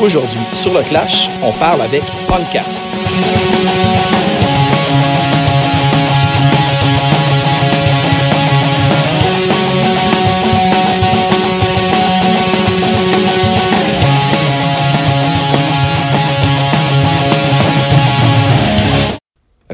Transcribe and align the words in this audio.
Aujourd'hui, 0.00 0.40
sur 0.54 0.72
le 0.72 0.82
Clash, 0.82 1.28
on 1.42 1.52
parle 1.52 1.82
avec 1.82 2.02
Punkcast. 2.26 2.86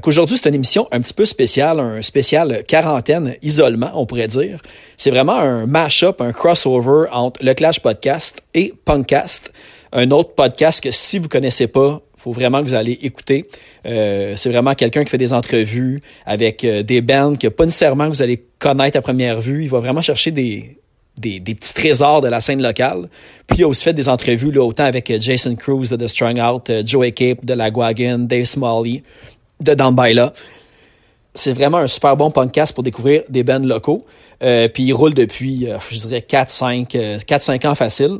Aujourd'hui, 0.06 0.36
c'est 0.36 0.48
une 0.48 0.54
émission 0.54 0.86
un 0.92 1.00
petit 1.00 1.14
peu 1.14 1.24
spéciale, 1.24 1.80
un 1.80 2.00
spécial 2.00 2.62
quarantaine, 2.66 3.34
isolement, 3.42 3.90
on 3.94 4.06
pourrait 4.06 4.28
dire. 4.28 4.60
C'est 4.96 5.10
vraiment 5.10 5.36
un 5.36 5.66
mash-up, 5.66 6.20
un 6.20 6.32
crossover 6.32 7.06
entre 7.10 7.44
le 7.44 7.54
Clash 7.54 7.80
Podcast 7.80 8.40
et 8.54 8.72
Punkcast 8.84 9.52
un 9.92 10.10
autre 10.10 10.34
podcast 10.34 10.82
que 10.82 10.90
si 10.90 11.18
vous 11.18 11.28
connaissez 11.28 11.66
pas, 11.66 12.02
faut 12.26 12.32
vraiment 12.32 12.60
que 12.60 12.64
vous 12.64 12.74
allez 12.74 12.98
écouter. 13.02 13.48
Euh, 13.86 14.32
c'est 14.34 14.50
vraiment 14.50 14.74
quelqu'un 14.74 15.04
qui 15.04 15.10
fait 15.10 15.18
des 15.18 15.32
entrevues 15.32 16.02
avec 16.24 16.64
euh, 16.64 16.82
des 16.82 17.00
bands 17.00 17.34
que 17.36 17.46
pas 17.46 17.64
nécessairement 17.64 18.06
que 18.06 18.16
vous 18.16 18.22
allez 18.22 18.44
connaître 18.58 18.96
à 18.96 19.00
première 19.00 19.40
vue. 19.40 19.62
Il 19.62 19.70
va 19.70 19.78
vraiment 19.78 20.02
chercher 20.02 20.32
des, 20.32 20.76
des, 21.18 21.40
petits 21.40 21.72
trésors 21.72 22.22
de 22.22 22.28
la 22.28 22.40
scène 22.40 22.60
locale. 22.60 23.08
Puis 23.46 23.58
il 23.58 23.64
a 23.64 23.68
aussi 23.68 23.84
fait 23.84 23.92
des 23.92 24.08
entrevues 24.08 24.50
là, 24.50 24.64
autant 24.64 24.84
avec 24.84 25.08
euh, 25.10 25.18
Jason 25.20 25.54
Cruz 25.54 25.88
de 25.88 25.96
The 25.96 26.08
Strung 26.08 26.40
Out, 26.40 26.72
Joey 26.84 27.12
Cape 27.12 27.44
de 27.44 27.54
La 27.54 27.70
Guagan, 27.70 28.18
Dave 28.18 28.44
Smalley 28.44 29.04
de 29.60 29.74
Down 29.74 29.96
C'est 31.32 31.52
vraiment 31.52 31.78
un 31.78 31.86
super 31.86 32.16
bon 32.16 32.32
podcast 32.32 32.74
pour 32.74 32.82
découvrir 32.82 33.22
des 33.28 33.44
bands 33.44 33.64
locaux. 33.64 34.04
puis 34.40 34.82
il 34.82 34.92
roule 34.92 35.14
depuis, 35.14 35.68
je 35.90 35.98
dirais, 35.98 36.24
4-5 36.28 37.24
4-5 37.24 37.68
ans 37.68 37.74
facile. 37.76 38.18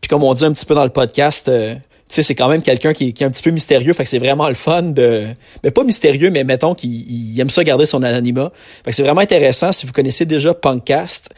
Puis 0.00 0.08
comme 0.08 0.22
on 0.22 0.34
dit 0.34 0.44
un 0.44 0.52
petit 0.52 0.66
peu 0.66 0.74
dans 0.74 0.84
le 0.84 0.90
podcast, 0.90 1.48
euh, 1.48 1.74
tu 1.74 2.14
sais, 2.14 2.22
c'est 2.22 2.34
quand 2.34 2.48
même 2.48 2.62
quelqu'un 2.62 2.92
qui, 2.92 3.12
qui, 3.12 3.24
est 3.24 3.26
un 3.26 3.30
petit 3.30 3.42
peu 3.42 3.50
mystérieux. 3.50 3.92
Fait 3.92 4.04
que 4.04 4.08
c'est 4.08 4.18
vraiment 4.18 4.48
le 4.48 4.54
fun 4.54 4.82
de. 4.82 5.24
Mais 5.64 5.70
pas 5.70 5.84
mystérieux, 5.84 6.30
mais 6.30 6.44
mettons 6.44 6.74
qu'il 6.74 7.38
aime 7.40 7.50
ça 7.50 7.64
garder 7.64 7.86
son 7.86 8.02
anonymat. 8.02 8.52
Fait 8.84 8.90
que 8.90 8.96
c'est 8.96 9.02
vraiment 9.02 9.20
intéressant 9.20 9.72
si 9.72 9.86
vous 9.86 9.92
connaissez 9.92 10.24
déjà 10.24 10.54
Punkcast. 10.54 11.30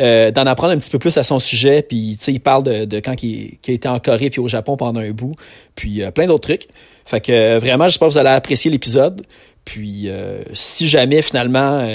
Euh, 0.00 0.32
d'en 0.32 0.44
apprendre 0.46 0.72
un 0.72 0.78
petit 0.78 0.90
peu 0.90 0.98
plus 0.98 1.16
à 1.18 1.22
son 1.22 1.38
sujet, 1.38 1.82
puis 1.82 2.16
tu 2.18 2.24
sais, 2.24 2.32
il 2.32 2.40
parle 2.40 2.64
de, 2.64 2.84
de 2.84 2.98
quand 2.98 3.22
il, 3.22 3.60
été 3.68 3.86
en 3.86 4.00
Corée 4.00 4.28
puis 4.28 4.40
au 4.40 4.48
Japon 4.48 4.76
pendant 4.76 4.98
un 4.98 5.12
bout, 5.12 5.36
puis 5.76 6.02
euh, 6.02 6.10
plein 6.10 6.26
d'autres 6.26 6.48
trucs. 6.48 6.66
Fait 7.06 7.20
que 7.20 7.58
vraiment, 7.60 7.84
j'espère 7.84 8.08
que 8.08 8.14
vous 8.14 8.18
allez 8.18 8.30
apprécier 8.30 8.72
l'épisode. 8.72 9.22
Puis 9.64 10.10
si 10.52 10.88
jamais 10.88 11.22
finalement 11.22 11.86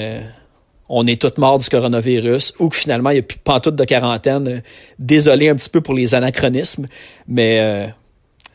on 0.89 1.05
est 1.05 1.21
tous 1.21 1.39
morts 1.39 1.59
du 1.59 1.69
coronavirus 1.69 2.53
ou 2.59 2.69
que 2.69 2.75
finalement 2.75 3.11
il 3.11 3.13
n'y 3.13 3.19
a 3.19 3.23
plus 3.23 3.37
pantoute 3.37 3.75
de 3.75 3.85
quarantaine. 3.85 4.47
Euh, 4.47 4.59
désolé 4.97 5.49
un 5.49 5.55
petit 5.55 5.69
peu 5.69 5.81
pour 5.81 5.93
les 5.93 6.15
anachronismes, 6.15 6.87
mais 7.27 7.59
euh, 7.61 7.87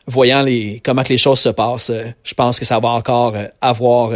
voyant 0.07 0.43
les, 0.43 0.81
comment 0.85 1.05
que 1.05 1.11
les 1.11 1.19
choses 1.19 1.39
se 1.39 1.49
passent, 1.49 1.91
euh, 1.91 2.03
je 2.25 2.35
pense 2.35 2.59
que 2.59 2.65
ça 2.65 2.81
va 2.81 2.89
encore 2.89 3.35
avoir 3.61 4.13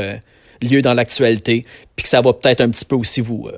lieu 0.61 0.83
dans 0.83 0.95
l'actualité, 0.95 1.65
puis 1.95 2.03
que 2.03 2.09
ça 2.09 2.21
va 2.21 2.33
peut-être 2.33 2.61
un 2.61 2.69
petit 2.69 2.85
peu 2.85 2.97
aussi 2.97 3.21
vous 3.21 3.49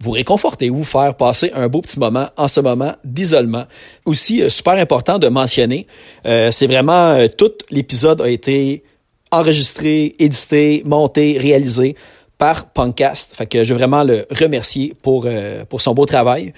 vous 0.00 0.12
réconforter 0.12 0.70
ou 0.70 0.76
vous 0.76 0.84
faire 0.84 1.16
passer 1.16 1.50
un 1.54 1.66
beau 1.68 1.80
petit 1.80 1.98
moment 1.98 2.28
en 2.36 2.46
ce 2.46 2.60
moment 2.60 2.94
d'isolement. 3.04 3.64
Aussi, 4.04 4.48
super 4.48 4.74
important 4.74 5.18
de 5.18 5.28
mentionner, 5.28 5.86
c'est 6.24 6.66
vraiment 6.66 7.16
tout 7.36 7.50
l'épisode 7.70 8.20
a 8.22 8.28
été 8.28 8.84
enregistré, 9.30 10.14
édité, 10.18 10.82
monté, 10.84 11.36
réalisé 11.38 11.96
par 12.38 12.70
Punkcast. 12.70 13.34
Fait 13.34 13.46
que 13.46 13.64
je 13.64 13.74
veux 13.74 13.78
vraiment 13.78 14.04
le 14.04 14.24
remercier 14.30 14.94
pour, 15.02 15.24
euh, 15.26 15.64
pour 15.64 15.80
son 15.80 15.92
beau 15.92 16.06
travail. 16.06 16.52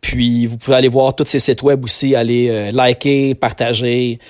Puis 0.00 0.46
vous 0.46 0.56
pouvez 0.56 0.76
aller 0.76 0.88
voir 0.88 1.14
tous 1.14 1.26
ses 1.26 1.40
sites 1.40 1.62
web 1.62 1.84
aussi, 1.84 2.14
aller 2.14 2.48
euh, 2.50 2.72
liker, 2.72 3.34
partager 3.34 4.20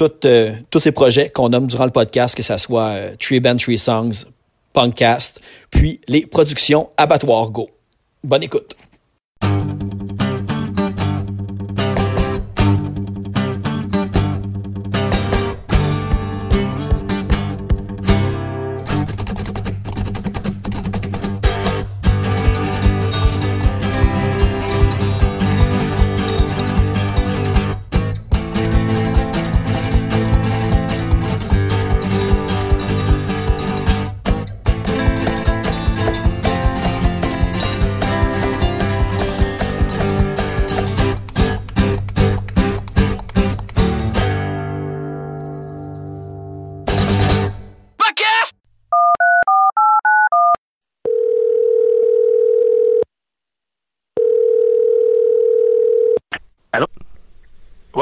euh, 0.00 0.52
tous 0.70 0.78
ces 0.80 0.92
projets 0.92 1.30
qu'on 1.30 1.48
nomme 1.48 1.66
durant 1.66 1.84
le 1.84 1.90
podcast, 1.90 2.34
que 2.34 2.42
ce 2.42 2.56
soit 2.56 3.16
Tree 3.18 3.40
Band 3.40 3.56
Tree 3.56 3.78
Songs, 3.78 4.24
Punkcast, 4.72 5.40
puis 5.70 6.00
les 6.08 6.26
productions 6.26 6.90
Abattoir 6.96 7.50
Go. 7.50 7.68
Bonne 8.22 8.42
écoute. 8.42 8.76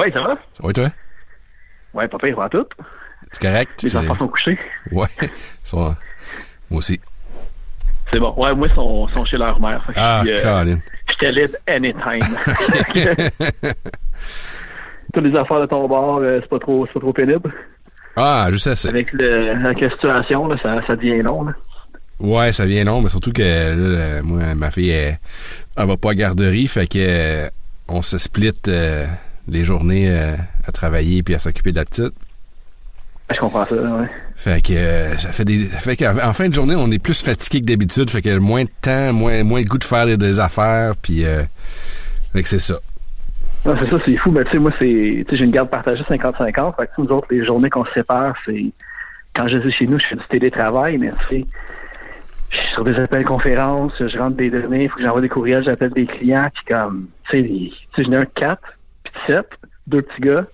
Ouais, 0.06 0.12
ça 0.12 0.20
va? 0.20 0.38
Oui, 0.62 0.72
toi? 0.72 0.88
Ouais, 1.92 2.06
papa, 2.06 2.28
il 2.28 2.34
va 2.36 2.48
tout. 2.48 2.64
C'est 3.32 3.42
correct? 3.42 3.82
Les 3.82 3.96
enfants 3.96 4.14
sont 4.14 4.28
couchés? 4.28 4.56
Ouais, 4.92 5.08
sont... 5.64 5.96
moi 6.70 6.78
aussi. 6.78 7.00
C'est 8.12 8.20
bon. 8.20 8.32
Ouais, 8.36 8.54
moi, 8.54 8.68
ils 8.70 8.74
sont, 8.76 9.08
sont 9.08 9.24
chez 9.24 9.36
leur 9.36 9.60
mère. 9.60 9.84
Ah, 9.96 10.22
euh, 10.24 10.36
Colin. 10.40 10.78
Je 11.08 11.14
te 11.14 11.26
libre 11.26 11.56
anytime. 11.66 12.20
Toutes 15.12 15.24
les 15.24 15.36
affaires 15.36 15.60
de 15.60 15.66
ton 15.66 15.88
bord, 15.88 16.18
euh, 16.18 16.38
c'est 16.40 16.48
pas 16.50 16.60
trop, 16.60 16.86
pas 16.86 17.00
trop 17.00 17.12
pénible. 17.12 17.52
Ah, 18.14 18.46
je 18.52 18.58
sais 18.58 18.76
ça. 18.76 18.88
Avec, 18.88 19.12
le, 19.12 19.50
avec 19.50 19.80
la 19.80 19.90
situation, 19.90 20.46
là, 20.46 20.56
ça, 20.62 20.86
ça 20.86 20.94
devient 20.94 21.22
long. 21.22 21.46
Là. 21.46 21.52
Ouais, 22.20 22.52
ça 22.52 22.64
devient 22.64 22.84
long, 22.84 23.00
mais 23.02 23.08
surtout 23.08 23.32
que 23.32 23.42
là, 23.42 24.22
moi, 24.22 24.54
ma 24.54 24.70
fille, 24.70 24.90
elle, 24.90 25.18
elle 25.76 25.86
va 25.86 25.96
pas 25.96 26.12
à 26.12 26.14
garderie, 26.14 26.68
fait 26.68 26.86
que 26.86 26.98
euh, 27.00 27.48
on 27.88 28.02
se 28.02 28.18
split 28.18 28.52
les 29.48 29.64
journées 29.64 30.10
euh, 30.10 30.34
à 30.66 30.72
travailler 30.72 31.22
puis 31.22 31.34
à 31.34 31.38
s'occuper 31.38 31.72
de 31.72 31.76
la 31.76 31.84
petite. 31.84 32.14
Je 33.32 33.40
comprends 33.40 33.64
ça, 33.64 33.74
ouais. 33.74 34.08
Fait 34.36 34.62
que 34.62 34.72
euh, 34.74 35.16
ça 35.16 35.30
fait 35.30 35.44
des 35.44 35.64
fait 35.64 35.96
qu'en 35.96 36.32
fin 36.32 36.48
de 36.48 36.54
journée, 36.54 36.76
on 36.76 36.90
est 36.90 36.98
plus 36.98 37.22
fatigué 37.22 37.60
que 37.60 37.66
d'habitude, 37.66 38.10
fait 38.10 38.22
que 38.22 38.38
moins 38.38 38.64
de 38.64 38.70
temps, 38.80 39.12
moins 39.12 39.42
moins 39.42 39.60
le 39.60 39.66
goût 39.66 39.78
de 39.78 39.84
faire 39.84 40.06
des, 40.06 40.40
affaires 40.40 40.94
puis 40.96 41.24
euh, 41.24 41.42
fait 42.32 42.42
que 42.42 42.48
c'est 42.48 42.60
ça. 42.60 42.78
Non, 43.64 43.74
c'est 43.80 43.90
ça, 43.90 43.96
c'est 44.04 44.16
fou, 44.16 44.30
mais 44.30 44.44
tu 44.44 44.52
sais 44.52 44.58
moi 44.58 44.70
c'est 44.78 44.84
tu 44.84 45.26
sais 45.28 45.36
j'ai 45.36 45.44
une 45.44 45.50
garde 45.50 45.70
partagée 45.70 46.04
50-50, 46.04 46.76
fait 46.76 46.86
que 46.86 46.92
nous 46.98 47.08
autres 47.08 47.26
les 47.30 47.44
journées 47.44 47.70
qu'on 47.70 47.84
se 47.84 47.92
sépare, 47.94 48.36
c'est 48.46 48.66
quand 49.34 49.48
je 49.48 49.58
suis 49.58 49.72
chez 49.72 49.86
nous, 49.86 49.98
je 49.98 50.06
fais 50.06 50.16
du 50.16 50.26
télétravail, 50.28 50.98
mais 50.98 51.10
tu 51.28 51.38
sais 51.40 51.46
je 52.50 52.56
suis 52.58 52.72
sur 52.74 52.84
des 52.84 52.98
appels 53.00 53.24
conférences, 53.24 53.92
je 53.98 54.18
rentre 54.18 54.36
des 54.36 54.50
données, 54.50 54.84
il 54.84 54.88
faut 54.88 54.98
que 54.98 55.02
j'envoie 55.02 55.20
des 55.20 55.28
courriels, 55.28 55.64
j'appelle 55.64 55.90
des 55.90 56.06
clients, 56.06 56.48
puis 56.54 56.64
comme 56.68 57.08
tu 57.30 57.72
sais, 57.96 58.04
j'en 58.04 58.12
ai 58.12 58.16
un 58.16 58.26
4 58.26 58.60
deux 59.86 60.02
petits 60.02 60.20
gars, 60.20 60.44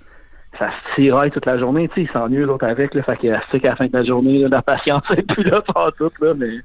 ça 0.59 0.69
se 0.69 0.95
tiraille 0.95 1.31
toute 1.31 1.47
la 1.47 1.59
journée, 1.59 1.89
tu 1.89 1.95
sais, 1.95 2.03
ils 2.03 2.13
s'ennuient 2.13 2.45
l'autre 2.45 2.67
avec, 2.67 2.95
là, 2.95 3.03
fait 3.03 3.17
qu'il 3.17 3.61
qu'à 3.61 3.69
la 3.69 3.77
fin 3.77 3.87
de 3.87 3.93
la 3.93 4.05
journée, 4.05 4.39
là, 4.39 4.49
la 4.49 4.63
patience 4.63 5.03
est 5.17 5.23
plus 5.23 5.45
là, 5.45 5.61
pas 5.63 5.91
tout, 5.97 6.11
là, 6.21 6.35
mais... 6.37 6.59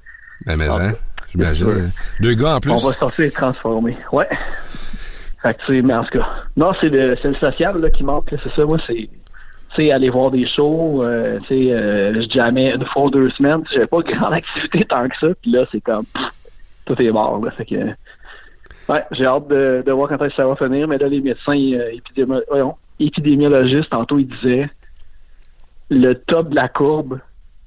Ben, 0.45 0.57
mais, 0.57 0.69
hein, 0.69 0.93
j'imagine. 1.29 1.91
Deux 2.19 2.33
gars 2.35 2.55
en 2.55 2.59
plus. 2.59 2.71
On 2.71 2.75
va 2.75 2.93
sortir 2.93 3.25
et 3.25 3.31
transformer, 3.31 3.97
ouais. 4.11 4.27
Fait 5.41 5.53
que, 5.53 5.59
tu 5.65 5.75
sais, 5.75 5.81
mais 5.81 5.93
en 5.93 6.03
tout 6.03 6.17
cas, 6.17 6.27
non, 6.57 6.73
c'est 6.79 6.89
le, 6.89 7.15
c'est 7.21 7.29
le 7.29 7.35
social, 7.35 7.79
là, 7.79 7.89
qui 7.89 8.03
manque, 8.03 8.27
c'est 8.29 8.53
ça, 8.53 8.65
moi, 8.65 8.77
c'est, 8.85 8.93
tu 8.93 9.09
sais, 9.75 9.91
aller 9.91 10.09
voir 10.09 10.31
des 10.31 10.47
shows, 10.47 11.03
euh, 11.03 11.39
tu 11.47 11.47
sais, 11.47 11.71
euh, 11.71 12.21
je 12.21 12.29
jamais 12.29 12.73
une 12.73 12.85
fois 12.85 13.03
ou 13.03 13.09
deux 13.09 13.29
semaines, 13.31 13.63
j'avais 13.71 13.87
pas 13.87 14.01
grande 14.01 14.33
activité 14.33 14.85
tant 14.85 15.07
que 15.07 15.15
ça, 15.19 15.27
puis 15.41 15.51
là, 15.51 15.65
c'est 15.71 15.81
comme, 15.81 16.05
tout 16.85 17.01
est 17.01 17.11
mort, 17.11 17.43
là, 17.43 17.51
fait 17.51 17.65
que 17.65 17.75
Ouais, 18.89 19.03
j'ai 19.11 19.25
hâte 19.25 19.47
de, 19.49 19.83
de 19.85 19.91
voir 19.91 20.07
quand 20.09 20.15
est-ce 20.17 20.29
que 20.29 20.35
ça 20.35 20.47
va 20.47 20.55
finir, 20.55 20.87
mais 20.87 20.97
là, 20.97 21.07
les 21.07 21.19
médecins 21.21 21.51
euh, 21.53 21.91
épidémi- 21.91 22.41
voyons, 22.49 22.75
épidémiologistes, 22.99 23.89
tantôt, 23.89 24.17
ils 24.19 24.27
disaient 24.27 24.69
le 25.89 26.13
top 26.13 26.49
de 26.49 26.55
la 26.55 26.67
courbe 26.69 27.19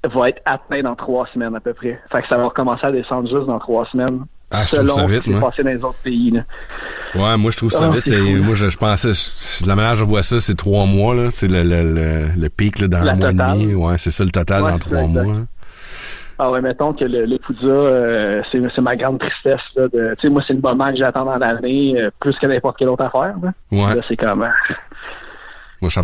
va 0.03 0.29
être 0.29 0.41
atteint 0.45 0.81
dans 0.81 0.95
trois 0.95 1.27
semaines 1.33 1.55
à 1.55 1.59
peu 1.59 1.73
près. 1.73 1.99
Fait 2.11 2.21
que 2.23 2.27
ça 2.27 2.37
va 2.37 2.45
recommencer 2.45 2.85
à 2.87 2.91
descendre 2.91 3.29
juste 3.29 3.47
dans 3.47 3.59
trois 3.59 3.85
semaines. 3.91 4.25
Ah, 4.49 4.63
je 4.65 4.75
trouve 4.75 4.79
selon 4.87 4.93
ça 4.95 5.03
ce 5.07 5.11
vite, 5.11 5.23
qui 5.23 5.29
s'est 5.31 5.39
moi. 5.39 5.49
passé 5.49 5.63
dans 5.63 5.69
les 5.69 5.83
autres 5.83 5.99
pays. 6.03 6.31
Là. 6.31 6.41
Ouais, 7.15 7.37
moi 7.37 7.51
je 7.51 7.57
trouve 7.57 7.71
ça 7.71 7.85
Ah, 7.89 7.95
vite. 7.95 8.07
Et 8.11 8.35
moi 8.37 8.53
je, 8.53 8.69
je 8.69 8.77
pensais, 8.77 9.13
je- 9.13 9.63
de 9.63 9.69
la 9.69 9.75
manière 9.75 9.95
je 9.95 10.03
vois 10.03 10.23
ça, 10.23 10.39
c'est 10.39 10.55
trois 10.55 10.85
mois 10.85 11.13
là. 11.15 11.29
C'est 11.31 11.47
le, 11.47 11.63
le, 11.63 11.93
le, 11.93 12.27
le 12.41 12.49
pic 12.49 12.79
là, 12.79 12.87
dans 12.87 13.01
La 13.03 13.11
un 13.13 13.15
mois 13.15 13.29
et 13.29 13.33
demi. 13.33 13.73
Ouais, 13.75 13.97
c'est 13.97 14.11
ça 14.11 14.23
le 14.25 14.31
total 14.31 14.63
dans 14.63 14.79
trois 14.79 15.07
mois. 15.07 15.35
Ah 16.43 16.49
ouais, 16.49 16.59
mettons 16.59 16.91
que 16.91 17.05
le, 17.05 17.25
le 17.27 17.37
euh, 17.63 18.41
c'est, 18.51 18.59
c'est 18.73 18.81
ma 18.81 18.95
grande 18.95 19.19
tristesse. 19.19 19.61
Là, 19.75 19.87
de, 19.89 20.15
tu 20.15 20.21
sais, 20.23 20.29
moi, 20.29 20.41
c'est 20.47 20.53
le 20.53 20.59
moment 20.59 20.89
que 20.89 20.97
j'attends 20.97 21.23
dans 21.23 21.37
l'année, 21.37 21.93
euh, 22.01 22.09
plus 22.19 22.35
que 22.39 22.47
n'importe 22.47 22.77
quelle 22.79 22.89
autre 22.89 23.03
affaire. 23.03 23.35
Là, 23.43 23.51
Ouais. 23.71 23.93
Là, 23.95 24.01
c'est 24.07 24.17
comme... 24.17 24.41
euh, 24.41 24.47
Moi 24.47 25.89
je 25.89 25.89
suis 25.89 25.99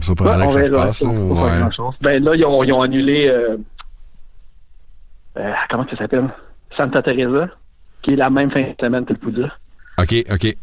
on 0.46 0.48
que 0.48 0.52
ça 0.54 0.64
se 0.66 0.72
passe. 0.72 1.02
là. 1.02 1.10
Pas 1.10 1.84
Ouais. 1.84 1.94
Ben 2.02 2.24
là, 2.24 2.36
ils 2.36 2.46
ont, 2.46 2.64
ils 2.64 2.72
ont 2.72 2.84
annulé 2.84 3.28
euh, 3.30 3.58
euh, 5.40 5.52
comment 5.72 5.86
ça 5.90 5.98
s'appelle? 5.98 6.26
Santa 6.76 7.02
Teresa, 7.02 7.50
qui 8.04 8.14
est 8.14 8.18
la 8.18 8.30
même 8.30 8.52
fin 8.52 8.62
de 8.62 8.76
semaine 8.80 9.06
que 9.06 9.14
le 9.14 9.20
Poudja. 9.20 9.52
Ok, 10.00 10.14
ok. 10.32 10.56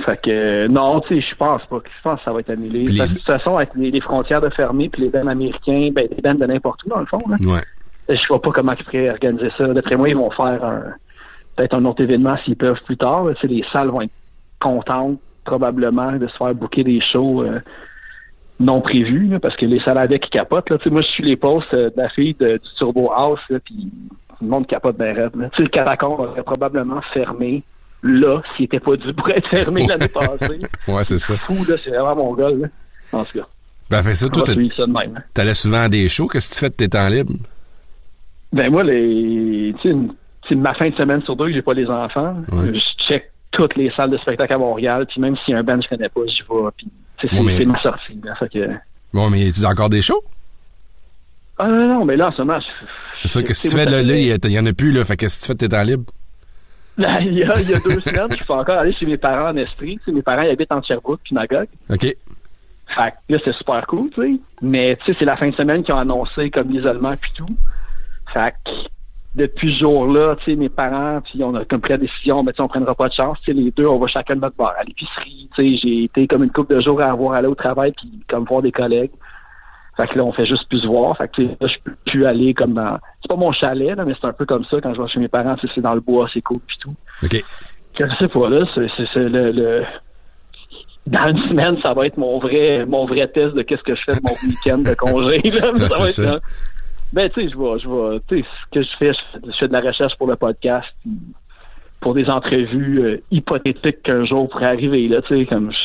Fait 0.00 0.20
que 0.22 0.30
euh, 0.30 0.68
non, 0.68 1.00
tu 1.00 1.20
sais, 1.20 1.26
je 1.30 1.34
pense 1.36 1.64
pas. 1.66 1.78
Je 1.84 2.02
pense 2.02 2.18
que 2.20 2.24
ça 2.24 2.32
va 2.32 2.40
être 2.40 2.50
annulé. 2.50 2.84
Puis 2.84 2.98
de 2.98 3.06
toute 3.06 3.22
façon, 3.24 3.56
avec 3.56 3.70
les, 3.74 3.90
les 3.90 4.00
frontières 4.00 4.40
de 4.40 4.48
fermées, 4.50 4.88
puis 4.88 5.02
les 5.02 5.08
bands 5.10 5.26
américains, 5.26 5.90
ben 5.92 6.08
les 6.10 6.22
bands 6.22 6.34
de 6.34 6.46
n'importe 6.46 6.84
où, 6.84 6.88
dans 6.88 7.00
le 7.00 7.06
fond, 7.06 7.20
là. 7.28 7.36
Ouais. 7.40 7.60
Je 8.08 8.26
vois 8.28 8.40
pas 8.40 8.50
comment 8.52 8.72
ils 8.78 8.84
pourraient 8.84 9.10
organiser 9.10 9.50
ça. 9.58 9.66
D'après 9.68 9.96
moi, 9.96 10.08
ils 10.08 10.16
vont 10.16 10.30
faire 10.30 10.64
un 10.64 10.82
peut-être 11.56 11.74
un 11.74 11.84
autre 11.84 12.02
événement 12.02 12.36
s'ils 12.44 12.56
peuvent 12.56 12.80
plus 12.86 12.96
tard. 12.96 13.24
là. 13.24 13.34
Tu 13.34 13.40
sais, 13.42 13.46
les 13.48 13.64
salles 13.72 13.88
vont 13.88 14.00
être 14.02 14.12
contentes 14.60 15.18
probablement 15.44 16.12
de 16.12 16.26
se 16.28 16.36
faire 16.36 16.54
booker 16.54 16.84
des 16.84 17.00
shows 17.00 17.42
euh, 17.42 17.58
non 18.60 18.80
prévus 18.80 19.26
là, 19.28 19.38
parce 19.40 19.56
que 19.56 19.66
les 19.66 19.80
salles 19.80 19.98
avec 19.98 20.26
ils 20.26 20.30
capotent. 20.30 20.70
Là. 20.70 20.78
Tu 20.78 20.84
sais, 20.84 20.90
moi, 20.90 21.02
je 21.02 21.08
suis 21.08 21.24
les 21.24 21.36
posts 21.36 21.72
euh, 21.74 21.90
de 21.90 21.94
la 21.96 22.08
fille 22.10 22.34
de- 22.34 22.54
du 22.58 22.68
Turbo 22.76 23.10
House, 23.12 23.40
puis 23.64 23.90
le 24.40 24.46
monde 24.46 24.66
capote 24.66 24.96
bien 24.98 25.14
raide. 25.14 25.34
là. 25.36 25.48
Tu 25.50 25.56
sais, 25.58 25.62
le 25.64 25.68
catacombe 25.68 26.20
aurait 26.20 26.42
probablement 26.42 27.00
fermé 27.12 27.62
là 28.02 28.40
s'il 28.56 28.66
était 28.66 28.78
pas 28.80 28.96
dû 28.96 29.12
pour 29.12 29.28
être 29.30 29.48
fermé 29.48 29.86
l'année 29.88 30.08
passée. 30.08 30.58
Ouais, 30.86 31.04
c'est 31.04 31.18
ça. 31.18 31.36
Fou, 31.38 31.54
là, 31.68 31.76
c'est 31.82 31.90
vraiment 31.90 32.16
mon 32.16 32.34
gars. 32.34 32.50
Là. 32.50 32.68
En 33.12 33.24
tout 33.24 33.38
cas, 33.40 33.46
Ben 33.90 34.02
fait 34.02 34.14
ça, 34.14 34.28
toi, 34.28 34.44
hein. 35.16 35.22
t'allais 35.34 35.54
souvent 35.54 35.82
à 35.82 35.88
des 35.88 36.08
shows. 36.08 36.28
Qu'est-ce 36.28 36.48
que 36.50 36.54
tu 36.54 36.60
fais 36.60 36.70
de 36.70 36.74
tes 36.74 36.88
temps 36.88 37.08
libres? 37.08 37.32
Ben 38.52 38.70
moi, 38.70 38.82
les, 38.82 39.74
tu 39.76 39.82
sais, 39.82 39.88
une- 39.90 40.12
tu 40.42 40.56
ma 40.56 40.72
fin 40.74 40.88
de 40.88 40.94
semaine 40.94 41.22
sur 41.22 41.36
deux 41.36 41.46
que 41.48 41.52
j'ai 41.52 41.62
pas 41.62 41.74
les 41.74 41.86
enfants, 41.88 42.36
Ouais. 42.50 42.72
je 42.74 43.04
check 43.06 43.30
toutes 43.50 43.76
les 43.76 43.90
salles 43.90 44.10
de 44.10 44.16
spectacle 44.18 44.52
à 44.54 44.58
Montréal, 44.58 45.06
puis 45.06 45.20
même 45.20 45.36
s'il 45.38 45.52
y 45.52 45.56
a 45.56 45.60
un 45.60 45.62
band 45.62 45.76
que 45.78 45.84
je 45.84 45.88
connais 45.88 46.08
pas, 46.08 46.20
j'y 46.26 46.42
vais, 46.42 46.70
puis 46.76 46.88
tu 47.18 47.28
c'est 47.28 47.36
Ouais, 47.38 47.42
mais- 47.58 47.64
ma 47.66 47.80
sortie. 47.82 48.18
Là, 48.24 48.34
fait 48.36 48.48
que... 48.50 48.70
Bon, 49.12 49.28
mais 49.30 49.50
tu 49.52 49.64
as 49.64 49.68
encore 49.68 49.90
des 49.90 50.00
shows? 50.02 50.22
Ah 51.58 51.66
non, 51.66 51.88
non, 51.98 52.04
mais 52.04 52.16
là, 52.16 52.28
en 52.28 52.32
ce 52.32 52.38
moment, 52.42 52.60
je- 52.60 52.66
C'est 53.22 53.28
ça, 53.28 53.42
que 53.42 53.52
tu 53.52 53.74
moi, 53.76 53.84
fais 53.84 53.90
là? 53.90 54.00
Il 54.02 54.52
y, 54.52 54.58
en 54.60 54.66
a 54.66 54.72
plus, 54.72 54.92
là. 54.92 55.04
Fait 55.04 55.16
que 55.16 55.26
tu 55.26 55.46
fais 55.46 55.54
tes 55.56 55.68
temps 55.68 55.82
libres? 55.82 56.04
Là, 56.96 57.20
il, 57.20 57.34
y 57.34 57.42
a, 57.42 57.60
il 57.60 57.68
y 57.70 57.74
a 57.74 57.80
deux 57.80 58.00
semaines, 58.00 58.28
je 58.38 58.44
peux 58.44 58.52
encore 58.52 58.78
aller 58.78 58.92
chez 58.92 59.06
mes 59.06 59.16
parents 59.16 59.50
en 59.50 59.56
Estrie. 59.56 59.98
Tu 59.98 60.04
sais, 60.04 60.12
mes 60.12 60.22
parents 60.22 60.42
ils 60.42 60.50
habitent 60.50 60.70
en 60.72 60.82
Sherbrooke 60.82 61.20
puis 61.24 61.34
Magog. 61.34 61.66
OK. 61.90 62.00
Fait 62.00 62.16
que 63.28 63.32
là, 63.34 63.38
c'est 63.44 63.52
super 63.54 63.86
cool, 63.86 64.08
tu 64.10 64.20
sais. 64.22 64.40
Mais 64.62 64.96
tu 64.96 65.12
sais, 65.12 65.16
c'est 65.18 65.24
la 65.24 65.36
fin 65.36 65.48
de 65.48 65.54
semaine 65.54 65.82
qu'ils 65.82 65.94
ont 65.94 65.98
annoncé 65.98 66.50
comme 66.50 66.70
l'isolement 66.70 67.14
puis 67.20 67.30
tout. 67.36 67.46
Fait 68.32 68.52
que 68.64 68.70
depuis 69.34 69.72
ce 69.74 69.80
jour-là, 69.80 70.36
tu 70.36 70.44
sais, 70.50 70.56
mes 70.56 70.68
parents, 70.68 71.20
puis 71.20 71.42
on 71.44 71.54
a 71.54 71.64
comme 71.64 71.80
pris 71.80 71.92
la 71.92 71.98
décision, 71.98 72.42
mais 72.42 72.52
tu 72.52 72.56
sais, 72.56 72.62
on 72.62 72.68
prendra 72.68 72.94
pas 72.94 73.08
de 73.08 73.14
chance. 73.14 73.38
Tu 73.44 73.52
sais, 73.52 73.58
les 73.58 73.70
deux, 73.70 73.86
on 73.86 73.98
va 73.98 74.06
chacun 74.06 74.34
de 74.36 74.40
notre 74.40 74.56
bar 74.56 74.74
à 74.78 74.82
l'épicerie. 74.84 75.48
Tu 75.54 75.62
sais, 75.62 75.76
j'ai 75.82 76.04
été 76.04 76.26
comme 76.26 76.42
une 76.44 76.50
couple 76.50 76.74
de 76.74 76.80
jours 76.80 77.00
à 77.00 77.10
avoir 77.10 77.34
aller 77.34 77.46
au 77.48 77.54
travail 77.54 77.92
puis 77.92 78.10
comme 78.28 78.44
voir 78.44 78.62
des 78.62 78.72
collègues. 78.72 79.12
Fait 79.96 80.06
que 80.08 80.16
là, 80.16 80.24
on 80.24 80.32
fait 80.32 80.46
juste 80.46 80.68
plus 80.68 80.80
se 80.80 80.86
voir. 80.86 81.16
Fait 81.16 81.28
que 81.28 81.32
tu 81.34 81.42
là, 81.60 81.66
je 81.66 81.76
peux 81.84 81.94
plus 82.06 82.24
aller 82.26 82.54
comme 82.54 82.74
dans. 82.74 82.98
C'est 83.22 83.28
pas 83.28 83.36
mon 83.36 83.52
chalet, 83.52 83.96
là, 83.96 84.04
mais 84.04 84.14
c'est 84.20 84.26
un 84.26 84.32
peu 84.32 84.46
comme 84.46 84.64
ça 84.64 84.80
quand 84.80 84.94
je 84.94 85.02
vais 85.02 85.08
chez 85.08 85.18
mes 85.20 85.28
parents, 85.28 85.56
tu 85.56 85.68
c'est 85.74 85.80
dans 85.80 85.94
le 85.94 86.00
bois, 86.00 86.28
c'est 86.32 86.40
cool 86.42 86.58
puis 86.66 86.76
tout. 86.80 86.94
OK. 87.24 87.44
Je 87.98 88.04
sais 88.18 88.28
pas, 88.28 88.48
là, 88.48 88.64
c'est, 88.74 89.16
le, 89.16 89.50
le- 89.50 89.84
Dans 91.08 91.28
une 91.30 91.48
semaine, 91.48 91.76
ça 91.82 91.94
va 91.94 92.06
être 92.06 92.16
mon 92.16 92.38
vrai 92.38 92.84
mon 92.86 93.06
vrai 93.06 93.26
test 93.28 93.54
de 93.54 93.62
qu'est-ce 93.62 93.82
que 93.82 93.96
je 93.96 94.02
fais 94.04 94.14
de 94.14 94.20
mon 94.22 94.34
week-end 94.48 94.78
de 94.78 94.94
congé. 94.94 95.38
Là. 95.38 95.72
Ouais, 95.72 95.80
ça 95.88 95.98
va 95.98 96.04
être 96.04 96.10
ça. 96.10 96.40
Ben, 97.12 97.30
tu 97.30 97.40
sais, 97.42 97.48
je 97.48 97.56
vais, 97.56 97.78
je 97.78 97.88
vais, 97.88 98.20
tu 98.28 98.38
sais, 98.42 98.44
ce 98.44 98.70
que 98.78 98.82
je 98.82 98.88
fais, 98.98 99.12
je 99.46 99.52
fais, 99.58 99.68
de 99.68 99.72
la 99.72 99.80
recherche 99.80 100.14
pour 100.18 100.26
le 100.28 100.36
podcast, 100.36 100.86
pour 102.00 102.14
des 102.14 102.26
entrevues 102.26 103.00
euh, 103.02 103.22
hypothétiques 103.30 104.02
qu'un 104.02 104.24
jour 104.26 104.48
pourrait 104.48 104.66
arriver, 104.66 105.08
là, 105.08 105.22
tu 105.22 105.36
sais, 105.38 105.46
comme 105.46 105.72
je 105.72 105.76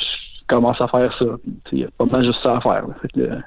commence 0.48 0.80
à 0.82 0.88
faire 0.90 1.12
ça. 1.18 1.26
Tu 1.70 1.76
il 1.76 1.80
y 1.80 1.84
a 1.86 1.88
pas 1.98 2.06
mal 2.06 2.24
juste 2.26 2.40
ça 2.44 2.58
à 2.58 2.62
faire, 2.62 2.84
là. 2.88 3.38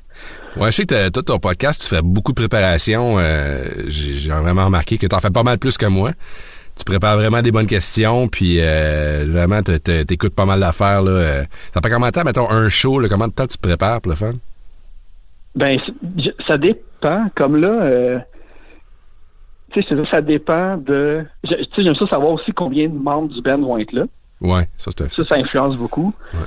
Ouais, 0.57 0.71
je 0.73 0.77
sais 0.77 0.87
que 0.87 1.09
toi, 1.11 1.23
ton 1.23 1.39
podcast, 1.39 1.83
tu 1.83 1.95
fais 1.95 2.01
beaucoup 2.03 2.33
de 2.33 2.37
préparation. 2.41 3.19
euh, 3.19 3.65
j'ai 3.89 4.31
vraiment 4.31 4.65
remarqué 4.65 4.97
que 4.97 5.07
t'en 5.07 5.21
fais 5.21 5.31
pas 5.31 5.43
mal 5.43 5.59
plus 5.59 5.77
que 5.77 5.87
moi. 5.87 6.13
Tu 6.77 6.85
prépares 6.85 7.17
vraiment 7.17 7.41
des 7.43 7.53
bonnes 7.53 7.67
questions, 7.67 8.29
puis 8.29 8.57
euh, 8.61 9.27
vraiment, 9.29 9.63
te- 9.63 9.77
te- 9.79 10.03
t'écoutes 10.03 10.35
pas 10.35 10.45
mal 10.47 10.61
d'affaires. 10.61 11.03
Là. 11.03 11.11
euh. 11.11 11.45
Ça 11.75 11.81
fait 11.83 11.91
combien 11.91 12.09
de 12.09 12.13
temps, 12.15 12.25
mettons, 12.25 12.51
un 12.51 12.69
show, 12.71 12.99
là, 12.99 13.09
combien 13.09 13.29
de 13.29 13.33
temps 13.33 13.47
tu 13.47 13.57
prépares 13.59 14.01
pour 14.01 14.11
le 14.11 14.17
fun? 14.17 14.33
Ben, 15.57 15.81
ça 16.47 16.59
dépend. 16.59 17.27
Comme 17.35 17.57
là, 17.57 17.69
euh, 17.69 18.19
tu 19.73 19.83
sais, 19.83 20.07
ça 20.11 20.21
dépend 20.21 20.77
de. 20.77 21.25
Tu 21.45 21.55
sais, 21.55 21.83
j'aime 21.83 21.95
ça 21.95 22.07
savoir 22.07 22.33
aussi 22.33 22.53
combien 22.53 22.89
de 22.89 22.95
membres 22.95 23.33
du 23.33 23.41
band 23.41 23.59
vont 23.59 23.79
être 23.79 23.93
là. 23.93 24.05
Ouais, 24.41 24.69
ça, 24.77 24.91
c'est 24.97 25.11
Ça, 25.11 25.25
ça 25.25 25.37
influence 25.37 25.77
beaucoup. 25.77 26.13
Ouais. 26.35 26.41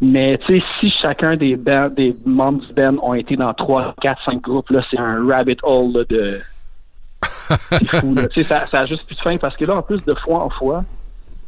Mais 0.00 0.38
tu 0.38 0.58
sais, 0.58 0.66
si 0.80 0.90
chacun 1.02 1.36
des 1.36 1.56
bands, 1.56 1.88
des 1.88 2.16
membres 2.24 2.64
du 2.66 2.72
band 2.72 2.98
ont 3.02 3.14
été 3.14 3.36
dans 3.36 3.52
3, 3.54 3.94
4, 4.00 4.24
5 4.24 4.42
groupes, 4.42 4.70
là, 4.70 4.80
c'est 4.90 4.98
un 4.98 5.26
rabbit 5.26 5.56
hole 5.62 5.92
là, 5.92 6.04
de. 6.08 6.40
c'est 7.22 7.96
fou, 8.00 8.14
là. 8.14 8.28
Tu 8.28 8.42
sais, 8.42 8.48
ça, 8.48 8.66
ça 8.66 8.80
a 8.80 8.86
juste 8.86 9.06
plus 9.06 9.16
de 9.16 9.20
fin 9.20 9.36
parce 9.38 9.56
que 9.56 9.64
là, 9.64 9.76
en 9.76 9.82
plus 9.82 10.04
de 10.04 10.14
fois 10.14 10.44
en 10.44 10.50
fois, 10.50 10.84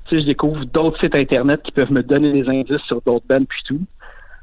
tu 0.06 0.16
sais, 0.16 0.22
je 0.22 0.26
découvre 0.26 0.64
d'autres 0.64 0.98
sites 1.00 1.14
internet 1.14 1.60
qui 1.62 1.72
peuvent 1.72 1.92
me 1.92 2.02
donner 2.02 2.32
des 2.32 2.48
indices 2.48 2.82
sur 2.86 3.00
d'autres 3.02 3.26
bands 3.28 3.44
puis 3.44 3.62
tout. 3.64 3.80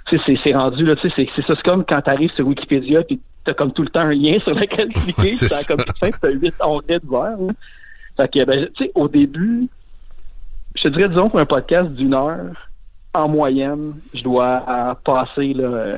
Tu 0.09 0.17
sais, 0.17 0.23
c'est- 0.25 0.39
c'est 0.43 0.53
rendu, 0.53 0.85
là, 0.85 0.95
tu 0.95 1.09
sais, 1.09 1.13
c'est- 1.35 1.41
ça, 1.41 1.53
c'est 1.55 1.63
comme 1.63 1.83
quand 1.85 2.01
t'arrives 2.01 2.31
sur 2.31 2.47
Wikipédia 2.47 3.03
puis 3.03 3.19
t'as 3.43 3.53
comme 3.53 3.71
tout 3.73 3.81
le 3.83 3.89
temps 3.89 4.01
un 4.01 4.13
lien 4.13 4.39
sur 4.43 4.53
lequel 4.55 4.89
cliquer, 4.89 5.21
Ouais, 5.21 5.31
ça. 5.33 5.65
comme 5.73 5.83
fin, 5.99 6.09
t'as 6.21 6.29
huit 6.29 6.53
onglets 6.61 6.99
de 6.99 7.09
verre, 7.09 7.37
là. 7.39 7.53
Fait 8.15 8.27
que, 8.31 8.45
ben, 8.45 8.67
tu 8.75 8.85
sais, 8.85 8.91
au 8.95 9.07
début, 9.07 9.67
je 10.75 10.83
te 10.83 10.87
dirais, 10.89 11.09
disons, 11.09 11.29
pour 11.29 11.39
un 11.39 11.45
podcast 11.45 11.89
d'une 11.91 12.13
heure, 12.13 12.51
en 13.13 13.27
moyenne, 13.27 13.93
je 14.13 14.21
dois 14.23 14.63
passer 15.03 15.53
là, 15.53 15.63
euh, 15.63 15.97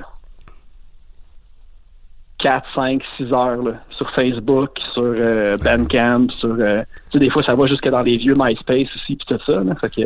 4, 2.39 2.65
5, 2.73 3.01
6 3.17 3.33
heures 3.33 3.61
là, 3.61 3.73
sur 3.91 4.09
Facebook, 4.11 4.69
sur 4.93 5.03
euh, 5.03 5.57
Bandcamp, 5.57 6.29
sur... 6.39 6.55
euh, 6.57 6.81
tu 7.11 7.13
sais, 7.13 7.19
des 7.19 7.29
fois, 7.29 7.43
ça 7.43 7.53
va 7.55 7.67
jusque 7.67 7.87
dans 7.89 8.01
les 8.01 8.15
vieux 8.17 8.33
MySpace 8.37 8.87
aussi, 8.95 9.17
puis 9.17 9.25
tout 9.27 9.37
ça. 9.45 9.61
Là, 9.63 9.75
fait 9.75 9.89
que, 9.93 10.01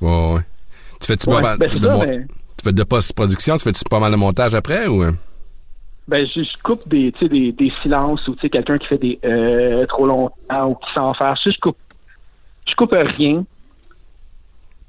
Ouais, 0.00 0.34
ouais. 0.34 0.40
Tu 1.00 1.06
fais-tu 1.08 1.26
pas 1.26 1.40
mal 1.42 1.58
ben, 1.58 1.68
de, 1.70 1.82
ça, 1.82 1.92
mon- 1.92 2.06
mais- 2.06 2.22
tu 2.24 2.28
fais 2.64 2.72
de 2.72 2.82
post-production? 2.84 3.56
Tu 3.56 3.64
fais-tu 3.64 3.84
pas 3.88 4.00
mal 4.00 4.12
de 4.12 4.16
montage 4.16 4.54
après 4.54 4.86
ou... 4.86 5.04
Ben, 6.06 6.26
je, 6.26 6.42
je 6.42 6.62
coupe 6.62 6.86
des, 6.86 7.12
tu 7.12 7.20
sais, 7.20 7.28
des, 7.28 7.52
des 7.52 7.72
silences 7.82 8.26
ou 8.28 8.34
tu 8.34 8.42
sais, 8.42 8.50
quelqu'un 8.50 8.76
qui 8.76 8.86
fait 8.86 8.98
des 8.98 9.18
euh, 9.24 9.84
trop 9.84 10.06
longtemps 10.06 10.68
ou 10.68 10.74
qui 10.74 10.92
s'en 10.94 11.14
fait. 11.14 11.24
Je, 11.42 11.50
je 11.50 11.58
coupe 11.58 11.78
je 12.68 12.74
coupe 12.74 12.92
rien. 12.92 13.44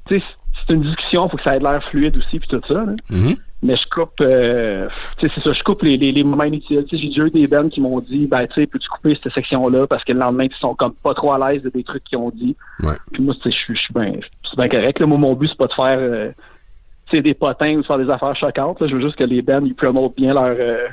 Tu 0.07 0.19
sais, 0.19 0.25
c'est 0.67 0.73
une 0.73 0.81
discussion, 0.81 1.29
faut 1.29 1.37
que 1.37 1.43
ça 1.43 1.55
ait 1.55 1.59
l'air 1.59 1.81
fluide 1.85 2.17
aussi 2.17 2.39
puis 2.39 2.47
tout 2.49 2.61
ça. 2.67 2.73
là. 2.73 2.95
Mhm. 3.09 3.37
Mais 3.63 3.77
je 3.77 3.87
coupe 3.89 4.19
euh, 4.21 4.87
tu 5.17 5.27
sais, 5.27 5.33
c'est 5.33 5.41
ça, 5.41 5.53
je 5.53 5.63
coupe 5.63 5.83
les, 5.83 5.95
les, 5.95 6.11
les 6.11 6.23
moments 6.25 6.43
inutiles. 6.43 6.85
Tu 6.89 6.97
sais, 6.97 7.01
j'ai 7.01 7.07
déjà 7.07 7.23
eu 7.27 7.31
des 7.31 7.47
bands 7.47 7.69
qui 7.69 7.79
m'ont 7.79 8.01
dit 8.01 8.27
ben 8.27 8.45
tu 8.47 8.55
sais, 8.55 8.67
peux-tu 8.67 8.89
couper 8.89 9.17
cette 9.23 9.33
section-là 9.33 9.87
parce 9.87 10.03
que 10.03 10.11
le 10.11 10.19
lendemain, 10.19 10.43
ils 10.43 10.59
sont 10.59 10.75
comme 10.75 10.93
pas 10.95 11.13
trop 11.13 11.31
à 11.31 11.39
l'aise 11.51 11.63
de 11.63 11.69
des 11.69 11.83
trucs 11.85 12.03
qu'ils 12.03 12.17
ont 12.17 12.31
dit. 12.31 12.57
Ouais. 12.81 12.95
Puis 13.13 13.23
moi, 13.23 13.33
tu 13.41 13.49
je 13.49 13.73
suis 13.73 13.93
bien 13.93 14.11
c'est 14.49 14.57
bien 14.57 14.67
correct. 14.67 14.99
Là. 14.99 15.05
Moi, 15.05 15.17
mon 15.17 15.33
but, 15.33 15.47
c'est 15.47 15.57
pas 15.57 15.67
de 15.67 15.73
faire 15.73 15.97
euh, 15.97 16.31
sais, 17.11 17.21
des 17.21 17.33
potins 17.33 17.75
ou 17.75 17.81
de 17.81 17.85
faire 17.85 17.97
des 17.97 18.09
affaires 18.09 18.35
choquantes. 18.35 18.79
Là. 18.79 18.87
Je 18.87 18.95
veux 18.95 19.01
juste 19.01 19.15
que 19.15 19.23
les 19.23 19.41
bands 19.41 19.63
ils 19.63 19.75
promotent 19.75 20.15
bien 20.15 20.33
leur 20.33 20.55
euh, 20.57 20.87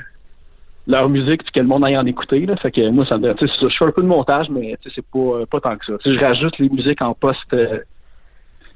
leur 0.87 1.09
musique 1.09 1.43
puis 1.43 1.51
que 1.53 1.59
le 1.59 1.67
monde 1.67 1.85
aille 1.85 1.97
en 1.97 2.05
écouter. 2.05 2.45
Là. 2.45 2.55
Fait 2.57 2.71
que 2.71 2.89
moi, 2.89 3.05
ça 3.05 3.17
me 3.17 3.33
c'est 3.39 3.47
ça, 3.47 3.67
je 3.67 3.77
fais 3.77 3.85
un 3.85 3.91
peu 3.91 4.01
de 4.01 4.07
montage, 4.07 4.49
mais 4.49 4.77
c'est 4.83 5.05
pas, 5.05 5.19
euh, 5.19 5.45
pas 5.45 5.59
tant 5.59 5.77
que 5.77 5.85
ça. 5.85 5.97
Tu 5.99 6.09
sais, 6.09 6.19
je 6.19 6.23
rajoute 6.23 6.57
les 6.59 6.69
musiques 6.69 7.01
en 7.01 7.13
post 7.13 7.53
euh, 7.53 7.79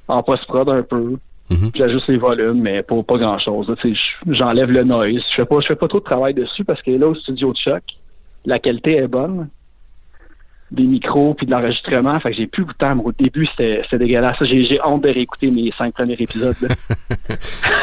en 0.08 0.22
post-prod 0.22 0.68
un 0.68 0.82
peu. 0.82 1.16
Mhm. 1.50 1.70
Puis 1.72 1.80
j'ajuste 1.80 2.08
les 2.08 2.18
volumes, 2.18 2.60
mais 2.60 2.82
pas, 2.82 3.02
pas 3.02 3.16
grand 3.16 3.38
chose. 3.38 3.74
J'enlève 4.28 4.70
le 4.70 4.84
noise. 4.84 5.22
Je 5.30 5.36
fais 5.36 5.46
pas 5.46 5.60
je 5.60 5.66
fais 5.66 5.76
pas 5.76 5.88
trop 5.88 6.00
de 6.00 6.04
travail 6.04 6.34
dessus 6.34 6.64
parce 6.64 6.82
que 6.82 6.90
là, 6.90 7.08
au 7.08 7.14
studio 7.14 7.52
de 7.52 7.58
choc, 7.58 7.82
la 8.44 8.58
qualité 8.58 8.96
est 8.96 9.08
bonne. 9.08 9.48
Des 10.70 10.82
micros 10.84 11.34
puis 11.34 11.46
de 11.46 11.50
l'enregistrement. 11.50 12.20
Fait 12.20 12.30
que 12.30 12.36
j'ai 12.36 12.46
plus 12.46 12.64
de 12.64 12.72
temps. 12.72 12.96
Au 12.98 13.12
début, 13.12 13.46
c'était 13.46 13.82
dégueulasse. 13.98 14.36
J'ai 14.42 14.78
honte 14.84 15.02
de 15.04 15.08
réécouter 15.08 15.50
mes 15.50 15.72
cinq 15.78 15.94
premiers 15.94 16.12
épisodes. 16.20 16.54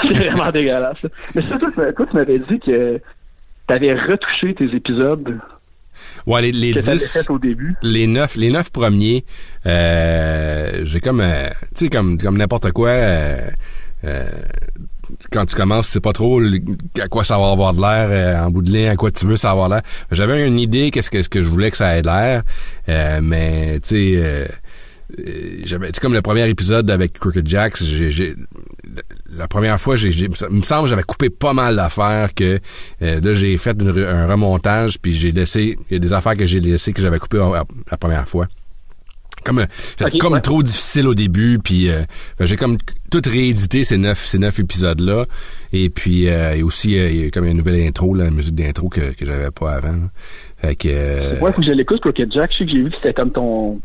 c'est 0.03 0.13
vraiment 0.13 0.51
dégueulasse. 0.51 1.01
là. 1.01 1.09
Mais 1.33 1.41
ça, 1.41 1.57
toi, 1.57 1.69
tu 1.75 1.93
toi, 1.95 2.05
tu 2.09 2.15
m'avais 2.15 2.39
dit 2.39 2.59
que 2.59 3.01
t'avais 3.67 3.93
retouché 3.95 4.53
tes 4.53 4.65
épisodes 4.75 5.39
Ouais, 6.27 6.41
les, 6.41 6.51
les 6.51 6.73
que 6.73 6.79
t'avais 6.79 6.97
10, 6.97 7.23
fait 7.25 7.31
au 7.31 7.39
début. 7.39 7.75
les 7.81 8.05
neuf, 8.05 8.35
les 8.35 8.49
neuf 8.51 8.69
premiers, 8.69 9.23
euh, 9.65 10.81
j'ai 10.83 10.99
comme, 10.99 11.21
euh, 11.21 11.47
tu 11.75 11.85
sais, 11.85 11.89
comme, 11.89 12.17
comme 12.17 12.37
n'importe 12.37 12.71
quoi, 12.73 12.89
euh, 12.89 13.37
euh, 14.03 14.25
quand 15.31 15.45
tu 15.45 15.55
commences, 15.55 15.87
tu 15.87 15.93
sais 15.93 16.01
pas 16.01 16.13
trop 16.13 16.41
à 17.01 17.07
quoi 17.07 17.23
ça 17.23 17.37
va 17.37 17.51
avoir 17.51 17.73
de 17.73 17.81
l'air 17.81 18.07
euh, 18.09 18.45
en 18.45 18.51
bout 18.51 18.61
de 18.61 18.71
ligne, 18.71 18.87
à 18.87 18.95
quoi 18.95 19.11
tu 19.11 19.25
veux 19.25 19.37
ça 19.37 19.51
avoir 19.51 19.69
l'air. 19.69 19.81
J'avais 20.11 20.47
une 20.47 20.59
idée 20.59 20.91
qu'est-ce 20.91 21.09
que 21.29 21.41
je 21.41 21.49
voulais 21.49 21.71
que 21.71 21.77
ça 21.77 21.95
ait 21.97 22.01
l'air, 22.01 22.43
euh, 22.89 23.19
mais 23.21 23.79
tu 23.81 23.89
sais, 23.89 24.13
euh, 24.17 24.45
euh, 25.19 25.61
j'avais, 25.65 25.91
comme 25.91 26.13
le 26.13 26.21
premier 26.21 26.47
épisode 26.49 26.89
avec 26.89 27.19
Crooked 27.19 27.47
Jacks, 27.47 27.83
j'ai, 27.83 28.35
la 29.35 29.47
première 29.47 29.79
fois, 29.79 29.95
j'ai, 29.95 30.27
me 30.27 30.63
semble 30.63 30.89
j'avais 30.89 31.03
coupé 31.03 31.29
pas 31.29 31.53
mal 31.53 31.75
d'affaires 31.75 32.33
que 32.33 32.59
euh, 33.01 33.21
là 33.21 33.33
j'ai 33.33 33.57
fait 33.57 33.77
un 33.81 34.27
remontage 34.27 34.99
puis 34.99 35.13
j'ai 35.13 35.31
laissé, 35.31 35.77
il 35.89 35.93
y 35.93 35.95
a 35.97 35.99
des 35.99 36.13
affaires 36.13 36.35
que 36.35 36.45
j'ai 36.45 36.59
laissées 36.59 36.93
que 36.93 37.01
j'avais 37.01 37.19
coupées 37.19 37.37
la, 37.37 37.63
la 37.89 37.97
première 37.97 38.27
fois. 38.27 38.47
Comme, 39.45 39.59
euh, 39.59 40.07
comme 40.19 40.33
ouais. 40.33 40.41
trop 40.41 40.63
difficile 40.63 41.07
au 41.07 41.13
début, 41.13 41.59
puis 41.63 41.89
euh, 41.89 42.01
fait, 42.37 42.45
j'ai 42.45 42.57
comme 42.57 42.77
tout 43.11 43.21
réédité 43.25 43.83
ces 43.83 43.97
neuf 43.97 44.25
ces 44.25 44.39
neuf 44.39 44.59
épisodes 44.59 44.99
là, 44.99 45.25
et 45.71 45.89
puis 45.89 46.27
euh, 46.27 46.55
et 46.55 46.63
aussi 46.63 46.97
euh, 46.97 47.09
il 47.09 47.25
y 47.25 47.27
a 47.27 47.29
comme 47.29 47.45
une 47.45 47.57
nouvelle 47.57 47.85
intro, 47.87 48.13
là, 48.15 48.25
la 48.25 48.31
musique 48.31 48.55
d'intro 48.55 48.89
que 48.89 49.13
que 49.13 49.25
j'avais 49.25 49.51
pas 49.51 49.73
avant. 49.73 49.91
là. 49.91 50.09
Fait 50.57 50.75
que 50.75 50.87
euh, 50.91 51.39
Ouais, 51.39 51.51
faut 51.51 51.61
que 51.61 51.67
je 51.67 51.71
l'écoute, 51.71 52.01
Crooked 52.01 52.33
Jack. 52.33 52.51
Je 52.53 52.57
sais 52.57 52.65
que 52.65 52.71
j'ai 52.71 52.81
vu 52.81 52.89
que 52.89 52.95
c'était 52.95 53.13
comme 53.13 53.31
ton 53.31 53.79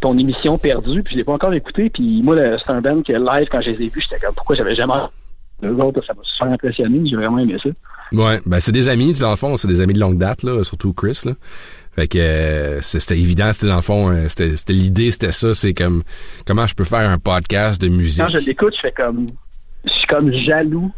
ton 0.00 0.18
émission 0.18 0.58
perdue, 0.58 1.02
puis 1.02 1.12
je 1.12 1.18
l'ai 1.18 1.24
pas 1.24 1.32
encore 1.32 1.54
écouté. 1.54 1.90
Puis 1.90 2.22
moi, 2.22 2.36
c'est 2.58 2.72
un 2.72 2.80
band 2.80 3.02
que 3.02 3.12
live, 3.12 3.48
quand 3.50 3.60
je 3.60 3.70
les 3.70 3.84
ai 3.84 3.88
vus, 3.88 4.02
j'étais 4.02 4.24
comme, 4.24 4.34
pourquoi 4.34 4.54
j'avais 4.56 4.74
jamais... 4.74 4.92
Les 5.62 5.70
autres, 5.70 6.04
ça 6.04 6.12
m'a 6.12 6.20
super 6.24 6.52
impressionné. 6.52 7.08
J'ai 7.08 7.16
vraiment 7.16 7.38
aimé 7.38 7.56
ça. 7.62 7.70
Ouais, 8.12 8.38
ben 8.44 8.60
c'est 8.60 8.72
des 8.72 8.88
amis, 8.88 9.14
dans 9.14 9.30
le 9.30 9.36
fond, 9.36 9.56
c'est 9.56 9.68
des 9.68 9.80
amis 9.80 9.94
de 9.94 10.00
longue 10.00 10.18
date, 10.18 10.42
là, 10.42 10.62
surtout 10.62 10.92
Chris, 10.92 11.22
là. 11.24 11.32
Fait 11.94 12.08
que 12.08 12.18
euh, 12.18 12.80
c'était 12.82 13.18
évident, 13.18 13.52
c'était 13.52 13.68
dans 13.68 13.76
le 13.76 13.82
fond, 13.82 14.10
euh, 14.10 14.26
c'était 14.28 14.72
l'idée, 14.72 15.12
c'était 15.12 15.32
ça, 15.32 15.54
c'est 15.54 15.74
comme 15.74 16.02
comment 16.46 16.66
je 16.66 16.74
peux 16.74 16.84
faire 16.84 17.08
un 17.08 17.18
podcast 17.18 17.80
de 17.80 17.88
musique? 17.88 18.24
Quand 18.24 18.36
je 18.36 18.44
l'écoute, 18.44 18.74
je 18.74 18.80
fais 18.80 18.92
comme... 18.92 19.26
Je 19.84 19.90
suis 19.92 20.06
comme 20.08 20.32
jaloux 20.32 20.90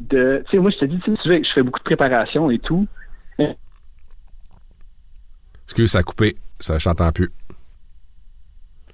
de... 0.00 0.42
Tu 0.46 0.56
sais, 0.56 0.58
moi, 0.58 0.70
je 0.70 0.78
te 0.78 0.84
dis, 0.84 0.98
tu 1.04 1.16
sais, 1.16 1.42
je 1.42 1.52
fais 1.54 1.62
beaucoup 1.62 1.78
de 1.78 1.84
préparation 1.84 2.50
et 2.50 2.58
tout. 2.58 2.86
Excuse, 5.64 5.90
ça 5.92 6.00
a 6.00 6.02
coupé, 6.02 6.36
ça 6.60 6.76
je 6.78 6.84
t'entends 6.84 7.12
plus. 7.12 7.30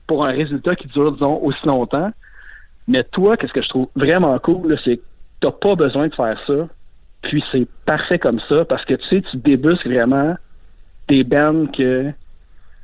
pour 0.09 0.29
un 0.29 0.33
résultat 0.33 0.75
qui 0.75 0.89
dure, 0.89 1.13
disons, 1.13 1.41
aussi 1.43 1.65
longtemps. 1.67 2.11
Mais 2.89 3.05
toi, 3.05 3.37
qu'est-ce 3.37 3.53
que 3.53 3.63
je 3.63 3.69
trouve 3.69 3.89
vraiment 3.95 4.37
cool, 4.41 4.77
c'est 4.85 4.97
que 4.97 5.03
t'as 5.41 5.53
pas 5.53 5.77
besoin 5.77 6.09
de 6.09 6.15
faire 6.15 6.39
ça. 6.47 6.69
Puis 7.23 7.45
c'est 7.53 7.69
parfait 7.85 8.19
comme 8.19 8.41
ça 8.49 8.65
parce 8.65 8.85
que 8.85 8.95
tu 8.95 9.07
sais, 9.09 9.23
tu 9.31 9.37
débusques 9.37 9.87
vraiment 9.87 10.37
des 11.09 11.25
bands 11.25 11.67
que. 11.67 12.11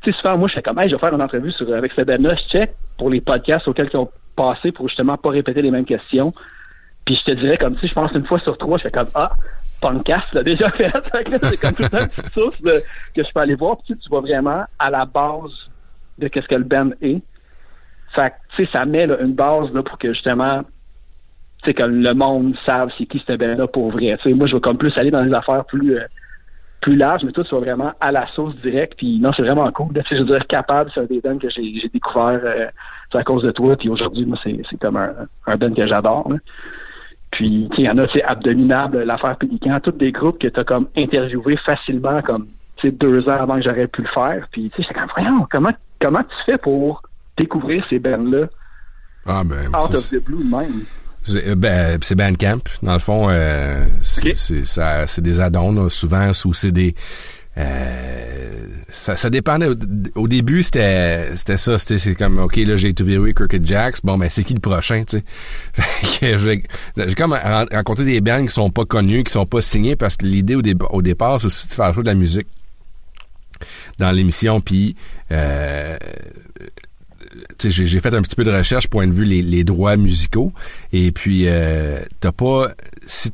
Tu 0.03 0.13
sais, 0.13 0.19
souvent, 0.19 0.37
moi, 0.37 0.49
je 0.49 0.55
fais 0.55 0.63
comme, 0.63 0.79
hey, 0.79 0.89
je 0.89 0.95
vais 0.95 1.01
faire 1.01 1.15
une 1.15 1.23
entrevue 1.23 1.53
avec 1.73 1.93
ce 1.93 2.03
band-là, 2.03 2.35
je 2.35 2.45
check 2.45 2.75
pour 2.99 3.11
les 3.11 3.21
podcasts 3.21 3.67
auxquels 3.69 3.89
ils 3.93 3.97
ont 3.97 4.11
passé 4.37 4.71
pour 4.73 4.89
justement 4.89 5.17
pas 5.17 5.31
répéter 5.31 5.63
les 5.63 5.71
mêmes 5.71 5.85
questions. 5.87 6.33
Puis 7.07 7.17
je 7.17 7.25
te 7.25 7.33
dirais, 7.39 7.57
comme, 7.57 7.79
sais, 7.79 7.87
je 7.87 7.95
pense 7.95 8.13
une 8.13 8.27
fois 8.27 8.39
sur 8.41 8.59
trois, 8.59 8.79
je 8.79 8.85
fais 8.85 8.91
comme, 8.91 9.09
ah, 9.15 9.31
Podcast 9.81 10.27
l'a 10.33 10.43
déjà 10.43 10.71
fait. 10.71 10.89
Là, 10.93 11.03
c'est 11.25 11.61
comme 11.61 11.75
tout 11.75 11.83
le 11.83 11.89
temps 11.91 12.01
une 12.01 12.09
petite 12.09 12.33
source 12.33 12.63
de- 12.63 12.83
que 13.15 13.23
je 13.23 13.33
peux 13.33 13.41
aller 13.41 13.55
voir. 13.55 13.77
Puis 13.85 13.97
tu 13.99 14.09
vas 14.09 14.21
vraiment 14.21 14.65
à 14.79 14.89
la 14.91 15.05
base 15.05 15.53
de 16.19 16.29
qu'est-ce 16.29 16.49
que 16.49 16.55
le 16.55 16.65
band 16.65 16.91
est. 17.03 17.21
Fait 18.15 18.33
tu 18.57 18.65
sais, 18.65 18.73
ça 18.73 18.87
met 18.87 19.07
là, 19.07 19.21
une 19.21 19.35
base 19.35 19.73
là, 19.75 19.83
pour 19.83 19.99
que 19.99 20.13
justement, 20.15 20.63
tu 21.63 21.67
sais, 21.67 21.75
que 21.75 21.83
le 21.83 22.15
monde 22.15 22.55
sache 22.65 22.93
c'est 22.97 23.05
qui 23.05 23.23
ce 23.27 23.33
band-là 23.37 23.67
pour 23.67 23.91
vrai. 23.91 24.17
Moi, 24.27 24.47
je 24.47 24.55
vais 24.55 24.61
comme 24.61 24.79
plus 24.79 24.97
aller 24.97 25.11
dans 25.11 25.25
des 25.25 25.35
affaires 25.35 25.65
plus 25.67 25.99
euh, 25.99 26.05
plus 26.85 26.97
larges, 26.97 27.25
mais 27.25 27.33
toi, 27.33 27.45
tu 27.45 27.55
vas 27.55 27.61
vraiment 27.63 27.93
à 27.99 28.13
la 28.13 28.27
source 28.35 28.55
directe. 28.57 28.95
Puis 28.99 29.19
non, 29.19 29.33
c'est 29.35 29.41
vraiment 29.43 29.71
cool. 29.73 29.89
Je 30.11 30.17
veux 30.17 30.25
dire, 30.27 30.47
capable, 30.47 30.91
c'est 30.93 31.01
un 31.01 31.05
des 31.07 31.21
bands 31.23 31.39
que 31.39 31.49
j'ai 31.49 31.89
découvert 31.93 32.41
euh, 32.45 32.67
à 33.15 33.25
cause 33.25 33.43
de 33.43 33.51
toi. 33.53 33.75
Puis 33.77 33.89
aujourd'hui, 33.89 34.27
moi, 34.27 34.37
c'est 34.45 34.79
comme 34.81 34.97
un, 34.99 35.13
un 35.47 35.57
band 35.57 35.73
que 35.73 35.87
j'adore. 35.87 36.31
Puis, 37.31 37.69
tu 37.71 37.77
sais, 37.77 37.83
il 37.83 37.87
y 37.87 37.91
en 37.91 37.97
a, 37.99 38.07
c'est 38.13 38.23
Abdominable, 38.23 39.03
l'affaire 39.03 39.37
Pélican, 39.39 39.81
tous 39.81 39.93
des 39.93 40.13
groupes 40.13 40.39
que 40.39 40.47
tu 40.49 40.61
as 40.61 40.65
comme 40.65 40.89
interviewé 40.97 41.57
facilement, 41.57 42.21
comme, 42.23 42.49
tu 42.77 42.89
sais, 42.89 42.93
deux 42.93 43.29
ans 43.31 43.41
avant 43.41 43.57
que 43.57 43.63
j'aurais 43.63 43.87
pu 43.89 44.03
le 44.03 44.09
faire. 44.09 44.47
Puis, 44.53 44.71
tu 44.71 44.77
sais, 44.77 44.83
j'étais 44.89 45.01
comme, 45.01 45.11
voyons, 45.17 45.47
comment, 45.51 45.73
comment 46.03 46.23
tu 46.23 46.37
fais 46.45 46.59
pour 46.59 47.01
découvrir 47.39 47.83
ces 47.89 47.99
bands-là? 47.99 48.47
Ah 49.27 49.43
ben 49.43 49.69
out 49.75 49.89
c'est- 49.91 49.97
of 49.97 50.11
the 50.11 50.25
blue 50.25 50.45
même? 50.45 50.85
C'est 51.25 51.49
euh, 51.49 51.55
ben, 51.55 51.99
Bandcamp. 52.17 52.61
Dans 52.83 52.93
le 52.93 52.99
fond, 52.99 53.27
euh, 53.31 53.85
c'est 54.03 54.29
Ok. 54.31 54.37
c'est- 54.37 55.21
des 55.21 55.41
add-ons, 55.41 55.89
souvent, 55.89 56.31
ou 56.45 56.53
c'est 56.55 56.71
des... 56.71 56.95
euh, 57.57 58.67
ça, 58.91 59.17
ça 59.17 59.31
dépendait. 59.31 59.67
Au, 59.67 59.75
au 60.17 60.29
début, 60.29 60.63
c'était 60.63 61.35
c'était 61.37 61.57
ça. 61.59 61.79
C'était 61.79 61.99
c'est 61.99 62.15
comme, 62.15 62.39
OK, 62.39 62.57
là, 62.57 62.77
j'ai 62.77 62.89
interviewé 62.91 63.33
Crooked 63.33 63.67
Jacks. 63.67 63.97
Bon, 64.05 64.19
ben, 64.19 64.29
c'est 64.31 64.45
qui 64.45 64.55
le 64.55 64.61
prochain, 64.61 65.05
tu 65.09 65.19
sais? 65.19 65.25
Fait 65.73 66.21
que 66.33 66.37
j'ai 66.37 66.63
j'ai 66.97 67.15
comme 67.15 67.33
ren- 67.33 67.67
rencontré 67.73 68.05
des 68.05 68.21
bands 68.21 68.45
qui 68.45 68.53
sont 68.53 68.71
pas 68.71 68.85
connus, 68.85 69.25
qui 69.25 69.33
sont 69.33 69.47
pas 69.47 69.61
signés, 69.61 69.97
parce 69.97 70.17
que 70.17 70.27
l'idée 70.27 70.55
au, 70.57 70.63
dé- 70.63 70.75
au 70.91 71.03
départ, 71.03 71.41
c'est 71.41 71.49
de 71.69 71.75
faire 71.75 71.93
jouer 71.95 72.03
de 72.03 72.09
la 72.09 72.15
musique 72.15 72.49
dans 73.99 74.11
l'émission, 74.11 74.61
puis... 74.61 74.95
Euh, 75.33 75.97
j'ai 77.63 77.87
j'ai 77.87 78.01
fait 78.01 78.15
un 78.15 78.23
petit 78.23 78.37
peu 78.37 78.45
de 78.45 78.51
recherche 78.51 78.89
point 78.89 79.07
de 79.07 79.13
vue 79.13 79.25
les, 79.25 79.43
les 79.43 79.65
droits 79.65 79.97
musicaux 79.97 80.53
et 80.93 81.11
puis 81.13 81.45
euh, 81.47 82.01
t'as 82.21 82.33
pas 82.33 82.69
si 83.07 83.31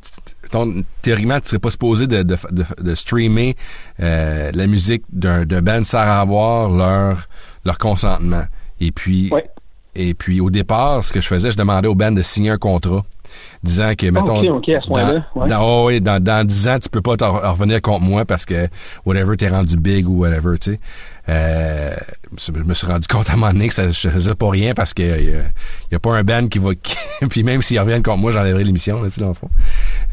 ton, 0.51 0.83
théoriquement 1.03 1.39
tu 1.41 1.49
serais 1.49 1.59
pas 1.59 1.71
supposé 1.71 2.07
de, 2.07 2.23
de, 2.23 2.37
de, 2.51 2.65
de 2.81 2.95
streamer 2.95 3.57
euh, 4.01 4.51
la 4.55 4.67
musique 4.67 5.03
d'un 5.13 5.45
d'un 5.45 5.63
band 5.63 5.85
sans 5.85 5.99
avoir 5.99 6.71
leur 6.71 7.29
leur 7.65 7.79
consentement 7.79 8.45
et 8.81 8.91
puis 8.93 9.31
Ouais. 9.33 9.45
et 9.95 10.15
puis 10.15 10.41
au 10.41 10.51
départ 10.51 11.05
ce 11.05 11.13
que 11.13 11.21
je 11.21 11.29
faisais 11.29 11.51
je 11.51 11.57
demandais 11.57 11.89
au 11.89 11.95
band 11.95 12.13
de 12.13 12.23
signer 12.23 12.51
un 12.51 12.57
contrat 12.59 13.05
disant 13.63 13.93
que 13.97 14.07
mettons 14.07 14.41
ok, 14.41 14.47
ok, 14.57 14.69
à 14.71 14.81
ce 14.81 14.87
point-là, 14.89 15.25
dans, 15.37 15.41
ouais. 15.43 15.49
dans, 15.49 15.63
oh, 15.63 15.87
oui, 15.87 16.01
dans, 16.01 16.21
dans 16.21 16.45
10 16.45 16.69
ans 16.69 16.79
tu 16.81 16.89
peux 16.89 17.01
pas 17.01 17.15
revenir 17.51 17.81
contre 17.81 18.01
moi 18.03 18.25
parce 18.25 18.45
que 18.45 18.67
whatever 19.07 19.37
t'es 19.37 19.49
rendu 19.49 19.77
big 19.77 20.09
ou 20.09 20.19
whatever 20.19 20.59
tu 20.59 20.73
sais 20.73 20.81
euh, 21.31 21.95
je 22.39 22.53
me 22.53 22.75
suis 22.75 22.87
rendu 22.87 23.07
compte 23.07 23.29
à 23.31 23.35
un 23.35 23.37
moment 23.37 23.53
donné 23.53 23.69
que 23.69 23.75
ça, 23.75 23.89
je 23.89 24.09
faisais 24.09 24.35
pas 24.35 24.51
rien 24.51 24.75
parce 24.75 24.93
que 24.95 25.03
il 25.03 25.31
y, 25.31 25.35
a- 25.35 25.43
y 25.93 25.95
a 25.95 25.99
pas 25.99 26.15
un 26.17 26.23
band 26.25 26.49
qui 26.49 26.59
va 26.59 26.71
puis 27.31 27.43
même 27.43 27.63
s'ils 27.63 27.79
reviennent 27.79 28.03
contre 28.03 28.19
moi 28.19 28.31
j'enlèverai 28.33 28.65
l'émission 28.65 29.01
là, 29.03 29.09
tu 29.09 29.15
sais 29.15 29.21
dans 29.21 29.29
le 29.29 29.35
fond 29.35 29.49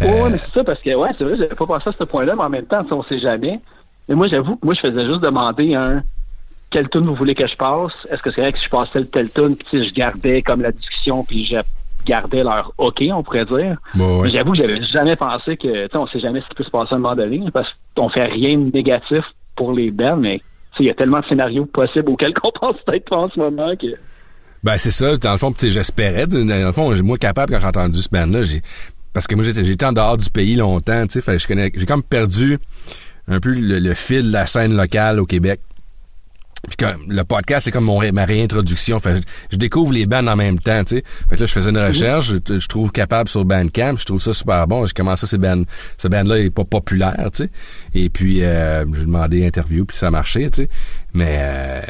Euh, 0.02 0.06
Ouais, 0.24 0.30
mais 0.30 0.38
c'est 0.38 0.52
ça, 0.54 0.64
parce 0.64 0.80
que, 0.82 0.94
ouais, 0.96 1.10
c'est 1.18 1.24
vrai, 1.24 1.36
j'avais 1.38 1.56
pas 1.56 1.66
pensé 1.66 1.90
à 1.90 1.94
ce 1.98 2.04
point-là, 2.04 2.36
mais 2.36 2.44
en 2.44 2.50
même 2.50 2.66
temps, 2.66 2.86
on 2.92 3.04
sait 3.04 3.20
jamais. 3.20 3.60
Mais 4.08 4.16
moi, 4.16 4.28
j'avoue, 4.28 4.56
que 4.58 4.66
moi, 4.66 4.74
je 4.76 4.80
faisais 4.82 5.06
juste 5.06 5.22
demander 5.22 5.74
un, 5.74 6.04
quel 6.70 6.88
tune 6.90 7.02
vous 7.02 7.16
voulez 7.16 7.34
que 7.36 7.48
je 7.48 7.56
passe? 7.56 7.94
Est-ce 8.12 8.22
que 8.22 8.30
c'est 8.32 8.42
vrai 8.42 8.54
que 8.54 8.60
je 8.64 8.70
passais 8.70 9.00
le 9.00 9.08
tel 9.08 9.30
tune, 9.32 9.56
puis 9.56 9.88
je 9.90 9.94
gardais 9.94 10.42
comme 10.44 10.62
la 10.62 10.72
discussion, 10.72 11.24
puis 11.24 11.46
je 11.46 11.58
gardais 12.06 12.44
leur 12.44 12.72
OK, 12.78 13.02
on 13.12 13.24
pourrait 13.24 13.46
dire. 13.46 13.78
bon, 13.96 14.18
ouais. 14.22 14.28
Mais 14.28 14.32
j'avoue 14.34 14.52
que 14.52 14.58
j'avais 14.60 14.82
jamais 14.84 15.16
pensé 15.16 15.58
que, 15.58 15.68
tu 15.86 15.92
sais, 15.92 15.98
on 15.98 16.08
sait 16.08 16.20
jamais 16.20 16.42
ce 16.42 16.48
qui 16.48 16.56
peut 16.56 16.64
se 16.64 16.70
passer 16.70 16.94
à 16.94 16.96
un 16.98 17.00
moment 17.00 17.16
donné, 17.16 17.44
parce 17.52 17.70
qu'on 17.96 18.10
fait 18.10 18.26
rien 18.26 18.58
de 18.58 18.72
négatif 18.72 19.24
pour 19.56 19.74
les 19.74 19.90
bands, 19.92 20.16
mais, 20.18 20.42
il 20.80 20.86
y 20.86 20.90
a 20.90 20.94
tellement 20.94 21.20
de 21.20 21.26
scénarios 21.26 21.66
possibles 21.66 22.10
auxquels 22.10 22.34
qu'on 22.34 22.52
pense 22.52 22.76
peut-être 22.86 23.10
pas 23.10 23.18
en 23.18 23.30
ce 23.30 23.40
moment 23.40 23.76
que. 23.76 23.88
Ben 24.64 24.78
c'est 24.78 24.92
ça, 24.92 25.18
dans 25.18 25.32
le 25.32 25.38
fond, 25.38 25.54
j'espérais. 25.58 26.28
Dans 26.28 26.40
le 26.40 26.72
fond, 26.72 26.94
moi 27.04 27.18
capable 27.18 27.54
quand 27.54 27.60
j'ai 27.60 27.68
entendu 27.68 28.00
ce 28.00 28.10
band-là, 28.10 28.42
parce 29.14 29.28
que 29.28 29.36
moi 29.36 29.44
j'étais 29.44 29.86
en 29.86 29.94
dehors 29.94 30.18
du 30.18 30.30
pays 30.30 30.56
longtemps, 30.56 31.06
tu 31.08 31.22
sais, 31.22 31.38
j'ai 31.76 31.86
comme 31.86 32.04
perdu 32.04 32.58
un 33.28 33.40
peu 33.40 33.54
le, 33.54 33.80
le 33.80 33.94
fil 33.94 34.28
de 34.28 34.34
la 34.34 34.46
scène 34.46 34.76
locale 34.76 35.20
au 35.20 35.26
Québec. 35.26 35.60
Puis 36.68 36.78
comme, 36.78 37.04
le 37.08 37.24
podcast, 37.24 37.66
c'est 37.66 37.72
comme 37.72 37.86
mon, 37.86 37.98
ré- 37.98 38.12
ma 38.12 38.26
réintroduction. 38.26 39.00
Fait, 39.00 39.18
je, 39.18 39.22
je 39.52 39.58
découvre 39.58 39.94
les 39.94 40.06
bands 40.06 40.26
en 40.28 40.36
même 40.36 40.60
temps, 40.60 40.84
tu 40.84 40.98
sais. 40.98 41.04
Fait 41.30 41.36
que 41.36 41.42
là, 41.42 41.46
je 41.46 41.52
faisais 41.54 41.70
une 41.70 41.78
recherche, 41.78 42.34
je, 42.48 42.60
je 42.60 42.68
trouve 42.68 42.92
capable 42.92 43.30
sur 43.30 43.46
Bandcamp, 43.46 43.96
je 43.98 44.06
trouve 44.06 44.20
ça 44.22 44.34
super 44.34 44.68
bon. 44.68 44.86
J'ai 44.86 44.94
commencé 44.94 45.28
ces 45.28 45.38
bands, 45.38 45.64
ce 45.98 46.08
band-là 46.08 46.40
est 46.40 46.50
pas 46.50 46.66
populaire, 46.66 47.30
tu 47.32 47.44
sais. 47.44 47.50
Et 47.94 48.10
puis, 48.10 48.44
euh, 48.44 48.86
j'ai 48.94 49.06
demandé 49.06 49.46
interview, 49.46 49.86
puis 49.86 49.98
ça 49.98 50.12
marchait, 50.12 50.50
tu 50.50 50.64
sais. 50.64 50.70
Mais 51.14 51.38
euh, 51.40 51.82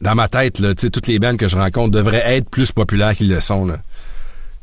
dans 0.00 0.14
ma 0.14 0.28
tête, 0.28 0.58
là, 0.58 0.74
tu 0.74 0.82
sais, 0.82 0.90
toutes 0.90 1.06
les 1.06 1.18
bands 1.18 1.36
que 1.36 1.48
je 1.48 1.56
rencontre 1.56 1.90
devraient 1.90 2.36
être 2.36 2.50
plus 2.50 2.72
populaires 2.72 3.14
qu'ils 3.14 3.30
le 3.30 3.40
sont, 3.40 3.66
là. 3.66 3.78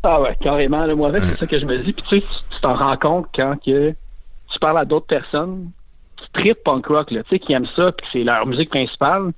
Ah 0.04 0.22
ouais, 0.22 0.36
carrément. 0.40 0.86
Là, 0.86 0.94
moi, 0.94 1.10
avec, 1.10 1.24
c'est 1.24 1.40
ça 1.40 1.48
que 1.48 1.60
je 1.60 1.66
me 1.66 1.80
dis. 1.80 1.92
Puis 1.94 2.04
tu 2.08 2.20
sais, 2.20 2.26
tu 2.52 2.62
t'en 2.62 2.76
rends 2.76 2.98
compte 2.98 3.26
quand 3.34 3.56
que 3.66 3.90
tu 3.92 4.60
parles 4.60 4.78
à 4.78 4.86
d'autres 4.86 5.08
personnes 5.08 5.72
qui 6.18 6.42
trippent 6.42 6.64
punk 6.64 6.86
rock, 6.86 7.10
là, 7.10 7.24
tu 7.24 7.30
sais, 7.30 7.40
qui 7.40 7.54
aiment 7.54 7.66
ça, 7.76 7.92
puis 7.92 8.06
que 8.06 8.12
c'est 8.14 8.24
leur 8.24 8.46
musique 8.46 8.70
principale. 8.70 9.32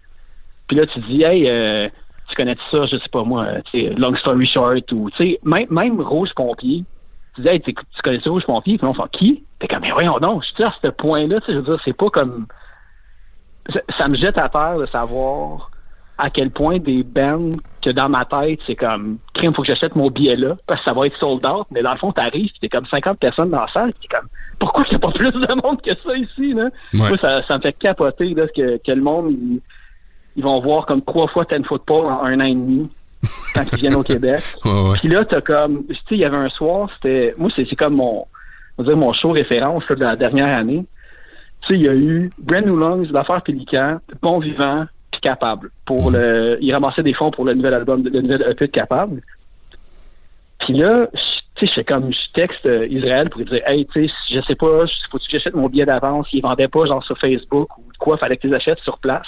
Puis 0.68 0.78
là, 0.78 0.86
tu 0.86 1.00
dis, 1.02 1.24
hey, 1.24 1.50
euh, 1.50 1.90
tu 2.28 2.36
connais 2.36 2.58
ça, 2.72 2.86
je 2.86 2.98
sais 2.98 3.10
pas 3.12 3.24
moi, 3.24 3.46
euh, 3.46 3.62
tu 3.72 3.82
sais, 3.82 3.94
Long 3.96 4.16
Story 4.16 4.46
Short, 4.48 4.92
ou, 4.92 5.10
tu 5.12 5.18
sais, 5.18 5.40
même, 5.44 5.68
même 5.70 6.02
Rose 6.02 6.34
Pompier. 6.34 6.84
Tu 7.36 7.42
dis, 7.42 7.48
hey, 7.48 7.62
tu 7.62 7.74
connais 8.04 8.20
ça, 8.20 8.30
Rose 8.30 8.44
Pompier? 8.46 8.78
Puis 8.78 8.86
là, 8.86 8.92
on 8.92 8.94
fait, 8.94 9.18
qui? 9.18 9.44
T'es 9.60 9.68
comme, 9.68 9.82
mais 9.82 9.92
voyons 9.92 10.18
donc, 10.20 10.44
je 10.44 10.56
dis, 10.56 10.64
à 10.64 10.74
ce 10.82 10.88
point-là, 10.90 11.40
tu 11.42 11.48
sais, 11.48 11.54
je 11.54 11.58
veux 11.60 11.64
dire, 11.64 11.82
c'est 11.84 11.98
pas 11.98 12.10
comme. 12.10 12.48
Ça, 13.70 13.82
ça 13.98 14.08
me 14.08 14.16
jette 14.16 14.38
à 14.38 14.50
terre 14.50 14.78
de 14.78 14.86
savoir 14.86 15.72
à 16.18 16.30
quel 16.30 16.50
point 16.50 16.80
des 16.80 17.04
bands 17.04 17.52
que 17.82 17.92
dans 17.92 18.10
ma 18.10 18.26
tête, 18.26 18.60
c'est 18.66 18.76
comme, 18.76 19.20
crime, 19.34 19.54
faut 19.54 19.62
que 19.62 19.68
j'achète 19.68 19.96
mon 19.96 20.08
billet 20.08 20.36
là, 20.36 20.56
parce 20.66 20.80
que 20.82 20.86
ça 20.86 20.94
va 20.94 21.06
être 21.06 21.18
sold 21.18 21.46
out, 21.46 21.68
mais 21.70 21.84
dans 21.84 21.92
le 21.92 21.98
fond, 21.98 22.12
t'arrives, 22.12 22.50
t'es 22.60 22.70
comme 22.70 22.88
50 22.88 23.20
personnes 23.20 23.52
dans 23.52 23.62
la 23.62 23.68
salle, 23.68 23.94
t'es 23.94 24.08
comme, 24.08 24.28
pourquoi 24.60 24.84
il 24.88 24.90
n'y 24.92 24.96
a 24.96 25.00
pas 25.00 25.12
plus 25.12 25.32
de 25.32 25.62
monde 25.62 25.82
que 25.82 25.96
ça 25.96 26.16
ici, 26.16 26.54
là? 26.54 26.70
Moi, 26.94 27.18
ça, 27.20 27.44
ça 27.44 27.58
me 27.58 27.62
fait 27.62 27.74
capoter, 27.74 28.34
là, 28.34 28.48
que, 28.48 28.78
que 28.78 28.92
le 28.92 29.02
monde, 29.02 29.36
ils, 30.38 30.44
vont 30.44 30.60
voir 30.62 30.86
comme 30.86 31.02
trois 31.02 31.28
fois 31.28 31.46
Ten 31.46 31.66
Football 31.66 32.06
en 32.06 32.24
un 32.24 32.40
an 32.40 32.46
et 32.46 32.54
demi 32.54 32.90
quand 33.54 33.64
ils 33.74 33.80
viennent 33.80 33.96
au 33.96 34.04
Québec. 34.04 34.40
Puis 35.00 35.10
là, 35.10 35.26
t'as 35.26 35.42
comme, 35.42 35.86
tu 35.88 35.96
sais, 35.96 36.02
il 36.12 36.20
y 36.20 36.26
avait 36.26 36.38
un 36.38 36.50
soir, 36.50 36.90
c'était, 36.96 37.34
moi, 37.38 37.50
c'est 37.56 37.76
comme 37.76 37.96
mon, 37.96 38.26
on 38.78 38.84
va 38.84 38.90
dire 38.90 38.98
mon 38.98 39.14
show 39.14 39.32
référence 39.32 39.84
de 39.90 39.96
la 39.96 40.16
dernière 40.16 40.56
année. 40.58 40.86
Tu 41.62 41.68
sais, 41.68 41.74
il 41.76 41.82
y 41.82 41.90
a 41.90 41.96
eu 41.96 42.32
Brand 42.38 42.66
New 42.66 42.78
Lungs, 42.78 43.08
L'affaire 43.12 43.42
Pélican, 43.42 43.98
Bon 44.22 44.40
Vivant, 44.40 44.86
puis 45.12 45.22
Capable. 45.22 45.72
Pour 45.86 46.12
mhm. 46.12 46.18
le, 46.18 46.58
il 46.62 46.72
ramassait 46.74 47.04
des 47.04 47.14
fonds 47.14 47.32
pour 47.32 47.46
le 47.46 47.54
nouvel 47.54 47.74
album, 47.74 48.04
le 48.04 48.22
nouvel 48.22 48.46
EP 48.50 48.68
de 48.68 48.72
Capable. 48.72 49.22
Puis 50.60 50.74
là, 50.74 51.08
tu 51.56 51.68
sais, 51.68 51.84
comme, 51.84 52.12
je 52.12 52.32
texte 52.34 52.66
euh, 52.66 52.88
Israël 52.88 53.30
pour 53.30 53.40
lui 53.40 53.50
dire, 53.50 53.62
hey, 53.66 53.86
tu 53.88 54.08
sais, 54.08 54.14
je 54.32 54.42
sais 54.42 54.56
pas, 54.56 54.86
faut 55.12 55.18
que 55.18 55.24
j'achète 55.30 55.56
mon 55.56 55.70
billet 55.70 55.86
d'avance. 55.86 56.28
Il 56.32 56.42
vendait 56.42 56.68
pas, 56.68 56.86
genre, 56.86 57.04
sur 57.04 57.18
Facebook 57.18 57.78
ou 57.78 57.84
quoi, 58.00 58.18
fallait 58.18 58.38
que 58.38 58.42
tu 58.42 58.48
les 58.48 58.56
achètes 58.56 58.80
sur 58.80 59.00
place. 59.00 59.28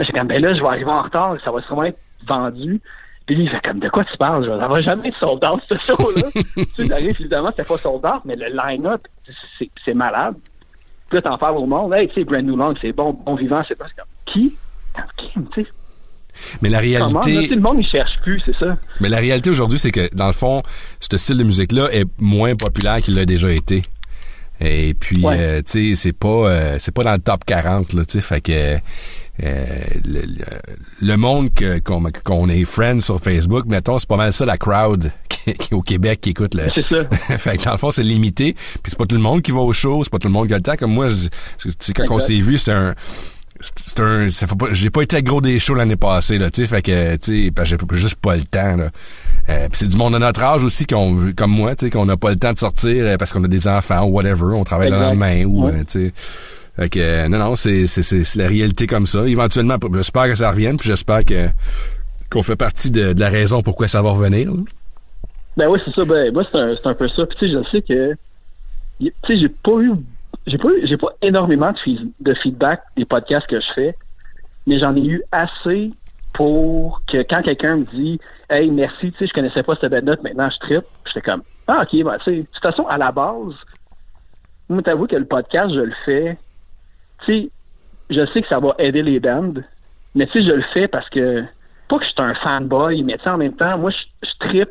Là, 0.00 0.06
j'ai 0.06 0.12
comme, 0.14 0.28
ben 0.28 0.40
là, 0.40 0.54
je 0.54 0.62
vais 0.62 0.66
arriver 0.66 0.90
en 0.90 1.02
retard, 1.02 1.36
ça 1.44 1.50
va 1.50 1.60
sûrement 1.60 1.84
être 1.84 1.98
vendu. 2.26 2.80
Puis 3.26 3.36
lui, 3.36 3.44
il 3.44 3.50
fait 3.50 3.60
comme, 3.62 3.80
de 3.80 3.88
quoi 3.90 4.02
tu 4.02 4.16
parles? 4.16 4.46
Ça 4.46 4.66
va 4.66 4.80
jamais 4.80 5.08
être 5.08 5.18
sold 5.18 5.44
out, 5.44 5.60
ce 5.68 5.76
show-là. 5.76 6.30
tu 6.74 6.88
sais, 6.88 7.04
évidemment, 7.04 7.50
c'était 7.50 7.68
pas 7.68 7.76
sold 7.76 8.06
out, 8.06 8.22
mais 8.24 8.32
le 8.34 8.46
line-up, 8.46 9.06
c'est 9.84 9.92
malade. 9.92 10.36
Puis 11.10 11.18
là, 11.18 11.20
t'en 11.22 11.36
parles 11.36 11.58
au 11.58 11.66
monde. 11.66 11.92
Hey, 11.92 12.08
tu 12.08 12.14
sais, 12.14 12.24
Brand 12.24 12.42
New 12.42 12.56
Long, 12.56 12.74
c'est 12.80 12.92
bon, 12.92 13.12
bon 13.12 13.34
vivant, 13.34 13.62
c'est 13.68 13.76
pas 13.76 13.88
comme, 13.94 14.06
qui? 14.24 14.56
Qui, 15.18 15.28
tu 15.52 15.64
sais? 15.64 15.68
Mais 16.62 16.70
la 16.70 16.78
réalité. 16.78 17.48
le 17.48 17.60
monde, 17.60 17.76
il 17.80 17.86
cherche 17.86 18.22
plus, 18.22 18.40
c'est 18.46 18.56
ça. 18.56 18.78
Mais 19.00 19.10
la 19.10 19.18
réalité 19.18 19.50
aujourd'hui, 19.50 19.78
c'est 19.78 19.92
que, 19.92 20.08
dans 20.16 20.28
le 20.28 20.32
fond, 20.32 20.62
ce 20.98 21.18
style 21.18 21.36
de 21.36 21.44
musique-là 21.44 21.88
est 21.92 22.06
moins 22.18 22.56
populaire 22.56 23.00
qu'il 23.00 23.16
l'a 23.16 23.26
déjà 23.26 23.52
été. 23.52 23.82
Et 24.60 24.94
puis, 24.94 25.22
euh, 25.26 25.58
tu 25.58 25.94
sais, 25.94 25.94
c'est 25.94 26.12
pas, 26.12 26.28
euh, 26.28 26.76
c'est 26.78 26.94
pas 26.94 27.04
dans 27.04 27.12
le 27.12 27.18
top 27.18 27.44
40, 27.44 27.92
là, 27.92 28.04
tu 28.06 28.12
sais, 28.12 28.20
fait 28.20 28.40
que 28.40 28.78
euh, 29.42 29.64
le, 31.00 31.16
monde 31.16 31.52
que, 31.54 31.78
qu'on, 31.78 32.48
est 32.48 32.64
friends 32.64 33.00
sur 33.00 33.20
Facebook, 33.20 33.66
mettons, 33.66 33.98
c'est 33.98 34.08
pas 34.08 34.16
mal 34.16 34.32
ça 34.32 34.44
la 34.44 34.58
crowd 34.58 35.10
qui, 35.28 35.54
qui 35.54 35.74
au 35.74 35.82
Québec 35.82 36.20
qui 36.20 36.30
écoute 36.30 36.54
le. 36.54 36.64
C'est 36.74 36.86
ça. 36.86 37.04
fait 37.38 37.56
que 37.56 37.64
dans 37.64 37.72
le 37.72 37.78
fond, 37.78 37.90
c'est 37.90 38.02
limité. 38.02 38.54
Puis 38.54 38.90
c'est 38.90 38.98
pas 38.98 39.06
tout 39.06 39.16
le 39.16 39.22
monde 39.22 39.42
qui 39.42 39.52
va 39.52 39.60
au 39.60 39.72
show, 39.72 40.04
c'est 40.04 40.10
pas 40.10 40.18
tout 40.18 40.28
le 40.28 40.32
monde 40.32 40.48
qui 40.48 40.54
a 40.54 40.56
le 40.56 40.62
temps. 40.62 40.76
Comme 40.76 40.92
moi, 40.92 41.08
je, 41.08 41.28
quand 41.92 42.04
on 42.10 42.18
s'est 42.18 42.40
vu, 42.40 42.58
c'est 42.58 42.72
un 42.72 42.94
c'est 43.62 44.00
un 44.00 44.30
ça 44.30 44.46
fait 44.46 44.56
pas 44.56 44.68
j'ai 44.72 44.88
pas 44.88 45.02
été 45.02 45.16
à 45.16 45.22
gros 45.22 45.42
des 45.42 45.58
shows 45.58 45.74
l'année 45.74 45.96
passée 45.96 46.38
là 46.38 46.50
tu 46.50 46.62
sais 46.62 46.66
fait 46.66 46.80
que 46.80 47.16
tu 47.16 47.52
sais 47.52 47.64
j'ai 47.64 47.76
juste 47.92 48.16
pas 48.16 48.34
le 48.34 48.44
temps 48.44 48.76
là 48.76 48.88
euh, 49.50 49.68
c'est 49.74 49.86
du 49.86 49.98
monde 49.98 50.14
de 50.14 50.18
notre 50.18 50.42
âge 50.42 50.64
aussi 50.64 50.86
qu'on 50.86 51.30
comme 51.36 51.50
moi 51.50 51.76
tu 51.76 51.84
sais 51.84 51.90
qu'on 51.90 52.06
n'a 52.06 52.16
pas 52.16 52.30
le 52.30 52.36
temps 52.36 52.54
de 52.54 52.58
sortir 52.58 53.04
euh, 53.04 53.16
parce 53.18 53.34
qu'on 53.34 53.44
a 53.44 53.48
des 53.48 53.68
enfants 53.68 54.04
ou 54.04 54.12
whatever 54.12 54.54
on 54.54 54.64
travaille 54.64 54.88
le 54.88 54.96
lendemain 54.96 55.44
ou 55.44 55.70
tu 55.70 55.84
sais 55.88 56.12
fait 56.76 56.96
euh, 56.96 57.28
non, 57.28 57.38
non, 57.38 57.56
c'est, 57.56 57.86
la 58.36 58.48
réalité 58.48 58.86
comme 58.86 59.06
ça. 59.06 59.26
Éventuellement, 59.26 59.76
j'espère 59.94 60.24
que 60.24 60.34
ça 60.34 60.50
revienne, 60.50 60.76
puis 60.76 60.88
j'espère 60.88 61.24
que 61.24 61.48
qu'on 62.30 62.42
fait 62.42 62.56
partie 62.56 62.90
de, 62.90 63.12
la 63.18 63.28
raison 63.28 63.60
pourquoi 63.60 63.88
ça 63.88 64.02
va 64.02 64.10
revenir. 64.10 64.52
Ben 65.56 65.68
oui, 65.68 65.80
c'est 65.84 65.94
ça. 65.94 66.04
Ben, 66.04 66.32
moi, 66.32 66.44
c'est 66.50 66.58
un, 66.58 66.72
un 66.84 66.94
peu 66.94 67.08
ça. 67.08 67.26
Puis 67.26 67.36
tu 67.38 67.46
sais, 67.46 67.52
je 67.52 67.70
sais 67.70 67.82
que, 67.82 68.14
tu 69.00 69.12
sais, 69.26 69.36
j'ai 69.36 69.48
pas 69.48 69.80
eu, 69.80 69.92
j'ai 70.46 70.58
pas 70.58 70.68
pas 71.00 71.12
énormément 71.22 71.72
de, 71.72 72.08
de 72.20 72.34
feedback 72.34 72.82
des 72.96 73.04
podcasts 73.04 73.48
que 73.48 73.60
je 73.60 73.72
fais, 73.74 73.94
mais 74.66 74.78
j'en 74.78 74.94
ai 74.94 75.04
eu 75.04 75.22
assez 75.32 75.90
pour 76.34 77.02
que 77.06 77.18
quand 77.28 77.42
quelqu'un 77.42 77.78
me 77.78 77.84
dit 77.84 78.20
Hey, 78.48 78.70
merci, 78.70 79.12
tu 79.12 79.18
sais, 79.18 79.26
je 79.26 79.32
connaissais 79.32 79.62
pas 79.62 79.76
cette 79.80 79.90
belle 79.90 80.04
note, 80.04 80.22
maintenant 80.22 80.48
je 80.50 80.58
tripe, 80.58 80.84
j'étais 81.06 81.20
comme 81.22 81.42
Ah, 81.66 81.82
ok, 81.82 82.04
ben, 82.04 82.18
tu 82.18 82.24
sais, 82.24 82.36
de 82.36 82.42
toute 82.42 82.62
façon, 82.62 82.86
à 82.86 82.96
la 82.96 83.10
base, 83.10 83.54
moi, 84.68 84.82
t'avoue 84.82 85.06
que 85.06 85.16
le 85.16 85.24
podcast, 85.24 85.74
je 85.74 85.80
le 85.80 85.92
fais 86.04 86.38
tu 87.24 87.32
sais, 87.32 87.50
je 88.10 88.26
sais 88.32 88.42
que 88.42 88.48
ça 88.48 88.58
va 88.58 88.74
aider 88.78 89.02
les 89.02 89.20
bandes, 89.20 89.64
mais 90.14 90.26
tu 90.26 90.32
sais, 90.32 90.48
je 90.48 90.52
le 90.52 90.64
fais 90.74 90.88
parce 90.88 91.08
que, 91.10 91.44
pas 91.88 91.98
que 91.98 92.04
je 92.04 92.10
suis 92.10 92.20
un 92.20 92.34
fanboy, 92.34 93.02
mais 93.02 93.18
tu 93.18 93.24
sais, 93.24 93.30
en 93.30 93.38
même 93.38 93.54
temps, 93.54 93.78
moi, 93.78 93.90
je, 93.90 94.28
je 94.28 94.48
tripe 94.48 94.70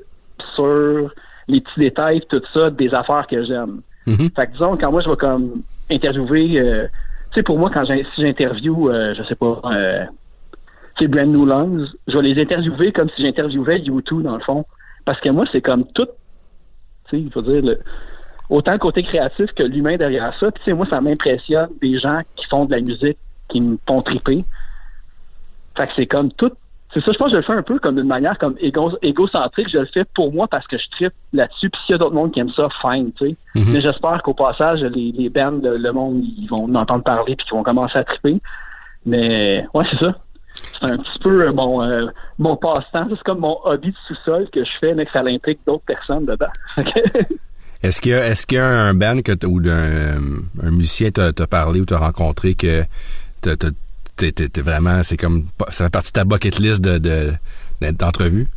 sur 0.55 1.11
les 1.47 1.61
petits 1.61 1.79
détails, 1.79 2.21
tout 2.29 2.41
ça, 2.53 2.69
des 2.69 2.93
affaires 2.93 3.27
que 3.27 3.43
j'aime. 3.43 3.81
Mm-hmm. 4.07 4.35
Fait 4.35 4.47
que 4.47 4.51
disons, 4.53 4.77
quand 4.77 4.91
moi, 4.91 5.01
je 5.01 5.09
vais 5.09 5.15
comme 5.15 5.61
interviewer, 5.89 6.59
euh, 6.59 6.87
tu 7.31 7.35
sais, 7.35 7.43
pour 7.43 7.57
moi, 7.57 7.69
quand 7.73 7.85
si 7.85 8.03
j'interview, 8.17 8.89
euh, 8.89 9.13
je 9.15 9.23
sais 9.23 9.35
pas, 9.35 9.61
euh, 9.65 10.05
tu 10.95 11.05
sais, 11.05 11.07
Brand 11.07 11.27
New 11.27 11.45
Lungs, 11.45 11.85
je 12.07 12.17
vais 12.17 12.23
les 12.23 12.41
interviewer 12.41 12.91
comme 12.91 13.09
si 13.15 13.21
j'interviewais 13.21 13.79
YouTube, 13.79 14.23
dans 14.23 14.35
le 14.35 14.43
fond. 14.43 14.65
Parce 15.05 15.19
que 15.21 15.29
moi, 15.29 15.45
c'est 15.51 15.61
comme 15.61 15.85
tout, 15.93 16.07
tu 17.09 17.17
sais, 17.17 17.21
il 17.21 17.31
faut 17.31 17.41
dire, 17.41 17.61
le, 17.63 17.79
autant 18.49 18.71
le 18.73 18.79
côté 18.79 19.03
créatif 19.03 19.51
que 19.53 19.63
l'humain 19.63 19.97
derrière 19.97 20.33
ça. 20.39 20.51
Puis, 20.51 20.63
tu 20.63 20.71
sais, 20.71 20.75
moi, 20.75 20.85
ça 20.89 21.01
m'impressionne 21.01 21.69
des 21.81 21.99
gens 21.99 22.21
qui 22.35 22.45
font 22.47 22.65
de 22.65 22.71
la 22.71 22.81
musique, 22.81 23.17
qui 23.49 23.61
me 23.61 23.77
font 23.87 24.01
triper. 24.01 24.43
Fait 25.77 25.87
que 25.87 25.93
c'est 25.95 26.07
comme 26.07 26.31
tout. 26.33 26.51
C'est 26.93 27.03
ça, 27.03 27.11
je 27.11 27.17
pense 27.19 27.27
que 27.27 27.33
je 27.33 27.37
le 27.37 27.43
fais 27.43 27.53
un 27.53 27.61
peu 27.61 27.77
comme 27.77 27.95
d'une 27.95 28.07
manière 28.07 28.37
comme 28.39 28.55
égo, 28.59 28.91
égocentrique. 29.03 29.69
Je 29.69 29.77
le 29.77 29.85
fais 29.85 30.05
pour 30.15 30.33
moi 30.33 30.47
parce 30.47 30.65
que 30.65 30.77
je 30.77 30.89
tripe 30.89 31.13
là-dessus. 31.33 31.69
Puis 31.69 31.79
s'il 31.85 31.93
y 31.93 31.95
a 31.95 31.97
d'autres 31.99 32.15
mondes 32.15 32.31
qui 32.31 32.39
aiment 32.39 32.49
ça, 32.49 32.67
fine, 32.81 33.11
tu 33.13 33.27
sais. 33.27 33.35
Mm-hmm. 33.55 33.73
Mais 33.73 33.81
j'espère 33.81 34.23
qu'au 34.23 34.33
passage, 34.33 34.81
les, 34.81 35.11
les 35.11 35.29
bands, 35.29 35.59
le 35.61 35.91
monde, 35.91 36.23
ils 36.23 36.47
vont 36.47 36.63
en 36.63 36.73
entendre 36.73 37.03
parler 37.03 37.35
puis 37.35 37.45
qu'ils 37.45 37.55
vont 37.55 37.63
commencer 37.63 37.99
à 37.99 38.03
triper. 38.03 38.41
Mais 39.05 39.67
ouais, 39.75 39.85
c'est 39.91 39.99
ça. 39.99 40.15
C'est 40.53 40.91
un 40.91 40.97
petit 40.97 41.19
peu 41.19 41.47
euh, 41.47 41.53
mon, 41.53 41.83
euh, 41.83 42.07
mon 42.39 42.55
passe-temps. 42.55 43.07
C'est 43.09 43.23
comme 43.23 43.39
mon 43.39 43.59
hobby 43.65 43.91
de 43.91 43.97
sous-sol 44.07 44.49
que 44.51 44.63
je 44.65 44.71
fais, 44.79 44.95
mais 44.95 45.05
que 45.05 45.11
ça 45.11 45.21
l'implique 45.21 45.59
d'autres 45.67 45.85
personnes 45.85 46.25
dedans. 46.25 46.47
Est-ce 47.81 48.01
qu'il 48.01 48.11
y 48.11 48.15
a, 48.15 48.27
est-ce 48.27 48.45
qu'il 48.45 48.57
y 48.57 48.61
a 48.61 48.67
un 48.67 48.93
band 48.93 49.21
que 49.21 49.45
ou 49.45 49.61
un, 49.69 50.67
un 50.67 50.71
musicien 50.71 51.11
t'a, 51.11 51.31
parlé 51.47 51.79
ou 51.79 51.85
t'a 51.85 51.97
rencontré 51.97 52.53
que 52.53 52.83
t'es, 53.41 54.61
vraiment, 54.61 55.01
c'est 55.03 55.17
comme, 55.17 55.45
ça 55.69 55.85
fait 55.85 55.91
partie 55.91 56.11
de 56.11 56.19
ta 56.19 56.25
bucket 56.25 56.59
list 56.59 56.81
de, 56.81 56.97
de, 56.97 57.91
d'entrevue? 57.91 58.47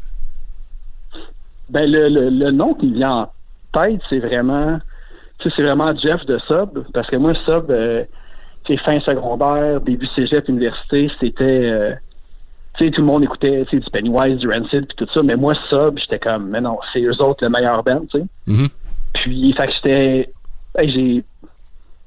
Ben, 1.70 1.90
le, 1.90 2.08
le, 2.08 2.50
nom 2.50 2.74
qui 2.74 2.92
vient 2.92 3.12
en 3.12 3.32
tête, 3.72 4.00
c'est 4.10 4.18
vraiment, 4.18 4.78
tu 5.38 5.48
sais, 5.48 5.54
c'est 5.56 5.62
vraiment 5.62 5.96
Jeff 5.96 6.26
de 6.26 6.38
Sub, 6.48 6.84
parce 6.92 7.08
que 7.08 7.16
moi, 7.16 7.32
Sub, 7.46 7.70
euh, 7.70 8.04
c'est 8.66 8.76
fin 8.78 8.98
secondaire, 9.00 9.80
début 9.80 10.06
cégep, 10.16 10.48
université, 10.48 11.10
c'était, 11.20 11.44
euh, 11.44 11.94
tu 12.76 12.84
sais, 12.84 12.90
tout 12.90 13.00
le 13.00 13.06
monde 13.06 13.22
écoutait, 13.22 13.64
tu 13.70 13.78
sais, 13.78 13.84
du 13.84 13.90
Pennywise, 13.90 14.38
du 14.38 14.48
Rancid, 14.48 14.86
puis 14.86 14.96
tout 14.96 15.08
ça, 15.14 15.22
mais 15.22 15.36
moi, 15.36 15.54
Sub, 15.70 15.96
j'étais 15.98 16.18
comme, 16.18 16.50
mais 16.50 16.60
non, 16.60 16.78
c'est 16.92 17.00
eux 17.00 17.22
autres 17.22 17.44
le 17.44 17.50
meilleur 17.50 17.84
band, 17.84 18.02
tu 18.10 18.18
sais. 18.18 18.24
Mm-hmm. 18.48 18.68
Puis, 19.14 19.52
fait 19.52 19.66
que 19.66 19.72
j'étais. 19.74 20.32
j'ai. 20.78 21.24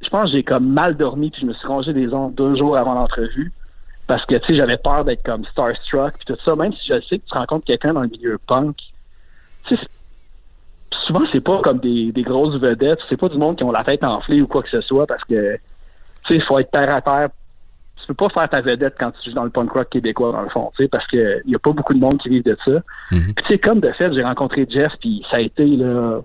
Je 0.02 0.10
pense 0.10 0.30
que 0.30 0.38
j'ai 0.38 0.44
comme 0.44 0.68
mal 0.72 0.98
dormi, 0.98 1.32
puis 1.32 1.42
je 1.42 1.48
me 1.48 1.54
suis 1.54 1.68
rangé 1.68 1.94
des 1.94 2.14
ondes 2.14 2.36
deux 2.36 2.56
jours 2.56 2.78
avant 2.78 2.94
l'entrevue. 2.94 3.52
Parce 4.08 4.24
que, 4.26 4.36
tu 4.36 4.48
sais, 4.48 4.58
j'avais 4.58 4.78
peur 4.78 5.04
d'être 5.04 5.24
comme 5.24 5.44
starstruck, 5.46 6.14
puis 6.18 6.26
tout 6.26 6.38
ça. 6.44 6.56
Même 6.56 6.74
si 6.74 6.88
je 6.88 7.02
sais 7.02 7.18
que 7.18 7.26
tu 7.26 7.34
rencontres 7.34 7.66
quelqu'un 7.66 7.94
dans 7.94 8.02
le 8.02 8.10
milieu 8.10 8.38
punk, 8.48 8.78
tu 9.66 9.76
sais, 9.76 9.88
souvent, 11.08 11.24
c'est 11.32 11.42
pas 11.42 11.60
comme 11.62 11.80
des, 11.80 12.12
des 12.12 12.22
grosses 12.22 12.60
vedettes. 12.60 13.00
C'est 13.10 13.18
pas 13.18 13.30
du 13.30 13.38
monde 13.38 13.58
qui 13.58 13.64
ont 13.64 13.72
la 13.72 13.84
tête 13.84 14.04
enflée 14.04 14.42
ou 14.42 14.48
quoi 14.48 14.62
que 14.62 14.70
ce 14.70 14.82
soit, 14.82 15.08
parce 15.08 15.24
que, 15.24 15.56
tu 15.56 15.60
sais, 16.28 16.36
il 16.36 16.44
faut 16.44 16.60
être 16.60 16.70
terre 16.70 16.94
à 16.94 17.02
terre. 17.02 17.30
Tu 17.98 18.08
peux 18.08 18.14
pas 18.14 18.30
faire 18.30 18.50
ta 18.50 18.62
vedette 18.62 18.96
quand 19.00 19.12
tu 19.12 19.30
joues 19.30 19.36
dans 19.36 19.46
le 19.46 19.50
punk 19.50 19.72
rock 19.72 19.90
québécois, 19.90 20.32
dans 20.32 20.42
le 20.42 20.50
fond, 20.50 20.72
tu 20.76 20.84
sais, 20.84 20.90
parce 20.90 21.08
qu'il 21.08 21.42
y 21.46 21.56
a 21.56 21.60
pas 21.60 21.72
beaucoup 21.72 21.94
de 21.94 22.00
monde 22.00 22.20
qui 22.20 22.30
vivent 22.30 22.44
de 22.44 22.58
ça. 22.64 22.72
Mm-hmm. 23.12 23.34
Puis, 23.34 23.44
tu 23.44 23.48
sais, 23.48 23.58
comme 23.58 23.80
de 23.80 23.92
fait, 23.94 24.14
j'ai 24.14 24.24
rencontré 24.24 24.68
Jeff, 24.70 24.92
puis 25.00 25.26
ça 25.32 25.38
a 25.38 25.40
été, 25.40 25.66
là 25.66 26.22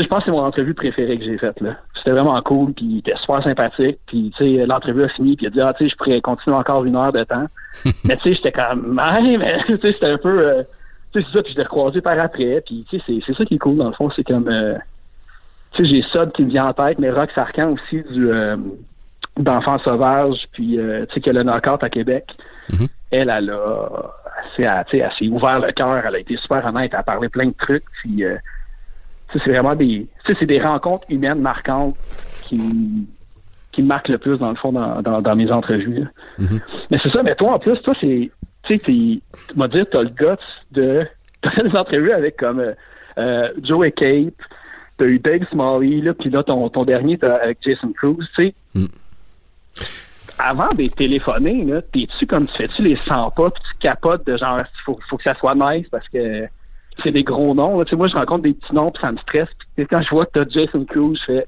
je 0.00 0.06
pense 0.06 0.20
que 0.20 0.24
c'est 0.26 0.30
mon 0.30 0.44
entrevue 0.44 0.74
préférée 0.74 1.18
que 1.18 1.24
j'ai 1.24 1.36
faite. 1.36 1.60
là. 1.60 1.76
C'était 1.96 2.12
vraiment 2.12 2.40
cool, 2.42 2.72
puis 2.72 2.84
il 2.86 2.98
était 2.98 3.16
super 3.16 3.42
sympathique. 3.42 3.98
Puis 4.06 4.32
tu 4.36 4.44
sais, 4.56 4.66
l'entrevue 4.66 5.04
a 5.04 5.08
fini, 5.08 5.36
puis 5.36 5.44
il 5.44 5.48
a 5.48 5.50
dit 5.50 5.60
ah 5.60 5.74
tu 5.76 5.84
sais, 5.84 5.90
je 5.90 5.96
pourrais 5.96 6.20
continuer 6.20 6.56
encore 6.56 6.84
une 6.84 6.96
heure 6.96 7.12
de 7.12 7.24
temps. 7.24 7.46
mais 8.04 8.16
tu 8.16 8.22
sais, 8.22 8.34
j'étais 8.34 8.52
comme 8.52 8.94
mais, 8.94 9.36
mais 9.38 9.62
tu 9.66 9.76
sais, 9.78 9.92
c'était 9.92 10.06
un 10.06 10.18
peu 10.18 10.48
euh, 10.48 10.62
tu 11.12 11.20
sais, 11.20 11.26
c'est 11.28 11.36
ça, 11.36 11.42
puis 11.42 11.52
je 11.52 11.58
l'ai 11.58 11.64
recroisé 11.64 12.00
par 12.00 12.18
après. 12.18 12.62
Puis 12.64 12.86
tu 12.88 12.96
sais, 12.96 13.04
c'est, 13.06 13.18
c'est 13.26 13.36
ça 13.36 13.44
qui 13.44 13.54
est 13.54 13.58
cool 13.58 13.76
dans 13.76 13.88
le 13.88 13.94
fond, 13.94 14.10
c'est 14.16 14.24
comme 14.24 14.48
euh, 14.48 14.74
tu 15.72 15.84
sais, 15.84 15.90
j'ai 15.90 16.02
ça 16.10 16.26
qui 16.26 16.44
me 16.44 16.50
vient 16.50 16.68
en 16.68 16.72
tête, 16.72 16.98
mais 16.98 17.10
Rock 17.10 17.30
Sarkhan 17.34 17.72
aussi 17.72 18.02
du 18.10 18.30
euh, 18.30 18.56
d'enfants 19.36 19.78
sauvages, 19.78 20.46
puis 20.52 20.78
tu 20.78 21.14
sais, 21.14 21.20
que 21.20 21.30
le 21.30 21.42
knockout 21.42 21.82
à 21.82 21.90
Québec. 21.90 22.24
Mm-hmm. 22.70 22.88
Elle, 23.10 23.30
elle 23.30 23.50
a, 23.50 23.88
elle, 24.58 24.84
elle, 24.90 25.00
elle 25.00 25.12
s'est 25.18 25.28
ouvert 25.28 25.58
le 25.58 25.72
cœur, 25.72 26.02
elle 26.06 26.14
a 26.14 26.18
été 26.18 26.36
super 26.38 26.64
honnête, 26.64 26.92
elle 26.94 27.00
a 27.00 27.02
parlé 27.02 27.28
plein 27.28 27.46
de 27.46 27.54
trucs, 27.58 27.84
puis 28.02 28.24
c'est 29.38 29.50
vraiment 29.50 29.74
des, 29.74 30.06
c'est 30.26 30.46
des 30.46 30.60
rencontres 30.60 31.06
humaines 31.08 31.40
marquantes 31.40 31.96
qui, 32.44 33.06
qui 33.72 33.82
me 33.82 33.86
marquent 33.86 34.08
le 34.08 34.18
plus 34.18 34.38
dans 34.38 34.50
le 34.50 34.56
fond 34.56 34.72
dans, 34.72 35.20
dans, 35.20 35.36
mes 35.36 35.50
entrevues. 35.50 36.06
Mm-hmm. 36.38 36.60
Mais 36.90 36.98
c'est 37.02 37.10
ça, 37.10 37.22
mais 37.22 37.34
toi 37.34 37.54
en 37.54 37.58
plus, 37.58 37.80
toi 37.82 37.94
c'est, 38.00 38.30
tu 38.64 38.76
sais, 38.76 38.78
tu 38.78 39.20
m'as 39.56 39.68
dit, 39.68 39.82
t'as 39.90 40.02
le 40.02 40.10
guts 40.10 40.42
de, 40.72 41.06
t'as 41.42 41.62
des 41.62 41.76
entrevues 41.76 42.12
avec 42.12 42.36
comme 42.36 42.60
euh, 42.60 42.72
euh 43.18 43.48
Joe 43.62 43.86
et 43.86 43.92
Kate, 43.92 44.34
t'as 44.98 45.06
eu 45.06 45.18
Dave 45.18 45.46
Smalley, 45.50 46.00
là, 46.00 46.14
puis 46.14 46.30
là 46.30 46.42
ton, 46.42 46.68
ton 46.68 46.84
dernier 46.84 47.18
t'as 47.18 47.36
avec 47.36 47.58
Jason 47.62 47.92
Cruz, 47.92 48.16
tu 48.34 48.46
sais. 48.46 48.54
Mm. 48.74 48.86
avant 50.38 50.72
d'être 50.74 50.96
téléphoné, 50.96 51.64
là, 51.64 51.82
t'es-tu 51.82 52.26
comme 52.26 52.46
tu 52.46 52.56
fais-tu 52.56 52.82
les 52.82 52.98
100 53.06 53.30
pas 53.30 53.50
puis 53.50 53.62
tu 53.70 53.78
capotes 53.80 54.26
de 54.26 54.36
genre 54.36 54.58
il 54.60 54.82
faut, 54.84 54.98
faut 55.08 55.16
que 55.16 55.24
ça 55.24 55.34
soit 55.34 55.54
nice 55.54 55.86
parce 55.90 56.08
que 56.08 56.46
c'est 57.02 57.12
des 57.12 57.22
gros 57.22 57.54
noms. 57.54 57.76
Moi 57.76 58.08
je 58.08 58.14
rencontre 58.14 58.42
des 58.42 58.54
petits 58.54 58.74
noms 58.74 58.90
puis 58.90 59.00
ça 59.00 59.12
me 59.12 59.18
stresse. 59.18 59.48
Quand 59.78 60.02
je 60.02 60.10
vois 60.10 60.26
que 60.26 60.40
t'as 60.40 60.48
Jason 60.48 60.84
Cruz, 60.84 61.16
je 61.20 61.24
fais 61.24 61.46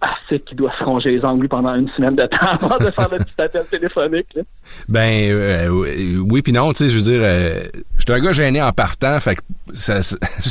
ah, 0.00 0.16
c'est 0.28 0.44
qu'il 0.44 0.58
doit 0.58 0.72
se 0.78 0.84
ronger 0.84 1.12
les 1.12 1.24
ongles 1.24 1.48
pendant 1.48 1.74
une 1.74 1.88
semaine 1.90 2.14
de 2.14 2.26
temps 2.26 2.36
avant 2.42 2.76
de 2.76 2.90
faire 2.90 3.08
le 3.10 3.18
petit 3.18 3.40
appel 3.40 3.64
téléphonique. 3.70 4.38
Ben 4.86 5.30
euh, 5.30 5.68
oui 5.68 6.42
puis 6.42 6.52
non, 6.52 6.72
tu 6.72 6.84
sais, 6.84 6.90
je 6.90 6.96
veux 6.96 7.02
dire, 7.02 7.22
euh, 7.22 7.62
je 7.96 8.02
suis 8.02 8.12
un 8.12 8.22
gars 8.22 8.32
gêné 8.32 8.60
en 8.60 8.72
partant, 8.72 9.18
fait 9.20 9.36
que 9.36 9.40
c'est 9.72 10.02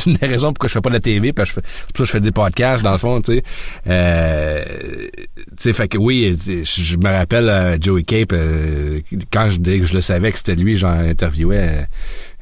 une 0.06 0.16
des 0.16 0.26
raisons 0.26 0.54
pourquoi 0.54 0.68
je 0.70 0.74
fais 0.74 0.82
pas 0.82 0.90
de 0.90 0.96
la 0.96 1.00
TV, 1.00 1.34
parce 1.34 1.52
que 1.52 1.62
je 1.62 1.94
pour 1.94 1.98
ça 1.98 2.04
que 2.04 2.06
je 2.06 2.12
fais 2.12 2.20
des 2.20 2.32
podcasts 2.32 2.84
dans 2.84 2.94
le 2.94 2.98
fond, 2.98 3.22
tu 3.22 3.34
sais. 3.34 3.44
Euh, 3.88 4.62
tu 5.06 5.56
sais, 5.58 5.74
fait 5.74 5.88
que 5.88 5.98
oui, 5.98 6.36
je 6.36 6.98
me 6.98 7.10
rappelle 7.10 7.50
euh, 7.50 7.78
Joey 7.80 8.04
Cape 8.04 8.34
euh, 8.34 9.02
quand 9.32 9.50
je, 9.50 9.60
dès 9.60 9.80
que 9.80 9.86
je 9.86 9.94
le 9.94 10.02
savais 10.02 10.32
que 10.32 10.38
c'était 10.38 10.56
lui, 10.56 10.76
j'en 10.76 10.90
interviewais. 10.90 11.86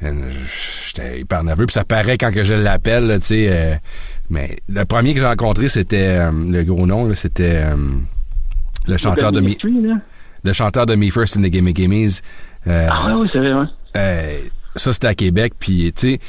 Euh, 0.04 0.32
j'étais 0.88 1.22
hyper 1.22 1.44
nerveux, 1.44 1.66
puis 1.66 1.74
ça 1.74 1.84
paraît 1.84 2.18
quand 2.18 2.32
que 2.32 2.44
je 2.44 2.54
l'appelle, 2.54 3.20
tu 3.20 3.28
sais. 3.28 3.80
mais 4.30 4.58
le 4.68 4.84
premier 4.86 5.14
que 5.14 5.20
j'ai 5.20 5.26
rencontré, 5.26 5.70
c'était 5.70 6.20
le 6.32 6.64
gros 6.64 6.88
nom, 6.88 7.14
c'était 7.14 7.66
le 8.88 8.98
chanteur 8.98 9.32
de 9.32 9.42
Me, 9.42 9.54
le 10.44 10.54
chanteur 10.54 10.86
de 10.88 10.96
Me 10.96 11.12
First 11.12 11.38
in 11.38 11.42
the 11.42 11.54
Gimme 11.54 11.74
Gimmes. 11.76 12.10
ah 12.68 13.16
oui, 13.18 13.30
c'est 13.32 13.40
vrai. 13.40 13.54
Ouais. 13.94 14.44
ça 14.76 14.94
c'était 14.94 15.08
à 15.08 15.16
Québec, 15.16 15.54
puis 15.60 15.94
tu 15.96 16.14
sais, 16.14 16.20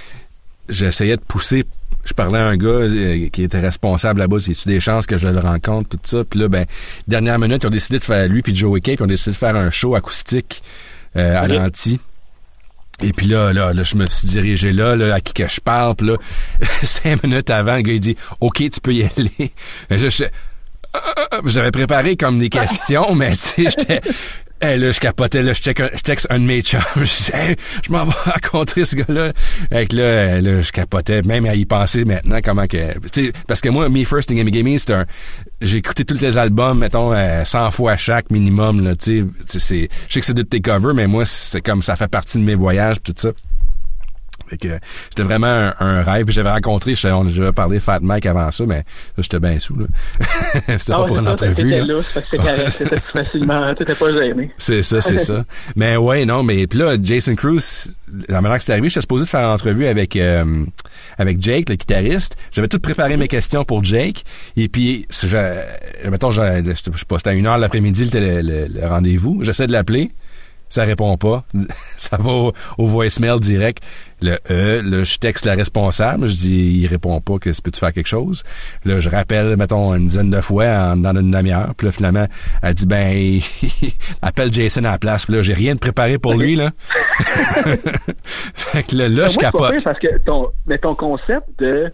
j'essayais 0.69 1.17
de 1.17 1.23
pousser 1.23 1.65
je 2.05 2.15
parlais 2.15 2.39
à 2.39 2.49
un 2.49 2.57
gars 2.57 2.69
euh, 2.69 3.29
qui 3.29 3.43
était 3.43 3.61
responsable 3.61 4.21
là-bas, 4.21 4.39
y 4.47 4.51
a 4.51 4.55
des 4.67 4.81
chances 4.81 5.07
que 5.07 5.17
je 5.17 5.29
le 5.29 5.39
rencontre, 5.39 5.91
tout 5.91 6.01
ça. 6.03 6.25
Puis 6.25 6.41
là, 6.41 6.49
ben, 6.49 6.67
dernière 7.07 7.39
minute, 7.39 7.63
ils 7.63 7.67
ont 7.67 7.71
décidé 7.71 7.99
de 7.99 8.05
faire, 8.05 8.29
lui 8.29 8.43
puis 8.43 8.55
Joey 8.55 8.81
Cape, 8.81 8.99
ils 9.01 9.03
ont 9.05 9.07
décidé 9.07 9.33
de 9.33 9.37
faire 9.37 9.57
un 9.57 9.71
show 9.71 9.95
acoustique 9.95 10.63
euh, 11.17 11.41
à 11.41 11.47
l'anti. 11.47 12.01
Et 13.03 13.12
puis 13.12 13.27
là, 13.27 13.53
là, 13.53 13.73
là, 13.73 13.83
je 13.83 13.97
me 13.97 14.07
suis 14.07 14.29
dirigé 14.29 14.73
là, 14.73 14.97
là, 14.97 15.15
à 15.15 15.21
qui 15.21 15.33
que 15.33 15.49
je 15.49 15.61
parle. 15.61 15.97
Puis 15.97 16.07
là, 16.07 16.17
cinq 16.83 17.23
minutes 17.23 17.51
avant, 17.51 17.77
le 17.77 17.83
gars, 17.83 17.93
il 17.93 18.01
dit 18.01 18.17
«OK, 18.41 18.59
tu 18.59 18.81
peux 18.81 18.95
y 18.95 19.03
aller.» 19.03 19.53
Je, 19.91 20.27
j'avais 21.47 21.71
préparé 21.71 22.17
comme 22.17 22.38
des 22.38 22.49
questions, 22.49 23.15
mais 23.15 23.33
tu 23.33 23.37
sais, 23.37 23.62
j'étais 23.65 24.01
Hey, 24.64 24.79
là, 24.79 24.92
je 24.92 25.01
capotais, 25.01 25.42
là, 25.42 25.55
je, 25.55 25.61
check 25.61 25.83
je 25.92 26.03
texte 26.03 26.29
un 26.31 26.38
de 26.38 26.44
mes 26.44 26.62
chums. 26.62 26.81
Je 26.94 27.01
disais, 27.03 27.57
je 27.85 27.90
m'en 27.90 28.05
vais 28.05 28.12
rencontrer 28.31 28.85
ce 28.85 28.94
gars-là. 28.94 29.33
Que 29.70 29.96
là, 29.96 30.40
là, 30.40 30.61
je 30.61 30.70
capotais, 30.70 31.20
même 31.22 31.46
à 31.46 31.57
y 31.57 31.64
penser 31.64 32.05
maintenant, 32.05 32.38
comment 32.44 32.66
que... 32.68 32.96
parce 33.48 33.61
que 33.61 33.68
moi, 33.70 33.88
Me 33.88 34.05
First 34.05 34.33
Gaming 34.33 34.55
Gaming, 34.55 34.79
c'est 34.79 34.92
un... 34.92 35.05
J'ai 35.61 35.79
écouté 35.79 36.05
tous 36.05 36.20
les 36.20 36.38
albums, 36.38 36.79
mettons, 36.79 37.11
100 37.11 37.14
euh, 37.14 37.70
fois 37.70 37.96
chaque 37.96 38.31
minimum, 38.31 38.85
là, 38.85 38.94
tu 38.94 39.27
sais. 39.48 39.88
Je 40.09 40.14
sais 40.14 40.20
que 40.20 40.27
c'est 40.27 40.33
de 40.33 40.42
tes 40.42 40.61
covers, 40.61 40.94
mais 40.94 41.09
moi, 41.09 41.25
c'est 41.25 41.61
comme 41.61 41.83
ça 41.83 41.96
fait 41.96 42.07
partie 42.07 42.38
de 42.38 42.44
mes 42.44 42.55
voyages, 42.55 43.03
tout 43.03 43.14
ça 43.16 43.31
c'était 44.61 45.23
vraiment 45.23 45.73
un, 45.79 46.03
rêve. 46.03 46.27
J'avais 46.29 46.51
rencontré, 46.51 46.95
on 47.12 47.29
j'avais 47.29 47.53
parlé 47.53 47.81
Fat 47.81 48.01
Mike 48.01 48.27
avant 48.27 48.51
ça, 48.51 48.65
mais 48.67 48.85
j'étais 49.19 49.41
bien 49.41 49.59
sous. 49.59 49.77
Là. 49.77 49.87
c'était 50.79 50.93
pas 50.93 51.03
ah 51.03 51.07
pour 51.07 51.19
une 51.19 51.29
entrevue. 51.29 51.75
C'était 52.71 52.97
facilement, 53.01 53.75
t'étais 53.77 53.95
pas 53.95 54.12
gêné. 54.12 54.51
C'est 54.59 54.83
ça, 54.83 55.01
c'est 55.01 55.19
ça. 55.19 55.45
Mais 55.77 55.97
ouais, 55.97 56.25
non, 56.25 56.43
mais 56.43 56.67
puis 56.67 56.79
là, 56.79 56.97
Jason 57.01 57.35
Cruz, 57.35 57.93
la 58.29 58.41
manière 58.41 58.59
que 58.59 58.65
c'est 58.65 58.73
arrivé, 58.73 58.88
j'étais 58.88 59.01
supposé 59.01 59.27
faire 59.27 59.41
une 59.41 59.55
entrevue 59.55 59.87
avec 59.87 60.17
euh, 60.17 60.65
avec 61.19 61.41
Jake, 61.41 61.69
le 61.69 61.77
guitariste. 61.77 62.37
J'avais 62.51 62.69
tout 62.69 62.81
préparé 62.81 63.17
mes 63.17 63.29
questions 63.29 63.65
pour 63.65 63.85
Jake. 63.85 64.25
Et 64.57 64.69
puis, 64.69 65.07
je, 65.11 65.37
mettons, 66.09 66.31
je, 66.31 66.43
je, 66.65 66.75
sais 66.75 67.05
pas, 67.07 67.19
c'était 67.19 67.31
à 67.31 67.35
une 67.35 67.47
heure 67.47 67.59
l'après-midi 67.59 68.11
le, 68.12 68.43
le, 68.43 68.67
le 68.69 68.87
rendez-vous. 68.87 69.43
J'essaie 69.43 69.67
de 69.67 69.73
l'appeler 69.73 70.11
ça 70.73 70.85
répond 70.85 71.19
pas. 71.19 71.45
ça 71.99 72.17
va 72.19 72.51
au, 72.79 72.87
voicemail 72.87 73.39
direct. 73.41 73.85
Le 74.23 74.39
E, 74.51 74.81
là, 74.83 75.05
je 75.05 75.19
texte 75.19 75.45
la 75.45 75.55
responsable, 75.55 76.29
je 76.29 76.35
dis, 76.35 76.81
il 76.81 76.87
répond 76.87 77.21
pas, 77.21 77.39
que 77.39 77.51
peux-tu 77.61 77.79
faire 77.79 77.93
quelque 77.93 78.09
chose? 78.09 78.43
Là, 78.87 78.99
je 78.99 79.11
rappelle, 79.11 79.57
mettons, 79.59 79.93
une 79.95 80.07
dizaine 80.07 80.31
de 80.31 80.41
fois 80.41 80.95
dans 80.97 81.15
une 81.15 81.31
demi-heure. 81.31 81.75
Puis 81.77 81.89
là, 81.89 81.93
finalement, 81.93 82.27
elle 82.63 82.75
dit, 82.75 82.87
ben, 82.87 83.41
appelle 84.23 84.51
Jason 84.51 84.85
à 84.85 84.93
la 84.93 84.99
place. 84.99 85.27
Puis 85.27 85.35
là, 85.35 85.43
j'ai 85.43 85.53
rien 85.53 85.75
de 85.75 85.81
préparé 85.81 86.19
pour 86.19 86.35
lui, 86.35 86.57
là. 86.57 86.71
fait 88.55 88.85
que 88.85 88.97
là, 88.97 89.09
là 89.09 89.29
je 89.29 89.37
capote. 89.37 89.85
parce 89.85 89.99
que 89.99 90.19
ton, 90.25 90.49
mais 90.67 90.79
ton 90.79 90.95
concept 90.95 91.49
de, 91.59 91.93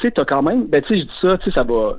tu 0.00 0.08
sais, 0.08 0.12
t'as 0.14 0.26
quand 0.26 0.42
même, 0.42 0.66
ben, 0.66 0.82
tu 0.82 0.88
sais, 0.88 1.00
je 1.00 1.04
dis 1.04 1.18
ça, 1.22 1.38
tu 1.38 1.44
sais, 1.44 1.54
ça 1.54 1.62
va, 1.62 1.96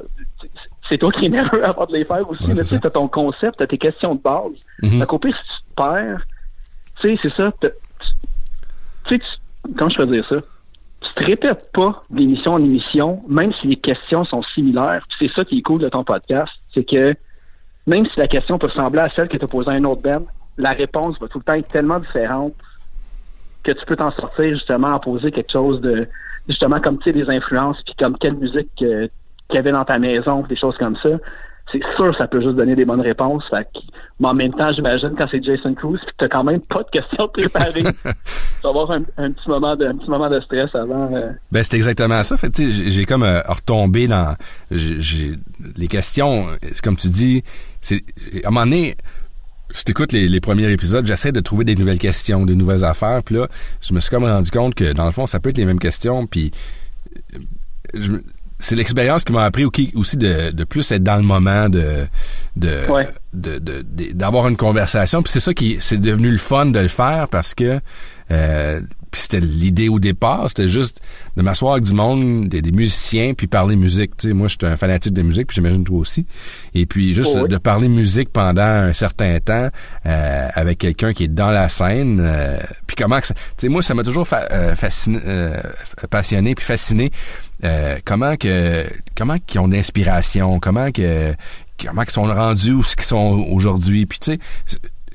c'est 0.94 1.00
toi 1.00 1.12
qui 1.12 1.26
es 1.26 1.30
nerveux 1.30 1.66
avant 1.72 1.86
de 1.88 1.94
les 1.94 2.06
faire 2.06 2.30
aussi. 2.30 2.46
mais 2.48 2.54
tu 2.54 2.66
sais, 2.66 2.80
t'as 2.80 2.92
ton 2.92 3.08
concept, 3.08 3.58
t'as 3.58 3.66
tes 3.66 3.80
questions 3.80 4.14
de 4.14 4.22
base. 4.22 4.52
Mm 4.84 5.02
-hmm. 5.02 5.34
si 5.34 5.44
tu 5.52 5.60
te 5.70 5.76
perds, 5.76 6.22
tu 7.02 7.16
sais, 7.16 7.20
c'est 7.22 7.34
ça. 7.34 7.52
Tu 7.62 9.18
sais, 9.18 9.22
comment 9.76 9.90
je 9.90 9.98
peux 9.98 10.06
dire 10.06 10.26
ça? 10.30 10.36
Tu 11.02 11.14
te 11.16 11.24
répètes 11.32 11.72
pas 11.74 12.02
d'émission 12.12 12.54
en 12.54 12.64
émission, 12.64 13.24
même 13.28 13.52
si 13.54 13.68
les 13.68 13.76
questions 13.90 14.24
sont 14.24 14.44
similaires. 14.56 15.04
C'est 15.20 15.32
ça 15.36 15.44
qui 15.44 15.58
est 15.58 15.62
cool 15.64 15.82
de 15.82 15.90
ton 15.90 16.04
podcast. 16.04 16.54
C'est 16.74 16.88
que 16.94 17.16
même 17.88 18.06
si 18.10 18.18
la 18.20 18.28
question 18.28 18.58
peut 18.60 18.68
ressembler 18.68 19.02
à 19.02 19.10
celle 19.16 19.28
que 19.28 19.38
tu 19.38 19.46
as 19.48 19.48
posée 19.48 19.72
à 19.72 19.74
un 19.74 19.84
autre 19.84 20.04
Ben, 20.04 20.22
la 20.58 20.74
réponse 20.84 21.20
va 21.20 21.28
tout 21.28 21.40
le 21.40 21.46
temps 21.48 21.58
être 21.62 21.74
tellement 21.78 22.00
différente 22.08 22.54
que 23.64 23.72
tu 23.78 23.84
peux 23.88 23.98
t'en 24.02 24.12
sortir 24.12 24.50
justement 24.58 24.94
à 24.98 25.00
poser 25.00 25.32
quelque 25.32 25.52
chose 25.60 25.82
de 25.82 26.08
justement 26.48 26.80
comme 26.84 26.98
tu 27.00 27.06
sais 27.06 27.12
des 27.12 27.30
influences 27.30 27.82
puis 27.86 27.96
comme 28.02 28.16
quelle 28.22 28.36
musique 28.36 28.70
que 28.80 29.10
qu'il 29.54 29.58
y 29.58 29.60
avait 29.60 29.72
dans 29.72 29.86
ta 29.86 30.00
maison, 30.00 30.44
des 30.50 30.56
choses 30.56 30.76
comme 30.78 30.96
ça, 30.98 31.10
c'est 31.72 31.82
sûr 31.96 32.16
ça 32.18 32.28
peut 32.28 32.42
juste 32.42 32.56
donner 32.56 32.76
des 32.76 32.86
bonnes 32.86 33.02
réponses. 33.02 33.44
mais 34.20 34.28
en 34.28 34.34
même 34.34 34.54
temps, 34.54 34.72
j'imagine 34.74 35.14
quand 35.18 35.28
c'est 35.32 35.44
Jason 35.44 35.74
Cruz, 35.74 36.00
tu 36.00 36.12
t'as 36.18 36.28
quand 36.28 36.44
même 36.44 36.60
pas 36.62 36.84
de 36.84 36.90
questions 36.90 37.28
préparées. 37.30 37.84
tu 38.04 38.64
vas 38.64 38.70
avoir 38.70 38.92
un, 38.92 39.02
petit 39.02 39.50
moment 39.50 39.76
de 39.76 39.86
un 39.86 39.96
petit 39.96 40.10
moment 40.10 40.30
de 40.30 40.40
stress 40.42 40.74
avant. 40.76 41.14
Euh. 41.14 41.32
Ben 41.52 41.64
c'est 41.64 41.78
exactement 41.78 42.22
ça. 42.24 42.36
Fait 42.38 42.52
j'ai 42.56 43.06
comme 43.06 43.24
euh, 43.24 43.42
retombé 43.48 44.08
dans 44.08 44.36
j'ai 44.72 45.34
les 45.78 45.88
questions. 45.88 46.48
Comme 46.84 46.98
tu 46.98 47.08
dis, 47.08 47.44
c'est 47.82 48.04
à 48.44 48.48
un 48.48 48.52
moment 48.52 48.66
donné. 48.66 48.96
Si 49.72 49.86
t'écoutes 49.86 50.12
les, 50.12 50.30
les 50.30 50.40
premiers 50.40 50.70
épisodes, 50.72 51.04
j'essaie 51.04 51.32
de 51.32 51.40
trouver 51.40 51.64
des 51.64 51.74
nouvelles 51.74 51.98
questions, 51.98 52.46
des 52.46 52.54
nouvelles 52.54 52.84
affaires. 52.84 53.24
Puis 53.24 53.34
là, 53.34 53.48
je 53.82 53.92
me 53.96 54.00
suis 54.00 54.12
comme 54.12 54.24
rendu 54.24 54.52
compte 54.52 54.76
que 54.76 54.94
dans 54.94 55.06
le 55.06 55.12
fond, 55.12 55.26
ça 55.26 55.40
peut 55.40 55.50
être 55.50 55.58
les 55.58 55.66
mêmes 55.66 55.80
questions. 55.80 56.28
Puis 56.28 56.52
je, 57.96 58.12
c'est 58.64 58.76
l'expérience 58.76 59.24
qui 59.24 59.34
m'a 59.34 59.44
appris 59.44 59.66
aussi 59.94 60.18
de, 60.18 60.52
de 60.52 60.64
plus 60.64 60.90
être 60.92 61.04
dans 61.04 61.18
le 61.18 61.24
moment 61.24 61.68
de 61.70 62.08
de 62.56 62.80
d'avoir 64.14 64.48
une 64.48 64.58
conversation. 64.58 65.22
Puis 65.22 65.32
c'est 65.34 65.40
ça 65.40 65.54
qui 65.54 65.78
c'est 65.80 66.00
devenu 66.00 66.32
le 66.32 66.38
fun 66.38 66.68
de 66.68 66.80
le 66.80 66.88
faire 66.88 67.28
parce 67.30 67.54
que 67.54 67.80
euh, 68.32 68.82
puis 69.14 69.22
c'était 69.22 69.42
l'idée 69.42 69.90
au 69.90 70.00
départ, 70.00 70.46
c'était 70.48 70.68
juste 70.68 71.00
de 71.38 71.44
m'asseoir 71.44 71.74
avec 71.74 71.84
du 71.84 71.94
monde, 71.94 72.48
des, 72.48 72.72
musiciens, 72.72 73.36
puis 73.36 73.46
parler 73.46 73.76
musique. 73.76 74.18
Tu 74.18 74.30
sais, 74.30 74.34
moi, 74.34 74.48
je 74.48 74.56
suis 74.60 74.66
un 74.66 74.76
fanatique 74.76 75.14
de 75.14 75.22
musique, 75.22 75.46
puis 75.46 75.54
j'imagine 75.54 75.84
toi 75.84 76.00
aussi. 76.00 76.26
Et 76.74 76.88
puis 76.88 77.14
juste 77.14 77.38
oh 77.40 77.48
de 77.48 77.58
parler 77.60 77.90
musique 77.90 78.34
pendant 78.34 78.64
un 78.64 78.92
certain 78.92 79.40
temps 79.40 79.70
euh, 80.08 80.48
avec 80.56 80.80
quelqu'un 80.80 81.14
qui 81.14 81.26
est 81.26 81.28
dans 81.28 81.52
la 81.52 81.70
scène. 81.70 82.22
Euh, 82.24 82.58
puis 82.88 82.96
comment 82.96 83.22
que 83.22 83.28
ça... 83.28 83.36
Tu 83.36 83.42
sais, 83.58 83.70
moi, 83.70 83.84
ça 83.84 83.94
m'a 83.94 84.02
toujours 84.02 84.28
euh, 84.34 84.76
fasciné, 84.76 85.20
passionné, 86.10 86.56
puis 86.56 86.66
fasciné. 86.66 87.12
comment 88.06 88.36
que 88.36 88.84
comment 89.16 89.38
qu'ils 89.38 89.60
ont 89.60 89.68
d'inspiration, 89.68 90.60
comment 90.60 90.92
que 90.92 91.36
comment 91.80 92.02
qu'ils 92.02 92.14
sont 92.14 92.24
rendus 92.24 92.74
où 92.74 92.82
ce 92.82 92.96
qu'ils 92.96 93.06
sont 93.06 93.46
aujourd'hui. 93.52 94.08
Puis 94.08 94.18
tu 94.18 94.32
sais, 94.32 94.40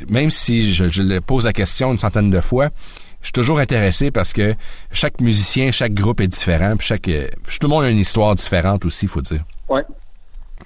même 0.09 0.31
si 0.31 0.73
je, 0.73 0.89
je 0.89 1.03
le 1.03 1.21
pose 1.21 1.47
la 1.47 1.53
question 1.53 1.91
une 1.91 1.99
centaine 1.99 2.31
de 2.31 2.41
fois, 2.41 2.71
je 3.21 3.27
suis 3.27 3.33
toujours 3.33 3.59
intéressé 3.59 4.11
parce 4.11 4.33
que 4.33 4.55
chaque 4.93 5.21
musicien, 5.21 5.71
chaque 5.71 5.93
groupe 5.93 6.21
est 6.21 6.29
différent, 6.29 6.77
puis 6.77 6.87
chaque 6.87 7.09
euh, 7.09 7.27
tout 7.45 7.67
le 7.67 7.69
monde 7.69 7.85
a 7.85 7.91
une 7.91 7.99
histoire 7.99 8.35
différente 8.35 8.85
aussi, 8.85 9.07
il 9.07 9.09
faut 9.09 9.21
dire. 9.21 9.43
Ouais. 9.69 9.85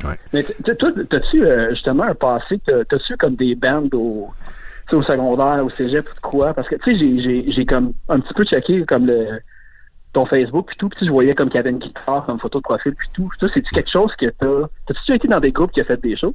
Ouais. 0.04 0.18
Mais 0.32 0.42
toi, 0.42 0.90
t'as-tu 1.10 1.44
euh, 1.44 1.70
justement 1.70 2.04
un 2.04 2.14
passé, 2.14 2.58
t'as-tu 2.66 3.16
comme 3.16 3.36
des 3.36 3.54
bandes 3.54 3.94
au, 3.94 4.30
au 4.92 5.02
secondaire, 5.02 5.64
au 5.64 5.70
cégep 5.70 6.08
ou 6.08 6.28
quoi? 6.28 6.54
Parce 6.54 6.68
que 6.68 6.76
tu 6.76 6.98
sais, 6.98 7.52
j'ai 7.52 7.66
comme 7.66 7.92
un 8.08 8.20
petit 8.20 8.34
peu 8.34 8.44
checké 8.44 8.84
comme 8.84 9.06
le 9.06 9.40
ton 10.12 10.26
Facebook 10.26 10.66
puis 10.66 10.76
tout, 10.76 10.88
puis 10.90 11.06
je 11.06 11.10
voyais 11.10 11.32
comme 11.32 11.48
qu'il 11.48 11.56
y 11.56 11.60
avait 11.60 11.70
une 11.70 11.78
guitare 11.78 12.26
comme 12.26 12.38
photo 12.38 12.58
de 12.58 12.62
profil 12.62 12.94
puis 12.94 13.08
tout. 13.14 13.30
Ça, 13.40 13.46
c'est-tu 13.52 13.70
quelque 13.70 13.90
chose 13.90 14.12
que 14.18 14.26
t'as. 14.26 14.68
T'as-tu 14.86 15.14
été 15.14 15.28
dans 15.28 15.40
des 15.40 15.52
groupes 15.52 15.72
qui 15.72 15.80
ont 15.80 15.84
fait 15.84 16.00
des 16.00 16.16
shows? 16.16 16.34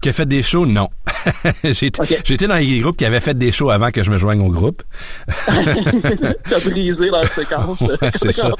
Qui 0.00 0.08
a 0.08 0.12
fait 0.12 0.26
des 0.26 0.42
shows, 0.42 0.66
non. 0.66 0.88
été 1.64 2.46
dans 2.46 2.56
des 2.58 2.80
groupes 2.80 2.96
qui 2.96 3.04
avaient 3.04 3.20
fait 3.20 3.36
des 3.36 3.52
shows 3.52 3.70
avant 3.70 3.90
que 3.90 4.02
je 4.02 4.10
me 4.10 4.16
joigne 4.16 4.40
au 4.40 4.50
groupe. 4.50 4.82
T'as 5.46 6.60
brisé 6.64 7.10
la 7.10 7.22
séquence. 7.24 7.78
c'est 8.14 8.32
ça. 8.32 8.50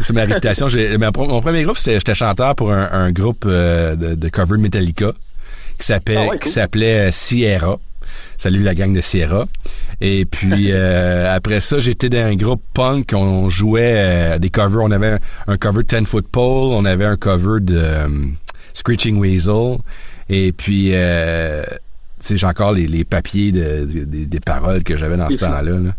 C'est 0.00 0.12
ma 0.12 0.24
réputation. 0.24 0.68
Mon 0.98 1.40
premier 1.40 1.64
groupe, 1.64 1.78
c'était 1.78 1.94
j'étais 1.94 2.14
chanteur 2.14 2.54
pour 2.54 2.72
un, 2.72 3.10
groupe 3.10 3.44
euh, 3.46 3.96
de, 3.96 4.14
de 4.14 4.28
cover 4.28 4.58
Metallica 4.58 5.12
qui 5.78 5.86
s'appelait 5.86 6.28
ah 6.32 6.36
qui 6.36 6.48
s'appelait 6.48 7.10
Sierra. 7.12 7.78
Salut 8.36 8.62
la 8.62 8.74
gang 8.74 8.92
de 8.92 9.00
Sierra. 9.00 9.44
Et 10.00 10.24
puis 10.24 10.66
euh, 10.70 11.34
après 11.34 11.60
ça, 11.60 11.78
j'étais 11.78 12.08
dans 12.08 12.24
un 12.24 12.36
groupe 12.36 12.62
punk. 12.74 13.12
On 13.14 13.48
jouait 13.48 13.94
euh, 13.96 14.38
des 14.38 14.50
covers. 14.50 14.82
On 14.82 14.90
avait 14.90 15.18
un, 15.46 15.56
cover 15.56 15.82
de 15.82 15.88
Ten 15.88 16.06
Foot 16.06 16.26
Pole. 16.30 16.72
On 16.72 16.84
avait 16.84 17.04
un 17.04 17.16
cover 17.16 17.60
de 17.60 17.76
euh, 17.76 18.08
Screeching 18.74 19.18
Weasel. 19.18 19.78
Et 20.28 20.52
puis 20.52 20.90
sais, 22.18 22.36
j'ai 22.36 22.46
encore 22.46 22.72
les, 22.72 22.86
les 22.86 23.04
papiers 23.04 23.52
de, 23.52 23.84
de- 23.84 24.04
des- 24.04 24.26
des 24.26 24.40
paroles 24.40 24.82
que 24.82 24.96
j'avais 24.96 25.16
dans 25.16 25.30
ce 25.30 25.38
temps-là. 25.38 25.78
là. 25.78 25.94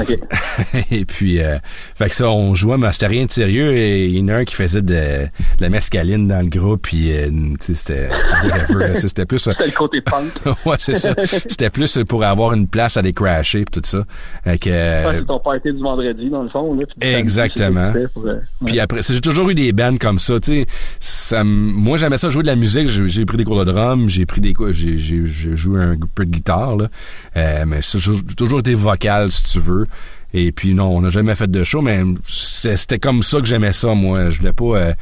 OK. 0.00 0.18
et 0.90 1.04
puis, 1.04 1.40
euh, 1.40 1.58
fait 1.94 2.08
que 2.08 2.14
ça, 2.14 2.30
on 2.30 2.54
jouait, 2.54 2.78
mais 2.78 2.92
c'était 2.92 3.06
rien 3.06 3.26
de 3.26 3.30
sérieux. 3.30 3.72
Et 3.72 4.06
il 4.06 4.18
y 4.18 4.22
en 4.22 4.28
a 4.28 4.36
un 4.36 4.44
qui 4.44 4.54
faisait 4.54 4.82
de, 4.82 4.94
de 4.94 5.28
la 5.60 5.68
mescaline 5.68 6.28
dans 6.28 6.40
le 6.40 6.48
groupe, 6.48 6.82
puis 6.82 7.12
euh, 7.12 7.28
tu 7.60 7.74
sais, 7.74 7.74
c'était 7.74 8.08
c'était 8.08 8.52
whatever, 8.52 8.94
c'était 8.94 9.26
plus... 9.26 9.38
C'était 9.48 9.66
le 9.66 9.72
côté 9.72 10.00
punk. 10.00 10.32
ouais, 10.66 10.76
c'est 10.78 10.98
ça. 10.98 11.14
C'était 11.48 11.70
plus 11.70 11.98
pour 12.06 12.22
avoir 12.24 12.52
une 12.52 12.66
place 12.66 12.96
à 12.96 13.02
les 13.02 13.12
crasher, 13.12 13.64
puis 13.64 13.80
tout 13.80 13.88
ça. 13.88 14.04
Fait 14.44 14.58
que, 14.58 14.70
euh, 14.70 15.22
ton 15.22 15.38
party 15.38 15.72
du 15.72 15.80
vendredi, 15.80 16.28
dans 16.28 16.42
le 16.42 16.48
fond. 16.48 16.74
Là, 16.74 16.84
puis 16.86 17.08
Exactement. 17.08 17.92
pour, 18.12 18.26
euh, 18.26 18.34
ouais. 18.34 18.40
Puis 18.66 18.80
après, 18.80 19.00
j'ai 19.02 19.20
toujours 19.20 19.48
eu 19.50 19.54
des 19.54 19.72
bands 19.72 19.96
comme 19.96 20.18
ça, 20.18 20.38
tu 20.40 20.52
sais. 20.52 20.66
Ça 21.00 21.44
Moi, 21.44 21.96
j'aimais 21.96 22.18
ça 22.18 22.30
jouer 22.30 22.42
de 22.42 22.48
la 22.48 22.56
musique. 22.56 22.88
J'ai 22.88 23.26
pris 23.26 23.36
des 23.36 23.44
cours 23.44 23.64
de 23.64 23.70
drum, 23.70 24.08
j'ai 24.08 24.26
pris 24.26 24.40
des 24.40 24.52
cours, 24.52 24.72
j'ai 24.72 24.98
joué 24.98 25.82
un 25.82 25.96
peu 26.14 26.24
de 26.24 26.30
guitare, 26.30 26.76
là. 26.76 26.88
Euh, 27.36 27.64
mais 27.66 27.80
j'ai 27.82 28.22
toujours 28.36 28.60
été 28.60 28.74
vocal, 28.74 29.32
si 29.32 29.44
tu 29.44 29.60
veux. 29.60 29.86
Et 30.34 30.52
puis 30.52 30.74
non, 30.74 30.88
on 30.96 31.00
n'a 31.00 31.08
jamais 31.08 31.34
fait 31.34 31.50
de 31.50 31.64
show, 31.64 31.80
mais 31.80 32.00
c'était 32.26 32.98
comme 32.98 33.22
ça 33.22 33.40
que 33.40 33.46
j'aimais 33.46 33.72
ça, 33.72 33.94
moi. 33.94 34.30
Je 34.30 34.38
voulais 34.40 34.52
pas, 34.52 34.64
euh, 34.76 34.92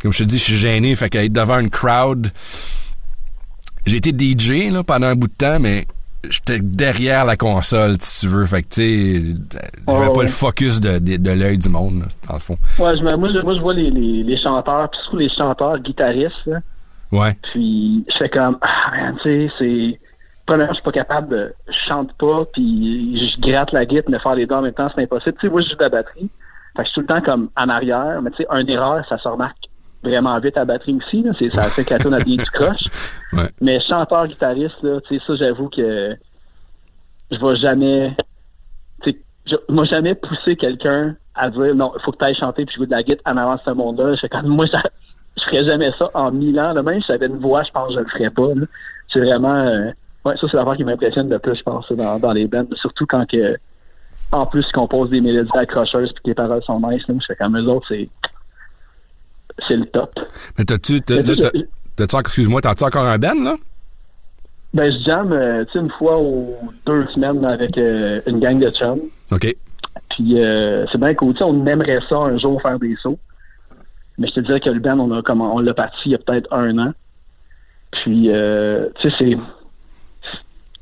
comme 0.00 0.12
je 0.12 0.18
te 0.18 0.28
dis, 0.28 0.38
je 0.38 0.42
suis 0.44 0.54
gêné, 0.54 0.94
fait 0.94 1.10
qu'être 1.10 1.32
devant 1.32 1.58
une 1.58 1.70
crowd. 1.70 2.28
J'ai 3.86 3.96
été 3.96 4.10
DJ 4.10 4.70
là 4.72 4.82
pendant 4.84 5.08
un 5.08 5.14
bout 5.14 5.28
de 5.28 5.32
temps, 5.34 5.58
mais 5.60 5.86
j'étais 6.28 6.60
derrière 6.60 7.24
la 7.24 7.36
console, 7.36 7.96
si 8.00 8.20
tu 8.20 8.28
veux. 8.28 8.46
Fait 8.46 8.62
que 8.62 8.68
tu 8.68 8.80
sais, 8.80 9.22
j'avais 9.88 9.98
Ouais, 10.00 10.06
pas 10.12 10.18
ouais. 10.18 10.24
le 10.24 10.30
focus 10.30 10.80
de, 10.80 10.98
de, 10.98 11.16
de 11.16 11.30
l'œil 11.30 11.58
du 11.58 11.68
monde, 11.68 12.00
là, 12.00 12.06
dans 12.28 12.34
le 12.34 12.40
fond. 12.40 12.58
Ouais, 12.78 12.96
je, 12.96 13.02
moi, 13.16 13.28
je, 13.32 13.38
moi, 13.42 13.54
je 13.54 13.60
vois 13.60 13.74
les, 13.74 13.90
les, 13.90 14.22
les 14.22 14.36
chanteurs, 14.42 14.90
puis 14.90 15.00
surtout 15.02 15.16
les 15.18 15.30
chanteurs 15.30 15.78
guitaristes, 15.78 16.34
là, 16.46 16.58
Ouais. 17.12 17.32
puis 17.52 18.04
je 18.08 18.18
fais 18.18 18.28
comme, 18.28 18.56
ah, 18.62 18.90
man, 18.96 19.16
tu 19.22 19.48
sais, 19.48 19.52
c'est... 19.58 20.00
Premièrement, 20.50 20.72
je 20.72 20.78
suis 20.78 20.84
pas 20.84 20.90
capable 20.90 21.28
de... 21.28 21.54
Je 21.68 21.78
chante 21.86 22.12
pas, 22.14 22.44
puis 22.52 23.36
je 23.36 23.40
gratte 23.40 23.70
la 23.70 23.86
guitare, 23.86 24.10
mais 24.10 24.18
faire 24.18 24.34
les 24.34 24.46
deux 24.46 24.56
en 24.56 24.62
même 24.62 24.74
temps, 24.74 24.90
c'est 24.92 25.00
impossible. 25.00 25.36
Tu 25.38 25.46
sais, 25.46 25.52
moi, 25.52 25.60
je 25.60 25.68
joue 25.68 25.76
de 25.76 25.82
la 25.82 25.88
batterie, 25.88 26.28
fait 26.76 26.82
que 26.82 26.88
je 26.88 26.90
suis 26.90 26.94
tout 26.94 27.00
le 27.02 27.06
temps 27.06 27.20
comme 27.20 27.50
en 27.56 27.68
arrière, 27.68 28.20
mais 28.20 28.32
tu 28.32 28.38
sais, 28.38 28.46
un 28.50 28.66
erreur, 28.66 29.06
ça 29.08 29.16
se 29.16 29.28
remarque 29.28 29.68
vraiment 30.02 30.36
vite 30.40 30.56
à 30.56 30.60
la 30.60 30.64
batterie 30.64 30.96
aussi, 30.96 31.22
là, 31.22 31.30
c'est, 31.38 31.52
ça 31.52 31.62
fait 31.62 31.84
que 31.84 31.90
la 31.90 32.00
tune 32.00 32.14
a 32.14 32.18
bien 32.18 32.34
du 32.34 32.44
croche. 32.46 32.82
Ouais. 33.32 33.46
Mais 33.60 33.78
chanteur, 33.78 34.26
guitariste, 34.26 34.82
là, 34.82 35.00
tu 35.02 35.16
sais, 35.16 35.24
ça, 35.24 35.36
j'avoue 35.36 35.68
que 35.68 36.16
je 37.30 37.38
vais 37.38 37.56
jamais, 37.60 38.16
tu 39.04 39.12
sais, 39.12 39.18
je 39.46 39.84
jamais 39.84 40.16
pousser 40.16 40.56
quelqu'un 40.56 41.14
à 41.36 41.48
dire 41.48 41.76
non, 41.76 41.92
il 41.94 42.02
faut 42.02 42.10
que 42.10 42.18
tu 42.18 42.24
ailles 42.24 42.34
chanter 42.34 42.64
puis 42.64 42.74
jouer 42.74 42.86
de 42.86 42.90
la 42.90 43.04
guitare 43.04 43.32
en 43.32 43.36
avant 43.36 43.54
de 43.54 43.60
ce 43.64 43.70
monde-là. 43.70 44.16
Je 44.16 44.20
fais 44.22 44.28
comme, 44.28 44.48
moi, 44.48 44.66
ça, 44.66 44.82
je 45.38 45.44
ferais 45.44 45.64
jamais 45.64 45.92
ça 45.96 46.10
en 46.14 46.32
mille 46.32 46.58
ans. 46.58 46.72
Là. 46.72 46.82
Même 46.82 47.00
si 47.02 47.06
j'avais 47.06 47.26
une 47.26 47.38
voix, 47.38 47.62
je 47.62 47.70
pense 47.70 47.90
que 47.90 47.94
je 47.94 48.00
le 48.00 48.06
ferais 48.06 48.30
pas. 48.30 48.52
là. 48.52 48.66
C'est 49.12 49.20
vraiment, 49.20 49.54
euh, 49.54 49.92
ouais, 50.24 50.36
ça, 50.36 50.46
c'est 50.50 50.56
l'affaire 50.56 50.76
qui 50.76 50.84
m'impressionne 50.84 51.28
le 51.28 51.38
plus, 51.38 51.56
je 51.56 51.62
pense, 51.62 51.90
dans, 51.92 52.18
dans 52.18 52.32
les 52.32 52.46
bands. 52.46 52.66
Surtout 52.74 53.06
quand 53.06 53.28
que, 53.28 53.56
en 54.32 54.46
plus, 54.46 54.66
qu'on 54.72 54.86
pose 54.86 55.10
des 55.10 55.20
mélodies 55.20 55.50
accrocheuses 55.54 56.12
puis 56.12 56.22
que 56.22 56.28
les 56.28 56.34
paroles 56.34 56.62
sont 56.62 56.80
nice, 56.80 57.06
là, 57.08 57.14
je 57.20 57.26
fais 57.26 57.36
comme 57.36 57.56
eux 57.58 57.66
autres, 57.66 57.86
c'est, 57.88 58.08
c'est 59.66 59.76
le 59.76 59.86
top. 59.86 60.18
Mais 60.58 60.64
t'as-tu, 60.64 61.00
excuse-moi, 62.18 62.60
t'as-tu 62.60 62.84
encore 62.84 63.04
un 63.04 63.18
band, 63.18 63.42
là? 63.42 63.56
Ben, 64.72 64.92
je 64.92 65.04
jamme, 65.04 65.32
euh, 65.32 65.64
tu 65.64 65.72
sais, 65.72 65.78
une 65.80 65.90
fois 65.90 66.18
aux 66.18 66.56
deux 66.86 67.04
semaines 67.08 67.44
avec 67.44 67.76
euh, 67.76 68.20
une 68.28 68.38
gang 68.38 68.58
de 68.58 68.70
chums. 68.70 69.00
OK. 69.32 69.56
Puis 70.10 70.40
euh, 70.40 70.86
c'est 70.92 70.98
bien 70.98 71.14
cool. 71.14 71.32
Tu 71.32 71.38
sais, 71.38 71.44
on 71.44 71.66
aimerait 71.66 71.98
ça 72.08 72.16
un 72.16 72.38
jour 72.38 72.62
faire 72.62 72.78
des 72.78 72.94
sauts. 73.02 73.18
Mais 74.18 74.28
je 74.28 74.34
te 74.34 74.40
dirais 74.40 74.60
que 74.60 74.70
le 74.70 74.78
band, 74.78 74.98
on 75.00 75.10
a 75.16 75.22
comme 75.22 75.40
on 75.40 75.58
l'a 75.58 75.74
parti 75.74 75.98
il 76.06 76.12
y 76.12 76.14
a 76.14 76.18
peut-être 76.18 76.52
un 76.52 76.78
an. 76.78 76.92
Puis 77.90 78.30
euh, 78.30 78.88
tu 79.00 79.10
sais, 79.10 79.16
c'est. 79.18 79.36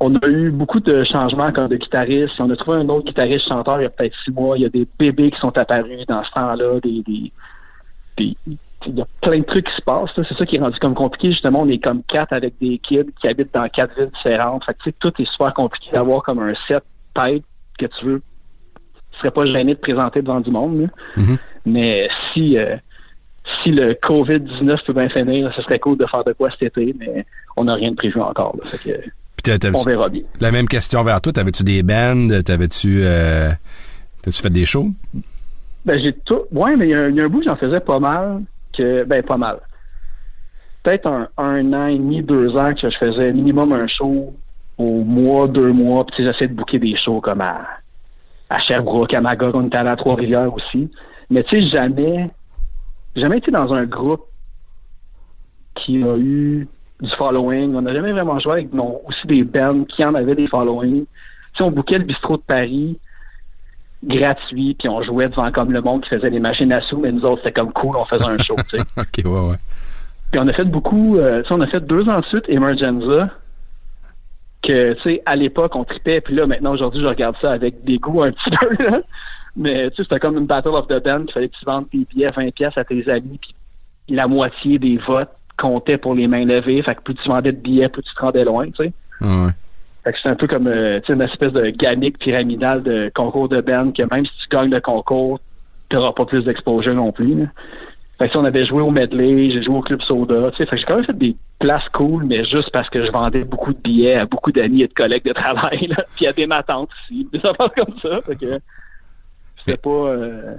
On 0.00 0.14
a 0.14 0.26
eu 0.28 0.50
beaucoup 0.50 0.78
de 0.80 1.02
changements 1.04 1.50
comme 1.52 1.68
de 1.68 1.76
guitaristes. 1.76 2.38
On 2.40 2.48
a 2.50 2.56
trouvé 2.56 2.78
un 2.78 2.88
autre 2.88 3.06
guitariste 3.06 3.48
chanteur 3.48 3.80
il 3.80 3.84
y 3.84 3.87
a 3.87 3.90
peut-être 3.90 4.14
six 4.24 4.30
mois. 4.30 4.56
Il 4.56 4.62
y 4.62 4.66
a 4.66 4.68
des 4.68 4.87
bébés 4.98 5.30
qui 5.32 5.38
sont 5.40 5.56
apparus 5.58 6.06
dans 6.06 6.22
ce 6.22 6.30
temps-là, 6.32 6.78
des, 6.80 7.02
des, 7.02 7.32
des- 8.16 8.37
il 8.87 8.94
y 8.96 9.00
a 9.02 9.06
plein 9.20 9.40
de 9.40 9.44
trucs 9.44 9.66
qui 9.66 9.74
se 9.74 9.82
passent. 9.82 10.11
C'est 10.14 10.22
ça 10.37 10.46
qui 10.46 10.54
est 10.54 10.61
rendu 10.61 10.78
comme 10.78 10.94
compliqué. 10.94 11.32
Justement, 11.32 11.62
on 11.62 11.68
est 11.68 11.82
comme 11.82 12.04
quatre 12.04 12.32
avec 12.32 12.54
des 12.61 12.78
kids 12.78 13.11
qui 13.20 13.26
habitent 13.26 13.52
dans 13.52 13.68
quatre 13.68 13.92
villes 13.98 14.11
différentes. 14.14 14.64
Fait 14.64 14.72
que, 14.74 14.78
tu 14.84 14.90
sais, 14.90 14.96
tout 15.00 15.12
est 15.20 15.24
super 15.32 15.52
compliqué 15.52 15.90
d'avoir 15.92 16.22
comme 16.22 16.38
un 16.38 16.54
set 16.68 16.84
tête 17.12 17.42
que 17.76 17.87
tu 17.87 18.04
veux. 18.04 18.22
Tu 19.12 19.18
serais 19.18 19.32
pas 19.32 19.46
gêné 19.46 19.74
de 19.74 19.80
présenter 19.80 20.22
devant 20.22 20.38
du 20.40 20.52
monde. 20.52 20.88
Mhm. 21.16 21.38
Mais 21.66 22.08
si 22.32 22.56
euh, 22.56 22.76
si 23.64 23.72
le 23.72 23.94
COVID-19 23.94 24.84
peut 24.84 24.92
bien 24.92 25.08
finir, 25.08 25.52
ce 25.56 25.62
serait 25.62 25.80
cool 25.80 25.98
de 25.98 26.06
faire 26.06 26.22
de 26.22 26.32
quoi 26.34 26.48
cet 26.50 26.62
été, 26.78 26.94
mais 26.98 27.26
on 27.56 27.64
n'a 27.64 27.74
rien 27.74 27.90
de 27.90 27.96
prévu 27.96 28.20
encore. 28.20 28.54
Là. 28.56 28.64
Fait 28.66 28.78
que, 28.92 29.00
Puis 29.42 29.53
on 29.74 29.83
verra 29.83 30.09
bien. 30.09 30.22
la 30.40 30.51
même 30.53 30.66
question 30.68 31.03
vers 31.03 31.20
toi. 31.20 31.33
T'avais-tu 31.33 31.62
des 31.64 31.83
bands? 31.83 32.29
T'avais-tu, 32.44 33.01
euh, 33.05 33.51
t'as-tu 34.22 34.42
fait 34.42 34.51
des 34.51 34.64
shows? 34.66 34.90
Ben, 35.85 35.98
j'ai 36.01 36.12
tout. 36.12 36.40
Ouais, 36.53 36.77
mais 36.77 36.88
il 36.88 36.90
y, 36.90 36.94
a 36.94 37.01
un- 37.03 37.09
il 37.09 37.16
y 37.16 37.20
a 37.20 37.24
un 37.24 37.29
bout, 37.29 37.42
j'en 37.42 37.57
faisais 37.57 37.81
pas 37.81 37.98
mal. 37.98 38.42
que 38.77 39.05
Ben, 39.05 39.22
pas 39.22 39.37
mal. 39.38 39.59
Peut-être 40.83 41.07
un, 41.07 41.29
un 41.38 41.72
an 41.72 41.87
et 41.87 41.98
demi, 41.98 42.22
deux 42.22 42.57
ans 42.57 42.72
que 42.74 42.88
je 42.90 42.96
faisais 42.98 43.33
minimum 43.33 43.72
un 43.72 43.87
show 43.87 44.35
au 44.77 45.03
mois, 45.05 45.48
deux 45.48 45.72
mois. 45.72 46.05
Puis 46.07 46.24
j'essayais 46.24 46.48
de 46.48 46.55
booker 46.55 46.79
des 46.79 46.96
shows 46.96 47.20
comme 47.20 47.40
à, 47.40 47.66
à 48.51 48.59
Sherbrooke, 48.61 49.14
à 49.14 49.20
Magog, 49.20 49.55
on 49.55 49.66
était 49.66 49.77
allé 49.79 49.90
à 49.90 49.96
Trois-Rivières 49.96 50.53
aussi. 50.53 50.90
Mais 51.31 51.42
tu 51.44 51.61
sais, 51.61 51.68
jamais, 51.68 52.31
jamais 53.16 53.38
été 53.38 53.51
dans 53.51 53.72
un 53.72 53.85
groupe 53.85 54.24
qui 55.74 56.03
a 56.03 56.16
eu 56.16 56.68
du 57.00 57.11
following. 57.16 57.74
On 57.74 57.82
n'a 57.82 57.92
jamais 57.92 58.12
vraiment 58.12 58.38
joué 58.38 58.52
avec 58.52 58.72
non, 58.72 59.00
aussi 59.06 59.26
des 59.26 59.44
bands 59.44 59.84
qui 59.84 60.04
en 60.04 60.14
avaient 60.14 60.34
des 60.34 60.48
followings. 60.48 61.04
Tu 61.04 61.58
sais, 61.58 61.62
on 61.62 61.70
bookait 61.70 61.98
le 61.98 62.04
bistrot 62.04 62.37
de 62.37 62.42
Paris 62.42 62.98
gratuit, 64.04 64.76
puis 64.78 64.88
on 64.88 65.02
jouait 65.02 65.28
devant 65.28 65.50
comme 65.50 65.72
le 65.72 65.80
monde 65.80 66.02
qui 66.02 66.11
faisait 66.11 66.30
des 66.30 66.38
machines 66.38 66.72
à 66.72 66.80
sous, 66.82 66.98
mais 66.98 67.11
nous 67.11 67.24
autres, 67.24 67.42
c'était 67.42 67.61
comme 67.61 67.72
cool, 67.72 67.96
on 67.96 68.04
faisait 68.04 68.24
un 68.24 68.38
show, 68.38 68.54
tu 68.70 68.78
sais. 68.78 68.84
OK, 68.96 69.24
ouais, 69.24 69.50
ouais. 69.50 69.56
Puis 70.30 70.40
on 70.40 70.46
a 70.46 70.52
fait 70.52 70.64
beaucoup, 70.64 71.18
euh, 71.18 71.42
tu 71.42 71.48
sais, 71.48 71.54
on 71.54 71.61
a 71.61 71.66
fait 71.66 71.80
deux 71.80 72.08
ans 72.08 72.20
de 72.20 72.24
suite 72.26 72.48
Emergenza, 72.48 73.30
que, 74.62 74.92
tu 74.94 75.02
sais, 75.02 75.22
à 75.26 75.34
l'époque, 75.37 75.74
on 75.74 75.84
tripait, 75.84 76.20
puis 76.20 76.34
là, 76.34 76.46
maintenant, 76.46 76.74
aujourd'hui, 76.74 77.02
je 77.02 77.06
regarde 77.06 77.37
ça 77.40 77.52
avec 77.52 77.82
des 77.82 77.98
goûts 77.98 78.22
un 78.22 78.32
petit 78.32 78.50
peu, 78.61 78.84
là. 78.84 79.00
Mais, 79.56 79.90
tu 79.90 79.96
sais, 79.96 80.02
c'était 80.04 80.20
comme 80.20 80.37
une 80.37 80.46
Battle 80.46 80.68
of 80.68 80.87
the 80.87 81.02
Band, 81.02 81.24
qu'il 81.24 81.32
fallait 81.32 81.48
que 81.48 81.56
tu 81.58 81.64
vendes 81.64 81.90
tes 81.90 81.98
billets 81.98 82.30
à 82.30 82.40
20 82.40 82.54
pièces 82.54 82.78
à 82.78 82.84
tes 82.84 83.08
amis, 83.11 83.38
puis 83.40 83.54
la 84.08 84.28
moitié 84.28 84.78
des 84.78 84.96
votes 84.98 85.30
comptait 85.59 85.99
pour 85.99 86.14
les 86.14 86.27
mains 86.27 86.44
levées, 86.44 86.83
fait 86.83 86.94
que 86.94 87.03
plus 87.03 87.14
tu 87.14 87.29
vendais 87.29 87.53
de 87.53 87.59
billets, 87.59 87.88
plus 87.88 88.03
tu 88.03 88.14
te 88.14 88.21
rendais 88.21 88.44
loin, 88.44 88.66
tu 88.66 88.85
sais. 88.85 88.92
Ah 89.21 89.44
ouais. 89.44 89.53
Fait 90.05 90.12
que 90.12 90.18
c'est 90.23 90.29
un 90.29 90.37
peu 90.37 90.47
comme 90.47 90.68
euh, 90.68 91.01
une 91.09 91.21
espèce 91.21 91.53
de 91.53 91.71
gamique 91.71 92.18
pyramidale 92.18 92.83
de 92.83 93.11
concours 93.14 93.49
de 93.49 93.61
band 93.61 93.92
que 93.92 94.03
même 94.03 94.25
si 94.25 94.33
tu 94.42 94.49
gagnes 94.49 94.71
le 94.71 94.81
concours, 94.81 95.40
tu 95.90 95.97
n'auras 95.97 96.12
pas 96.12 96.25
plus 96.25 96.44
d'exposure 96.44 96.94
non 96.94 97.12
plus. 97.12 97.35
Là. 97.35 97.47
Fait 98.18 98.27
que 98.27 98.33
si 98.33 98.37
on 98.37 98.44
avait 98.44 98.66
joué 98.66 98.83
au 98.83 98.90
medley, 98.90 99.51
j'ai 99.51 99.62
joué 99.62 99.77
au 99.77 99.83
club 99.83 100.03
soda, 100.03 100.51
tu 100.51 100.57
sais, 100.57 100.66
fait 100.66 100.77
que 100.77 100.81
j'ai 100.81 100.87
quand 100.87 100.97
même 100.97 101.05
fait 101.05 101.16
des 101.16 101.37
places 101.61 101.88
cool, 101.92 102.25
mais 102.25 102.44
juste 102.44 102.71
parce 102.73 102.90
que 102.90 103.05
je 103.05 103.12
vendais 103.12 103.44
beaucoup 103.44 103.73
de 103.73 103.79
billets 103.79 104.16
à 104.16 104.27
beaucoup 104.27 104.51
d'amis 104.51 104.83
et 104.83 104.88
de 104.88 104.92
collègues 104.92 105.25
de 105.25 105.33
travail, 105.33 105.87
là, 105.87 106.05
puis 106.16 106.27
à 106.27 106.33
des 106.33 106.47
matantes 106.47 106.90
aussi, 107.05 107.29
des 107.33 107.38
affaires 107.38 107.73
comme 107.75 107.94
ça. 108.03 108.21
Fait 108.23 108.37
que 108.37 108.59
c'était 109.59 109.79
pas 109.79 109.90
euh, 109.90 110.57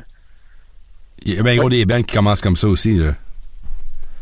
Il 1.25 1.33
y 1.33 1.39
a 1.39 1.43
bien 1.43 1.57
gros 1.57 1.69
des 1.69 1.85
bands 1.85 2.01
qui 2.01 2.15
commencent 2.15 2.41
comme 2.41 2.55
ça 2.55 2.67
aussi, 2.67 2.95
là. 2.95 3.13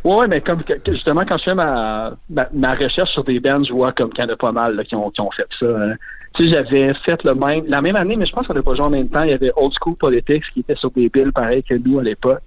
Ouais, 0.08 0.26
mais 0.30 0.39
comme 0.39 0.63
justement, 0.88 1.26
quand 1.26 1.38
je 1.38 1.43
fais 1.43 1.54
ma, 1.54 2.13
ma, 2.30 2.76
recherche 2.76 3.12
sur 3.12 3.26
des 3.26 3.41
bands, 3.41 3.62
je 3.62 3.74
vois 3.74 3.91
comme 3.91 4.10
qu'il 4.10 4.24
y 4.24 4.28
en 4.28 4.32
a 4.32 4.38
pas 4.38 4.54
mal 4.54 4.82
qui, 4.86 4.96
ont, 4.96 5.12
qui 5.12 5.20
ont 5.20 5.32
fait 5.32 5.48
ça. 5.60 5.65
hein. 5.65 5.96
Tu 6.34 6.46
sais, 6.46 6.52
j'avais 6.52 6.93
fait 6.93 7.22
le 7.26 7.36
même, 7.36 7.65
la 7.67 7.82
même 7.82 7.98
année, 7.98 8.13
mais 8.17 8.26
je 8.26 8.32
pense 8.32 8.48
qu'on 8.48 8.54
n'a 8.54 8.62
pas 8.62 8.74
joué 8.74 8.86
en 8.86 8.89
même 8.89 9.10
temps. 9.10 9.24
Il 9.24 9.32
y 9.32 9.34
avait 9.34 9.52
Old 9.58 9.74
School 9.82 9.98
Politics 9.98 10.46
qui 10.54 10.62
était 10.62 10.78
sur 10.78 10.91
des 10.91 11.10
billes 11.10 11.34
pareil 11.34 11.62
que 11.62 11.74
nous 11.74 12.00
à 12.00 12.04
l'époque. 12.04 12.41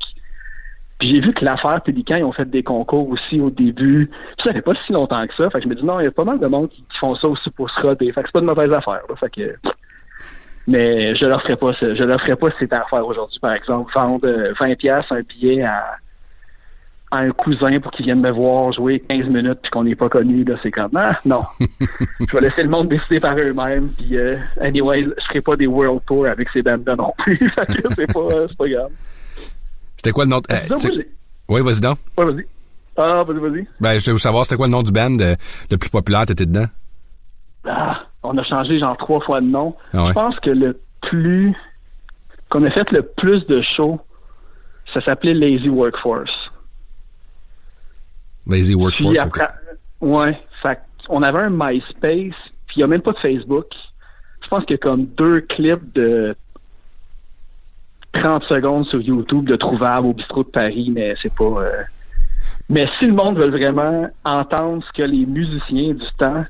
Puis 0.99 1.11
j'ai 1.11 1.21
vu 1.21 1.35
que 1.35 1.45
l'affaire 1.45 1.83
Pélican, 1.83 2.17
ils 2.17 2.25
ont 2.25 2.33
fait 2.33 2.49
des 2.49 2.63
concours 2.63 3.11
aussi 3.11 3.39
au 3.43 3.51
début. 3.51 4.07
Puis 4.39 4.47
ça 4.47 4.55
fait 4.55 4.63
pas 4.63 4.73
si 4.87 4.95
longtemps 4.95 5.27
que 5.27 5.35
ça. 5.35 5.51
Fait 5.51 5.59
que 5.59 5.65
je 5.65 5.69
me 5.69 5.75
dis 5.75 5.85
non, 5.85 6.01
il 6.01 6.05
y 6.05 6.07
a 6.07 6.13
pas 6.13 6.25
mal 6.25 6.39
de 6.39 6.47
monde 6.47 6.71
qui, 6.71 6.83
font 6.99 7.15
ça 7.15 7.29
aussi 7.29 7.51
pour 7.51 7.69
se 7.69 7.79
roder. 7.83 8.11
Fait 8.13 8.23
que 8.23 8.29
c'est 8.29 8.33
pas 8.33 8.41
de 8.41 8.47
mauvaise 8.47 8.73
affaire. 8.73 9.03
Fait 9.19 9.29
que 9.29 9.55
mais 10.67 11.15
je 11.15 11.27
leur 11.27 11.43
ferai 11.43 11.57
pas. 11.57 11.73
Je 11.73 12.05
leur 12.05 12.21
ferai 12.23 12.37
pas 12.37 12.49
cette 12.59 12.73
affaire 12.73 13.07
aujourd'hui, 13.07 13.39
par 13.39 13.53
exemple. 13.53 13.93
Vendre 13.95 14.27
euh, 14.27 14.55
20 14.59 14.77
pièces 14.77 15.05
un 15.11 15.21
billet 15.21 15.63
à, 15.63 15.97
à 17.11 17.19
un 17.19 17.31
cousin 17.33 17.81
pour 17.81 17.91
qu'il 17.93 18.05
vienne 18.07 18.21
me 18.21 18.31
voir 18.31 18.73
jouer 18.73 19.01
15 19.01 19.27
minutes 19.27 19.59
puis 19.63 19.71
qu'on 19.71 19.85
n'est 19.85 19.97
pas 19.97 20.09
connu, 20.09 20.45
là, 20.45 20.55
c'est 20.63 20.71
comme 20.71 20.97
ah, 20.97 21.19
non. 21.25 21.43
je 21.61 22.33
vais 22.33 22.41
laisser 22.41 22.63
le 22.63 22.69
monde 22.69 22.89
décider 22.89 23.19
par 23.21 23.37
eux-mêmes. 23.37 23.89
Puis 23.91 24.17
euh, 24.17 24.37
anyway, 24.61 25.05
je 25.05 25.25
ferai 25.27 25.41
pas 25.41 25.57
des 25.57 25.67
world 25.67 26.01
tours 26.07 26.27
avec 26.27 26.49
ces 26.53 26.63
bandes-là 26.63 26.97
non 26.97 27.13
plus. 27.19 27.51
fait 27.55 27.67
que 27.67 27.89
c'est 27.97 28.13
pas, 28.13 28.21
euh, 28.21 28.47
c'est 28.49 28.57
pas 28.57 28.69
grave. 28.69 28.91
C'était 29.97 30.13
quoi 30.13 30.25
le 30.25 30.31
nom? 30.31 30.39
de- 30.39 30.53
euh, 30.53 31.03
oui, 31.49 31.61
vas-y 31.63 31.81
donc. 31.81 31.99
Ouais, 32.17 32.25
vas-y. 32.25 32.47
Ah, 32.97 33.25
vas-y, 33.27 33.39
vas-y. 33.39 33.67
Ben, 33.81 33.99
je 33.99 34.11
veux 34.13 34.19
savoir, 34.19 34.45
c'était 34.45 34.57
quoi 34.57 34.67
le 34.67 34.73
nom 34.73 34.83
du 34.83 34.93
band 34.93 35.19
euh, 35.21 35.35
le 35.71 35.77
plus 35.79 35.91
populaire, 35.91 36.27
t'étais 36.27 36.47
dedans? 36.47 36.67
Ah, 37.67 38.05
on 38.23 38.37
a 38.39 38.45
changé 38.45 38.79
genre 38.79 38.97
trois 38.97 39.21
fois 39.21 39.41
de 39.41 39.47
nom. 39.47 39.75
Ah 39.93 40.03
ouais. 40.03 40.09
Je 40.09 40.13
pense 40.13 40.37
que 40.41 40.51
le 40.51 40.81
plus 41.03 41.55
qu'on 42.51 42.65
a 42.65 42.71
fait 42.71 42.91
le 42.93 43.03
plus 43.03 43.47
de 43.47 43.63
shows, 43.63 44.01
ça 44.93 45.01
s'appelait 45.01 45.35
Lazy 45.35 45.69
Workforce. 45.69 46.50
Lazy 48.51 48.75
Workforce. 48.75 49.19
après, 49.19 49.49
ouais, 50.01 50.39
fait 50.63 50.79
on 51.09 51.23
avait 51.23 51.41
un 51.41 51.51
MySpace, 51.51 52.37
puis 52.67 52.77
il 52.77 52.79
n'y 52.79 52.83
a 52.85 52.87
même 52.87 53.03
pas 53.03 53.13
de 53.13 53.19
Facebook. 53.19 53.67
Je 54.43 54.49
pense 54.49 54.65
qu'il 54.65 54.73
y 54.73 54.75
a 54.75 54.79
comme 54.79 55.07
deux 55.07 55.41
clips 55.43 55.93
de 55.95 56.37
30 58.13 58.45
secondes 58.45 58.87
sur 58.87 59.01
YouTube 59.01 59.47
de 59.47 59.57
trouvables 59.57 60.07
au 60.07 60.13
bistrot 60.13 60.45
de 60.45 60.49
Paris, 60.49 60.91
mais 60.93 61.15
c'est 61.23 61.35
pas. 61.35 61.45
Euh, 61.45 61.83
mais 62.69 62.89
si 62.99 63.07
le 63.07 63.13
monde 63.13 63.39
veut 63.39 63.51
vraiment 63.51 64.09
entendre 64.25 64.83
ce 64.87 64.93
que 64.93 65.03
les 65.03 65.27
musiciens 65.27 65.95
du 65.95 66.07
temps 66.19 66.45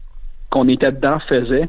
qu'on 0.51 0.69
était 0.69 0.93
dedans 0.93 1.19
faisaient, 1.29 1.69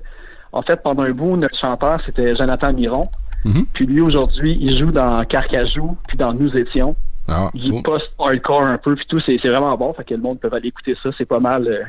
en 0.52 0.62
fait, 0.62 0.82
pendant 0.84 1.04
un 1.04 1.12
bout, 1.12 1.38
notre 1.38 1.58
chanteur, 1.58 2.02
c'était 2.02 2.36
Jonathan 2.36 2.74
Miron. 2.74 3.10
Mhm. 3.46 3.66
Puis 3.74 3.86
lui, 3.86 4.02
aujourd'hui, 4.02 4.58
il 4.60 4.78
joue 4.78 4.92
dans 4.92 5.24
Carcajou, 5.26 5.98
puis 6.08 6.18
dans 6.18 6.34
Nous 6.34 6.56
étions. 6.56 6.96
Ah, 7.32 7.50
Il 7.54 7.72
cool. 7.72 7.84
post-hardcore 7.84 8.64
un 8.64 8.78
peu, 8.78 8.96
puis 8.96 9.06
tout, 9.08 9.20
c'est 9.26 9.38
vraiment 9.38 9.76
bon. 9.78 9.94
Fait 9.94 10.04
que 10.04 10.14
le 10.14 10.20
monde 10.22 10.40
peut 10.40 10.50
aller 10.52 10.68
écouter 10.68 10.96
ça. 11.02 11.10
C'est 11.18 11.26
pas 11.26 11.40
mal. 11.40 11.68
euh, 11.68 11.84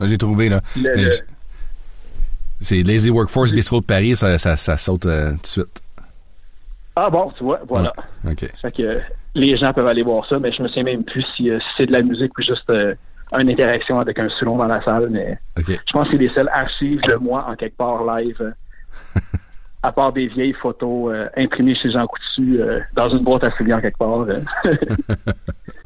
Là, 0.00 0.06
J'ai 0.06 0.18
trouvé, 0.18 0.48
là. 0.48 0.60
le- 0.76 1.10
C'est 2.60 2.82
Lazy 2.82 3.10
Workforce 3.10 3.52
Bistro 3.52 3.80
de 3.80 3.84
Paris, 3.86 4.16
ça, 4.16 4.38
ça, 4.38 4.56
ça 4.56 4.76
saute 4.78 5.06
euh, 5.06 5.32
tout 5.32 5.36
de 5.42 5.46
suite. 5.46 5.82
Ah 6.96 7.10
bon, 7.10 7.32
tu 7.36 7.44
vois, 7.44 7.60
voilà. 7.68 7.92
Ouais. 8.24 8.34
Fait 8.62 8.70
que 8.72 8.82
euh, 8.82 9.00
les 9.34 9.56
gens 9.56 9.72
peuvent 9.72 9.86
aller 9.88 10.02
voir 10.02 10.24
ça, 10.28 10.38
mais 10.38 10.52
je 10.52 10.62
me 10.62 10.68
souviens 10.68 10.84
même 10.84 11.04
plus 11.04 11.24
si, 11.36 11.50
euh, 11.50 11.58
si 11.58 11.66
c'est 11.76 11.86
de 11.86 11.92
la 11.92 12.02
musique 12.02 12.36
ou 12.38 12.42
juste 12.42 12.70
une 13.38 13.50
interaction 13.50 13.98
avec 13.98 14.18
un 14.20 14.28
soulon 14.30 14.56
dans 14.56 14.66
la 14.66 14.82
salle, 14.84 15.08
mais 15.10 15.36
je 15.56 15.74
pense 15.92 16.04
que 16.04 16.12
c'est 16.12 16.22
les 16.22 16.28
seules 16.30 16.48
archives 16.52 17.00
de 17.08 17.16
moi 17.16 17.44
en 17.48 17.56
quelque 17.56 17.76
part 17.76 18.02
live. 18.04 18.54
à 19.84 19.92
part 19.92 20.14
des 20.14 20.28
vieilles 20.28 20.54
photos 20.54 21.12
euh, 21.12 21.28
imprimées 21.36 21.74
chez 21.74 21.90
Jean 21.90 22.06
Coutu 22.06 22.58
euh, 22.58 22.80
dans 22.96 23.10
une 23.10 23.22
boîte 23.22 23.44
à 23.44 23.50
souliers 23.50 23.76
quelque 23.82 23.98
part. 23.98 24.20
euh. 24.20 24.40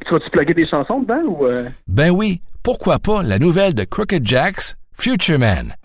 tu 0.05 0.13
vas-tu 0.13 0.29
plugger 0.29 0.53
des 0.53 0.65
chansons 0.65 1.01
dedans 1.01 1.21
ou? 1.27 1.45
Ben 1.87 2.09
oui, 2.09 2.41
pourquoi 2.63 2.99
pas 2.99 3.21
la 3.21 3.39
nouvelle 3.39 3.73
de 3.73 3.83
Crooked 3.83 4.25
Jacks, 4.25 4.75
Future 4.93 5.37
Man. 5.37 5.75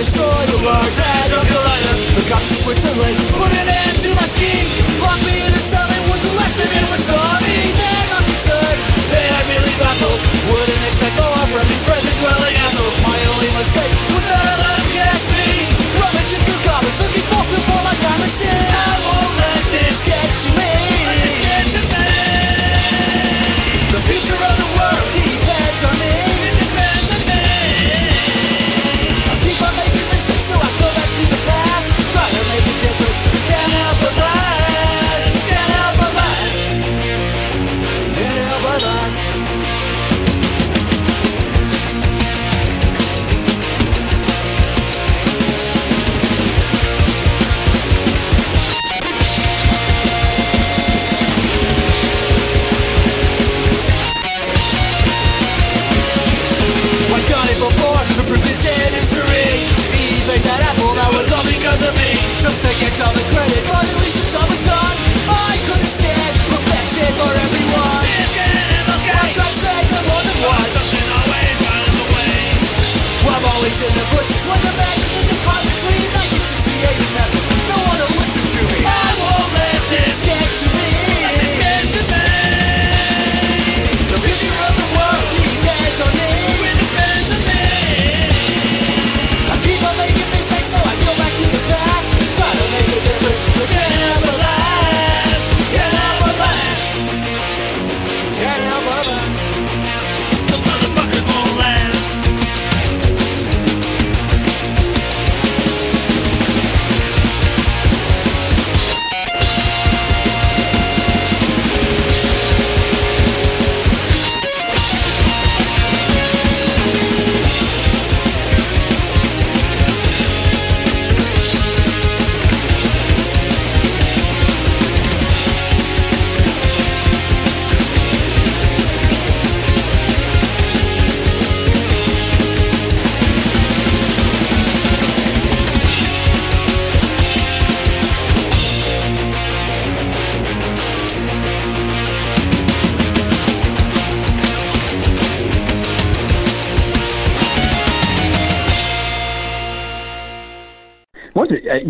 Destroy 0.00 0.24
the 0.48 0.64
large 0.64 0.96
hadron 0.96 1.44
collider. 1.44 1.94
The 2.16 2.24
cops 2.32 2.48
in 2.48 2.56
Switzerland 2.56 3.20
put 3.36 3.52
an 3.52 3.68
end 3.68 4.00
to 4.00 4.10
my 4.16 4.24
scheme. 4.24 4.72
Locked 4.96 5.28
me 5.28 5.44
in 5.44 5.52
a 5.52 5.60
cell, 5.60 5.84
it 5.92 6.04
was 6.08 6.24
a 6.24 6.32
lesson 6.40 6.72
in 6.72 6.84
what 6.88 7.04
saw 7.04 7.20
me. 7.44 7.68
They're 7.76 8.08
not 8.08 8.24
concerned, 8.24 8.80
they 9.12 9.20
had 9.28 9.44
merely 9.52 9.76
baffled. 9.76 10.16
Wouldn't 10.48 10.88
expect 10.88 11.20
more 11.20 11.44
from 11.52 11.68
these 11.68 11.84
present 11.84 12.16
dwelling 12.16 12.56
assholes. 12.64 12.96
My 13.04 13.20
only 13.28 13.52
mistake 13.60 13.92
was 14.16 14.24
that 14.24 14.40
I 14.40 14.54
let 14.56 14.72
them 14.80 14.88
catch 14.96 15.24
me. 15.36 15.68
Rummaging 16.00 16.42
through 16.48 16.62
garbage, 16.64 16.96
looking 16.96 17.26
for 17.28 17.44
fuel 17.44 17.60
for 17.68 17.80
my 17.84 17.92
time 18.00 18.20
machine. 18.24 18.48
I 18.48 18.96
won't 19.04 19.39
say 62.48 62.72
gets 62.80 63.00
all 63.04 63.12
the 63.12 63.26
credit, 63.28 63.60
but 63.68 63.84
at 63.84 63.96
least 64.00 64.16
the 64.16 64.26
job 64.32 64.48
was 64.48 64.60
done. 64.64 64.96
I 65.28 65.60
couldn't 65.68 65.92
stand 65.92 66.32
perfection 66.48 67.04
for 67.20 67.32
everyone. 67.36 68.00
I'm 73.30 73.46
always 73.56 73.80
in 73.80 73.92
the 73.96 74.04
bushes 74.12 74.44
when 74.48 74.60
the 74.60 74.74
bags 74.76 75.00
in 75.00 75.12
the 75.16 75.24
depository 75.32 75.96
in 75.96 76.12
1968 76.12 76.92
in 76.92 77.10
Memphis. 77.16 77.44
No 77.72 77.78
one 77.88 77.98
will 78.04 78.14
listen 78.20 78.44
to 78.44 78.60
me. 78.68 78.84
I 78.84 79.08
won't 79.16 79.52
let 79.56 79.80
this 79.88 80.20
get 80.20 80.48
to 80.60 80.66
me. 80.76 80.99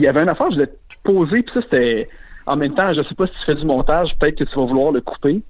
Il 0.00 0.04
y 0.04 0.08
avait 0.08 0.22
une 0.22 0.28
affaire 0.28 0.46
que 0.46 0.54
je 0.54 0.58
voulais 0.58 0.66
te 0.66 1.02
poser, 1.04 1.42
puis 1.42 1.54
ça, 1.54 1.60
c'était. 1.62 2.08
En 2.46 2.56
même 2.56 2.74
temps, 2.74 2.92
je 2.92 3.02
sais 3.02 3.14
pas 3.14 3.26
si 3.26 3.32
tu 3.34 3.44
fais 3.44 3.54
du 3.54 3.64
montage, 3.64 4.16
peut-être 4.18 4.36
que 4.36 4.44
tu 4.44 4.56
vas 4.56 4.64
vouloir 4.64 4.92
le 4.92 5.00
couper. 5.00 5.42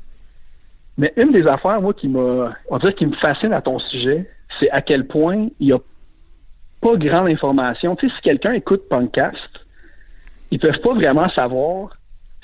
Mais 0.99 1.13
une 1.17 1.33
des 1.33 1.47
affaires, 1.47 1.81
moi, 1.81 1.95
qui 1.95 2.09
m'a. 2.09 2.53
On 2.69 2.79
dirait 2.79 2.95
qui 2.95 3.07
me 3.07 3.15
fascine 3.17 3.53
à 3.53 3.63
ton 3.63 3.79
sujet, 3.79 4.29
c'est 4.59 4.71
à 4.71 4.83
quel 4.83 5.07
point 5.07 5.49
il 5.61 5.69
y 5.69 5.73
a 5.73 5.79
pas 6.81 6.97
grande 6.97 7.29
information. 7.29 7.97
Tu 7.97 8.09
sais, 8.09 8.15
si 8.17 8.23
quelqu'un 8.23 8.53
écoute 8.53 8.89
Punkcast, 8.91 9.61
ils 10.51 10.59
peuvent 10.59 10.81
pas 10.81 10.95
vraiment 10.95 11.29
savoir 11.31 11.91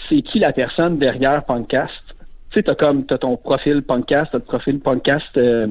c'est 0.08 0.22
qui 0.22 0.38
la 0.38 0.52
personne 0.52 0.98
derrière 0.98 1.44
Punkcast. 1.44 1.92
Tu 2.50 2.60
sais, 2.60 2.62
t'as 2.62 2.74
comme 2.74 3.04
t'as 3.04 3.18
ton 3.18 3.36
profil 3.36 3.82
Punkcast, 3.82 4.30
t'as 4.30 4.38
le 4.38 4.44
profil 4.44 4.78
Punkcast 4.80 5.36
euh, 5.36 5.66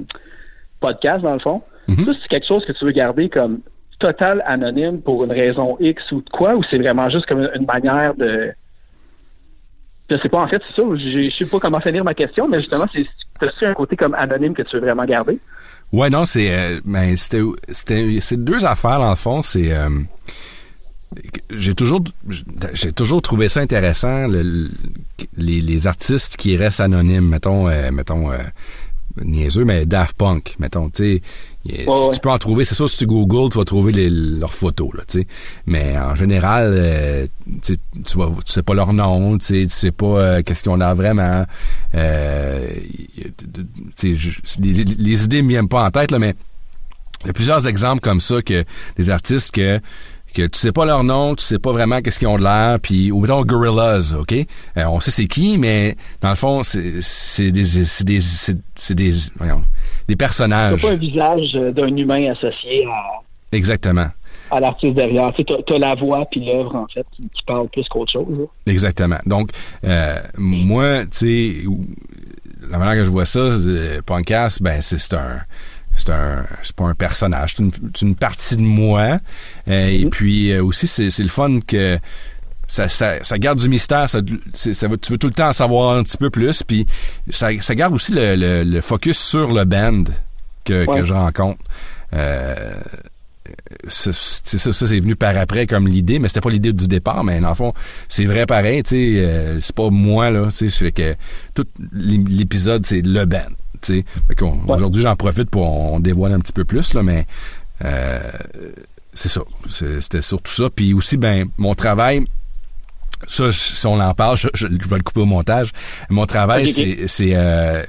podcast, 0.79 1.23
dans 1.23 1.33
le 1.33 1.39
fond. 1.39 1.61
Ça, 1.87 2.11
c'est 2.19 2.27
quelque 2.27 2.47
chose 2.47 2.65
que 2.65 2.71
tu 2.71 2.83
veux 2.83 2.91
garder 2.91 3.29
comme 3.29 3.61
total 3.99 4.43
anonyme 4.45 5.01
pour 5.01 5.23
une 5.23 5.31
raison 5.31 5.77
X 5.79 6.11
ou 6.11 6.21
de 6.21 6.29
quoi, 6.29 6.55
ou 6.55 6.63
c'est 6.69 6.77
vraiment 6.77 7.09
juste 7.09 7.25
comme 7.25 7.47
une, 7.53 7.65
manière 7.65 8.13
de. 8.15 8.51
Je 10.09 10.17
sais 10.17 10.29
pas, 10.29 10.39
en 10.39 10.47
fait, 10.47 10.61
c'est 10.67 10.75
ça. 10.81 10.87
Je 10.95 11.29
sais 11.35 11.45
pas 11.45 11.59
comment 11.59 11.79
finir 11.79 12.03
ma 12.03 12.13
question, 12.13 12.47
mais 12.47 12.59
justement, 12.59 12.85
c'est 12.93 13.05
t'as-tu 13.39 13.65
un 13.65 13.73
côté 13.73 13.95
comme 13.95 14.13
anonyme 14.13 14.53
que 14.53 14.61
tu 14.61 14.75
veux 14.75 14.81
vraiment 14.81 15.05
garder? 15.05 15.39
Ouais, 15.91 16.09
non, 16.09 16.25
c'est 16.25 16.51
euh, 16.51 16.79
ben 16.85 17.15
c'était 17.15 17.43
c'est 18.19 18.43
deux 18.43 18.65
affaires 18.65 18.99
dans 18.99 19.09
le 19.09 19.15
fond, 19.15 19.41
c'est 19.41 19.71
euh, 19.73 19.89
j'ai 21.49 21.73
toujours 21.73 22.01
j'ai 22.73 22.91
toujours 22.91 23.21
trouvé 23.21 23.47
ça 23.47 23.61
intéressant 23.61 24.27
le- 24.27 24.41
le- 24.43 24.69
les, 25.37 25.61
les 25.61 25.87
artistes 25.87 26.37
qui 26.37 26.57
restent 26.57 26.81
anonymes, 26.81 27.27
mettons, 27.29 27.69
euh, 27.69 27.91
mettons, 27.91 28.31
euh, 28.31 28.37
niaiseux, 29.23 29.65
mais 29.65 29.85
Daft 29.85 30.17
Punk, 30.17 30.55
mettons, 30.59 30.89
tu 30.89 31.03
sais, 31.03 31.21
tu, 31.67 31.89
ouais. 31.89 32.09
tu 32.13 32.19
peux 32.19 32.29
en 32.29 32.37
trouver, 32.37 32.65
c'est 32.65 32.75
sûr, 32.75 32.89
si 32.89 32.97
tu 32.97 33.05
googles, 33.05 33.49
tu 33.49 33.57
vas 33.57 33.65
trouver 33.65 33.91
les, 33.91 34.09
leurs 34.09 34.53
photos, 34.53 34.89
là, 34.93 35.03
tu 35.07 35.19
sais. 35.19 35.27
Mais 35.65 35.97
en 35.97 36.15
général, 36.15 36.75
euh, 36.77 37.27
tu 37.61 37.73
sais, 37.73 37.79
tu 38.05 38.17
vas, 38.17 38.29
tu 38.45 38.51
sais 38.51 38.63
pas 38.63 38.73
leur 38.73 38.93
nom, 38.93 39.37
tu 39.37 39.45
sais, 39.45 39.63
tu 39.63 39.75
sais 39.75 39.91
pas 39.91 40.05
euh, 40.05 40.41
qu'est-ce 40.43 40.63
qu'on 40.63 40.81
a 40.81 40.93
vraiment. 40.93 41.45
Euh, 41.95 42.67
les, 44.03 44.15
les 44.59 45.23
idées 45.23 45.41
me 45.41 45.49
viennent 45.49 45.69
pas 45.69 45.83
en 45.83 45.91
tête, 45.91 46.11
là, 46.11 46.19
mais 46.19 46.35
il 47.23 47.27
y 47.27 47.29
a 47.31 47.33
plusieurs 47.33 47.67
exemples 47.67 48.01
comme 48.01 48.19
ça 48.19 48.41
que 48.43 48.63
des 48.97 49.09
artistes 49.09 49.51
que 49.51 49.79
que 50.35 50.47
tu 50.47 50.59
sais 50.59 50.71
pas 50.71 50.85
leur 50.85 51.03
nom, 51.03 51.33
tu 51.35 51.43
sais 51.43 51.59
pas 51.59 51.71
vraiment 51.71 52.01
qu'est-ce 52.01 52.19
qu'ils 52.19 52.27
ont 52.27 52.37
de 52.37 52.43
l'air, 52.43 52.79
puis 52.81 53.11
ou 53.11 53.19
mettons 53.21 53.41
Gorillaz, 53.43 54.13
ok, 54.19 54.33
Euh, 54.33 54.83
on 54.87 54.99
sait 54.99 55.11
c'est 55.11 55.27
qui, 55.27 55.57
mais 55.57 55.95
dans 56.21 56.29
le 56.29 56.35
fond 56.35 56.61
c'est 56.63 57.01
c'est 57.01 57.51
des 57.51 57.63
c'est 57.63 58.03
des 58.03 58.19
c'est 58.19 58.57
c'est 58.75 58.95
des 58.95 59.11
voyons, 59.37 59.63
des 60.07 60.15
personnages. 60.15 60.81
pas 60.81 60.91
un 60.91 60.97
visage 60.97 61.51
euh, 61.55 61.71
d'un 61.71 61.95
humain 61.95 62.31
associé 62.31 62.85
à, 62.85 63.21
Exactement, 63.51 64.07
à 64.51 64.59
l'artiste 64.59 64.95
derrière. 64.95 65.31
Tu 65.33 65.43
sais, 65.43 65.45
t'as, 65.47 65.63
t'as 65.65 65.77
la 65.79 65.95
voix 65.95 66.25
puis 66.29 66.43
l'œuvre, 66.43 66.75
en 66.75 66.87
fait, 66.93 67.05
qui, 67.15 67.23
qui 67.33 67.43
parle 67.47 67.69
plus 67.69 67.87
qu'autre 67.87 68.11
chose. 68.11 68.27
là. 68.37 68.45
exactement. 68.71 69.17
Donc 69.25 69.51
euh, 69.85 70.15
moi, 70.37 71.05
tu 71.05 71.07
sais, 71.11 71.53
la 72.69 72.77
manière 72.77 72.95
que 72.95 73.05
je 73.05 73.09
vois 73.11 73.25
ça, 73.25 73.39
euh, 73.39 74.01
podcast, 74.05 74.61
ben 74.61 74.81
c'est 74.81 74.99
c'est 74.99 75.13
un 75.15 75.39
c'est 75.97 76.09
un 76.11 76.45
c'est 76.63 76.75
pas 76.75 76.85
un 76.85 76.93
personnage, 76.95 77.55
c'est 77.55 77.63
une, 77.63 77.71
c'est 77.95 78.05
une 78.05 78.15
partie 78.15 78.55
de 78.55 78.61
moi. 78.61 79.19
Euh, 79.67 79.87
Et 79.87 80.05
puis 80.07 80.51
euh, 80.51 80.63
aussi 80.63 80.87
c'est 80.87 81.09
c'est 81.09 81.23
le 81.23 81.29
fun 81.29 81.59
que 81.65 81.97
ça, 82.67 82.89
ça, 82.89 83.23
ça 83.23 83.37
garde 83.37 83.59
du 83.59 83.69
mystère, 83.69 84.09
ça, 84.09 84.19
ça 84.55 84.87
tu 84.99 85.11
veux 85.11 85.17
tout 85.19 85.27
le 85.27 85.33
temps 85.33 85.49
en 85.49 85.53
savoir 85.53 85.95
un 85.97 86.03
petit 86.03 86.17
peu 86.17 86.31
plus, 86.31 86.63
puis 86.63 86.87
ça, 87.29 87.49
ça 87.61 87.75
garde 87.75 87.93
aussi 87.93 88.11
le, 88.11 88.35
le, 88.35 88.63
le 88.63 88.81
focus 88.81 89.19
sur 89.19 89.51
le 89.51 89.65
band 89.65 90.03
que, 90.63 90.85
Ouais. 90.87 90.97
que 90.99 91.03
je 91.03 91.13
rencontre. 91.13 91.59
Euh, 92.13 92.55
ça, 93.87 94.11
ça 94.11 94.73
c'est 94.73 94.99
venu 94.99 95.15
par 95.15 95.37
après 95.37 95.67
comme 95.67 95.87
l'idée, 95.87 96.17
mais 96.17 96.27
c'était 96.27 96.41
pas 96.41 96.49
l'idée 96.49 96.73
du 96.73 96.87
départ, 96.87 97.23
mais 97.23 97.39
dans 97.39 97.49
le 97.49 97.55
fond, 97.55 97.73
c'est 98.09 98.25
vrai 98.25 98.47
pareil, 98.47 98.81
tu 98.81 98.89
sais, 98.89 99.13
euh, 99.19 99.61
c'est 99.61 99.75
pas 99.75 99.89
moi 99.91 100.31
là, 100.31 100.47
tu 100.49 100.67
sais, 100.67 100.85
fait 100.85 100.91
que 100.91 101.15
tout 101.53 101.65
l'é- 101.93 102.23
l'épisode 102.27 102.83
c'est 102.85 103.01
le 103.03 103.25
band, 103.25 103.41
Aujourd'hui 104.75 105.01
j'en 105.01 105.15
profite 105.15 105.49
pour 105.49 105.65
on, 105.93 105.99
dévoile 105.99 106.33
un 106.33 106.39
petit 106.39 106.53
peu 106.53 106.65
plus 106.65 106.93
là, 106.93 107.03
mais 107.03 107.25
euh, 107.83 108.19
c'est 109.13 109.29
ça, 109.29 109.41
c'était 109.69 110.21
surtout 110.21 110.51
ça, 110.51 110.69
puis 110.69 110.93
aussi 110.93 111.17
ben 111.17 111.47
mon 111.57 111.73
travail. 111.75 112.25
Ça, 113.27 113.51
si 113.51 113.87
on 113.87 113.99
en 113.99 114.13
parle, 114.13 114.37
je, 114.37 114.49
je- 114.53 114.67
je 114.67 114.87
vais 114.89 114.97
le 114.97 115.03
couper 115.03 115.21
au 115.21 115.25
montage. 115.25 115.71
Mon 116.09 116.25
travail, 116.25 116.67
c'est, 117.07 117.31
euh, 117.33 117.83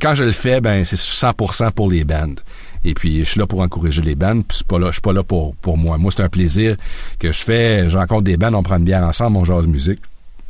quand 0.00 0.14
je 0.14 0.24
le 0.24 0.32
fais, 0.32 0.60
ben 0.60 0.84
c'est 0.84 0.96
100% 0.96 1.70
pour 1.72 1.90
les 1.90 2.04
bandes. 2.04 2.40
Et 2.84 2.92
puis 2.94 3.20
je 3.20 3.24
suis 3.30 3.40
là 3.40 3.46
pour 3.46 3.60
encourager 3.60 4.02
les 4.02 4.14
bandes, 4.14 4.44
puis 4.46 4.58
c'est 4.58 4.66
pas 4.66 4.78
là, 4.78 4.88
je 4.88 4.92
suis 4.94 5.00
pas 5.00 5.12
là 5.12 5.22
pour 5.22 5.54
pour 5.56 5.78
moi. 5.78 5.96
Moi 5.96 6.12
c'est 6.14 6.22
un 6.22 6.28
plaisir 6.28 6.76
que 7.18 7.32
je 7.32 7.38
fais. 7.42 7.88
Je 7.88 7.96
rencontre 7.96 8.22
des 8.22 8.36
bandes, 8.36 8.54
on 8.54 8.62
prend 8.62 8.76
une 8.76 8.84
bière 8.84 9.02
ensemble, 9.04 9.36
on 9.38 9.44
jase 9.44 9.66
musique, 9.66 10.00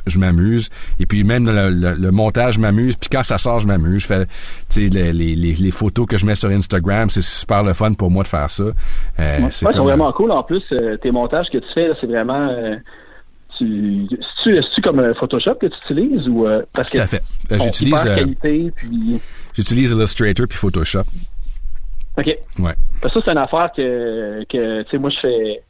je 0.09 0.19
m'amuse. 0.19 0.69
Et 0.99 1.05
puis 1.05 1.23
même 1.23 1.45
le, 1.45 1.69
le- 1.69 1.95
le 1.95 2.11
montage 2.11 2.57
m'amuse. 2.57 2.95
Puis 2.95 3.09
quand 3.09 3.23
ça 3.23 3.37
sort, 3.37 3.59
je 3.59 3.67
m'amuse. 3.67 4.01
Je 4.03 4.07
fais, 4.07 4.25
tu 4.25 4.31
sais, 4.69 4.81
les, 4.87 5.13
les, 5.13 5.35
les, 5.35 5.53
les 5.53 5.71
photos 5.71 6.05
que 6.05 6.17
je 6.17 6.25
mets 6.25 6.35
sur 6.35 6.49
Instagram, 6.49 7.09
c'est 7.09 7.21
super 7.23 7.63
le 7.63 7.73
fun 7.73 7.93
pour 7.93 8.09
moi 8.11 8.23
de 8.23 8.27
faire 8.27 8.49
ça. 8.49 8.63
Euh, 8.63 8.73
Ouais, 9.19 9.47
c'est 9.51 9.65
ouais, 9.65 9.73
comme- 9.73 9.83
vraiment 9.83 10.11
cool. 10.11 10.31
En 10.31 10.43
plus, 10.43 10.63
euh, 10.71 10.97
tes 10.97 11.11
montages 11.11 11.49
que 11.51 11.57
tu 11.59 11.67
fais, 11.73 11.89
c'est 11.99 12.07
vraiment. 12.07 12.47
euh, 12.49 12.75
tu, 13.57 14.05
est-ce 14.45 14.81
comme 14.81 14.99
euh, 14.99 15.13
Photoshop 15.15 15.55
que 15.55 15.65
tu 15.65 15.77
utilises 15.91 16.27
ou 16.27 16.45
euh, 16.45 16.61
parce 16.73 16.91
Tout 16.91 16.97
que 16.97 17.01
à 17.03 17.07
fait. 17.07 17.23
Euh, 17.51 17.57
j'utilise 17.59 17.99
hyper 18.01 18.11
euh, 18.11 18.15
qualité 18.15 18.71
puis 18.75 19.19
j'utilise 19.55 19.91
Illustrator 19.93 20.45
puis 20.47 20.57
Photoshop. 20.59 21.01
ok. 22.19 22.25
Ouais. 22.59 22.73
Parce 23.01 23.13
que 23.15 23.19
ça 23.19 23.25
c'est 23.25 23.31
une 23.31 23.37
affaire 23.39 23.71
que 23.75 24.43
que 24.47 24.83
tu 24.83 24.89
sais 24.91 24.97
moi 24.99 25.09
je 25.09 25.19
fais. 25.19 25.61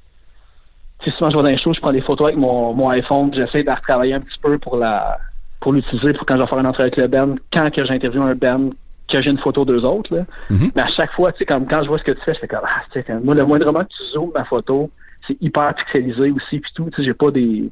Tu 0.99 1.09
sais 1.09 1.17
souvent 1.17 1.29
je 1.29 1.37
vais 1.37 1.43
dans 1.43 1.49
les 1.49 1.57
shows, 1.57 1.73
je 1.73 1.79
prends 1.79 1.91
des 1.91 2.01
photos 2.01 2.27
avec 2.27 2.37
mon, 2.37 2.73
mon 2.73 2.89
iPhone, 2.89 3.31
j'essaie 3.33 3.61
de 3.61 3.67
la 3.67 3.75
retravailler 3.75 4.13
un 4.13 4.19
petit 4.19 4.39
peu 4.41 4.57
pour 4.57 4.77
la 4.77 5.19
pour 5.59 5.73
l'utiliser 5.73 6.13
pour 6.13 6.25
quand 6.25 6.35
je 6.35 6.41
vais 6.41 6.47
faire 6.47 6.59
une 6.59 6.67
entrevue 6.67 6.87
avec 6.87 6.97
le 6.97 7.07
band, 7.07 7.35
quand 7.53 7.71
que 7.71 7.85
j'interviewe 7.85 8.21
un 8.21 8.35
band 8.35 8.69
que 9.11 9.21
j'ai 9.21 9.29
une 9.29 9.37
photo 9.37 9.65
d'eux 9.65 9.83
autres 9.85 10.15
là. 10.15 10.23
Mhm. 10.49 10.71
Mais 10.75 10.81
à 10.81 10.87
chaque 10.87 11.11
fois, 11.11 11.31
tu 11.31 11.39
sais, 11.39 11.45
comme 11.45 11.67
quand 11.67 11.83
je 11.83 11.87
vois 11.87 11.99
ce 11.99 12.03
que 12.03 12.11
tu 12.11 12.21
fais, 12.21 12.33
je 12.33 12.39
fais 12.39 12.47
comme 12.47 12.61
ah, 12.63 12.81
tu 12.91 13.01
sais, 13.01 13.13
moi 13.23 13.35
le 13.35 13.45
moindrement 13.45 13.83
que 13.83 13.89
tu 13.89 14.03
zoomes 14.11 14.31
ma 14.33 14.45
photo, 14.45 14.89
c'est 15.27 15.37
hyper 15.41 15.73
pixelisé 15.75 16.31
aussi 16.31 16.59
puis 16.59 16.71
tout, 16.75 16.89
tu 16.89 16.97
sais, 16.97 17.03
j'ai 17.03 17.13
pas 17.13 17.31
des 17.31 17.69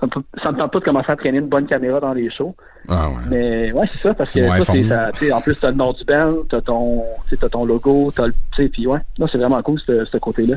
ça 0.00 0.52
me, 0.52 0.58
tente 0.58 0.72
pas 0.72 0.78
de 0.78 0.84
commencer 0.84 1.10
à 1.10 1.16
traîner 1.16 1.38
une 1.38 1.48
bonne 1.48 1.66
caméra 1.66 1.98
dans 1.98 2.12
les 2.12 2.30
shows. 2.30 2.54
Ah 2.88 3.08
ouais. 3.08 3.16
Mais 3.28 3.72
ouais, 3.72 3.86
c'est 3.92 3.98
ça, 3.98 4.14
parce 4.14 4.32
que 4.32 4.46
ça, 4.62 4.62
c'est 4.62 4.84
ça. 4.84 5.36
En 5.36 5.40
plus, 5.40 5.58
t'as 5.58 5.70
le 5.70 5.76
nom 5.76 5.92
du 5.92 6.04
band, 6.04 6.44
t'as 6.48 6.60
ton, 6.60 7.02
t'as 7.38 7.48
ton 7.48 7.64
logo, 7.64 8.12
t'as 8.14 8.28
le, 8.28 8.32
tu 8.32 8.62
sais, 8.62 8.68
puis 8.68 8.86
ouais, 8.86 9.00
non, 9.18 9.26
c'est 9.26 9.38
vraiment 9.38 9.60
cool 9.62 9.80
ce, 9.84 10.04
ce 10.04 10.16
côté-là. 10.18 10.56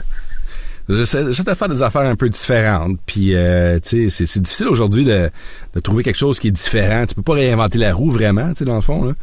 J'essaie 0.90 1.24
de 1.24 1.32
faire 1.54 1.70
des 1.70 1.82
affaires 1.84 2.02
un 2.02 2.16
peu 2.16 2.28
différentes. 2.30 2.98
Puis, 3.06 3.34
euh, 3.36 3.80
tu 3.80 4.10
sais, 4.10 4.26
c'est- 4.26 4.40
difficile 4.42 4.68
aujourd'hui 4.68 5.06
de, 5.06 5.30
de 5.74 5.80
trouver 5.80 6.04
quelque 6.04 6.18
chose 6.18 6.40
qui 6.40 6.48
est 6.50 6.52
différent. 6.52 7.06
Tu 7.08 7.16
peux 7.16 7.22
pas 7.22 7.34
réinventer 7.34 7.78
la 7.78 7.94
roue 7.94 8.10
vraiment, 8.10 8.50
tu 8.50 8.56
sais, 8.60 8.66
dans 8.66 8.76
le 8.76 8.82
fond. 8.82 9.06
Là. 9.06 9.14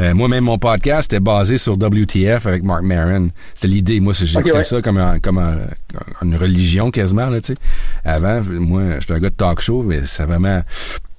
Euh, 0.00 0.14
moi-même, 0.14 0.44
mon 0.44 0.58
podcast 0.58 1.12
était 1.12 1.20
basé 1.20 1.58
sur 1.58 1.74
WTF 1.76 2.46
avec 2.46 2.62
Mark 2.62 2.82
Maron. 2.82 3.30
C'était 3.54 3.68
l'idée. 3.74 4.00
Moi, 4.00 4.12
j'écoutais 4.14 4.50
Ok, 4.50 4.56
ouais. 4.56 4.64
ça 4.64 4.80
comme, 4.80 4.98
un- 4.98 5.18
comme 5.18 5.38
un- 5.38 5.58
une 6.22 6.36
religion 6.36 6.90
quasiment, 6.90 7.26
là, 7.30 7.40
tu 7.40 7.52
sais. 7.54 7.58
Avant, 8.04 8.40
moi, 8.44 9.00
j'étais 9.00 9.14
un 9.14 9.18
gars 9.20 9.30
de 9.30 9.34
talk 9.34 9.60
show, 9.60 9.82
mais 9.82 10.02
c'est 10.06 10.24
vraiment... 10.24 10.62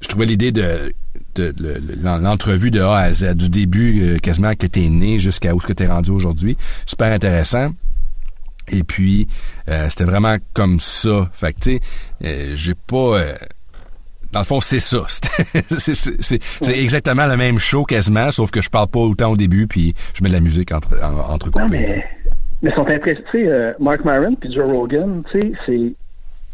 Je 0.01 0.07
trouvais 0.07 0.25
l'idée 0.25 0.51
de 0.51 0.93
de, 1.35 1.53
le- 1.59 1.73
le- 1.75 1.95
l'en- 2.01 2.17
l'entrevue 2.17 2.71
de 2.71 2.81
A 2.81 2.97
à 2.97 3.13
Z, 3.13 3.35
du 3.35 3.49
début 3.49 4.01
euh, 4.01 4.17
quasiment 4.17 4.55
que 4.55 4.65
t'es 4.65 4.89
né 4.89 5.19
jusqu'à 5.19 5.53
où 5.53 5.61
ce 5.61 5.67
que 5.67 5.73
t'es 5.73 5.85
rendu 5.87 6.09
aujourd'hui. 6.11 6.57
Super 6.85 7.11
intéressant. 7.13 7.69
Et 8.71 8.83
puis, 8.83 9.27
euh, 9.67 9.87
c'était 9.89 10.03
vraiment 10.05 10.35
comme 10.53 10.79
ça. 10.79 11.29
Fait 11.33 11.53
que, 11.53 11.59
tu 11.59 11.71
sais, 11.75 11.79
euh, 12.25 12.51
j'ai 12.55 12.73
pas... 12.75 13.19
euh, 13.19 13.33
dans 14.31 14.39
le 14.39 14.45
fond, 14.45 14.61
c'est 14.61 14.79
ça. 14.79 15.05
c'est 15.07 16.79
exactement 16.79 17.25
le 17.25 17.35
même 17.35 17.57
show 17.59 17.83
quasiment, 17.83 18.29
sauf 18.31 18.51
que 18.51 18.61
je 18.61 18.69
parle 18.69 18.87
pas 18.87 18.99
autant 18.99 19.31
au 19.31 19.37
début, 19.37 19.65
puis 19.67 19.93
je 20.13 20.23
mets 20.23 20.29
de 20.29 20.35
la 20.35 20.39
musique 20.41 20.71
entre, 20.71 20.89
en, 21.03 21.33
entrecoupée. 21.33 21.63
Non, 21.65 21.69
mais, 21.71 22.05
mais 22.61 22.71
sont 22.75 22.87
impressionnés. 22.87 23.25
Tu 23.31 23.43
sais, 23.43 23.47
euh, 23.47 23.73
Mark 23.79 24.05
Maron 24.05 24.35
puis 24.35 24.53
Joe 24.53 24.65
Rogan, 24.65 25.21
tu 25.31 25.39
sais, 25.39 25.51
c'est. 25.65 25.93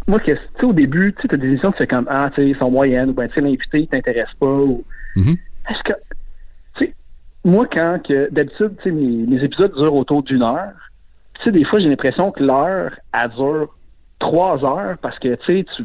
Moi, 0.07 0.19
que- 0.19 0.31
tu 0.31 0.37
sais, 0.59 0.65
au 0.65 0.71
début, 0.73 1.13
tu 1.19 1.27
t'as 1.27 1.35
des 1.35 1.47
émissions, 1.47 1.71
tu 1.71 1.79
fais 1.79 1.87
comme, 1.87 2.07
ah, 2.09 2.29
tu 2.33 2.41
sais, 2.43 2.49
ils 2.49 2.57
sont 2.57 2.71
moyennes, 2.71 3.09
ou 3.09 3.13
ben, 3.13 3.27
tu 3.27 3.33
sais, 3.33 3.41
l'invité, 3.41 3.79
il 3.79 3.87
t'intéresse 3.87 4.29
pas, 4.39 4.45
ou. 4.45 4.85
Mhm. 5.17 5.35
Est-ce 5.69 5.83
que. 5.83 5.93
Tu 6.77 6.85
sais, 6.85 6.93
moi, 7.43 7.67
quand 7.69 7.99
que. 8.07 8.29
D'habitude, 8.31 8.71
tu 8.77 8.83
sais, 8.83 8.91
mes, 8.91 9.25
mes 9.35 9.43
épisodes 9.43 9.73
durent 9.75 9.95
autour 9.95 10.23
d'une 10.23 10.43
heure. 10.43 10.71
Tu 11.35 11.43
sais, 11.43 11.51
des 11.51 11.63
fois, 11.65 11.79
j'ai 11.79 11.89
l'impression 11.89 12.31
que 12.31 12.43
l'heure, 12.43 12.91
elle 13.13 13.29
dure 13.31 13.75
trois 14.19 14.63
heures, 14.63 14.97
parce 15.01 15.17
que, 15.19 15.35
tu 15.35 15.45
sais, 15.45 15.65
tu. 15.75 15.83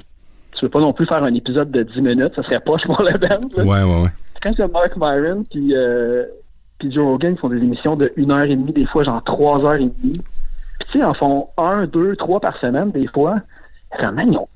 Tu 0.53 0.65
veux 0.65 0.69
pas 0.69 0.81
non 0.81 0.93
plus 0.93 1.07
faire 1.07 1.23
un 1.23 1.33
épisode 1.33 1.71
de 1.71 1.85
10 1.85 2.01
minutes, 2.01 2.35
ça 2.35 2.43
serait 2.43 2.59
poche 2.59 2.83
pour 2.85 3.01
le 3.03 3.17
band. 3.17 3.49
là. 3.57 3.63
Ouais, 3.65 3.83
ouais, 3.85 4.03
ouais. 4.03 4.11
quand 4.43 4.53
c'est 4.57 4.67
Mark 4.73 4.97
Myron 4.97 5.45
puis 5.49 5.75
euh, 5.75 6.25
puis 6.79 6.91
Joe 6.93 7.05
Rogan 7.05 7.35
ils 7.35 7.39
font 7.39 7.49
des 7.49 7.59
émissions 7.59 7.95
de 7.97 8.13
une 8.17 8.31
heure 8.33 8.43
et 8.43 8.57
demie 8.57 8.73
des 8.73 8.87
fois 8.87 9.05
genre 9.05 9.23
trois 9.23 9.65
heures 9.65 9.75
et 9.75 9.89
demie 9.89 10.21
puis 10.81 10.89
tu 10.91 10.99
sais 10.99 11.05
en 11.05 11.15
font 11.15 11.49
un 11.57 11.87
deux 11.87 12.17
trois 12.17 12.41
par 12.41 12.59
semaine 12.59 12.91
des 12.91 13.07
fois 13.09 13.41
quand 13.99 14.13
même 14.13 14.33
ils 14.33 14.39
ont 14.39 14.49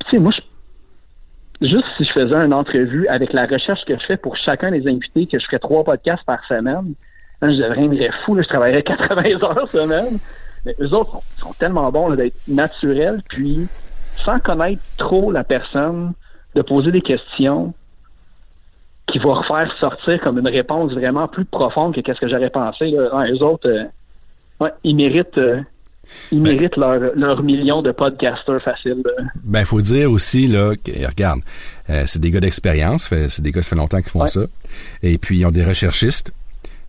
Puis, 0.00 0.08
tu 0.08 0.16
sais 0.16 0.18
moi 0.18 0.32
je 0.32 1.66
juste 1.68 1.86
si 1.96 2.04
je 2.04 2.12
faisais 2.12 2.34
une 2.34 2.52
entrevue 2.52 3.06
avec 3.08 3.32
la 3.32 3.46
recherche 3.46 3.84
que 3.84 3.94
je 3.98 4.04
fais 4.04 4.16
pour 4.16 4.36
chacun 4.36 4.70
des 4.70 4.86
invités 4.88 5.26
que 5.26 5.38
je 5.38 5.46
ferais 5.46 5.58
trois 5.58 5.84
podcasts 5.84 6.24
par 6.24 6.44
semaine 6.46 6.94
hein, 7.42 7.50
je 7.52 7.62
deviendrais 7.62 8.10
fou 8.24 8.34
là, 8.34 8.42
je 8.42 8.48
travaillerais 8.48 8.82
80 8.84 9.22
heures 9.42 9.68
semaine 9.70 10.18
mais 10.64 10.74
eux 10.80 10.92
autres 10.94 11.12
sont, 11.38 11.48
sont 11.48 11.52
tellement 11.54 11.90
bons 11.92 12.08
là, 12.08 12.16
d'être 12.16 12.36
naturels 12.48 13.22
puis 13.28 13.66
sans 14.16 14.38
connaître 14.40 14.82
trop 14.96 15.30
la 15.30 15.44
personne 15.44 16.12
de 16.54 16.62
poser 16.62 16.90
des 16.90 17.02
questions 17.02 17.74
qui 19.06 19.18
va 19.18 19.34
refaire 19.34 19.72
sortir 19.78 20.20
comme 20.20 20.38
une 20.38 20.48
réponse 20.48 20.92
vraiment 20.92 21.28
plus 21.28 21.44
profonde 21.44 21.94
que 21.94 22.00
qu'est-ce 22.00 22.18
que 22.20 22.28
j'aurais 22.28 22.50
pensé. 22.50 22.86
Là. 22.90 23.14
Ouais, 23.16 23.30
eux 23.30 23.42
autres, 23.42 23.68
euh, 23.68 23.84
ouais, 24.58 24.70
ils 24.82 24.96
méritent, 24.96 25.38
euh, 25.38 25.60
ils 26.32 26.42
Ben- 26.42 26.54
méritent 26.56 26.76
leur, 26.76 26.98
leur 27.14 27.42
million 27.44 27.82
de 27.82 27.92
podcasters 27.92 28.60
faciles. 28.60 29.02
là. 29.04 29.24
Ben, 29.44 29.64
faut 29.64 29.80
dire 29.80 30.10
aussi, 30.10 30.48
là, 30.48 30.74
que, 30.74 30.90
regarde, 31.06 31.40
euh, 31.88 32.02
c'est 32.06 32.18
des 32.18 32.32
gars 32.32 32.40
d'expérience, 32.40 33.08
c'est 33.28 33.42
des 33.42 33.52
gars, 33.52 33.62
ça 33.62 33.70
fait 33.70 33.76
longtemps 33.76 34.00
qu'ils 34.00 34.10
font 34.10 34.22
Ouais. 34.22 34.28
ça. 34.28 34.40
Et 35.04 35.18
puis, 35.18 35.38
ils 35.38 35.46
ont 35.46 35.52
des 35.52 35.64
recherchistes. 35.64 36.32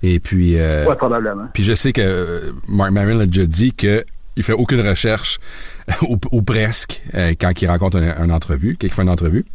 Et 0.04 0.20
puis, 0.20 0.58
euh, 0.58 0.86
Ouais, 0.86 0.96
probablement. 0.96 1.48
Puis 1.54 1.64
je 1.64 1.74
sais 1.74 1.92
que 1.92 2.02
euh, 2.02 2.52
Mark 2.68 2.92
Maron 2.92 3.20
a 3.20 3.26
déjà 3.26 3.46
dit 3.46 3.74
que 3.74 4.06
il 4.36 4.44
fait 4.44 4.54
aucune 4.54 4.82
recherche 4.88 5.40
ou, 6.08 6.18
ou 6.32 6.42
presque 6.44 7.02
euh, 7.16 7.34
quand 7.40 7.60
il 7.62 7.68
rencontre 7.68 7.98
un, 7.98 8.16
un 8.24 8.30
entrevue, 8.30 8.78
quand 8.80 8.88
il 8.88 8.94
fait 8.94 9.02
une 9.02 9.10
entrevue. 9.10 9.46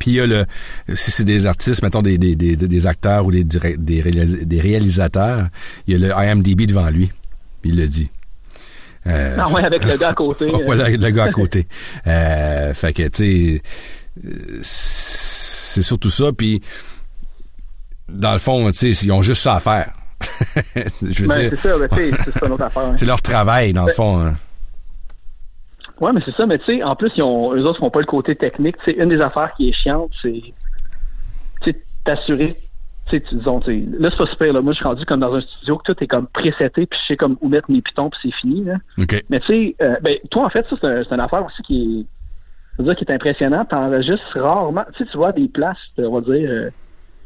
Puis 0.00 0.12
il 0.12 0.14
y 0.14 0.20
a 0.20 0.26
le 0.26 0.44
si 0.94 1.10
c'est 1.12 1.24
des 1.24 1.46
artistes, 1.46 1.82
mettons 1.82 2.02
des 2.02 2.18
des, 2.18 2.34
des, 2.34 2.56
des 2.56 2.86
acteurs 2.86 3.26
ou 3.26 3.30
des 3.30 3.44
des, 3.44 3.58
réalis- 4.02 4.44
des 4.44 4.60
réalisateurs, 4.60 5.48
il 5.86 5.92
y 6.00 6.04
a 6.04 6.08
le 6.08 6.14
IMDb 6.30 6.66
devant 6.66 6.88
lui. 6.90 7.12
Puis 7.62 7.70
il 7.70 7.76
le 7.76 7.86
dit. 7.86 8.10
Euh, 9.06 9.36
Ah 9.38 9.50
ouais, 9.50 9.62
avec 9.62 9.84
le 9.84 9.96
gars 9.98 10.08
à 10.08 10.14
côté. 10.14 10.46
euh, 10.46 10.64
Ouais, 10.66 10.76
le, 10.76 10.96
le 10.96 11.10
gars 11.10 11.24
à 11.24 11.28
côté. 11.30 11.66
Euh, 12.06 12.72
fait 12.74 12.92
que, 12.94 13.02
tu 13.08 13.60
sais, 13.60 13.62
c'est 14.62 15.82
surtout 15.82 16.10
ça. 16.10 16.32
Puis, 16.32 16.62
dans 18.08 18.32
le 18.32 18.38
fond, 18.38 18.66
tu 18.66 18.72
sais, 18.94 19.06
ils 19.06 19.12
ont 19.12 19.22
juste 19.22 19.42
ça 19.42 19.54
à 19.54 19.60
faire. 19.60 19.92
Je 21.02 21.22
veux 21.22 21.28
Ben, 21.28 21.40
dire, 21.40 21.50
c'est 21.50 21.68
ça, 21.68 21.78
ben, 21.78 21.88
tu 21.88 21.96
sais, 21.96 22.10
c'est 22.24 22.38
ça, 22.38 22.46
une 22.46 22.52
autre 22.52 22.64
affaire. 22.64 22.82
hein. 22.84 22.94
c'est 22.96 23.06
leur 23.06 23.20
travail, 23.22 23.72
dans 23.72 23.86
le 23.86 23.92
fond. 23.92 24.18
hein. 24.20 24.34
Ouais, 26.00 26.12
mais 26.12 26.20
c'est 26.24 26.34
ça, 26.34 26.44
mais 26.46 26.58
tu 26.58 26.64
sais, 26.66 26.82
en 26.82 26.96
plus, 26.96 27.10
ils 27.16 27.22
ont, 27.22 27.54
eux 27.54 27.64
autres 27.64 27.78
font 27.78 27.90
pas 27.90 28.00
le 28.00 28.06
côté 28.06 28.34
technique. 28.34 28.76
Sais, 28.84 28.92
une 28.92 29.08
des 29.10 29.20
affaires 29.20 29.52
qui 29.56 29.68
est 29.68 29.72
chiante, 29.72 30.10
c'est, 30.22 30.42
t'assurer, 32.04 32.56
tu 33.06 33.10
sais, 33.16 33.20
tu- 33.22 33.36
disons, 33.36 33.60
tu 33.60 33.66
sais, 33.84 33.86
là, 33.98 34.10
c'est 34.10 34.16
pas 34.18 34.26
super, 34.26 34.52
là. 34.52 34.60
Moi, 34.60 34.72
je 34.72 34.76
suis 34.78 34.84
rendu 34.84 35.04
comme 35.06 35.20
dans 35.20 35.32
un 35.34 35.40
studio 35.40 35.78
que 35.78 35.92
tout 35.92 36.04
est 36.04 36.06
comme 36.06 36.26
préseté, 36.26 36.86
puis 36.86 36.98
je 37.02 37.06
sais 37.06 37.16
comme 37.16 37.36
où 37.40 37.48
mettre 37.48 37.70
mes 37.70 37.80
pitons, 37.80 38.10
puis 38.10 38.18
c'est 38.22 38.34
fini, 38.40 38.64
là. 38.64 38.74
Mais 39.30 39.40
tu 39.40 39.46
sais, 39.46 39.76
euh, 39.82 39.96
ben, 40.02 40.18
toi, 40.30 40.46
en 40.46 40.50
fait, 40.50 40.66
ça, 40.68 40.76
c'est 40.80 40.86
un- 40.86 41.02
c'est 41.04 41.14
une 41.14 41.20
affaire 41.20 41.44
aussi 41.46 41.62
qui 41.62 42.06
est, 42.78 42.82
dire, 42.82 42.96
qui 42.96 43.04
est 43.04 43.12
impressionnante. 43.12 43.68
T'enregistres 43.70 44.38
rarement, 44.38 44.84
tu 44.96 45.04
sais, 45.04 45.10
tu 45.10 45.16
vois 45.16 45.32
des 45.32 45.48
places, 45.48 45.78
on 45.98 46.18
va 46.18 46.20
dire, 46.36 46.50
euh, 46.50 46.70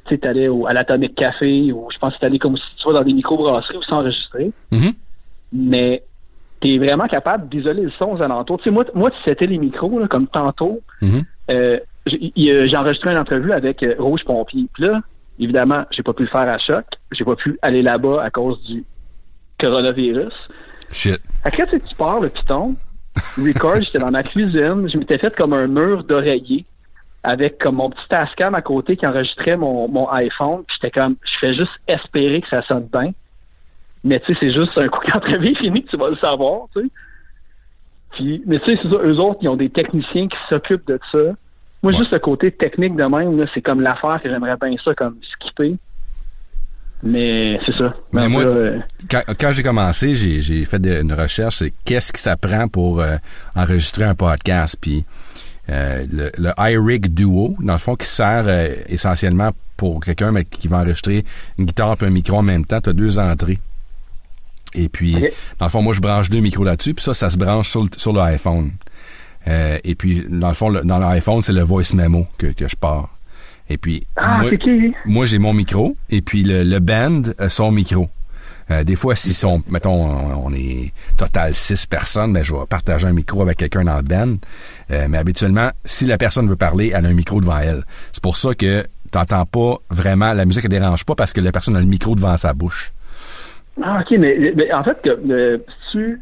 tu 0.09 0.15
sais, 0.15 0.19
t'allais 0.21 0.49
au- 0.49 0.67
à 0.67 0.73
l'Atomic 0.73 1.15
Café, 1.15 1.71
ou 1.73 1.89
je 1.93 1.99
pense 1.99 2.15
que 2.15 2.21
t'allais 2.21 2.39
comme 2.39 2.57
si 2.57 2.63
tu 2.79 2.87
vas 2.89 2.95
dans 2.95 3.05
des 3.05 3.13
microbrasseries 3.13 3.77
où 3.77 3.83
c'est 3.83 3.93
enregistré 3.93 4.51
Mhm. 4.73 4.93
mais 5.53 6.03
tu 6.61 6.75
es 6.75 6.79
vraiment 6.79 7.07
capable 7.07 7.49
d'isoler 7.49 7.83
le 7.83 7.91
son 7.93 8.07
aux 8.17 8.21
alentours. 8.23 8.59
Tu 8.59 8.65
sais, 8.65 8.71
moi, 8.71 8.85
moi, 8.95 9.11
c'était 9.25 9.47
les 9.47 9.59
micros, 9.59 9.99
là, 10.01 10.09
comme 10.09 10.27
tantôt, 10.27 10.81
Mhm. 11.01 11.23
euh, 11.51 11.79
euh, 12.09 12.67
j'ai 12.67 12.77
enregistré 12.77 13.13
une 13.13 13.19
entrevue 13.19 13.53
avec 13.53 13.83
euh, 13.85 13.95
Rouge 13.99 14.25
Pompier. 14.25 14.67
Puis 14.75 14.83
là, 14.85 15.01
évidemment, 15.39 15.85
j'ai 15.93 16.03
pas 16.03 16.13
pu 16.13 16.23
le 16.25 16.29
faire 16.29 16.49
à 16.49 16.59
choc. 16.59 16.85
J'ai 17.13 17.25
pas 17.25 17.37
pu 17.37 17.59
aller 17.63 17.83
là-bas 17.83 18.23
à 18.25 18.31
cause 18.31 18.61
du 18.65 18.85
coronavirus. 19.61 20.33
Shit. 20.91 21.21
Là, 21.45 21.51
tu 21.51 21.57
sais, 21.71 21.81
tu 21.81 21.95
pars 21.95 22.21
le 22.21 22.29
piton, 22.29 22.75
record, 23.37 23.77
j'étais 23.81 23.99
dans 23.99 24.11
ma 24.11 24.23
cuisine, 24.23 24.89
je 24.89 24.97
m'étais 24.99 25.19
fait 25.19 25.35
comme 25.37 25.53
un 25.53 25.67
mur 25.67 26.05
d'oreiller 26.05 26.65
avec 27.25 27.59
comme 27.59 27.77
mon 27.77 27.91
petit 27.91 28.09
Tascam 28.09 28.55
à 28.55 28.63
côté 28.63 28.97
qui 28.97 29.07
enregistrait 29.07 29.57
mon, 29.57 29.89
mon 29.89 30.09
iPhone. 30.11 30.63
Puis 30.67 30.77
j'étais 30.81 30.91
comme, 30.99 31.17
je 31.25 31.39
fais 31.41 31.55
juste 31.55 31.73
espérer 31.87 32.41
que 32.41 32.49
ça 32.49 32.63
sonne 32.63 32.89
bien. 32.93 33.13
Mais 34.05 34.21
tu 34.21 34.33
sais, 34.33 34.39
c'est 34.41 34.53
juste 34.53 34.77
un 34.79 34.89
coup 34.89 35.01
d'entrevue 35.13 35.55
fini 35.57 35.83
que 35.85 35.91
tu 35.91 35.97
vas 35.97 36.11
le 36.11 36.17
savoir, 36.17 36.63
tu 36.75 36.83
sais. 36.83 36.89
Puis, 38.13 38.43
mais 38.47 38.59
tu 38.61 38.67
sais, 38.75 38.81
c'est 38.83 38.89
ça, 38.89 38.97
eux 39.03 39.19
autres, 39.21 39.39
ils 39.43 39.49
ont 39.49 39.57
des 39.57 39.69
techniciens 39.71 40.29
qui 40.29 40.37
s'occupent 40.49 40.87
de 40.87 40.99
ça. 41.13 41.19
Moi, 41.83 41.93
Ouais. 41.93 41.99
juste 41.99 42.11
le 42.13 42.19
côté 42.19 42.51
technique 42.51 42.97
de 42.97 43.05
même, 43.05 43.47
c'est 43.55 43.61
comme 43.63 43.81
l'affaire 43.81 44.21
que 44.23 44.29
j'aimerais 44.31 44.57
bien 44.61 44.75
ça, 44.85 44.95
comme 44.95 45.17
skipper. 45.23 45.77
Mais 47.03 47.61
c'est 47.65 47.77
ça. 47.77 47.95
Mais 48.13 48.23
Donc 48.23 48.31
moi- 48.33 48.45
là, 48.45 48.51
euh, 48.51 48.79
Quand, 49.09 49.21
quand 49.39 49.53
j'ai 49.53 49.63
commencé, 49.63 50.15
j'ai, 50.15 50.41
j'ai 50.41 50.65
fait 50.65 50.81
de- 50.81 51.01
une 51.03 51.13
recherche, 51.13 51.57
c'est 51.57 51.73
qu'est-ce 51.85 52.13
que 52.13 52.19
ça 52.19 52.37
prend 52.37 52.67
pour 52.67 53.01
euh, 53.01 53.17
enregistrer 53.55 54.03
un 54.05 54.17
podcast. 54.17 54.77
Puis 54.81 55.05
euh, 55.71 56.07
le, 56.11 56.31
le 56.39 56.53
iRig 56.59 57.09
Duo, 57.13 57.57
dans 57.61 57.75
le 57.75 57.79
fond, 57.79 57.95
qui 57.97 58.07
sert 58.07 58.45
euh, 58.47 58.75
essentiellement 58.89 59.51
pour 59.77 60.01
quelqu'un 60.01 60.33
mais 60.33 60.45
qui 60.45 60.67
va 60.69 60.79
enregistrer 60.79 61.25
une 61.59 61.67
guitare 61.67 61.97
et 62.01 62.05
un 62.05 62.11
micro 62.11 62.39
en 62.39 62.43
même 62.43 62.65
temps, 62.65 62.81
tu 62.81 62.91
as 62.91 62.93
deux 62.93 63.19
entrées. 63.19 63.59
Et 64.75 64.89
puis, 64.89 65.15
dans 65.59 65.67
le 65.67 65.71
fond, 65.71 65.83
moi, 65.83 65.95
je 65.95 66.01
branche 66.01 66.29
deux 66.31 66.41
micros 66.41 66.65
là-dessus, 66.65 66.95
puis 66.95 67.03
ça, 67.05 67.15
ça 67.15 67.31
se 67.31 67.39
branche 67.39 67.69
sur 67.71 67.83
le, 67.83 67.89
sur 67.97 68.13
le 68.13 68.21
iPhone. 68.21 68.73
Euh, 69.47 69.79
et 69.83 69.95
puis, 69.95 70.25
dans 70.29 70.49
le 70.49 70.55
fond, 70.55 70.69
le- 70.69 70.83
dans 70.83 70.99
l'iPhone, 70.99 71.43
c'est 71.43 71.53
le 71.55 71.63
voice 71.63 71.95
memo 71.95 72.27
que, 72.37 72.49
que 72.49 72.69
je 72.69 72.77
pars. 72.77 73.09
Et 73.71 73.79
puis, 73.79 74.03
Ah, 74.17 74.39
moi, 74.43 74.51
moi, 75.07 75.25
j'ai 75.25 75.39
mon 75.39 75.55
micro, 75.55 75.97
et 76.11 76.21
puis 76.23 76.43
le, 76.43 76.65
le 76.65 76.81
band 76.81 77.23
a 77.39 77.49
son 77.49 77.71
micro. 77.73 78.09
Euh, 78.71 78.85
des 78.85 78.97
fois, 78.97 79.17
si 79.17 79.33
sont, 79.35 79.63
mettons, 79.69 80.05
on, 80.45 80.53
est 80.53 80.93
total 81.17 81.55
six 81.55 81.87
personnes, 81.87 82.33
ben, 82.33 82.43
je 82.43 82.55
vais 82.55 82.67
partager 82.69 83.07
un 83.07 83.13
micro 83.13 83.43
avec 83.43 83.57
quelqu'un 83.59 83.85
dans 83.85 83.97
le 83.97 84.03
band. 84.03 84.37
Euh, 84.91 85.07
mais 85.09 85.19
habituellement, 85.19 85.71
si 85.85 86.05
la 86.07 86.19
personne 86.19 86.49
veut 86.49 86.57
parler, 86.57 86.93
elle 86.95 87.07
a 87.07 87.09
un 87.09 87.15
micro 87.15 87.41
devant 87.41 87.59
elle. 87.59 87.83
C'est 88.13 88.23
pour 88.23 88.37
ça 88.37 88.55
que 88.55 88.85
t'entends 89.11 89.47
pas 89.47 89.77
vraiment, 89.91 90.33
la 90.35 90.45
musique 90.45 90.65
ne 90.65 90.69
dérange 90.69 91.05
pas 91.07 91.15
parce 91.15 91.33
que 91.33 91.41
la 91.41 91.51
personne 91.53 91.77
a 91.77 91.81
le 91.81 91.87
micro 91.87 92.15
devant 92.15 92.37
sa 92.37 92.53
bouche. 92.53 92.93
Ah, 93.83 94.01
ok, 94.03 94.19
mais, 94.19 94.53
mais 94.57 94.73
en 94.73 94.85
fait, 94.85 95.01
que, 95.03 95.11
le- 95.25 95.65
tu, 95.93 96.21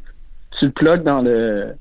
tu 0.59 0.67
le 0.67 0.71
plugues 0.73 1.03
dans 1.03 1.21
le 1.23 1.75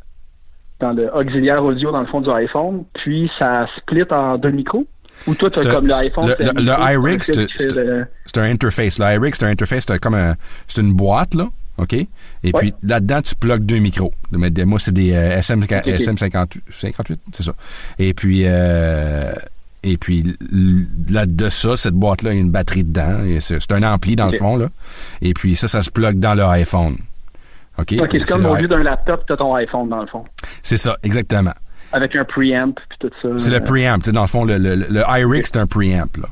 dans 0.81 0.91
le 0.91 1.09
auxiliaire 1.15 1.63
audio 1.63 1.91
dans 1.91 2.01
le 2.01 2.05
fond 2.07 2.19
du 2.21 2.29
iPhone, 2.31 2.83
puis 2.95 3.31
ça 3.39 3.65
split 3.77 4.03
en 4.11 4.37
deux 4.37 4.51
micros? 4.51 4.85
Ou 5.27 5.33
toi, 5.35 5.49
tu 5.49 5.59
C'est 5.61 5.67
as 5.67 5.71
un- 5.71 5.75
comme 5.75 5.87
l'iPhone? 5.87 6.27
le- 6.27 6.35
le- 6.45 6.61
le 6.61 6.91
iRig, 6.93 7.21
c'est 8.25 8.37
un 8.39 8.43
interface. 8.51 8.99
Le 8.99 9.05
iRig, 9.05 9.35
c'est 9.35 9.45
un 9.45 9.49
interface, 9.49 9.85
c'est 9.87 9.99
comme 9.99 10.15
un, 10.15 10.35
c'est 10.67 10.81
une 10.81 10.93
boîte, 10.93 11.33
là. 11.35 11.47
OK? 11.77 11.93
Et 11.93 12.07
puis, 12.53 12.73
là-dedans, 12.83 13.21
tu 13.21 13.35
plugues 13.35 13.65
deux 13.65 13.79
micros. 13.79 14.13
Mais 14.31 14.49
Moi, 14.65 14.79
c'est 14.79 14.93
des 14.93 15.13
euh, 15.13 15.37
SM, 15.39 15.61
SM58, 15.61 16.61
58, 16.71 17.19
c'est 17.33 17.43
ça. 17.43 17.53
Et 17.99 18.13
puis, 18.13 18.43
euh, 18.45 19.33
et 19.83 19.97
puis, 19.97 20.23
là, 21.09 21.25
de 21.25 21.49
ça, 21.49 21.75
cette 21.75 21.93
boîte-là, 21.93 22.31
il 22.31 22.35
y 22.35 22.39
a 22.39 22.41
une 22.41 22.49
batterie 22.51 22.83
dedans. 22.85 23.19
C'est 23.39 23.71
un 23.71 23.83
ampli, 23.83 24.15
dans 24.15 24.27
le 24.27 24.37
fond, 24.37 24.55
là. 24.55 24.69
Et 25.21 25.33
puis, 25.33 25.55
ça, 25.55 25.67
ça 25.67 25.81
se 25.81 25.91
plug 25.91 26.17
dans 26.19 26.33
le 26.33 26.43
iPhone. 26.43 26.97
OK? 27.77 27.87
C'est 27.89 28.23
comme 28.25 28.45
au 28.45 28.55
lieu 28.55 28.67
d'un 28.69 28.81
laptop, 28.81 29.25
tu 29.27 29.33
as 29.33 29.37
ton 29.37 29.53
iPhone 29.55 29.89
dans 29.89 30.01
le 30.01 30.07
fond. 30.07 30.23
C'est 30.63 30.77
ça, 30.77 30.97
exactement. 31.03 31.53
Avec 31.91 32.15
un 32.15 32.23
preamp, 32.23 32.73
puis 32.89 32.97
tout 32.99 33.11
ça. 33.21 33.29
C'est 33.37 33.51
Euh, 33.51 33.59
le 33.59 33.63
preamp. 33.63 33.99
Tu 33.99 34.05
sais, 34.05 34.11
Dans 34.13 34.21
le 34.21 34.27
fond, 34.27 34.45
le, 34.45 34.57
le, 34.57 34.75
le 34.75 35.03
iRig, 35.09 35.45
c'est 35.45 35.57
un 35.57 35.67
preamp, 35.67 36.17
là. 36.17 36.29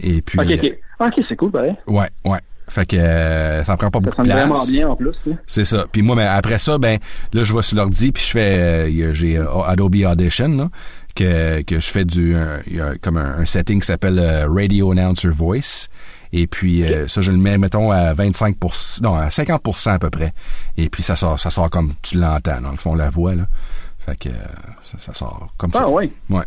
Et 0.00 0.22
puis, 0.22 0.38
Ok, 0.40 0.46
ok. 0.64 0.78
Ah, 1.00 1.06
ok, 1.08 1.24
c'est 1.28 1.36
cool, 1.36 1.50
pareil. 1.50 1.74
ouais, 1.86 2.08
ouais. 2.24 2.38
Fait 2.68 2.86
que 2.86 2.94
euh, 2.94 3.64
ça 3.64 3.72
en 3.72 3.76
prend 3.76 3.90
pas 3.90 3.98
Ça 3.98 4.10
beaucoup 4.10 4.22
de 4.22 4.28
place. 4.28 4.46
vraiment 4.48 4.64
bien 4.66 4.88
en 4.90 4.94
plus. 4.94 5.10
hein. 5.28 5.34
C'est 5.48 5.64
ça. 5.64 5.86
Puis 5.90 6.02
moi, 6.02 6.14
ben, 6.14 6.28
après 6.28 6.58
ça, 6.58 6.78
ben 6.78 6.98
là, 7.32 7.42
je 7.42 7.52
vais 7.52 7.62
sur 7.62 7.76
l'ordi 7.76 8.12
puis 8.12 8.22
je 8.22 8.30
fais, 8.30 8.56
euh, 8.58 9.12
j'ai 9.12 9.38
euh, 9.38 9.62
Adobe 9.66 9.96
Audition 10.08 10.48
là, 10.50 10.68
que 11.16 11.62
que 11.62 11.80
je 11.80 11.90
fais 11.90 12.04
du, 12.04 12.36
un- 12.36 12.60
y 12.68 12.80
a 12.80 12.94
comme 12.98 13.16
un, 13.16 13.38
un 13.40 13.44
setting 13.44 13.80
qui 13.80 13.86
s'appelle 13.86 14.20
euh, 14.20 14.46
Radio 14.48 14.92
Announcer 14.92 15.30
Voice. 15.30 15.88
Et 16.32 16.46
puis 16.46 16.84
euh, 16.84 17.08
ça, 17.08 17.20
je 17.22 17.32
le 17.32 17.38
mets, 17.38 17.58
mettons, 17.58 17.90
à 17.90 18.12
25 18.14 18.54
non, 19.02 19.16
à 19.16 19.30
50% 19.30 19.90
à 19.90 19.98
peu 19.98 20.10
près. 20.10 20.32
Et 20.76 20.88
puis 20.90 21.02
ça 21.02 21.16
sort, 21.16 21.40
ça 21.40 21.50
sort 21.50 21.70
comme 21.70 21.92
tu 22.02 22.18
l'entends, 22.18 22.60
dans 22.60 22.70
le 22.70 22.76
fond, 22.76 22.94
la 22.94 23.10
voix 23.10 23.34
là. 23.34 23.48
Fait 23.98 24.16
que 24.16 24.28
ça, 24.84 24.96
ça 25.00 25.12
sort 25.12 25.48
comme 25.56 25.72
ça. 25.72 25.80
Ah, 25.82 25.88
ouais. 25.88 26.08
Ouais. 26.30 26.44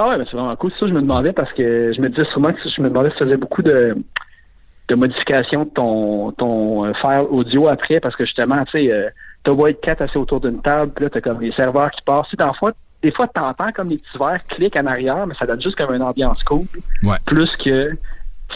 Ah, 0.00 0.08
ouais, 0.08 0.16
mais 0.16 0.24
c'est 0.24 0.36
vraiment 0.36 0.56
cool. 0.56 0.72
Ça, 0.80 0.86
je 0.86 0.94
me 0.94 1.02
demandais 1.02 1.34
parce 1.34 1.52
que 1.52 1.92
je 1.92 2.00
me 2.00 2.08
disais 2.08 2.24
sûrement 2.32 2.54
que 2.54 2.58
je 2.64 2.80
me 2.80 2.88
demandais 2.88 3.10
si 3.10 3.16
tu 3.16 3.24
faisais 3.24 3.36
beaucoup 3.36 3.60
de, 3.60 3.94
de 4.88 4.94
modifications 4.94 5.64
de 5.64 5.68
ton, 5.68 6.32
ton 6.32 6.86
euh, 6.86 6.94
file 6.94 7.26
audio 7.28 7.68
après 7.68 8.00
parce 8.00 8.16
que 8.16 8.24
justement, 8.24 8.64
tu 8.64 8.78
sais, 8.78 8.90
euh, 8.90 9.10
t'as 9.44 9.72
quatre 9.74 10.00
assis 10.00 10.16
autour 10.16 10.40
d'une 10.40 10.62
table, 10.62 10.92
puis 10.94 11.04
là, 11.04 11.10
t'as 11.10 11.20
comme 11.20 11.42
les 11.42 11.52
serveurs 11.52 11.90
qui 11.90 12.00
passent. 12.00 12.34
Dans 12.38 12.54
fond, 12.54 12.72
des 13.02 13.12
fois, 13.12 13.28
t'entends 13.28 13.72
comme 13.72 13.90
les 13.90 13.98
petits 13.98 14.18
verres 14.18 14.40
cliquent 14.48 14.76
en 14.76 14.86
arrière, 14.86 15.26
mais 15.26 15.34
ça 15.34 15.44
donne 15.44 15.60
juste 15.60 15.76
comme 15.76 15.94
une 15.94 16.02
ambiance 16.02 16.42
cool. 16.44 16.64
Ouais. 17.02 17.16
Plus 17.26 17.54
que 17.56 17.92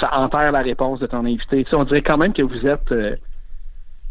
ça 0.01 0.19
enterre 0.19 0.51
la 0.51 0.63
réponse 0.63 0.99
de 1.01 1.07
ton 1.07 1.27
invité. 1.27 1.63
Tu 1.65 1.69
sais, 1.69 1.77
on 1.77 1.85
dirait 1.85 2.01
quand 2.01 2.17
même 2.17 2.33
que 2.33 2.43
vous 2.43 2.67
êtes 2.67 2.91
euh, 2.91 3.17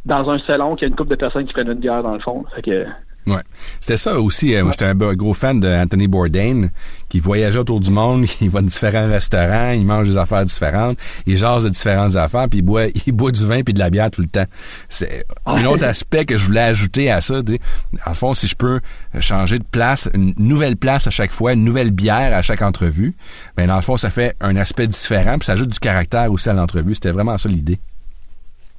dans 0.05 0.29
un 0.29 0.37
salon 0.37 0.75
qu'il 0.75 0.83
y 0.83 0.85
a 0.85 0.89
une 0.89 0.95
couple 0.95 1.09
de 1.09 1.15
personnes 1.15 1.47
qui 1.47 1.53
prennent 1.53 1.71
une 1.71 1.79
bière 1.79 2.03
dans 2.03 2.13
le 2.13 2.19
fond. 2.19 2.45
Fait 2.55 2.61
que, 2.61 2.85
Ouais. 3.25 3.41
C'était 3.79 3.97
ça 3.97 4.19
aussi. 4.19 4.53
euh, 4.53 4.63
moi, 4.63 4.71
j'étais 4.71 4.85
un 4.85 4.95
gros 5.15 5.33
fan 5.33 5.59
de 5.59 5.67
Anthony 5.67 6.07
Bourdain, 6.07 6.67
qui 7.09 7.19
voyageait 7.19 7.59
autour 7.59 7.79
du 7.79 7.91
monde, 7.91 8.25
qui 8.25 8.47
va 8.49 8.61
dans 8.61 8.67
différents 8.67 9.07
restaurants, 9.07 9.71
il 9.71 9.85
mange 9.85 10.09
des 10.09 10.17
affaires 10.17 10.43
différentes, 10.45 10.97
il 11.25 11.37
jase 11.37 11.63
de 11.63 11.69
différentes 11.69 12.15
affaires, 12.15 12.47
puis 12.49 12.59
il 12.59 12.63
boit, 12.63 12.87
il 13.05 13.13
boit 13.13 13.31
du 13.31 13.45
vin 13.45 13.61
puis 13.63 13.73
de 13.73 13.79
la 13.79 13.89
bière 13.89 14.11
tout 14.11 14.21
le 14.21 14.27
temps. 14.27 14.45
C'est 14.89 15.23
un 15.45 15.63
autre 15.65 15.85
aspect 15.85 16.25
que 16.25 16.37
je 16.37 16.45
voulais 16.47 16.61
ajouter 16.61 17.11
à 17.11 17.21
ça. 17.21 17.41
tu 17.41 17.53
sais. 17.53 17.59
En 18.05 18.09
le 18.09 18.15
fond, 18.15 18.33
si 18.33 18.47
je 18.47 18.55
peux 18.55 18.79
changer 19.19 19.59
de 19.59 19.65
place, 19.69 20.09
une 20.13 20.33
nouvelle 20.37 20.75
place 20.75 21.07
à 21.07 21.11
chaque 21.11 21.31
fois, 21.31 21.53
une 21.53 21.63
nouvelle 21.63 21.91
bière 21.91 22.35
à 22.35 22.41
chaque 22.41 22.61
entrevue, 22.61 23.15
ben 23.55 23.67
dans 23.67 23.75
le 23.75 23.81
fond, 23.81 23.97
ça 23.97 24.09
fait 24.09 24.35
un 24.41 24.55
aspect 24.55 24.87
différent, 24.87 25.37
puis 25.37 25.45
ça 25.45 25.53
ajoute 25.53 25.69
du 25.69 25.79
caractère 25.79 26.31
aussi 26.31 26.49
à 26.49 26.53
l'entrevue. 26.53 26.93
C'était 26.93 27.11
vraiment 27.11 27.37
ça 27.37 27.47
l'idée. 27.49 27.79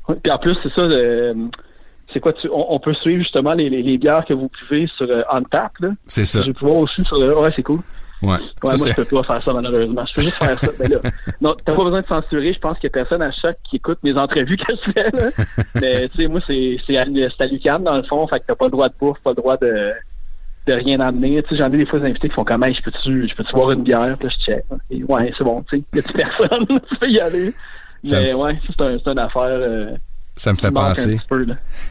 Ouais, 0.08 0.16
Puis 0.22 0.30
en 0.30 0.38
plus, 0.38 0.56
c'est 0.62 0.72
ça, 0.72 0.82
euh, 0.82 1.32
c'est 2.14 2.20
quoi, 2.20 2.32
tu, 2.32 2.48
on, 2.48 2.72
on 2.72 2.78
peut 2.78 2.94
suivre 2.94 3.22
justement 3.22 3.52
les, 3.52 3.68
les, 3.68 3.82
les 3.82 3.98
bières 3.98 4.24
que 4.24 4.32
vous 4.32 4.50
buvez 4.70 4.86
sur 4.96 5.06
euh, 5.10 5.22
OnTap, 5.30 5.72
là? 5.80 5.90
C'est 6.06 6.24
ça. 6.24 6.40
Je 6.40 6.46
vais 6.46 6.52
pouvoir 6.52 6.76
aussi 6.76 7.04
sur 7.04 7.18
le... 7.18 7.36
Ouais, 7.36 7.50
c'est 7.54 7.62
cool. 7.62 7.80
Ouais. 8.22 8.30
Ouais, 8.30 8.38
Ça, 8.62 8.76
moi, 8.78 8.86
je 8.88 8.94
peux 8.94 9.16
pas 9.16 9.22
faire 9.24 9.42
ça, 9.42 9.52
malheureusement. 9.52 10.04
Je 10.06 10.14
peux 10.14 10.22
juste 10.22 10.36
faire 10.36 10.58
ça. 10.58 10.68
Ben 10.78 10.88
là, 10.88 10.98
non, 11.42 11.54
t'as 11.62 11.74
pas 11.74 11.84
besoin 11.84 12.00
de 12.00 12.06
censurer. 12.06 12.52
Je 12.54 12.58
pense 12.60 12.78
qu'il 12.78 12.84
y 12.84 12.92
a 12.92 12.94
personne 12.94 13.20
à 13.20 13.32
chaque 13.32 13.58
qui 13.68 13.76
écoute 13.76 13.98
mes 14.02 14.16
entrevues 14.16 14.56
que 14.56 14.72
je 14.72 14.92
fais, 14.92 15.10
là. 15.10 15.30
Mais, 15.80 16.08
tu 16.08 16.22
sais, 16.22 16.28
moi, 16.28 16.40
c'est, 16.46 16.78
c'est 16.86 16.96
à, 16.96 17.04
c'est 17.04 17.42
à 17.42 17.46
l'UQAM, 17.46 17.82
dans 17.82 17.96
le 17.96 18.04
fond. 18.04 18.26
Fait 18.28 18.40
que 18.40 18.44
t'as 18.46 18.54
pas 18.54 18.66
le 18.66 18.70
droit 18.70 18.88
de 18.88 18.94
bouffe, 18.98 19.18
pas 19.20 19.30
le 19.30 19.36
droit 19.36 19.56
de, 19.56 19.92
de 20.66 20.72
rien 20.72 21.00
emmener. 21.00 21.42
Tu 21.42 21.50
sais, 21.50 21.56
j'en 21.56 21.72
ai 21.72 21.76
des 21.78 21.86
fois 21.86 22.00
des 22.00 22.06
invités 22.06 22.28
qui 22.28 22.34
font 22.34 22.44
comme, 22.44 22.62
hey, 22.64 22.74
je 22.74 22.82
peux-tu, 22.82 23.28
je 23.28 23.34
peux-tu 23.34 23.52
boire 23.52 23.72
une 23.72 23.82
bière? 23.82 24.16
Puis 24.18 24.28
là, 24.28 24.34
je 24.38 24.44
check. 24.44 24.64
Et 24.90 25.02
ouais, 25.02 25.32
c'est 25.36 25.44
bon, 25.44 25.62
tu 25.68 25.78
sais. 25.78 25.84
Y 25.94 25.98
a 25.98 26.02
plus 26.02 26.12
personne? 26.14 26.66
tu 26.88 26.96
peux 26.96 27.10
y 27.10 27.20
aller. 27.20 27.52
Mais 28.10 28.32
ouais, 28.34 28.58
c'est, 28.64 28.80
un, 28.80 28.98
c'est 28.98 29.10
une 29.10 29.18
affaire, 29.18 29.42
euh, 29.44 29.90
ça 30.36 30.52
me 30.52 30.56
fait 30.56 30.70
penser. 30.72 31.18
peu. 31.28 31.46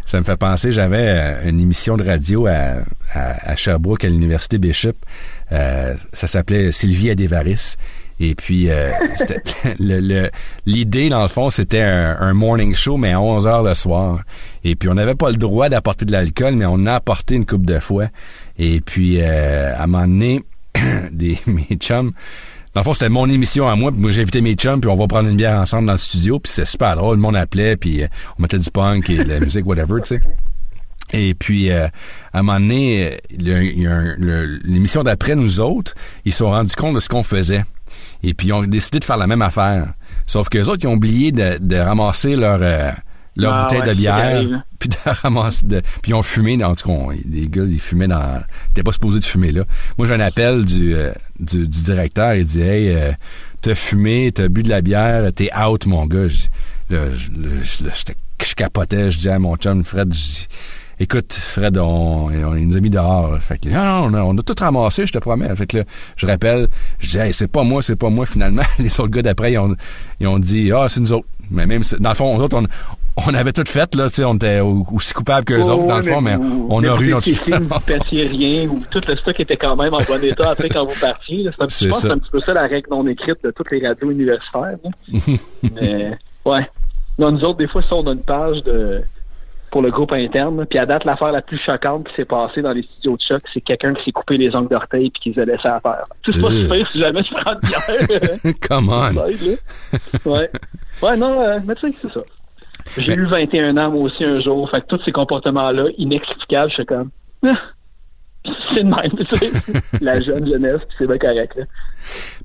Ça 0.05 0.19
me 0.19 0.23
fait 0.25 0.35
penser, 0.37 0.71
j'avais 0.71 1.07
euh, 1.07 1.49
une 1.49 1.59
émission 1.59 1.97
de 1.97 2.03
radio 2.03 2.47
à, 2.47 2.83
à, 3.13 3.51
à 3.51 3.55
Sherbrooke, 3.55 4.03
à 4.05 4.09
l'Université 4.09 4.57
Bishop. 4.57 4.93
Euh, 5.51 5.93
ça 6.11 6.27
s'appelait 6.27 6.71
Sylvie 6.71 7.09
Adévaris. 7.09 7.75
Et 8.19 8.35
puis, 8.35 8.69
euh, 8.69 8.91
c'était- 9.15 9.41
le- 9.79 9.99
le- 9.99 10.29
l'idée, 10.65 11.09
dans 11.09 11.21
le 11.23 11.27
fond, 11.27 11.49
c'était 11.49 11.81
un, 11.81 12.17
un 12.19 12.33
morning 12.33 12.75
show, 12.75 12.97
mais 12.97 13.11
à 13.13 13.19
11 13.21 13.47
heures 13.47 13.63
le 13.63 13.73
soir. 13.75 14.19
Et 14.63 14.75
puis, 14.75 14.87
on 14.89 14.93
n'avait 14.93 15.15
pas 15.15 15.29
le 15.31 15.37
droit 15.37 15.69
d'apporter 15.69 16.05
de 16.05 16.11
l'alcool, 16.11 16.55
mais 16.55 16.65
on 16.67 16.85
a 16.85 16.93
apporté 16.95 17.35
une 17.35 17.45
coupe 17.45 17.65
de 17.65 17.79
fois. 17.79 18.07
Et 18.59 18.81
puis, 18.81 19.17
euh, 19.19 19.75
à 19.75 19.83
un 19.83 19.87
moment 19.87 20.05
donné, 20.07 20.43
des 21.11 21.37
mes 21.47 21.75
chums. 21.79 22.11
Dans 22.73 22.81
le 22.81 22.85
fond, 22.85 22.93
c'était 22.93 23.09
mon 23.09 23.29
émission 23.29 23.67
à 23.67 23.75
moi, 23.75 23.91
puis 23.91 24.01
moi 24.01 24.09
j'ai 24.09 24.21
invité 24.21 24.41
mes 24.41 24.55
chums, 24.55 24.81
puis 24.81 24.89
on 24.89 24.95
va 24.95 25.07
prendre 25.07 25.29
une 25.29 25.37
bière 25.37 25.59
ensemble 25.59 25.85
dans 25.85 25.93
le 25.93 25.99
studio, 25.99 26.39
puis 26.39 26.51
c'est 26.51 26.65
super 26.65 26.95
drôle, 26.95 27.17
le 27.17 27.21
monde 27.21 27.35
appelait, 27.35 27.77
puis 27.77 28.01
euh, 28.01 28.07
on 28.39 28.41
mettait 28.41 28.57
du 28.57 28.69
punk 28.71 29.09
et 29.11 29.23
de 29.23 29.29
la 29.29 29.39
musique, 29.39 29.65
whatever, 29.65 30.01
tu 30.01 30.15
sais. 30.15 30.21
Et 31.11 31.35
puis, 31.35 31.69
euh, 31.69 31.87
à 32.33 32.39
un 32.39 32.41
moment 32.41 32.59
donné, 32.59 33.17
l'émission 33.37 35.03
d'après, 35.03 35.35
nous 35.35 35.59
autres, 35.59 35.93
ils 36.25 36.31
se 36.31 36.39
sont 36.39 36.49
rendus 36.49 36.75
compte 36.75 36.95
de 36.95 36.99
ce 36.99 37.07
qu'on 37.07 37.21
faisait. 37.21 37.63
Et 38.23 38.33
puis, 38.33 38.47
ils 38.47 38.53
ont 38.53 38.63
décidé 38.63 38.99
de 38.99 39.05
faire 39.05 39.17
la 39.17 39.27
même 39.27 39.43
affaire. 39.43 39.93
Sauf 40.25 40.49
que 40.49 40.57
les 40.57 40.69
autres, 40.69 40.83
ils 40.83 40.87
ont 40.87 40.93
oublié 40.93 41.31
de, 41.31 41.59
de 41.59 41.75
ramasser 41.75 42.35
leur, 42.35 42.59
euh, 42.63 42.91
leur 43.35 43.53
Ah 43.55 43.61
bouteille 43.63 43.79
ouais, 43.81 43.87
de 43.89 43.93
bière, 43.93 44.63
puis 44.79 44.89
de 44.89 44.95
ramasser 45.05 45.65
de, 45.65 45.81
puis 46.01 46.11
ils 46.11 46.13
ont 46.13 46.21
fumé, 46.23 46.63
en 46.63 46.75
tout 46.75 46.87
cas, 46.89 47.13
les 47.29 47.47
gars, 47.47 47.63
ils 47.67 47.79
fumaient 47.79 48.07
dans, 48.07 48.41
ils 48.67 48.71
étaient 48.71 48.83
pas 48.83 48.91
supposés 48.93 49.19
de 49.19 49.25
fumer 49.25 49.51
là. 49.51 49.63
Moi, 49.97 50.07
j'ai 50.07 50.13
un 50.13 50.19
appel 50.19 50.65
du, 50.65 50.93
euh, 50.95 51.11
du, 51.39 51.67
du 51.67 51.81
directeur, 51.83 52.35
il 52.35 52.45
dit, 52.45 52.61
hey, 52.61 52.89
euh, 52.95 53.11
t'as 53.61 53.75
fumé, 53.75 54.31
t'as 54.33 54.47
bu 54.49 54.61
de 54.63 54.69
la 54.69 54.81
bière, 54.81 55.31
t'es 55.33 55.49
out, 55.57 55.85
mon 55.87 56.05
gars. 56.05 56.27
Je, 56.27 56.47
là, 56.89 57.07
je, 57.15 57.27
là, 57.41 57.49
je- 57.63 57.83
là, 57.85 57.89
j'étais- 57.95 58.15
je 58.45 58.53
capotais, 58.55 59.09
je 59.09 59.19
dis 59.19 59.29
à 59.29 59.39
mon 59.39 59.55
chum 59.55 59.83
Fred, 59.83 60.13
je 60.13 60.43
écoute, 60.99 61.33
Fred, 61.33 61.77
on, 61.77 62.27
on- 62.27 62.55
il 62.55 62.67
nous 62.67 62.77
a 62.77 62.79
mis 62.81 62.89
dehors. 62.89 63.37
Fait 63.39 63.57
que, 63.57 63.69
non, 63.69 64.09
non, 64.09 64.25
on 64.29 64.37
a 64.37 64.41
tout 64.43 64.55
ramassé, 64.59 65.05
je 65.07 65.11
te 65.11 65.17
promets. 65.17 65.53
Fait 65.55 65.65
que 65.65 65.77
là, 65.77 65.83
je 66.17 66.27
rappelle, 66.27 66.67
je 66.99 67.09
dis, 67.09 67.17
hey, 67.17 67.33
c'est 67.33 67.47
pas 67.47 67.63
moi, 67.63 67.81
c'est 67.81 67.95
pas 67.95 68.09
moi, 68.09 68.25
finalement. 68.25 68.61
Les 68.79 68.91
autres 68.99 69.09
gars 69.11 69.21
d'après, 69.23 69.53
ils 69.53 69.57
ont, 69.57 69.75
ils 70.19 70.27
ont 70.27 70.39
dit, 70.39 70.71
ah, 70.71 70.87
c'est 70.89 70.99
nous 70.99 71.13
autres. 71.13 71.27
Mais 71.51 71.65
même, 71.65 71.81
dans 71.99 72.09
le 72.09 72.15
fond, 72.15 72.37
nous 72.37 72.43
autres, 72.43 72.57
on, 72.57 72.67
on 73.15 73.33
avait 73.33 73.51
tout 73.51 73.63
fait, 73.67 73.93
là, 73.95 74.09
tu 74.09 74.15
sais, 74.15 74.25
on 74.25 74.35
était 74.35 74.59
au- 74.59 74.85
aussi 74.93 75.13
coupables 75.13 75.45
qu'eux 75.45 75.61
autres, 75.69 75.85
dans 75.85 75.97
le 75.97 76.03
fond, 76.03 76.21
mais, 76.21 76.35
vous- 76.35 76.67
on 76.69 76.83
a 76.83 76.99
eu 77.01 77.11
notre... 77.11 77.29
Vous 77.59 77.79
passiez 77.79 78.27
rien, 78.27 78.67
ou 78.69 78.81
tout 78.89 79.01
le 79.07 79.15
stock 79.15 79.39
était 79.39 79.57
quand 79.57 79.75
même 79.75 79.93
en 79.93 79.97
bon 80.01 80.23
état 80.23 80.51
après 80.51 80.69
quand 80.69 80.85
vous 80.85 80.99
partiez. 80.99 81.43
là. 81.43 81.51
C'est 81.57 81.63
un, 81.63 81.67
C'est 81.67 81.85
je 81.85 81.91
pense 81.91 81.97
que 81.97 82.01
ça. 82.01 82.07
c'est 82.09 82.13
un 82.13 82.17
petit 82.19 82.31
peu 82.31 82.39
ça 82.41 82.53
la 82.53 82.67
règle 82.67 82.87
non 82.89 83.05
écrite 83.07 83.37
de 83.43 83.51
toutes 83.51 83.71
les 83.71 83.87
radios 83.87 84.09
universitaires. 84.11 84.77
Mais, 85.75 86.17
ouais. 86.45 86.69
Non, 87.19 87.31
nous 87.31 87.43
autres, 87.43 87.59
des 87.59 87.67
fois, 87.67 87.81
si 87.83 87.93
on 87.93 88.05
a 88.07 88.11
une 88.13 88.23
page 88.23 88.63
de 88.63 89.01
pour 89.71 89.81
le 89.81 89.89
groupe 89.89 90.13
interne, 90.13 90.67
puis 90.69 90.77
à 90.77 90.85
date, 90.85 91.03
l'affaire 91.03 91.31
la 91.31 91.41
plus 91.41 91.57
choquante 91.57 92.07
qui 92.07 92.15
s'est 92.15 92.25
passée 92.25 92.61
dans 92.61 92.73
les 92.73 92.83
studios 92.83 93.17
de 93.17 93.21
choc, 93.27 93.39
c'est 93.51 93.61
quelqu'un 93.61 93.95
qui 93.95 94.03
s'est 94.05 94.11
coupé 94.11 94.37
les 94.37 94.55
ongles 94.55 94.69
d'orteil 94.69 95.09
puis 95.09 95.19
qui 95.19 95.29
les 95.31 95.41
a 95.41 95.45
laissés 95.45 95.67
à. 95.67 95.81
Tu 96.21 96.31
sais, 96.31 96.37
c'est 96.39 96.43
pas 96.43 96.75
Euh. 96.75 96.83
si 96.91 96.99
jamais 96.99 97.23
tu 97.23 97.33
prends 97.33 97.55
de 97.55 97.59
bière. 97.61 98.53
Come 98.69 98.89
on. 98.89 99.15
Ouais. 100.29 100.49
Ouais, 101.01 101.17
non, 101.17 101.41
euh, 101.41 101.59
mais 101.65 101.73
tu 101.73 101.89
sais, 101.89 101.95
c'est 102.03 102.11
ça. 102.13 102.19
J'ai 102.97 103.15
Mais- 103.15 103.23
eu 103.23 103.25
21 103.27 103.77
ans, 103.77 103.91
moi 103.91 104.03
aussi, 104.03 104.23
un 104.23 104.39
jour. 104.41 104.69
Fait 104.69 104.81
que 104.81 104.87
tous 104.87 105.01
ces 105.03 105.11
comportements-là, 105.11 105.85
inexplicables, 105.97 106.69
je 106.69 106.75
suis 106.75 106.85
comme, 106.85 107.09
ah, 107.45 107.57
c'est 108.73 108.83
même, 108.83 109.11
tu 109.17 109.35
sais. 109.35 109.81
La 110.01 110.19
jeune 110.21 110.47
jeunesse, 110.47 110.81
puis 110.87 110.95
c'est 110.99 111.07
bien 111.07 111.17
correct, 111.17 111.55
là. 111.55 111.63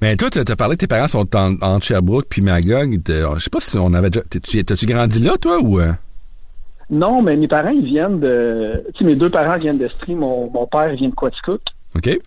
Mais 0.01 0.16
toi, 0.16 0.28
t'as 0.30 0.45
t'as 0.45 0.57
parlé 0.57 0.76
que 0.76 0.80
tes 0.80 0.86
parents 0.86 1.09
sont 1.09 1.26
en, 1.36 1.80
Sherbrooke 1.80 2.26
puis 2.30 2.41
Magog. 2.43 2.99
Je 3.07 3.39
sais 3.39 3.51
pas 3.51 3.61
si 3.61 3.76
on 3.78 3.93
avait 3.95 4.11
déjà... 4.11 4.22
T'as-tu 4.64 4.86
grandi 4.86 5.20
là, 5.24 5.36
toi, 5.41 5.59
ou... 5.61 5.80
euh? 5.80 5.93
Non, 6.91 7.20
mais 7.20 7.36
mes 7.36 7.49
parents, 7.49 7.68
ils 7.68 7.84
viennent 7.84 8.18
de. 8.18 8.82
Tu 8.95 9.05
sais, 9.05 9.11
mes 9.11 9.14
deux 9.16 9.28
parents 9.28 9.59
viennent 9.59 9.76
d'Estrie. 9.76 10.14
Mon, 10.14 10.51
mon 10.51 10.66
père 10.66 10.89
vient 10.95 11.11
de 11.11 11.14
Quaticook. 11.14 11.61
OK? 11.95 12.18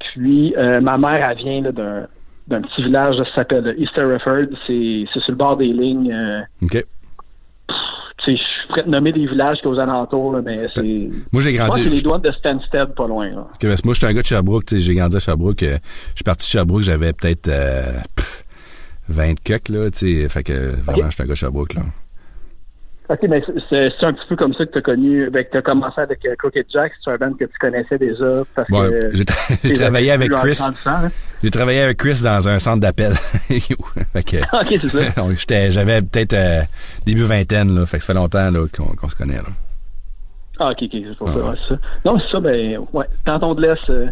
Puis 0.00 0.54
euh, 0.56 0.80
ma 0.80 0.98
mère, 0.98 1.30
elle 1.30 1.36
vient 1.38 1.62
d'un, 1.70 2.06
petit 2.62 2.82
village 2.82 3.14
qui 3.22 3.32
s'appelle 3.34 3.76
East 3.78 3.92
Hereford. 3.96 4.46
C'est, 4.66 5.04
c'est 5.14 5.20
sur 5.20 5.30
le 5.30 5.36
bord 5.36 5.56
des 5.56 5.68
lignes. 5.72 6.12
euh, 6.12 6.40
OK. 6.62 6.84
Je 8.26 8.66
pourrais 8.68 8.84
te 8.84 8.88
nommer 8.88 9.12
des 9.12 9.26
villages 9.26 9.58
qui 9.60 9.66
aux 9.66 9.78
alentours, 9.78 10.32
là, 10.34 10.42
mais 10.44 10.66
c'est. 10.74 11.10
Moi, 11.32 11.42
j'ai 11.42 11.52
grandi... 11.52 11.82
c'est 11.82 11.90
les 11.90 12.02
douanes 12.02 12.20
de 12.22 12.30
Stansted, 12.30 12.94
pas 12.94 13.06
loin. 13.06 13.28
Là. 13.30 13.40
Ok, 13.54 13.60
parce 13.62 13.80
que 13.80 13.86
moi, 13.86 13.94
je 13.94 13.98
suis 13.98 14.06
un 14.06 14.12
gars 14.12 14.22
de 14.22 14.26
Sherbrooke, 14.26 14.64
j'ai 14.74 14.94
grandi 14.94 15.16
à 15.16 15.20
Sherbrooke. 15.20 15.62
euh, 15.62 15.78
je 16.10 16.16
suis 16.16 16.24
parti 16.24 16.46
de 16.46 16.50
Sherbrooke, 16.50 16.82
j'avais 16.82 17.12
peut-être 17.12 17.48
euh, 17.48 17.84
pff, 18.16 18.44
20 19.08 19.34
coques, 19.44 19.68
là, 19.68 19.90
tu 19.90 20.22
sais. 20.22 20.28
Fait 20.28 20.42
que 20.42 20.52
vraiment, 20.82 21.08
je 21.10 21.14
suis 21.14 21.22
un 21.22 21.26
gars 21.26 21.32
de 21.32 21.38
Sherbrooke, 21.38 21.74
là. 21.74 21.82
OK, 23.10 23.20
mais 23.28 23.40
c'est- 23.70 24.04
un 24.04 24.12
petit 24.12 24.26
peu 24.28 24.36
comme 24.36 24.52
ça 24.52 24.66
que 24.66 24.72
tu 24.72 24.78
as 24.78 24.82
connu, 24.82 25.30
ben, 25.30 25.42
que 25.42 25.50
tu 25.50 25.56
as 25.56 25.62
commencé 25.62 25.98
avec 26.00 26.24
euh, 26.26 26.34
Crooked 26.36 26.66
Jack, 26.70 26.92
c'est 27.02 27.10
un 27.10 27.16
band 27.16 27.32
que 27.32 27.46
tu 27.46 27.58
connaissais 27.58 27.96
déjà. 27.96 28.42
Parce 28.54 28.68
Bon, 28.70 28.82
que, 28.90 29.00
j'ai 29.14 29.24
tra- 29.24 29.72
travaillé 29.74 30.10
avec 30.10 30.30
Chris. 30.32 30.60
hein. 30.84 31.10
J'ai 31.42 31.50
travaillé 31.50 31.80
avec 31.80 31.96
Chris 31.96 32.20
dans 32.22 32.48
un 32.50 32.58
centre 32.58 32.80
d'appel. 32.80 33.12
OK, 33.50 34.36
c'est 34.68 34.88
ça. 34.88 35.70
j'avais 35.70 36.02
peut-être 36.02 36.34
euh, 36.34 36.60
début 37.06 37.22
vingtaine, 37.22 37.74
là. 37.78 37.86
Fait 37.86 37.96
que 37.96 38.04
ça 38.04 38.12
fait 38.12 38.18
longtemps, 38.18 38.50
qu'on 38.76 39.08
se 39.08 39.16
connaît, 39.16 39.36
là. 39.36 39.42
Ah, 40.60 40.70
OK, 40.72 40.82
OK, 40.82 40.90
c'est 40.92 41.16
pour 41.16 41.28
Ah, 41.30 41.32
ça, 41.34 41.44
ouais. 41.50 41.56
ça. 41.68 41.78
Non, 42.04 42.18
c'est 42.18 42.30
ça, 42.30 42.40
ben, 42.40 42.78
ouais. 42.92 43.06
Quand 43.24 43.42
on 43.42 43.54
te 43.54 43.60
laisse, 43.62 43.88
euh, 43.88 44.06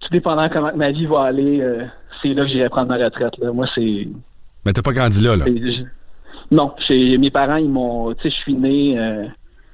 tout 0.00 0.08
dépendant 0.12 0.48
comment 0.48 0.70
ma 0.74 0.92
vie 0.92 1.06
va 1.06 1.24
aller, 1.24 1.60
euh, 1.60 1.84
c'est 2.22 2.28
là 2.32 2.44
que 2.44 2.48
j'irai 2.48 2.68
prendre 2.70 2.88
ma 2.88 2.96
retraite, 3.04 3.36
là. 3.38 3.52
Moi, 3.52 3.66
c'est. 3.74 4.08
Mais 4.64 4.72
t'as 4.72 4.82
pas 4.82 4.92
grandi 4.92 5.20
là, 5.20 5.36
là. 5.36 5.44
Non, 6.50 6.72
mes 6.90 7.30
parents, 7.30 7.56
ils 7.56 7.68
m'ont. 7.70 8.12
Tu 8.14 8.22
sais, 8.22 8.30
je 8.30 8.34
suis 8.42 8.54
né. 8.54 8.98
euh, 8.98 9.24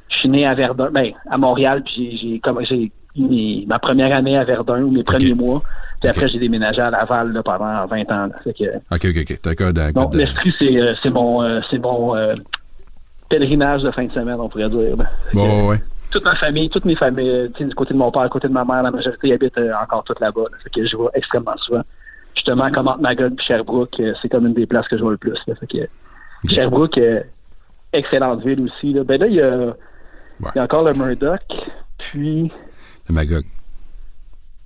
je 0.08 0.16
suis 0.18 0.28
né 0.28 0.44
à 0.46 0.54
Verdun, 0.54 0.90
ben, 0.90 1.12
à 1.30 1.38
Montréal, 1.38 1.82
puis 1.84 1.94
j'ai- 1.94 2.16
j'ai 2.16 2.40
comme 2.40 2.60
j'ai 2.64 2.90
mes- 3.16 3.64
ma 3.68 3.78
première 3.78 4.14
année 4.16 4.36
à 4.36 4.44
Verdun 4.44 4.82
ou 4.82 4.90
mes 4.90 5.02
premiers 5.04 5.34
mois. 5.34 5.62
Puis 6.00 6.08
Ok. 6.08 6.16
après, 6.16 6.28
j'ai 6.28 6.38
déménagé 6.38 6.80
à 6.80 6.90
Laval 6.90 7.32
là, 7.32 7.42
pendant 7.42 7.86
20 7.86 8.10
ans. 8.10 8.26
là. 8.26 8.30
Fait 8.42 8.52
que, 8.54 8.64
OK, 8.90 9.04
OK, 9.04 9.38
OK. 9.46 9.60
Un 9.78 9.92
non, 9.92 10.02
code 10.04 10.12
de... 10.12 10.18
l'esprit, 10.18 10.52
c'est 10.58 10.80
euh, 10.80 10.94
c'est 11.02 11.10
mon, 11.10 11.42
euh, 11.42 11.60
c'est 11.70 11.78
mon 11.78 12.16
euh, 12.16 12.34
pèlerinage 13.28 13.82
de 13.82 13.90
fin 13.90 14.04
de 14.06 14.12
semaine, 14.12 14.36
on 14.40 14.48
pourrait 14.48 14.68
dire. 14.70 14.96
là. 14.96 15.04
Fait 15.26 15.32
que, 15.32 15.36
Bon, 15.36 15.68
ouais, 15.68 15.78
toute 16.10 16.24
ma 16.24 16.34
famille, 16.36 16.68
toutes 16.70 16.84
mes 16.84 16.96
familles, 16.96 17.50
tu 17.54 17.62
sais, 17.62 17.68
du 17.68 17.74
côté 17.74 17.94
de 17.94 17.98
mon 17.98 18.10
père, 18.10 18.24
du 18.24 18.30
côté 18.30 18.48
de 18.48 18.52
ma 18.52 18.64
mère, 18.64 18.82
la 18.82 18.90
majorité 18.90 19.32
habite 19.32 19.56
euh, 19.58 19.72
encore 19.82 20.02
toute 20.04 20.18
là-bas. 20.20 20.42
là. 20.50 20.56
Fait 20.64 20.70
que 20.70 20.86
je 20.86 20.96
vois 20.96 21.10
extrêmement 21.14 21.56
souvent. 21.58 21.82
Justement, 22.34 22.70
comme 22.72 22.88
entre 22.88 23.00
Magog 23.00 23.34
et 23.38 23.42
Sherbrooke, 23.42 24.00
euh, 24.00 24.14
c'est 24.22 24.28
comme 24.28 24.46
une 24.46 24.54
des 24.54 24.66
places 24.66 24.88
que 24.88 24.96
je 24.96 25.02
vois 25.02 25.12
le 25.12 25.18
plus. 25.18 25.36
là. 25.46 25.54
Fait 25.54 25.66
que 25.66 25.78
Sherbrooke, 26.48 26.98
euh, 26.98 27.22
excellente 27.92 28.44
ville 28.44 28.64
aussi. 28.64 28.92
Là. 28.92 29.04
Ben 29.04 29.20
là, 29.20 29.26
il 29.26 29.34
y 29.34 29.42
a, 29.42 29.74
il 30.40 30.56
y 30.56 30.58
a 30.58 30.62
encore 30.62 30.84
le 30.84 30.92
Murdoch, 30.94 31.40
puis... 31.98 32.50
Le 33.08 33.14
Magog. 33.14 33.44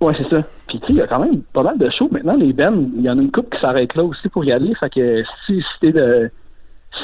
Ouais, 0.01 0.13
c'est 0.17 0.29
ça. 0.29 0.43
Puis 0.67 0.79
tu 0.79 0.87
sais, 0.87 0.93
il 0.93 0.95
y 0.97 1.01
a 1.01 1.07
quand 1.07 1.19
même 1.19 1.41
pas 1.41 1.63
mal 1.63 1.77
de 1.77 1.89
shows. 1.89 2.09
Maintenant, 2.11 2.35
les 2.35 2.53
bands, 2.53 2.73
il 2.95 3.01
y 3.01 3.09
en 3.09 3.17
a 3.17 3.21
une 3.21 3.31
couple 3.31 3.55
qui 3.55 3.61
s'arrête 3.61 3.95
là 3.95 4.03
aussi 4.03 4.29
pour 4.29 4.43
y 4.45 4.51
aller. 4.51 4.73
Fait 4.75 4.89
que 4.89 5.23
si, 5.45 5.63
si 5.79 5.91
de... 5.91 6.29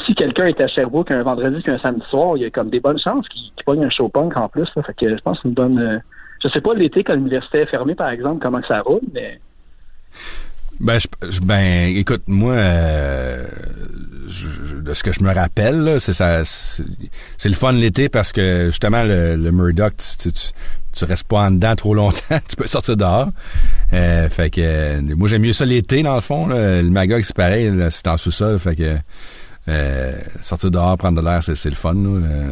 Si 0.05 0.15
quelqu'un 0.15 0.45
est 0.45 0.61
à 0.61 0.67
Sherbrooke 0.67 1.11
un 1.11 1.23
vendredi 1.23 1.61
puis 1.61 1.71
un 1.71 1.79
samedi 1.79 2.05
soir, 2.09 2.37
il 2.37 2.43
y 2.43 2.45
a 2.45 2.49
comme 2.49 2.69
des 2.69 2.79
bonnes 2.79 2.99
chances 2.99 3.27
qu'il 3.27 3.51
qu'il 3.53 3.65
pogne 3.65 3.83
un 3.83 3.89
show 3.89 4.07
punk 4.07 4.37
en 4.37 4.47
plus. 4.47 4.69
Là. 4.75 4.83
Fait 4.83 4.93
que 4.93 5.17
je 5.17 5.21
pense 5.21 5.37
que 5.37 5.43
c'est 5.43 5.49
une 5.49 5.53
bonne... 5.53 5.79
euh, 5.79 5.99
Je 6.41 6.47
sais 6.47 6.61
pas 6.61 6.73
l'été 6.73 7.03
quand 7.03 7.13
l'université 7.13 7.59
est 7.59 7.65
fermée, 7.65 7.95
par 7.95 8.09
exemple, 8.09 8.41
comment 8.41 8.61
que 8.61 8.67
ça 8.67 8.81
roule, 8.81 9.01
mais... 9.13 9.39
Ben, 10.79 10.97
je, 10.99 11.39
ben, 11.41 11.95
écoute, 11.95 12.23
moi, 12.27 12.53
euh, 12.53 13.45
je- 14.27 14.47
je- 14.47 14.75
de 14.81 14.93
ce 14.93 15.03
que 15.03 15.11
je 15.11 15.23
me 15.23 15.31
rappelle, 15.33 15.81
là, 15.81 15.99
c'est 15.99 16.13
ça, 16.13 16.41
c'est 16.43 17.49
le 17.49 17.53
fun 17.55 17.71
l'été 17.73 18.09
parce 18.09 18.31
que 18.31 18.67
justement 18.67 19.03
le, 19.03 19.35
le 19.35 19.51
Murdoch, 19.51 19.93
tu, 19.97 20.17
tu, 20.17 20.31
tu, 20.31 20.47
tu 20.93 21.05
restes 21.05 21.27
pas 21.27 21.41
en 21.41 21.51
dedans 21.51 21.75
trop 21.75 21.93
longtemps, 21.93 22.39
tu 22.49 22.55
peux 22.55 22.65
sortir 22.67 22.97
dehors. 22.97 23.29
Euh, 23.93 24.27
fait 24.29 24.49
que 24.49 24.61
euh, 24.63 25.01
moi 25.15 25.27
j'aime 25.27 25.43
mieux 25.43 25.53
ça 25.53 25.65
l'été 25.65 26.01
dans 26.01 26.15
le 26.15 26.21
fond. 26.21 26.47
là. 26.47 26.81
Le 26.81 26.89
Magog 26.89 27.21
c'est 27.21 27.35
pareil, 27.35 27.69
là, 27.69 27.91
c'est 27.91 28.07
en 28.07 28.17
sous-sol, 28.17 28.57
fait 28.59 28.75
que 28.75 28.97
euh, 29.67 30.17
sortir 30.41 30.71
dehors, 30.71 30.97
prendre 30.97 31.21
de 31.21 31.25
l'air, 31.27 31.43
c'est 31.43 31.55
c'est 31.55 31.69
le 31.69 31.75
fun. 31.75 31.93
Là. 31.93 32.09
Euh, 32.27 32.49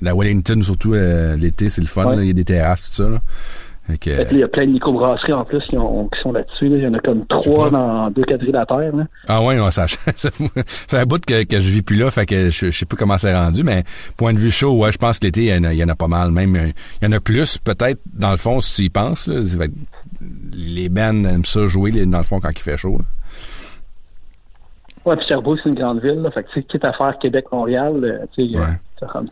la 0.00 0.14
Wellington 0.16 0.60
surtout 0.62 0.94
euh, 0.94 1.36
l'été, 1.36 1.70
c'est 1.70 1.80
le 1.82 1.86
fun. 1.86 2.04
Ouais. 2.06 2.16
là. 2.16 2.22
Il 2.22 2.26
y 2.26 2.30
a 2.30 2.34
des 2.34 2.44
terrasses 2.44 2.88
tout 2.90 2.94
ça. 2.96 3.08
Là. 3.08 3.20
Que, 4.00 4.10
Fait 4.14 4.24
que 4.24 4.30
là, 4.30 4.32
il 4.32 4.38
y 4.38 4.42
a 4.42 4.48
plein 4.48 4.66
de 4.66 4.70
microbrasseries 4.72 5.32
en 5.32 5.44
plus 5.44 5.60
qui, 5.68 5.76
ont, 5.76 6.08
qui 6.08 6.20
sont 6.22 6.32
là-dessus. 6.32 6.68
là. 6.68 6.76
Il 6.78 6.82
y 6.84 6.86
en 6.86 6.94
a 6.94 7.00
comme 7.00 7.26
trois 7.26 7.68
dans 7.68 8.10
deux 8.10 8.22
quadrilatères. 8.24 8.94
Là. 8.96 9.04
Ah 9.28 9.42
ouais, 9.42 9.56
non, 9.56 9.70
ça, 9.70 9.86
ça 10.16 10.30
fait 10.32 10.98
un 10.98 11.04
bout 11.04 11.22
que, 11.24 11.42
que 11.44 11.60
je 11.60 11.68
vis 11.72 11.82
plus 11.82 11.96
là, 11.96 12.10
fait 12.10 12.24
que 12.24 12.48
je, 12.50 12.70
je 12.70 12.78
sais 12.78 12.86
pas 12.86 12.96
comment 12.96 13.18
c'est 13.18 13.34
rendu, 13.34 13.64
mais 13.64 13.82
point 14.16 14.32
de 14.32 14.38
vue 14.38 14.50
chaud, 14.52 14.78
ouais, 14.78 14.92
je 14.92 14.98
pense 14.98 15.18
que 15.18 15.26
l'été, 15.26 15.42
il 15.46 15.54
y, 15.54 15.58
en 15.58 15.64
a- 15.64 15.72
il 15.72 15.78
y 15.78 15.84
en 15.84 15.88
a 15.88 15.94
pas 15.96 16.08
mal. 16.08 16.30
Même, 16.30 16.56
euh, 16.56 16.68
il 17.02 17.04
y 17.04 17.08
en 17.08 17.12
a 17.12 17.20
plus, 17.20 17.58
peut-être, 17.58 18.00
dans 18.14 18.30
le 18.30 18.36
fond, 18.38 18.60
si 18.60 18.74
tu 18.76 18.82
y 18.86 18.88
penses. 18.88 19.26
Là, 19.28 19.66
les 20.56 20.88
bands 20.88 21.24
aiment 21.24 21.44
ça 21.44 21.66
jouer, 21.66 21.90
dans 22.06 22.18
le 22.18 22.24
fond, 22.24 22.40
quand 22.40 22.50
il 22.54 22.58
fait 22.62 22.76
chaud. 22.76 22.98
là. 22.98 23.04
Ouais, 25.04 25.16
puis 25.16 25.26
Sherbrooke, 25.26 25.58
c'est 25.62 25.68
une 25.68 25.74
grande 25.74 26.00
ville. 26.00 26.20
Là. 26.22 26.30
Fait 26.30 26.42
que, 26.44 26.48
tu 26.52 26.60
sais, 26.60 26.66
quitte 26.66 26.84
à 26.84 26.92
faire 26.92 27.16
Québec-Montréal, 27.20 27.92
euh, 28.04 28.18
tu 28.36 28.48
sais, 28.50 28.58
Ouais. 28.58 28.66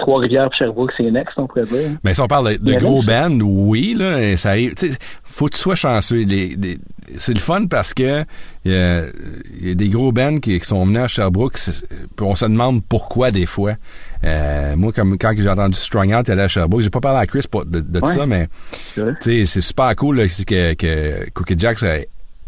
Trois-Rivières 0.00 0.52
Sherbrooke, 0.52 0.90
c'est 0.96 1.08
next, 1.12 1.34
on 1.36 1.46
pourrait 1.46 1.62
dire. 1.64 1.90
Mais 2.02 2.12
si 2.12 2.20
on 2.20 2.26
parle 2.26 2.58
de, 2.58 2.74
gros 2.74 3.04
bands, 3.04 3.30
oui, 3.40 3.94
là, 3.96 4.20
et 4.20 4.36
ça 4.36 4.48
arrive. 4.48 4.74
Tu 4.74 4.88
sais, 4.88 4.98
faut 5.22 5.46
que 5.46 5.54
tu 5.54 5.60
sois 5.60 5.76
chanceux. 5.76 6.24
C'est 7.16 7.32
le 7.34 7.38
fun 7.38 7.66
parce 7.66 7.94
que 7.94 8.24
il 8.64 8.72
y, 8.72 8.74
a, 8.74 9.04
il 9.60 9.68
y 9.68 9.70
a 9.70 9.74
des 9.76 9.88
gros 9.88 10.10
bands 10.10 10.38
qui, 10.38 10.58
qui 10.58 10.66
sont 10.66 10.84
venus 10.84 11.02
à 11.02 11.06
Sherbrooke. 11.06 11.56
on 12.20 12.34
se 12.34 12.44
demande 12.46 12.82
pourquoi 12.84 13.30
des 13.30 13.46
fois. 13.46 13.74
Euh, 14.24 14.74
moi, 14.74 14.90
comme 14.90 15.16
quand 15.18 15.32
j'ai 15.36 15.48
entendu 15.48 15.78
Strong 15.78 16.12
Out 16.18 16.28
aller 16.28 16.42
à 16.42 16.48
Sherbrooke, 16.48 16.82
j'ai 16.82 16.90
pas 16.90 17.00
parlé 17.00 17.20
à 17.20 17.26
Chris 17.26 17.44
pour- 17.48 17.64
de, 17.64 17.78
de 17.78 18.00
Ouais. 18.00 18.08
ça, 18.12 18.26
mais 18.26 18.48
C'est 19.20 19.44
super 19.44 19.94
cool 19.94 20.16
là, 20.16 20.26
que, 20.26 20.74
que 20.74 21.30
Cookie 21.30 21.54
Jacks 21.56 21.84
a- 21.84 21.98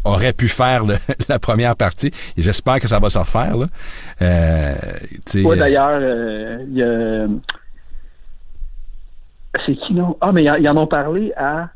aurait 0.03 0.33
pu 0.33 0.47
faire 0.47 0.83
le- 0.85 0.97
la 1.29 1.39
première 1.39 1.75
partie. 1.75 2.11
Et 2.37 2.41
j'espère 2.41 2.79
que 2.79 2.87
ça 2.87 2.99
va 2.99 3.09
se 3.09 3.17
refaire. 3.19 3.57
Là. 3.57 3.65
Euh, 4.21 4.73
Ouais, 5.43 5.57
d'ailleurs, 5.57 5.99
euh, 6.01 6.57
il 6.67 6.77
y 6.77 6.83
a. 6.83 7.27
C'est 9.65 9.75
qui, 9.75 9.93
non? 9.93 10.17
Ah, 10.21 10.31
mais 10.31 10.43
ils 10.43 10.67
en- 10.69 10.75
en 10.77 10.83
ont 10.83 10.87
parlé 10.87 11.31
à. 11.37 11.69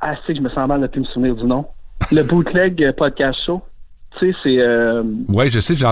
Ah, 0.00 0.14
c'est 0.26 0.32
que 0.32 0.38
je 0.38 0.42
me 0.44 0.50
sens 0.50 0.68
mal 0.68 0.80
de 0.80 0.86
plus 0.86 1.00
me 1.00 1.06
souvenir 1.06 1.34
du 1.36 1.44
nom. 1.44 1.66
Le 2.10 2.22
Bootleg 2.24 2.82
euh, 2.82 2.92
Podcast 2.92 3.38
Show. 3.46 3.62
Tu 4.18 4.32
sais, 4.32 4.38
c'est... 4.42 4.58
Euh, 4.58 5.02
Ouais, 5.28 5.48
je 5.48 5.60
sais, 5.60 5.74
je 5.74 5.86
l'ai 5.86 5.90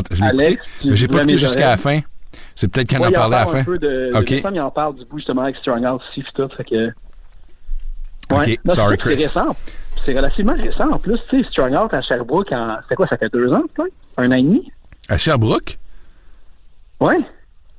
mais 0.84 0.96
j'ai 0.96 1.08
pas 1.08 1.18
écouté 1.18 1.38
jusqu'à 1.38 1.70
la 1.70 1.76
fin. 1.76 2.00
C'est 2.54 2.68
peut-être 2.68 2.88
qu'il 2.88 2.98
en 2.98 3.02
ouais, 3.02 3.06
a 3.06 3.10
il 3.10 3.16
en 3.16 3.20
parlé 3.20 3.36
à 3.36 3.40
la 3.40 3.46
fin. 3.46 3.64
peu 3.64 3.78
de... 3.78 4.10
Ok. 4.14 4.30
Il 4.52 4.60
en 4.60 4.70
parle 4.70 4.96
du 4.96 5.04
bout, 5.06 5.18
justement, 5.18 5.42
avec 5.42 5.56
Strong 5.56 5.84
Out 5.86 6.02
aussi, 6.10 6.22
puis 6.22 6.32
tout, 6.34 6.48
fait 6.54 6.64
que... 6.64 6.90
Ouais. 8.30 8.58
Ok, 8.66 8.74
sorry, 8.74 8.96
c'est 8.96 9.02
Chris. 9.02 9.14
récent. 9.16 9.56
C'est 10.04 10.14
relativement 10.16 10.54
récent. 10.54 10.90
En 10.90 10.98
plus, 10.98 11.18
tu 11.28 11.42
sais, 11.42 11.48
Strong 11.50 11.72
Out 11.74 11.92
à 11.94 12.00
Sherbrooke, 12.02 12.50
en... 12.52 12.78
c'était 12.82 12.94
quoi, 12.96 13.06
ça 13.06 13.16
fait 13.16 13.28
deux 13.32 13.52
ans, 13.52 13.62
peut-être? 13.74 13.92
Un 14.16 14.30
an 14.30 14.34
et 14.34 14.42
demi? 14.42 14.70
À 15.08 15.18
Sherbrooke? 15.18 15.78
Ouais. 17.00 17.18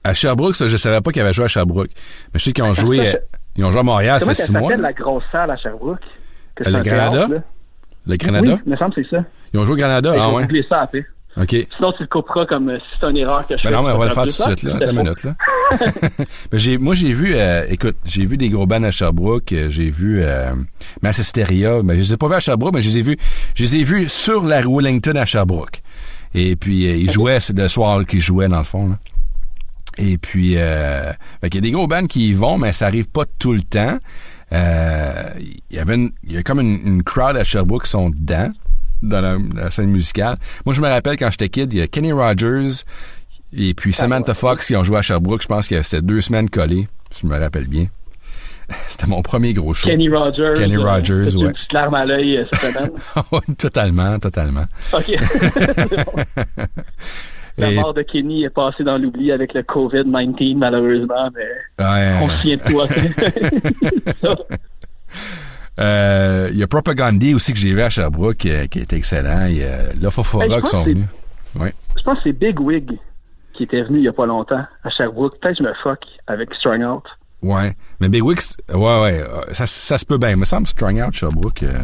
À 0.03 0.13
Sherbrooke, 0.13 0.55
ça, 0.55 0.67
je 0.67 0.77
savais 0.77 1.01
pas 1.01 1.11
qu'ils 1.11 1.21
avaient 1.21 1.33
joué 1.33 1.45
à 1.45 1.47
Sherbrooke. 1.47 1.89
Mais 2.33 2.39
je 2.39 2.43
sais 2.45 2.51
qu'ils 2.51 2.63
ont 2.63 2.73
joué, 2.75 3.07
euh, 3.15 3.17
ils 3.55 3.65
ont 3.65 3.71
joué 3.71 3.79
à 3.79 3.83
Montréal, 3.83 4.19
ça 4.19 4.25
fait 4.27 4.33
six 4.33 4.51
mois. 4.51 4.75
la 4.75 4.93
grosse 4.93 5.23
salle 5.31 5.51
à 5.51 5.57
Sherbrooke? 5.57 6.01
Que 6.55 6.63
Le 6.69 6.81
théâtre, 6.81 7.15
là. 7.29 7.41
Le 8.07 8.15
Granada? 8.17 8.51
Oui, 8.53 8.59
il 8.65 8.71
me 8.71 8.77
semble 8.77 8.93
que 8.95 9.03
c'est 9.03 9.09
ça. 9.15 9.23
Ils 9.53 9.59
ont 9.59 9.65
joué 9.65 9.73
au 9.75 9.77
Granada? 9.77 10.13
Hey, 10.13 10.19
Ah 10.21 10.33
ouais. 10.33 10.47
ça 10.67 10.81
après. 10.81 11.05
OK. 11.38 11.55
Sinon, 11.77 11.93
tu 11.93 12.03
le 12.03 12.07
couperas 12.07 12.45
comme 12.45 12.69
euh, 12.69 12.77
si 12.79 12.99
c'est 12.99 13.09
une 13.09 13.17
erreur 13.17 13.47
que 13.47 13.55
je 13.55 13.63
Ben 13.63 13.69
fais. 13.69 13.75
non, 13.75 13.84
mais 13.84 13.91
on 13.91 13.97
va 13.97 14.05
le 14.05 14.11
faire 14.11 14.23
tout 14.23 14.29
de 14.29 14.34
suite, 14.34 14.63
là. 14.63 14.75
Attends 14.75 14.89
une 14.91 14.97
minute, 14.97 15.23
là. 15.23 15.36
Ben, 16.51 16.57
j'ai, 16.57 16.77
moi, 16.77 16.93
j'ai 16.93 17.13
vu, 17.13 17.34
euh, 17.36 17.65
écoute, 17.69 17.95
j'ai 18.03 18.25
vu 18.25 18.36
des 18.38 18.49
gros 18.49 18.65
bands 18.65 18.84
à 18.84 18.91
Sherbrooke, 18.91 19.53
euh, 19.53 19.69
j'ai 19.69 19.89
vu, 19.89 20.21
euh, 20.23 20.51
Massisteria, 21.01 21.82
mais 21.84 21.95
je 21.95 21.99
les 21.99 22.13
ai 22.13 22.17
pas 22.17 22.27
vus 22.27 22.34
à 22.36 22.39
Sherbrooke, 22.39 22.73
mais 22.75 22.82
je 22.82 22.89
les 22.89 22.99
ai 22.99 23.01
vus, 23.01 23.17
je 23.55 23.63
les 23.63 23.75
ai 23.77 23.84
vus 23.84 24.09
sur 24.09 24.43
la 24.45 24.61
rue 24.61 24.75
Wellington 24.75 25.15
à 25.15 25.25
Sherbrooke. 25.25 25.82
Et 26.34 26.55
puis, 26.55 26.88
euh, 26.88 26.95
ils 26.95 27.09
jouaient, 27.11 27.39
c'est 27.39 27.57
le 27.57 27.67
soir 27.69 28.05
qu'ils 28.05 28.19
jouaient, 28.19 28.49
dans 28.49 28.57
le 28.59 28.63
fond, 28.65 28.89
là. 28.89 28.99
Et 29.97 30.17
puis, 30.17 30.55
euh, 30.57 31.11
fait 31.41 31.49
qu'il 31.49 31.55
y 31.55 31.57
a 31.59 31.69
des 31.69 31.71
gros 31.71 31.86
bands 31.88 32.07
qui 32.07 32.29
y 32.29 32.34
vont, 32.34 32.57
mais 32.57 32.71
ça 32.71 32.88
arrive 32.88 33.09
pas 33.09 33.23
tout 33.39 33.51
le 33.53 33.61
temps. 33.61 33.97
Euh, 34.53 35.23
il 35.69 35.75
y 35.75 35.79
avait 35.79 35.95
une, 35.95 36.11
il 36.23 36.34
y 36.34 36.38
a 36.38 36.43
comme 36.43 36.59
une, 36.61 36.79
une 36.86 37.03
crowd 37.03 37.36
à 37.38 37.43
Sherbrooke 37.43 37.84
qui 37.84 37.89
sont 37.89 38.09
dedans, 38.09 38.51
dans 39.01 39.21
la, 39.21 39.37
la 39.55 39.69
scène 39.71 39.89
musicale. 39.89 40.37
Moi, 40.65 40.73
je 40.75 40.81
me 40.81 40.87
rappelle 40.87 41.17
quand 41.17 41.29
j'étais 41.31 41.49
kid, 41.49 41.71
il 41.73 41.79
y 41.79 41.81
a 41.81 41.87
Kenny 41.87 42.11
Rogers 42.11 42.83
et 43.57 43.73
puis 43.73 43.93
Samantha 43.93 44.33
Fox 44.33 44.67
qui 44.67 44.75
ont 44.75 44.83
joué 44.83 44.97
à 44.97 45.01
Sherbrooke. 45.01 45.41
Je 45.41 45.47
pense 45.47 45.67
que 45.67 45.81
c'était 45.83 46.01
deux 46.01 46.21
semaines 46.21 46.49
collées, 46.49 46.87
si 47.09 47.21
je 47.21 47.27
me 47.27 47.37
rappelle 47.39 47.67
bien. 47.67 47.87
C'était 48.87 49.07
mon 49.07 49.21
premier 49.21 49.51
gros 49.51 49.73
show. 49.73 49.89
Kenny 49.89 50.07
Rogers. 50.07 50.53
Kenny 50.55 50.77
euh, 50.77 50.81
Rogers, 50.89 51.35
ouais. 51.35 51.47
Une 51.47 51.51
petite 51.51 51.73
larme 51.73 51.93
à 51.93 52.05
l'œil 52.05 52.37
euh, 52.37 52.45
cette 52.53 52.71
semaine? 52.73 53.55
totalement, 53.57 54.17
totalement. 54.17 54.63
OK. 54.93 55.11
Bon. 56.05 56.23
La 57.57 57.71
mort 57.71 57.93
de 57.93 58.01
Kenny 58.03 58.45
est 58.45 58.49
passée 58.49 58.85
dans 58.85 58.97
l'oubli 58.97 59.29
avec 59.33 59.53
le 59.53 59.61
COVID-19, 59.63 60.55
malheureusement, 60.55 61.29
mais 61.35 61.83
Ouais. 61.85 62.19
on 62.21 62.29
se 62.29 62.37
souvient 62.37 62.55
de 62.55 62.63
toi. 62.71 62.87
Euh, 65.80 66.49
il 66.51 66.57
y 66.57 66.63
a 66.63 66.67
Propagandhi 66.67 67.34
aussi 67.34 67.53
que 67.53 67.59
j'ai 67.59 67.74
vu 67.74 67.82
à 67.82 67.89
Sherbrooke 67.89 68.45
euh, 68.45 68.67
qui 68.67 68.80
était 68.80 68.97
excellent. 68.97 69.45
Il 69.47 69.57
y 69.57 69.63
a 69.63 69.93
Lofofora 70.01 70.45
je 70.47 70.59
qui 70.61 70.67
sont 70.67 70.84
venus. 70.84 71.05
Je 71.55 72.03
pense 72.03 72.17
que 72.17 72.24
c'est 72.26 72.34
Big 72.34 72.59
Wig 72.59 72.91
qui 73.53 73.63
était 73.63 73.82
venu 73.84 73.99
il 73.99 74.03
y 74.03 74.07
a 74.07 74.13
pas 74.13 74.26
longtemps 74.26 74.63
à 74.84 74.89
Sherbrooke. 74.89 75.39
Peut-être 75.39 75.57
que 75.57 75.63
je 75.63 75.69
me 75.69 75.74
fuck 75.84 75.99
avec 76.28 76.53
Strong 76.55 76.82
Out. 76.84 77.03
Ouais. 77.41 77.76
Mais 77.99 78.09
Big 78.09 78.24
Wix, 78.24 78.55
ouais, 78.74 78.76
ouais, 79.01 79.19
euh, 79.22 79.41
ça, 79.53 79.65
ça 79.65 79.97
se 79.97 80.05
peut 80.05 80.17
bien. 80.17 80.32
Il 80.32 80.38
me 80.38 80.45
semble 80.45 80.67
Strong 80.67 81.01
Out 81.07 81.13
Sherbrooke. 81.13 81.63
Euh, 81.63 81.80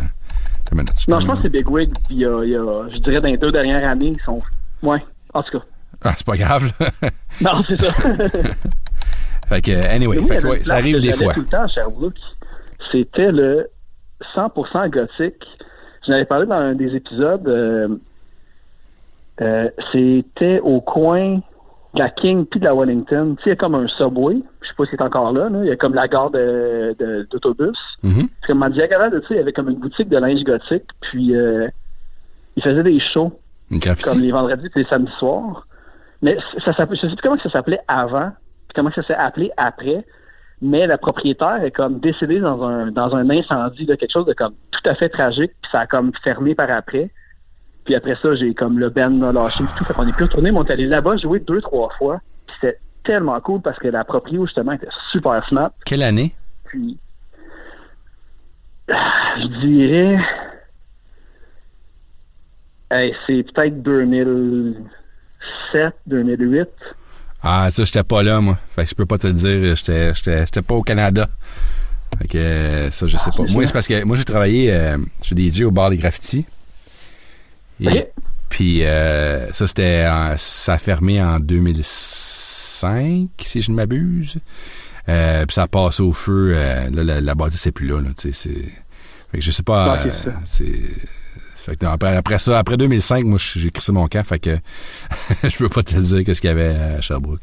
Non, 1.08 1.20
je 1.20 1.26
pense 1.26 1.38
que 1.38 1.44
c'est 1.44 1.50
Big 1.50 1.70
Wig. 1.70 1.90
Puis 2.08 2.16
il 2.16 2.20
y 2.20 2.26
a, 2.26 2.44
il 2.44 2.50
y 2.52 2.56
a- 2.56 2.88
je 2.94 3.00
dirais, 3.00 3.20
dans 3.20 3.28
les 3.30 3.38
deux 3.38 3.52
dernières 3.52 3.84
années, 3.90 4.14
ils 4.16 4.22
sont... 4.24 4.38
Ouais, 4.84 5.04
en 5.34 5.42
tout 5.44 5.58
cas. 5.60 5.66
Ah, 6.04 6.14
c'est 6.16 6.26
pas 6.28 6.38
grave. 6.38 6.72
là. 6.80 6.90
Non, 7.42 7.64
c'est 7.68 7.80
ça. 7.80 7.88
fait 9.48 9.62
que, 9.62 9.88
anyway, 9.94 10.22
fait 10.26 10.38
que, 10.42 10.48
ouais, 10.48 10.64
ça 10.64 10.76
arrive 10.76 11.00
des 11.00 11.14
fois. 11.14 11.34
tout 11.34 11.40
le 11.42 11.46
temps 11.48 11.64
à 11.64 11.68
Sherbrooke. 11.68 12.16
C'était 12.92 13.32
le 13.32 13.70
100% 14.36 14.89
gothique. 14.89 15.45
J'en 16.05 16.13
avais 16.13 16.26
parlé 16.26 16.45
dans 16.45 16.55
un 16.55 16.74
des 16.76 16.95
épisodes. 16.95 17.47
euh, 17.47 17.88
euh, 19.41 19.70
C'était 19.91 20.59
au 20.61 20.82
coin 20.82 21.36
de 21.93 21.99
la 21.99 22.09
King 22.09 22.45
puis 22.45 22.59
de 22.59 22.65
la 22.65 22.74
Wellington. 22.76 23.36
Tu 23.38 23.43
sais, 23.43 23.49
il 23.49 23.49
y 23.49 23.53
a 23.53 23.55
comme 23.55 23.76
un 23.76 23.88
subway. 23.88 24.38
Je 24.61 24.68
sais 24.68 24.74
pas 24.78 24.86
si 24.86 24.91
c'est 24.91 25.01
encore 25.01 25.32
là, 25.34 25.49
là. 25.49 25.59
Il 25.63 25.68
y 25.68 25.72
a 25.72 25.76
comme 25.76 25.93
la 25.93 26.07
gare 26.07 26.30
de- 26.32 26.95
de- 26.99 27.28
d'autobus. 27.32 27.78
Mhm. 28.03 28.28
C'est 28.41 28.47
comme 28.47 28.63
en 28.63 28.70
diagonale 28.70 29.11
de 29.11 29.20
ça, 29.22 29.28
il 29.32 29.38
y 29.38 29.39
avait 29.39 29.53
comme 29.53 29.70
une 29.70 29.78
boutique 29.80 30.09
de 30.09 30.18
linge 30.18 30.43
gothique. 30.43 30.86
Puis 31.01 31.36
euh, 31.36 31.68
ils 32.55 32.63
faisaient 32.63 32.84
des 32.84 32.99
shows 32.99 33.39
comme 34.03 34.22
les 34.22 34.32
vendredis 34.32 34.68
et 34.76 34.80
les 34.80 34.86
samedis 34.86 35.11
soirs. 35.20 35.68
Mais 36.22 36.38
ça 36.65 36.74
s'appelait, 36.74 36.97
je 36.97 37.01
sais 37.07 37.15
plus 37.15 37.22
comment 37.22 37.38
ça 37.38 37.49
s'appelait 37.51 37.80
avant, 37.88 38.32
puis 38.68 38.76
comment 38.76 38.91
ça 38.91 39.03
s'est 39.03 39.13
appelé 39.13 39.51
après. 39.57 40.03
Mais 40.62 40.88
la 40.88 40.97
propriétaire 40.97 41.64
est 41.64 41.72
comme 41.72 41.99
décédée 41.99 42.39
dans 42.39 42.64
un 42.64 42.91
dans 42.91 43.16
un 43.16 43.30
incendie, 43.30 43.86
de 43.86 43.95
quelque 43.95 44.12
chose 44.12 44.26
de 44.26 44.34
comme 44.34 44.53
tout 44.72 44.89
à 44.89 44.95
fait 44.95 45.10
tragique, 45.10 45.51
puis 45.62 45.72
ça 45.72 45.82
a 45.82 45.88
comme 45.88 46.12
fermé 46.24 46.55
par 46.55 46.72
après. 46.72 47.10
Puis 47.86 47.95
après 47.95 48.18
ça, 48.22 48.36
j'ai 48.36 48.53
comme 48.53 48.80
le 48.80 48.89
Ben 48.89 49.24
a 49.24 49.32
lâché 49.32 49.64
et 49.64 49.78
tout. 49.78 49.86
Fait 49.86 49.93
qu'on 49.93 50.08
est 50.08 50.16
plus 50.16 50.26
retourné, 50.26 50.51
mais 50.51 50.58
on 50.58 50.66
est 50.66 50.72
allé 50.72 50.88
là-bas 50.88 51.18
jouer 51.18 51.39
deux, 51.39 51.62
trois 51.62 51.89
fois. 51.97 52.20
Puis 52.47 52.55
c'était 52.60 52.80
tellement 53.03 53.39
cool 53.39 53.62
parce 53.62 53.80
que 53.80 53.88
la 53.88 54.03
proprio, 54.03 54.45
justement, 54.45 54.74
était 54.74 54.89
super 55.12 55.47
smart. 55.47 55.72
Quelle 55.86 56.03
année? 56.03 56.34
Puis 56.66 56.97
ah, 58.89 59.36
je 59.38 59.47
dirais 59.66 60.18
hey, 62.91 63.16
c'est 63.26 63.43
peut-être 63.51 63.82
2007, 63.84 65.95
2008. 66.08 66.68
Ah, 67.50 67.70
ça, 67.72 67.86
j'étais 67.86 68.04
pas 68.04 68.24
là, 68.24 68.41
moi. 68.41 68.58
Fait 68.76 68.84
que 68.84 68.89
je 68.89 68.95
peux 68.95 69.06
pas 69.06 69.18
te 69.18 69.28
le 69.28 69.34
dire. 69.34 69.74
J'étais, 69.76 70.14
j'étais, 70.14 70.41
j'étais 70.45 70.62
pas 70.62 70.76
au 70.76 70.84
Canada. 70.84 71.30
Fait 72.20 72.28
que, 72.28 72.38
euh, 72.38 72.91
ça, 72.91 73.08
je 73.08 73.16
sais 73.16 73.32
pas. 73.36 73.43
Moi, 73.43 73.66
c'est 73.66 73.72
parce 73.74 73.88
que 73.88 74.04
moi, 74.04 74.18
j'ai 74.18 74.26
travaillé, 74.26 74.72
euh, 74.74 74.98
chez 75.22 75.36
DJ 75.36 75.62
au 75.62 75.72
bar 75.72 75.89
des 75.89 75.98
graffitis. 75.98 76.45
Et 77.80 78.08
puis, 78.50 78.84
euh, 78.84 79.52
ça, 79.54 79.66
c'était, 79.68 80.06
ça 80.38 80.74
a 80.74 80.78
fermé 80.78 81.22
en 81.22 81.39
2005, 81.39 83.30
si 83.43 83.62
je 83.62 83.72
ne 83.72 83.76
m'abuse. 83.76 84.38
Euh, 85.10 85.45
puis 85.45 85.54
ça 85.54 85.64
a 85.64 85.68
passé 85.68 86.02
au 86.04 86.12
feu. 86.14 86.52
euh, 86.54 86.89
là, 86.89 87.04
la, 87.04 87.22
la 87.22 87.36
bâtisse, 87.36 87.62
c'est 87.62 87.72
plus 87.72 87.88
là, 87.88 88.02
là, 88.02 88.10
tu 88.18 88.34
sais, 88.34 88.50
c'est... 88.50 88.66
Fait 89.32 89.38
que 89.39 89.41
je 89.41 89.52
sais 89.52 89.64
pas, 89.64 90.00
euh, 90.06 90.12
c'est... 90.43 90.66
Fait 91.68 91.76
que 91.76 91.86
non, 91.86 91.91
après, 91.91 92.15
après 92.15 92.39
ça, 92.39 92.59
après 92.59 92.78
2005, 92.78 93.26
moi, 93.26 93.38
j'ai 93.38 93.70
crissé 93.72 93.91
mon 93.91 94.07
camp, 94.07 94.26
fait 94.26 94.39
que 94.39 94.57
je 95.43 95.57
peux 95.57 95.68
pas 95.68 95.84
te 95.84 95.97
dire 95.97 96.24
qu'est-ce 96.24 96.39
qu'il 96.39 96.49
y 96.49 96.53
avait 96.53 96.74
à 96.74 97.01
Sherbrooke. 97.01 97.41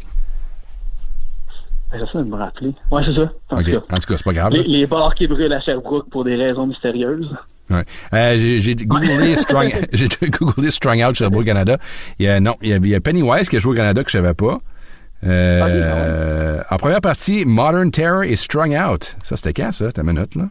J'essaie 1.93 2.19
de 2.19 2.25
me 2.25 2.37
rappeler. 2.37 2.73
Ouais, 2.91 3.03
c'est 3.05 3.15
ça. 3.15 3.31
En 3.51 3.63
tout 3.63 3.71
cas. 3.71 3.77
En 3.91 3.99
tout 3.99 4.09
cas, 4.09 4.17
c'est 4.17 4.25
pas 4.25 4.33
grave. 4.33 4.53
Les, 4.53 4.63
les 4.65 4.87
bars 4.87 5.15
qui 5.15 5.27
brûlent 5.27 5.53
à 5.53 5.61
Sherbrooke 5.61 6.09
pour 6.11 6.25
des 6.25 6.37
raisons 6.37 6.67
mystérieuses. 6.67 7.29
Ouais. 7.69 7.85
Euh, 8.15 8.37
j'ai, 8.39 8.75
googlé 8.75 9.37
Strong, 9.37 9.71
googlé 10.41 10.71
Strong 10.71 11.05
Out 11.07 11.17
Sherbrooke 11.17 11.45
Canada. 11.45 11.77
Il 12.19 12.25
y 12.25 12.29
a, 12.29 12.41
non, 12.41 12.57
il 12.63 12.71
y 12.71 12.73
a, 12.73 12.77
il 12.77 12.89
y 12.89 12.95
a 12.95 13.01
Pennywise 13.01 13.51
qui 13.51 13.57
a 13.57 13.59
joué 13.59 13.73
au 13.73 13.77
Canada 13.77 14.03
que 14.03 14.11
je 14.11 14.17
savais 14.17 14.35
pas. 14.35 14.59
Euh, 15.27 16.61
en 16.71 16.77
première 16.79 17.03
partie, 17.03 17.45
Modern 17.45 17.91
Terror 17.91 18.25
et 18.25 18.37
Strong 18.37 18.75
Out. 18.75 19.17
Ça, 19.23 19.37
c'était 19.37 19.53
quand, 19.53 19.71
ça? 19.71 19.93
Ta 19.93 20.03
minute, 20.03 20.35
là? 20.35 20.49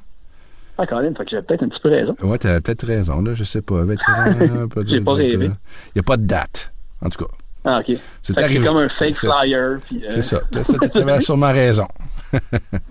Ah, 0.78 0.88
Colin, 0.88 1.14
fait 1.16 1.24
que 1.26 1.30
j'ai 1.32 1.42
peut-être 1.42 1.64
un 1.64 1.70
petit 1.70 1.80
peu 1.82 1.90
raison. 1.90 2.16
Ouais, 2.24 2.38
t'as 2.40 2.60
peut-être 2.60 2.86
raison, 2.88 3.22
là. 3.22 3.34
Je 3.36 3.44
sais 3.44 3.62
pas. 3.62 3.84
Vétéran, 3.86 4.34
J'ai 4.88 5.02
pas 5.02 5.14
rêvé. 5.14 5.46
Il 5.94 5.98
y 5.98 6.00
a 6.00 6.04
pas 6.04 6.18
de 6.18 6.26
date. 6.26 6.74
En 7.02 7.10
tout 7.10 7.26
cas, 7.26 7.32
Ah, 7.66 7.80
OK. 7.80 7.96
C'est 8.24 8.40
arrivé. 8.40 8.60
C'est 8.60 8.66
comme 8.66 8.78
un 8.78 8.90
fake 8.90 9.16
flyer. 9.18 9.58
euh, 9.60 9.78
c'est 10.10 10.22
ça. 10.24 10.40
T'as- 10.52 10.64
ça, 10.64 10.78
T'avais 10.80 11.22
sûrement 11.22 11.52
raison. 11.52 11.88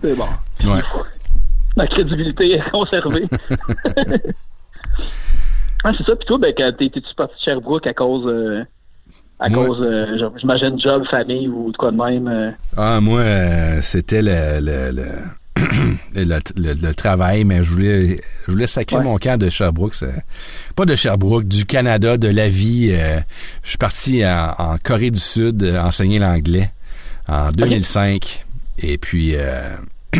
C'est 0.01 0.15
bon. 0.17 0.25
Ouais. 0.63 0.81
Ma 1.75 1.87
crédibilité 1.87 2.53
est 2.53 2.69
conservée. 2.71 3.27
ah, 5.83 5.91
c'est 5.97 6.03
ça. 6.05 6.15
Puis 6.15 6.25
toi, 6.27 6.37
ben, 6.37 6.53
t'es-tu 6.53 7.01
parti 7.17 7.35
de 7.35 7.39
Sherbrooke 7.43 7.87
à 7.87 7.93
cause, 7.93 8.25
euh, 8.27 8.63
à 9.39 9.49
Moi- 9.49 9.65
cause, 9.67 9.81
euh, 9.81 10.17
genre, 10.19 10.31
j'imagine, 10.37 10.79
job, 10.79 11.03
famille 11.09 11.47
ou 11.47 11.71
de 11.71 11.77
quoi 11.77 11.91
de 11.91 11.97
même? 11.97 12.27
euh? 12.27 12.51
Ah, 12.77 13.01
moi, 13.01 13.19
euh, 13.19 13.79
c'était 13.81 14.21
le, 14.21 14.59
le, 14.61 14.91
le, 14.95 15.05
le, 16.15 16.23
le- 16.55 16.73
le 16.73 16.93
travail, 16.95 17.43
mais 17.43 17.63
je 17.63 17.69
voulais, 17.71 18.21
je 18.47 18.51
voulais 18.51 18.67
sacrer 18.67 18.97
Ouais. 18.97 19.03
mon 19.03 19.17
camp 19.17 19.37
de 19.37 19.49
Sherbrooke. 19.49 19.95
c'est- 19.95 20.23
Pas 20.75 20.85
de 20.85 20.95
Sherbrooke, 20.95 21.47
du 21.47 21.65
Canada, 21.65 22.17
de 22.17 22.27
la 22.27 22.49
vie. 22.49 22.89
euh, 22.91 23.19
je 23.63 23.69
suis 23.69 23.77
parti 23.77 24.25
en, 24.25 24.53
en 24.57 24.77
Corée 24.83 25.11
du 25.11 25.19
Sud 25.19 25.63
euh, 25.63 25.81
enseigner 25.81 26.19
l'anglais 26.19 26.71
en 27.27 27.51
2005. 27.51 28.43
Et 28.79 28.97
puis, 28.97 29.33
euh, 29.35 29.75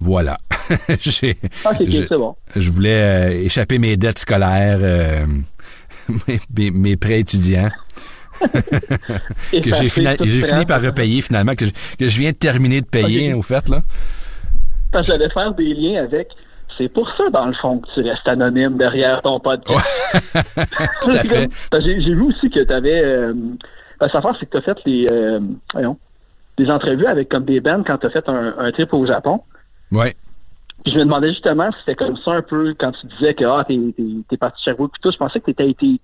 voilà. 0.00 0.36
J'ai- 1.00 1.38
Ah, 1.64 1.72
c'est 1.78 1.90
je, 1.90 2.14
bon. 2.14 2.34
je 2.56 2.70
voulais 2.70 2.90
euh, 3.30 3.44
échapper 3.44 3.78
mes 3.78 3.96
dettes 3.96 4.18
scolaires, 4.20 4.78
euh, 4.80 5.26
mes, 6.28 6.40
mes- 6.56 6.70
mes 6.70 6.96
prêts 6.96 7.20
étudiants 7.20 7.70
que 9.52 9.74
j'ai 9.74 9.88
fini 9.88 10.66
par 10.66 10.82
repayer 10.82 11.22
finalement, 11.22 11.54
que 11.54 11.66
je, 11.66 11.70
que 11.98 12.08
je 12.08 12.18
viens 12.18 12.32
de 12.32 12.36
terminer 12.36 12.80
de 12.80 12.86
payer, 12.86 13.32
Ok. 13.32 13.38
au 13.38 13.42
fait, 13.42 13.68
là. 13.68 13.82
Parce 14.92 15.06
que 15.06 15.12
j'allais 15.12 15.30
faire 15.30 15.54
des 15.54 15.74
liens 15.74 16.02
avec. 16.02 16.28
C'est 16.78 16.88
pour 16.88 17.10
ça, 17.10 17.28
dans 17.30 17.46
le 17.46 17.52
fond, 17.54 17.80
que 17.80 17.88
tu 17.92 18.00
restes 18.08 18.26
anonyme 18.26 18.78
derrière 18.78 19.20
ton 19.22 19.40
podcast. 19.40 19.86
Tout 21.02 21.10
à 21.12 21.22
fait. 21.22 21.48
Parce 21.70 21.84
que 21.84 22.00
J'ai 22.00 22.14
vu 22.14 22.22
aussi 22.22 22.48
que 22.50 22.60
tu 22.60 22.72
avais. 22.72 23.02
Euh, 23.02 23.34
parce 23.98 24.12
que 24.12 24.16
l'affaire, 24.16 24.36
c'est 24.40 24.46
que 24.46 24.58
tu 24.58 24.70
as 24.70 24.74
fait 24.74 24.78
les, 24.86 25.06
euh, 25.12 25.40
voyons, 25.72 25.98
des 26.56 26.70
entrevues 26.70 27.06
avec 27.06 27.28
comme 27.28 27.44
des 27.44 27.60
bands 27.60 27.82
quand 27.84 27.98
tu 27.98 28.06
as 28.06 28.10
fait 28.10 28.28
un, 28.28 28.54
un 28.58 28.72
trip 28.72 28.92
au 28.94 29.06
Japon. 29.06 29.42
Ouais. 29.90 30.14
Puis 30.84 30.92
je 30.92 30.98
me 30.98 31.04
demandais 31.04 31.28
justement 31.30 31.70
si 31.70 31.78
c'était 31.80 31.94
comme 31.94 32.16
ça 32.16 32.32
un 32.32 32.42
peu 32.42 32.74
quand 32.78 32.92
tu 32.92 33.06
disais 33.06 33.34
que 33.34 33.44
ah, 33.44 33.64
t'es, 33.66 33.78
t'es, 33.96 34.02
t'es 34.28 34.36
parti 34.36 34.60
de 34.60 34.64
Sherbrooke. 34.64 34.94
Tout, 35.00 35.12
je 35.12 35.16
pensais 35.16 35.40
que 35.40 35.46
t'étais 35.46 35.70
été 35.70 36.00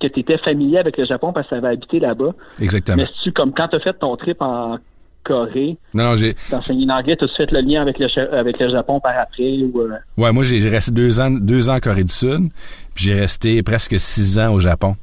que 0.00 0.06
t'étais 0.08 0.38
familier 0.38 0.78
avec 0.78 0.96
le 0.96 1.04
Japon 1.04 1.32
parce 1.32 1.46
que 1.46 1.54
t'avais 1.54 1.68
habité 1.68 1.98
là-bas. 1.98 2.32
Exactement. 2.60 2.98
Mais 2.98 3.08
tu 3.22 3.32
comme 3.32 3.52
quand 3.52 3.68
t'as 3.68 3.80
fait 3.80 3.94
ton 3.94 4.16
trip 4.16 4.40
en 4.40 4.78
Corée, 5.24 5.76
Non, 5.94 6.04
non, 6.04 6.16
j'ai. 6.16 6.36
d'enseigner 6.50 6.86
l'anglais, 6.86 7.16
t'as 7.18 7.26
fait 7.36 7.50
le 7.50 7.60
lien 7.60 7.82
avec 7.82 7.98
le 7.98 8.06
Cha- 8.08 8.28
avec 8.32 8.58
le 8.60 8.68
Japon 8.70 9.00
par 9.00 9.12
après 9.18 9.58
ou 9.62 9.80
euh, 9.80 9.90
Ouais, 10.16 10.30
moi, 10.32 10.44
j'ai 10.44 10.60
j'ai 10.60 10.68
resté 10.68 10.92
deux 10.92 11.20
ans, 11.20 11.30
deux 11.30 11.70
ans 11.70 11.76
en 11.76 11.80
Corée 11.80 12.04
du 12.04 12.12
Sud, 12.12 12.50
puis 12.94 13.04
j'ai 13.04 13.14
resté 13.14 13.62
presque 13.62 13.98
six 13.98 14.38
ans 14.38 14.52
au 14.52 14.60
Japon. 14.60 14.96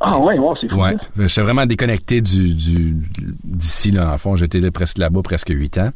Ah 0.00 0.16
ouais, 0.18 0.38
ouais, 0.38 0.54
c'est 0.60 0.68
fou. 0.68 0.76
Ouais. 0.76 0.92
ça. 0.92 1.26
J'étais 1.26 1.40
vraiment 1.42 1.66
déconnecté 1.66 2.20
du, 2.20 2.54
du, 2.54 2.96
d'ici, 3.42 3.90
là, 3.90 4.12
en 4.12 4.18
fond. 4.18 4.36
J'étais 4.36 4.60
là, 4.60 4.70
presque 4.70 4.98
là-bas, 4.98 5.22
presque 5.22 5.48
huit 5.50 5.76
ans. 5.78 5.90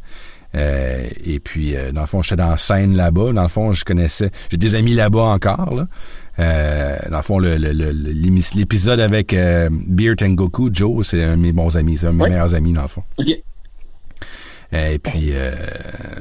Euh, 0.55 1.05
et 1.25 1.39
puis, 1.39 1.77
euh, 1.77 1.93
dans 1.93 2.01
le 2.03 2.07
fond, 2.09 2.21
j'étais 2.21 2.37
dans 2.37 2.49
la 2.49 2.59
scène 2.59 2.97
là-bas. 2.97 3.33
Dans 3.33 3.43
le 3.43 3.49
fond, 3.49 3.73
je 3.73 3.85
connaissais... 3.85 4.31
J'ai 4.51 4.57
des 4.57 4.75
amis 4.75 4.95
là-bas 4.95 5.23
encore, 5.23 5.73
là. 5.75 5.87
Euh, 6.39 6.97
dans 7.11 7.19
le 7.19 7.23
fond, 7.23 7.39
le, 7.39 7.57
le- 7.57 7.73
le- 7.73 7.93
l'épisode 8.55 9.01
avec 9.01 9.35
euh, 9.35 9.69
Beer 9.71 10.15
Tengoku, 10.17 10.71
Joe, 10.73 11.07
c'est 11.07 11.23
un 11.23 11.37
de 11.37 11.43
mes 11.43 11.53
bons 11.53 11.77
amis. 11.77 11.99
C'est 11.99 12.07
un 12.07 12.13
de 12.15 12.19
mes 12.23 12.31
meilleurs 12.31 12.55
amis, 12.55 12.73
dans 12.73 12.83
le 12.83 12.89
fond. 12.89 13.03
Ok. 13.19 13.27
Et 14.75 14.99
puis, 14.99 15.33
euh, 15.33 15.51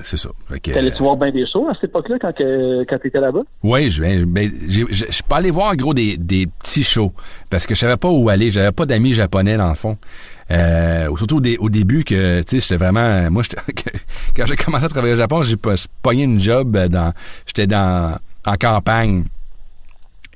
c'est 0.04 0.18
ça. 0.18 0.28
T'allais-tu 0.62 1.02
voir 1.04 1.16
bien 1.16 1.32
des 1.32 1.46
shows 1.48 1.70
à 1.70 1.74
cette 1.74 1.86
époque-là 1.86 2.18
quand, 2.20 2.34
quand 2.38 3.00
t'étais 3.02 3.22
là-bas? 3.22 3.44
Oui, 3.64 3.90
je 3.90 4.02
ben, 4.02 4.26
ben, 4.26 4.52
suis 4.68 5.24
pas 5.24 5.38
allé 5.38 5.52
voir 5.52 5.72
en 5.72 5.76
gros 5.76 5.94
des, 5.94 6.18
des 6.18 6.48
petits 6.48 6.84
shows 6.84 7.14
parce 7.50 7.66
que 7.66 7.76
je 7.76 7.80
savais 7.80 7.96
pas 7.96 8.10
où 8.10 8.28
aller. 8.28 8.50
J'avais 8.50 8.74
pas 8.74 8.86
d'amis 8.86 9.14
japonais 9.14 9.56
dans 9.56 9.70
le 9.70 9.76
fond. 9.76 9.98
Euh, 10.52 11.08
surtout 11.16 11.38
au, 11.38 11.42
dé- 11.42 11.56
au 11.62 11.70
début 11.70 12.04
que 12.04 12.42
tu 12.42 12.60
sais 12.60 12.60
j'étais 12.60 12.76
vraiment 12.84 13.32
moi 13.32 13.42
j'étais- 13.42 13.62
quand 14.36 14.46
j'ai 14.46 14.58
commencé 14.58 14.84
à 14.84 14.90
travailler 14.90 15.14
au 15.14 15.18
Japon 15.18 15.44
j'ai 15.44 15.56
pas 15.56 15.76
pogné 16.04 16.24
une 16.24 16.42
job 16.42 16.78
dans 16.90 17.14
j'étais 17.46 17.68
dans 17.68 18.18
en 18.46 18.56
campagne 18.56 19.24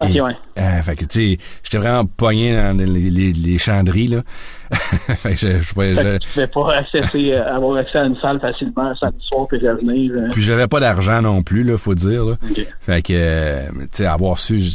Ok, 0.02 0.14
Et- 0.14 0.20
ouais. 0.22 0.36
euh, 0.60 0.82
fait 0.82 0.96
que 0.98 1.06
tu 1.06 1.36
sais 1.36 1.38
j'étais 1.64 1.78
vraiment 1.78 2.06
pogné 2.06 2.54
dans 2.54 2.78
les, 2.78 2.86
les, 2.86 3.32
les 3.32 3.58
chanderies 3.58 4.10
là 4.10 4.24
fait 4.72 5.32
que 5.32 5.38
je, 5.38 5.48
je, 5.62 5.74
Fait 5.74 5.96
je- 5.96 6.02
que 6.02 6.18
tu 6.18 6.28
pouvais 6.34 6.48
pas 6.48 6.76
accéder, 6.80 7.32
euh, 7.32 7.56
avoir 7.56 7.78
accès 7.78 8.00
à 8.00 8.06
une 8.06 8.18
salle 8.18 8.40
facilement 8.42 8.94
samedi 8.96 9.26
soir 9.32 9.48
puis 9.48 9.58
revenir. 9.66 10.12
euh. 10.14 10.28
puis 10.34 10.42
j'avais 10.42 10.68
pas 10.68 10.82
d'argent 10.82 11.22
non 11.22 11.44
plus 11.44 11.64
là 11.64 11.78
faut 11.78 11.96
dire 11.96 12.26
là. 12.26 12.34
Ok. 12.50 12.68
Fait 12.82 13.02
que, 13.04 13.14
euh, 13.16 13.68
tu 13.80 13.88
sais, 13.92 14.06
avoir 14.06 14.38
su, 14.40 14.60
je- 14.60 14.72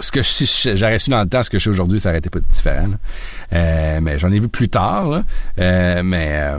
ce 0.00 0.10
que 0.10 0.22
je- 0.22 0.28
si 0.28 0.74
j'aurais 0.76 0.98
su 0.98 1.10
dans 1.10 1.22
le 1.22 1.28
temps, 1.28 1.42
ce 1.44 1.50
que 1.50 1.58
je 1.58 1.64
sais 1.64 1.70
aujourd'hui, 1.70 2.00
ça 2.00 2.08
aurait 2.08 2.18
été 2.18 2.30
pas 2.30 2.40
différent. 2.40 2.88
là. 2.88 2.96
Euh, 3.52 3.98
mais 4.02 4.18
j'en 4.18 4.32
ai 4.32 4.40
vu 4.40 4.48
plus 4.48 4.68
tard, 4.68 5.08
là. 5.08 5.22
Euh, 5.60 6.02
mais, 6.02 6.30
euh, 6.32 6.58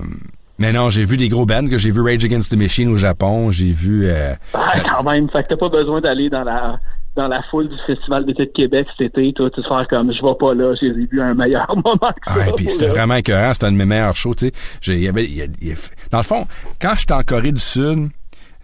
mais 0.60 0.72
non, 0.72 0.90
j'ai 0.90 1.04
vu 1.04 1.18
des 1.18 1.28
gros 1.28 1.46
bands, 1.46 1.68
que 1.68 1.78
j'ai 1.78 1.92
vu 1.92 2.00
Rage 2.02 2.24
Against 2.24 2.52
the 2.52 2.56
Machine 2.58 2.88
au 2.90 2.98
Japon, 2.98 3.52
j'ai 3.52 3.72
vu, 3.72 4.06
euh, 4.06 4.34
Ah, 4.54 4.68
quand 4.90 5.04
même. 5.12 5.30
Fait 5.30 5.44
que 5.44 5.50
t'as 5.50 5.58
pas 5.58 5.70
besoin 5.70 6.00
d'aller 6.02 6.30
dans 6.30 6.44
la 6.44 6.78
dans 7.16 7.28
la 7.28 7.42
foule 7.44 7.70
du 7.70 7.76
Festival 7.88 8.26
d'été 8.26 8.46
de 8.46 8.52
Québec 8.52 8.88
cet 8.98 9.18
été, 9.18 9.32
toi, 9.34 9.50
tu 9.50 9.62
te 9.62 9.68
faire 9.68 9.88
comme 9.90 10.12
je 10.12 10.22
vais 10.22 10.36
pas 10.40 10.54
là, 10.54 10.76
j'ai 10.80 10.92
vu 10.92 11.22
un 11.22 11.34
meilleur 11.34 11.68
moment 11.76 11.98
que 11.98 12.28
Ah, 12.28 12.50
et 12.50 12.52
puis 12.54 12.70
c'était 12.70 12.88
vraiment 12.90 13.16
écœurant, 13.16 13.54
c'était 13.54 13.68
un 13.68 13.72
de 13.72 13.78
mes 13.78 13.86
meilleurs 13.86 14.16
shows, 14.16 14.36
tu 14.36 14.52
sais. 14.82 15.00
Y 15.00 15.08
avait- 15.08 15.26
y 15.26 15.42
a- 15.42 15.48
y 15.62 15.72
a- 15.72 15.76
dans 16.12 16.18
le 16.20 16.24
fond, 16.24 16.46
quand 16.82 16.94
j'étais 16.98 17.14
en 17.14 17.22
Corée 17.22 17.52
du 17.52 17.62
Sud, 17.62 18.10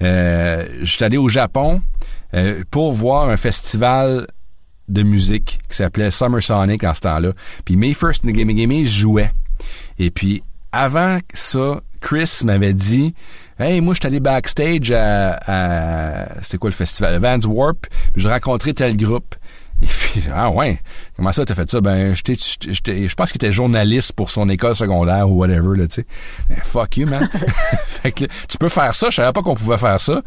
euh, 0.02 0.66
j'étais 0.82 1.06
allé 1.06 1.18
au 1.18 1.28
Japon 1.30 1.82
euh, 2.34 2.64
pour 2.72 2.93
voir 2.93 3.30
un 3.30 3.38
festival 3.38 4.26
de 4.88 5.04
musique 5.04 5.60
qui 5.70 5.76
s'appelait 5.78 6.12
Summer 6.12 6.41
Sonic 6.41 6.84
en 6.84 6.93
ce 6.93 7.02
temps-là. 7.02 7.32
Puis 7.66 7.76
May 7.78 7.93
First 7.93 8.26
Gimme 8.26 8.52
Gimme 8.56 8.86
jouait. 8.86 9.32
Et 9.99 10.12
puis 10.12 10.41
avant 10.72 11.20
ça, 11.34 11.82
Chris 12.02 12.41
m'avait 12.43 12.74
dit 12.74 13.14
Hey, 13.60 13.80
moi, 13.80 13.93
je 13.93 13.99
suis 13.99 14.08
allé 14.08 14.20
backstage 14.20 14.91
à, 14.91 15.34
à- 15.45 16.43
c'était 16.43 16.58
quoi 16.58 16.70
le 16.72 16.76
festival? 16.76 17.18
Vans 17.20 17.39
Warp, 17.47 17.88
puis 18.14 18.22
je 18.22 18.28
rencontrais 18.28 18.74
tel 18.74 18.97
groupe. 18.97 19.36
Et 19.84 19.86
puis, 19.86 20.24
ah 20.34 20.49
ouais, 20.49 20.80
comment 21.16 21.32
ça 21.32 21.45
t'as 21.45 21.56
fait 21.56 21.70
ça? 21.70 21.80
Ben, 21.82 22.16
j'étais, 22.16 22.34
je 22.36 23.16
pense 23.16 23.32
qu'il 23.32 23.38
était 23.38 23.52
journaliste 23.52 24.14
pour 24.14 24.30
son 24.30 24.49
école 24.49 24.76
secondaire 24.76 25.30
ou 25.30 25.38
whatever, 25.38 25.78
là, 25.78 25.88
tu 25.88 25.95
sais. 26.02 26.06
Ben, 26.49 26.58
fuck 26.64 26.97
you, 26.97 27.08
man. 27.08 27.30
fait 27.86 28.12
que 28.12 28.24
là, 28.26 28.30
tu 28.49 28.58
peux 28.58 28.70
faire 28.70 28.95
ça, 28.95 29.10
je 29.10 29.16
savais 29.16 29.32
pas 29.32 29.41
qu'on 29.41 29.56
pouvait 29.56 29.78
faire 29.78 29.99
ça. 30.02 30.22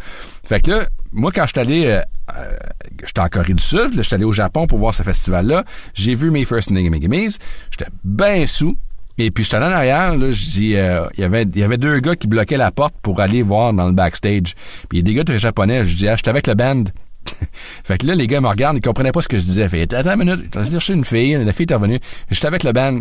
Fait 0.46 0.60
que 0.60 0.70
là, 0.70 0.84
moi, 1.12 1.30
quand 1.32 1.46
j'étais 1.46 1.60
allé, 1.60 1.86
euh, 1.86 2.00
euh, 2.36 2.56
j'étais 3.04 3.20
en 3.20 3.28
Corée 3.28 3.54
du 3.54 3.62
Sud, 3.62 4.00
j'étais 4.00 4.14
allé 4.14 4.24
au 4.24 4.32
Japon 4.32 4.66
pour 4.66 4.78
voir 4.78 4.94
ce 4.94 5.02
festival-là, 5.02 5.64
j'ai 5.94 6.14
vu 6.14 6.30
mes 6.30 6.44
First 6.44 6.70
Nigga 6.70 6.98
Gimmes, 6.98 7.30
j'étais 7.70 7.90
bien 8.02 8.46
sous, 8.46 8.76
et 9.18 9.30
puis 9.30 9.44
j'étais 9.44 9.56
allé 9.56 9.66
en 9.66 9.72
arrière, 9.72 10.16
là, 10.16 10.30
je 10.30 10.50
dis, 10.50 10.76
euh, 10.76 11.06
il 11.14 11.20
y 11.20 11.24
avait, 11.24 11.42
il 11.42 11.58
y 11.58 11.62
avait 11.62 11.78
deux 11.78 12.00
gars 12.00 12.16
qui 12.16 12.26
bloquaient 12.26 12.56
la 12.56 12.72
porte 12.72 12.94
pour 13.02 13.20
aller 13.20 13.42
voir 13.42 13.72
dans 13.72 13.86
le 13.86 13.92
backstage. 13.92 14.54
Puis 14.88 14.92
il 14.92 14.96
y 14.98 15.00
a 15.00 15.02
des 15.02 15.14
gars 15.14 15.24
de 15.24 15.36
japonais, 15.36 15.84
je 15.84 15.96
dis, 15.96 16.08
ah, 16.08 16.16
j'étais 16.16 16.30
avec 16.30 16.46
le 16.46 16.54
band. 16.54 16.84
fait 17.84 17.98
que 17.98 18.06
là, 18.06 18.14
les 18.14 18.26
gars 18.26 18.40
me 18.40 18.48
regardent, 18.48 18.76
ils 18.76 18.82
comprenaient 18.82 19.12
pas 19.12 19.22
ce 19.22 19.28
que 19.28 19.38
je 19.38 19.44
disais. 19.44 19.68
Fait, 19.68 19.92
attends 19.92 20.14
une 20.14 20.18
minute, 20.18 20.58
j'ai 20.62 20.70
cherché 20.70 20.94
une 20.94 21.04
fille, 21.04 21.42
la 21.42 21.52
fille 21.52 21.66
est 21.68 21.74
revenue, 21.74 22.00
j'étais 22.30 22.46
avec 22.46 22.64
le 22.64 22.72
band. 22.72 22.98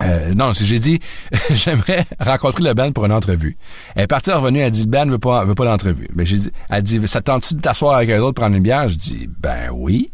Euh, 0.00 0.32
non, 0.34 0.52
j'ai 0.54 0.78
dit, 0.78 1.00
j'aimerais 1.50 2.04
rencontrer 2.20 2.62
le 2.62 2.72
band 2.72 2.92
pour 2.92 3.04
une 3.04 3.12
entrevue. 3.12 3.56
Elle 3.96 4.04
est 4.04 4.06
partie 4.06 4.30
revenue, 4.30 4.60
elle 4.60 4.70
dit, 4.70 4.84
le 4.84 4.90
band 4.90 5.06
veut 5.06 5.18
pas, 5.18 5.44
veut 5.44 5.54
pas 5.54 5.64
d'entrevue. 5.64 6.08
Mais 6.14 6.24
j'ai 6.24 6.38
dit, 6.38 6.50
elle 6.70 6.82
dit, 6.82 7.06
ça 7.06 7.20
te 7.20 7.26
tente-tu 7.26 7.54
de 7.54 7.60
t'asseoir 7.60 7.96
avec 7.96 8.10
eux 8.10 8.20
autres, 8.20 8.40
prendre 8.40 8.56
une 8.56 8.62
bière? 8.62 8.88
Je 8.88 8.96
dis, 8.96 9.28
ben 9.40 9.70
oui. 9.72 10.10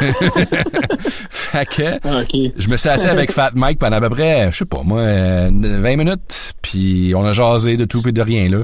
fait 1.30 1.66
que, 1.66 1.98
Ah, 2.04 2.22
je 2.56 2.68
me 2.68 2.76
suis 2.76 2.88
assis 2.88 3.06
avec 3.06 3.32
Fat 3.32 3.52
Mike 3.54 3.78
pendant 3.78 3.96
à 3.96 4.00
peu 4.00 4.10
près, 4.10 4.50
je 4.52 4.58
sais 4.58 4.64
pas 4.64 4.82
moi, 4.82 5.00
euh, 5.00 5.50
20 5.52 5.96
minutes, 5.96 6.54
puis 6.62 7.12
on 7.16 7.24
a 7.24 7.32
jasé 7.32 7.76
de 7.76 7.84
tout 7.84 8.06
et 8.08 8.12
de 8.12 8.22
rien 8.22 8.48
là. 8.48 8.58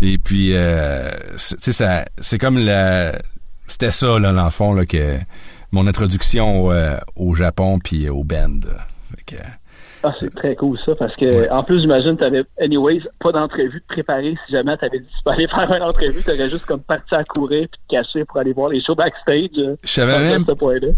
Et 0.00 0.18
puis, 0.18 0.54
euh, 0.56 1.10
c'est- 1.36 1.56
tu 1.56 1.62
sais, 1.64 1.72
ça, 1.72 2.04
c'est 2.20 2.38
comme 2.38 2.58
la, 2.58 3.12
c'était 3.68 3.90
ça 3.92 4.18
là 4.18 4.32
dans 4.32 4.44
le 4.44 4.50
fond 4.50 4.72
là 4.74 4.84
que 4.86 5.16
mon 5.70 5.86
introduction 5.86 6.64
au, 6.66 6.72
euh, 6.72 6.98
au 7.16 7.34
Japon 7.34 7.78
puis 7.82 8.08
au 8.08 8.24
band. 8.24 8.60
Fait 9.16 9.36
que, 9.36 9.42
Ah, 10.04 10.12
c'est 10.18 10.34
très 10.34 10.56
cool 10.56 10.76
ça, 10.84 10.94
parce 10.96 11.14
que 11.16 11.24
Ouais. 11.24 11.50
en 11.50 11.62
plus, 11.62 11.80
j'imagine, 11.80 12.16
t'avais, 12.16 12.42
anyways, 12.60 13.00
pas 13.20 13.30
d'entrevue 13.30 13.78
de 13.80 13.84
préparer. 13.94 14.34
Si 14.46 14.52
jamais 14.52 14.76
t'avais 14.76 14.98
dit 14.98 15.06
tu 15.06 15.22
peux 15.24 15.30
aller 15.30 15.46
faire 15.54 15.72
une 15.72 15.82
entrevue, 15.82 16.22
t'aurais 16.24 16.50
juste 16.50 16.66
comme 16.66 16.80
parti 16.80 17.14
à 17.14 17.22
courir 17.24 17.68
puis 17.70 17.80
te 17.88 17.94
cacher 17.96 18.24
pour 18.24 18.38
aller 18.38 18.52
voir 18.52 18.68
les 18.70 18.82
shows 18.82 18.94
backstage. 18.96 19.50
euh, 19.66 19.76
je 19.84 19.88
savais 19.90 20.18
même, 20.18 20.44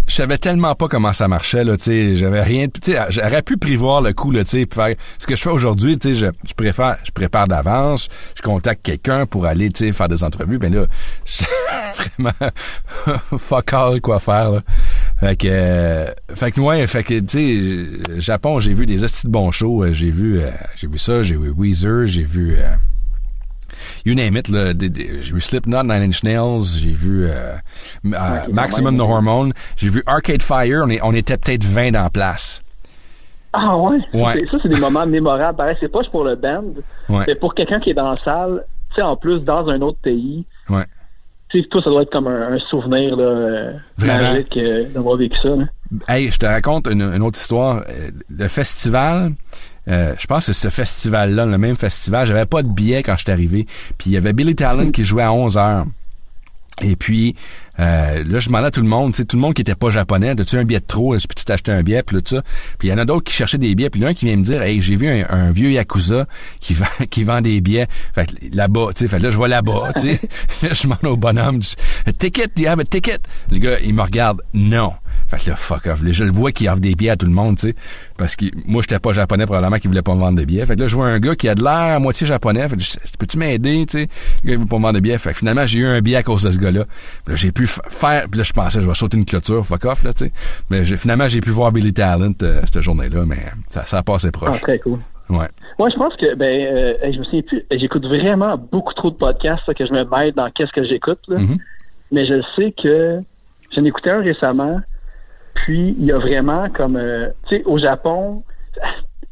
je 0.07 0.15
savais 0.15 0.39
tellement 0.39 0.75
pas 0.75 0.89
comment 0.89 1.13
ça 1.13 1.29
marchait 1.29 1.65
là, 1.65 1.77
tu 1.77 1.83
sais, 1.85 2.17
j'avais 2.17 2.43
rien, 2.43 2.67
tu 2.69 2.93
sais, 2.93 2.99
j'aurais 3.11 3.43
pu 3.43 3.57
prévoir 3.59 4.01
le 4.01 4.13
coup 4.15 4.31
là, 4.31 4.43
tu 4.45 4.51
sais, 4.51 4.67
faire 4.73 4.95
ce 5.19 5.27
que 5.27 5.37
je 5.37 5.43
fais 5.43 5.51
aujourd'hui, 5.51 5.99
tu 5.99 6.15
sais, 6.15 6.15
je, 6.15 6.27
je 6.49 6.55
préfère, 6.55 6.97
je 7.05 7.11
prépare 7.11 7.47
d'avance, 7.47 8.09
je 8.35 8.43
contacte 8.43 8.81
quelqu'un 8.83 9.27
pour 9.27 9.45
aller, 9.47 9.71
tu 9.71 9.85
sais, 9.87 9.93
faire 9.93 10.09
des 10.09 10.25
entrevues, 10.25 10.59
ben 10.59 10.73
là, 10.75 10.87
je- 11.27 11.45
vraiment 12.19 12.33
fuck 13.39 13.73
all 13.75 14.01
quoi 14.01 14.19
faire 14.19 14.51
là. 14.51 14.61
Fait 15.21 15.37
que, 15.37 15.47
euh, 15.49 16.07
fait 16.35 16.51
que 16.51 16.61
ouais, 16.61 16.87
fait 16.87 17.05
que 17.05 17.21
tu 17.21 17.99
sais, 18.11 18.21
Japon, 18.21 18.59
j'ai 18.61 18.75
vu 18.75 18.85
des 18.85 19.05
estis 19.05 19.27
de 19.27 19.33
bons 19.33 19.53
shows, 19.53 19.85
euh, 19.85 19.93
j'ai 19.93 20.11
vu, 20.11 20.41
euh, 20.41 20.51
j'ai 20.77 20.87
vu 20.89 20.99
ça, 20.99 21.23
j'ai 21.23 21.37
vu 21.37 21.51
Weezer, 21.51 22.07
j'ai 22.07 22.25
vu. 22.25 22.57
euh, 22.59 22.75
You 24.05 24.15
name 24.15 24.37
it, 24.37 24.47
j'ai 24.51 25.33
vu 25.33 25.41
Slipknot, 25.41 25.83
Nine 25.85 26.03
Inch 26.03 26.23
Nails, 26.25 26.63
j'ai 26.81 26.91
vu 26.93 27.25
euh, 27.27 27.55
euh, 28.07 28.41
Maximum. 28.53 28.97
No 28.97 29.05
Hormone, 29.05 29.53
j'ai 29.77 29.89
vu 29.89 30.03
Arcade 30.07 30.43
Fire, 30.43 30.83
on, 30.85 30.91
est, 30.91 31.01
on 31.03 31.13
était 31.15 31.37
peut-être 31.37 31.65
20 31.65 31.93
dans 31.93 32.03
la 32.03 32.11
place. 32.11 32.63
Ah 33.53 33.77
ouais? 33.79 33.99
Ouais. 34.13 34.35
C'est- 34.41 34.51
Ça, 34.51 34.59
c'est 34.63 34.69
des 34.69 34.81
moments 34.81 35.07
mémorables. 35.07 35.57
Pareil, 35.57 35.77
c'est 35.81 35.89
pas 35.91 36.01
juste 36.01 36.11
pour 36.11 36.25
le 36.25 36.35
band, 36.37 36.65
Ouais. 37.09 37.25
mais 37.29 37.35
pour 37.37 37.55
quelqu'un 37.55 37.79
qui 37.81 37.91
est 37.91 37.95
dans 37.95 38.11
la 38.11 38.17
salle, 38.25 38.65
tu 38.91 38.97
sais, 38.97 39.03
en 39.03 39.17
plus, 39.17 39.41
dans 39.45 39.69
un 39.69 39.81
autre 39.81 39.99
pays, 40.03 40.45
Toi, 41.63 41.83
ça 41.83 41.91
doit 41.91 42.03
être 42.03 42.11
comme 42.13 42.27
un, 42.27 42.53
un 42.55 42.59
souvenir, 42.71 43.17
là, 43.17 43.25
euh, 43.25 43.73
Vraiment. 43.97 44.33
magique 44.33 44.57
euh, 44.57 44.89
d'avoir 44.93 45.17
vécu 45.17 45.37
ça, 45.43 45.49
là. 45.51 45.65
Hey, 46.09 46.31
je 46.31 46.39
te 46.39 46.47
raconte 46.47 46.89
une, 46.89 47.03
une 47.03 47.23
autre 47.23 47.39
histoire. 47.39 47.77
Euh, 47.89 48.11
Le 48.29 48.49
festival, 48.49 49.33
euh, 49.89 50.15
je 50.19 50.27
pense 50.27 50.47
que 50.47 50.53
c'est 50.53 50.69
ce 50.69 50.73
festival-là, 50.75 51.47
le 51.47 51.59
même 51.59 51.77
festival. 51.77 52.27
J'avais 52.27 52.47
pas 52.47 52.63
de 52.63 52.69
billet 52.69 53.03
quand 53.03 53.17
je 53.17 53.23
suis 53.23 53.31
arrivé. 53.33 53.67
Puis 53.99 54.11
il 54.11 54.13
y 54.15 54.17
avait 54.17 54.33
Billy 54.33 54.55
Talent 54.57 54.91
qui 54.91 55.05
jouait 55.05 55.23
à 55.23 55.33
11 55.33 55.57
heures. 55.57 55.85
Et 56.83 56.97
puis, 56.97 57.37
euh, 57.81 58.25
là, 58.25 58.39
je 58.39 58.47
demandais 58.47 58.69
à 58.69 58.71
tout 58.71 58.83
le 58.83 58.89
monde, 58.89 59.13
tout 59.13 59.37
le 59.37 59.41
monde 59.41 59.55
qui 59.55 59.63
était 59.63 59.75
pas 59.75 59.91
japonais, 59.91 60.31
as-tu 60.31 60.57
un 60.57 60.65
billet 60.65 60.81
de 60.81 60.87
trop? 60.87 61.15
Est-ce 61.15 61.27
que 61.27 61.35
tu 61.35 61.45
t'acheter 61.45 61.73
un 61.73 61.83
billet? 61.83 62.03
Puis 62.03 62.17
tout 62.23 62.37
ça. 62.37 62.43
Puis 62.79 62.89
il 62.89 62.91
y 62.91 62.95
en 62.95 62.99
a 62.99 63.05
d'autres 63.05 63.25
qui 63.25 63.33
cherchaient 63.33 63.59
des 63.59 63.75
billets. 63.75 63.91
Puis 63.91 64.01
il 64.01 64.03
y 64.03 64.07
en 64.07 64.09
a 64.09 64.11
un 64.11 64.15
qui 64.15 64.27
vient 64.27 64.37
me 64.37 64.45
dire, 64.45 64.63
hey, 64.63 64.81
j'ai 64.81 64.97
vu 64.97 65.09
un, 65.09 65.51
vieux 65.51 65.73
Yakuza 65.73 66.27
qui 66.61 66.75
vend, 66.75 66.87
qui 67.11 67.25
vend 67.25 67.41
des 67.41 67.61
billets. 67.61 67.87
Fait 68.15 68.29
là-bas, 68.53 68.89
tu 68.95 69.09
sais, 69.09 69.19
là, 69.19 69.31
je 69.31 69.37
vois 69.37 69.49
là-bas, 69.49 69.93
tu 69.97 70.03
sais. 70.03 70.21
là, 70.63 70.73
je 70.73 70.83
demande 70.85 71.05
au 71.05 71.17
bonhomme, 71.17 71.63
je 71.63 71.71
dis, 71.71 72.19
ticket, 72.19 72.49
do 72.57 72.63
you 72.63 72.69
have 72.69 72.81
a 72.81 72.85
ticket? 72.85 73.19
Le 73.51 73.59
gars, 73.59 73.79
il 73.85 73.95
me 73.95 74.03
regarde, 74.03 74.43
non. 74.53 74.95
Fait 75.29 75.39
que 75.39 75.51
là, 75.51 75.57
fuck 75.57 75.87
off. 75.87 76.03
Là, 76.03 76.13
je 76.13 76.25
le 76.25 76.31
vois 76.31 76.53
qui 76.53 76.69
offre 76.69 76.81
des 76.81 76.95
billets 76.95 77.11
à 77.11 77.17
tout 77.17 77.27
le 77.27 77.33
monde, 77.33 77.57
tu 77.57 77.69
sais. 77.69 77.75
Parce 78.17 78.37
que 78.37 78.47
moi, 78.67 78.83
j'étais 78.83 78.99
pas 78.99 79.13
japonais, 79.13 79.47
probablement 79.47 79.79
qu'il 79.79 79.89
voulait 79.89 80.03
pas 80.03 80.15
me 80.15 80.21
vendre 80.21 80.39
des 80.39 80.47
billets. 80.47 80.67
Fait 80.67 80.77
que 80.77 80.81
là, 80.81 80.87
je 80.87 80.95
vois 80.95 81.07
un 81.07 81.19
gars 81.19 81.35
qui 81.35 81.49
a 81.49 81.55
de 81.55 81.63
l'air 81.63 81.97
à 81.97 81.99
moitié 81.99 82.27
japonais. 82.27 82.69
Fait 82.69 82.77
que 82.77 83.17
peux-tu 83.19 83.39
m'aider, 83.39 83.87
tu 83.87 83.99
sais? 83.99 84.09
Le 84.43 84.49
gars, 84.49 84.55
il 84.55 84.59
veut 84.59 84.67
pas 84.67 84.79
me 84.79 84.83
vendre 84.83 84.95
de 84.95 85.01
billets. 85.01 85.19
Fait 85.19 85.33
que 85.33 85.39
finalement, 85.39 85.67
j'ai 85.67 85.81
eu 85.81 85.87
un 85.87 86.01
billet 86.01 86.17
à 86.17 86.23
cause 86.23 86.43
de 86.43 86.51
ce 86.51 86.59
gars-là. 86.59 86.85
J'ai 87.35 87.53
faire, 87.67 88.25
puis 88.31 88.39
là, 88.39 88.45
je 88.45 88.53
pensais, 88.53 88.81
je 88.81 88.87
vais 88.89 88.95
sauter 88.95 89.17
une 89.17 89.25
clôture, 89.25 89.65
fuck 89.65 89.85
off, 89.85 90.03
là, 90.05 90.13
tu 90.13 90.27
sais. 90.27 90.33
Mais 90.71 90.85
finalement, 90.85 91.29
j'ai 91.29 91.41
pu 91.41 91.51
voir 91.51 91.73
Billy 91.73 91.93
Talent, 91.93 92.33
euh, 92.43 92.61
cette 92.65 92.81
journée-là, 92.81 93.25
mais 93.27 93.39
ça, 93.69 93.85
ça 93.87 93.99
a 93.99 94.03
passé 94.03 94.29
Ah, 94.29 94.33
proche. 94.33 94.61
très 94.61 94.79
cool. 94.79 94.99
Ouais. 95.31 95.49
Moi, 95.79 95.89
je 95.91 95.97
pense 95.97 96.15
que, 96.17 96.35
ben, 96.35 96.67
euh, 96.67 96.95
je 97.13 97.19
me 97.19 97.25
souviens 97.25 97.43
plus, 97.43 97.65
j'écoute 97.71 98.05
vraiment 98.07 98.57
beaucoup 98.59 98.93
trop 98.95 99.11
de 99.11 99.17
podcasts, 99.17 99.67
là, 99.67 99.75
que 99.75 99.87
je 99.87 99.93
me 99.93 100.05
mêle 100.05 100.33
dans 100.33 100.51
qu'est-ce 100.51 100.73
que 100.73 100.85
j'écoute, 100.85 101.21
là. 101.29 101.39
Mhm. 101.39 101.59
Mais 102.13 102.27
je 102.27 102.43
sais 102.57 102.73
que 102.81 103.21
j'en 103.71 103.85
ai 103.85 103.89
écouté 103.89 104.11
un 104.11 104.21
récemment, 104.21 104.81
puis 105.55 105.97
il 105.99 106.07
y 106.07 106.13
a 106.13 106.19
vraiment 106.19 106.69
comme, 106.71 106.97
euh, 106.97 107.29
tu 107.49 107.57
sais, 107.57 107.65
au 107.65 107.79
Japon, 107.79 108.43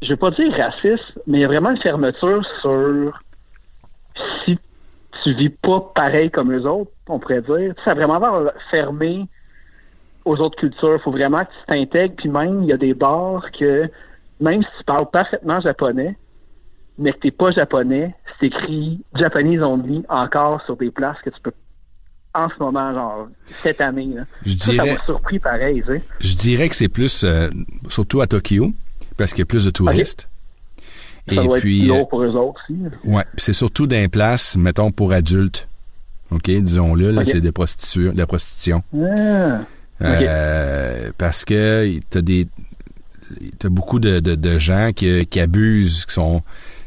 je 0.01 0.09
veux 0.09 0.17
pas 0.17 0.31
dire 0.31 0.53
raciste, 0.57 1.19
mais 1.27 1.39
il 1.39 1.41
y 1.43 1.45
a 1.45 1.49
vraiment 1.49 1.71
une 1.71 1.81
fermeture 1.81 2.43
sur 2.63 3.21
si 4.45 4.59
tu 5.23 5.35
vis 5.35 5.51
pas 5.51 5.81
pareil 5.95 6.31
comme 6.31 6.51
les 6.53 6.65
autres, 6.67 6.91
on 7.09 7.19
pourrait 7.19 7.43
dire. 7.43 7.75
Ça 7.85 7.93
a 7.93 7.95
vraiment 7.95 8.21
fermé 8.71 9.27
aux 10.25 10.37
autres 10.39 10.57
cultures. 10.59 11.01
faut 11.03 11.11
vraiment 11.11 11.45
que 11.45 11.51
tu 11.51 11.67
t'intègres, 11.67 12.15
puis 12.17 12.29
même, 12.29 12.63
il 12.63 12.69
y 12.69 12.73
a 12.73 12.77
des 12.77 12.95
bars 12.95 13.45
que, 13.59 13.89
même 14.41 14.63
si 14.63 14.69
tu 14.79 14.85
parles 14.85 15.11
parfaitement 15.13 15.61
japonais, 15.61 16.17
mais 16.99 17.13
que 17.13 17.19
t'es 17.19 17.31
pas 17.31 17.51
japonais, 17.51 18.15
c'est 18.39 18.47
écrit 18.47 19.03
Japanese 19.15 19.63
only 19.63 20.05
encore 20.09 20.63
sur 20.67 20.77
des 20.77 20.91
places 20.91 21.17
que 21.25 21.31
tu 21.31 21.41
peux 21.43 21.53
en 22.35 22.49
ce 22.49 22.55
moment, 22.63 22.93
genre, 22.93 23.29
cette 23.63 23.81
année. 23.83 24.07
Là. 24.15 24.23
Je 24.45 24.53
Ça, 24.57 24.65
ça 24.67 24.73
dirais- 24.73 24.95
m'a 24.95 25.05
surpris 25.05 25.39
pareil, 25.39 25.83
tu 25.87 25.99
sais. 25.99 26.03
Je 26.21 26.35
dirais 26.35 26.69
que 26.71 26.77
c'est 26.77 26.89
plus, 26.89 27.25
euh, 27.25 27.49
surtout 27.89 28.21
à 28.23 28.27
Tokyo, 28.27 28.73
parce 29.19 29.33
qu'il 29.33 29.41
y 29.41 29.43
a 29.43 29.47
plus 29.47 29.65
de 29.67 29.71
touristes. 29.71 30.31
Ça 31.29 31.35
doit 31.45 31.57
puis, 31.57 31.85
être 31.85 31.91
euh, 31.93 31.99
lourd 31.99 32.09
pour 32.09 32.23
eux 32.23 32.31
autres 32.31 32.61
aussi. 32.69 32.79
là. 32.83 32.89
ouais, 33.05 33.25
c'est 33.37 33.53
surtout 33.53 33.87
dans 33.87 33.97
les 33.97 34.09
places, 34.09 34.57
mettons, 34.57 34.91
pour 34.91 35.13
adultes. 35.13 35.69
OK, 36.31 36.51
disons-le, 36.51 37.25
c'est 37.25 37.41
des 37.41 37.53
de 37.53 38.17
la 38.17 38.27
prostitution. 38.27 38.83
Ah. 38.95 39.61
Euh, 40.01 41.11
parce 41.17 41.45
que 41.45 41.99
t'as 42.11 42.23
des 42.23 42.49
t'as 43.59 43.69
beaucoup 43.69 43.99
de, 44.01 44.21
de, 44.21 44.35
de 44.35 44.59
gens 44.59 44.91
qui, 44.95 45.27
qui 45.27 45.41
abusent, 45.41 46.05
qui 46.07 46.15
sont 46.15 46.43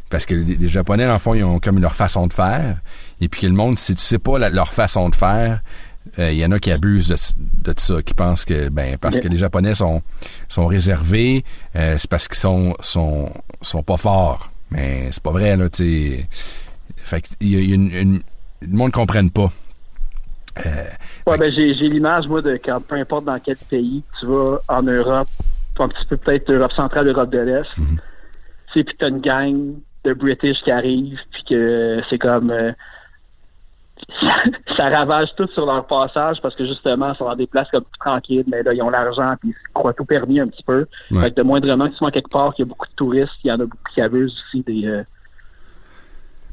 parce 0.09 0.25
que 0.25 0.35
les, 0.35 0.55
les 0.55 0.67
Japonais, 0.67 1.05
dans 1.05 1.13
le 1.13 1.19
fond, 1.19 1.33
ils 1.33 1.43
ont 1.43 1.59
comme 1.59 1.79
leur 1.79 1.93
façon 1.95 2.27
de 2.27 2.33
faire. 2.33 2.77
Et 3.21 3.29
puis 3.29 3.41
que 3.41 3.47
le 3.47 3.53
monde, 3.53 3.77
si 3.77 3.95
tu 3.95 4.01
sais 4.01 4.19
pas 4.19 4.37
la- 4.37 4.49
leur 4.49 4.73
façon 4.73 5.09
de 5.09 5.15
faire, 5.15 5.61
euh, 6.19 6.31
il 6.31 6.37
y 6.37 6.45
en 6.45 6.51
a 6.51 6.59
qui 6.59 6.71
abusent 6.71 7.07
de, 7.09 7.71
de 7.73 7.79
ça, 7.79 8.01
qui 8.01 8.13
pensent 8.13 8.45
que 8.45 8.69
ben 8.69 8.97
parce 8.97 9.19
que 9.19 9.27
les 9.27 9.37
Japonais 9.37 9.73
sont 9.73 10.01
sont 10.47 10.67
réservés, 10.67 11.43
euh, 11.75 11.95
c'est 11.97 12.09
parce 12.09 12.27
qu'ils 12.27 12.37
sont 12.37 12.75
sont 12.79 13.31
sont 13.61 13.83
pas 13.83 13.97
forts. 13.97 14.51
Mais 14.71 15.09
c'est 15.11 15.21
pas 15.23 15.31
vrai 15.31 15.55
là, 15.57 15.69
tu. 15.69 16.17
Fait 16.97 17.21
que 17.21 17.27
il 17.41 17.49
y 17.49 17.55
a, 17.55 17.59
il 17.59 17.69
y 17.69 17.71
a 17.71 17.75
une, 17.75 17.91
une- 17.91 18.21
le 18.61 18.77
monde 18.77 18.87
ne 18.87 18.91
comprenne 18.93 19.29
pas. 19.29 19.49
Ouais, 21.27 21.37
ben 21.37 21.51
j'ai 21.51 21.73
j'ai 21.75 21.89
l'image, 21.89 22.27
moi, 22.27 22.41
de 22.41 22.57
quand 22.63 22.79
peu 22.81 22.95
importe 22.95 23.25
dans 23.25 23.37
quel 23.39 23.57
pays 23.69 24.03
tu 24.19 24.25
vas 24.25 24.57
en 24.69 24.83
Europe, 24.83 25.27
un 25.79 25.87
petit 25.89 26.05
peu 26.05 26.15
peut-être 26.17 26.49
Europe 26.51 26.71
centrale, 26.71 27.07
Europe 27.09 27.29
de 27.29 27.39
l'Est, 27.39 27.67
tu 27.75 27.83
sais, 28.73 28.83
puis 28.85 28.95
t'as 28.97 29.09
une 29.09 29.19
gang 29.19 29.73
de 30.05 30.13
British 30.13 30.57
qui 30.63 30.71
arrive, 30.71 31.17
puis 31.33 31.43
que 31.49 31.99
c'est 32.09 32.17
comme 32.19 32.51
euh, 32.51 32.71
ça, 34.19 34.35
ça 34.77 34.89
ravage 34.89 35.29
tout 35.35 35.47
sur 35.53 35.65
leur 35.65 35.85
passage 35.87 36.41
parce 36.41 36.55
que 36.55 36.65
justement, 36.65 37.13
dans 37.19 37.35
des 37.35 37.47
places 37.47 37.69
comme 37.71 37.83
plus 37.83 37.99
tranquilles, 37.99 38.45
mais 38.47 38.63
là, 38.63 38.73
ils 38.73 38.81
ont 38.81 38.89
l'argent, 38.89 39.35
puis 39.39 39.49
ils 39.49 39.53
se 39.53 39.73
croient 39.73 39.93
tout 39.93 40.05
permis 40.05 40.39
un 40.39 40.47
petit 40.47 40.63
peu. 40.63 40.85
Ouais. 41.11 41.21
Fait 41.21 41.31
que 41.31 41.35
de 41.35 41.43
moindrement 41.43 41.89
tu 41.89 41.95
sois 41.95 42.11
quelque 42.11 42.29
part, 42.29 42.53
qu'il 42.53 42.65
y 42.65 42.67
a 42.67 42.69
beaucoup 42.69 42.87
de 42.87 42.95
touristes, 42.95 43.33
il 43.43 43.47
y 43.47 43.51
en 43.51 43.55
a 43.55 43.65
beaucoup 43.65 43.77
qui 43.93 44.01
abusent 44.01 44.35
aussi 44.47 44.63
des. 44.63 44.87
euh, 44.87 45.03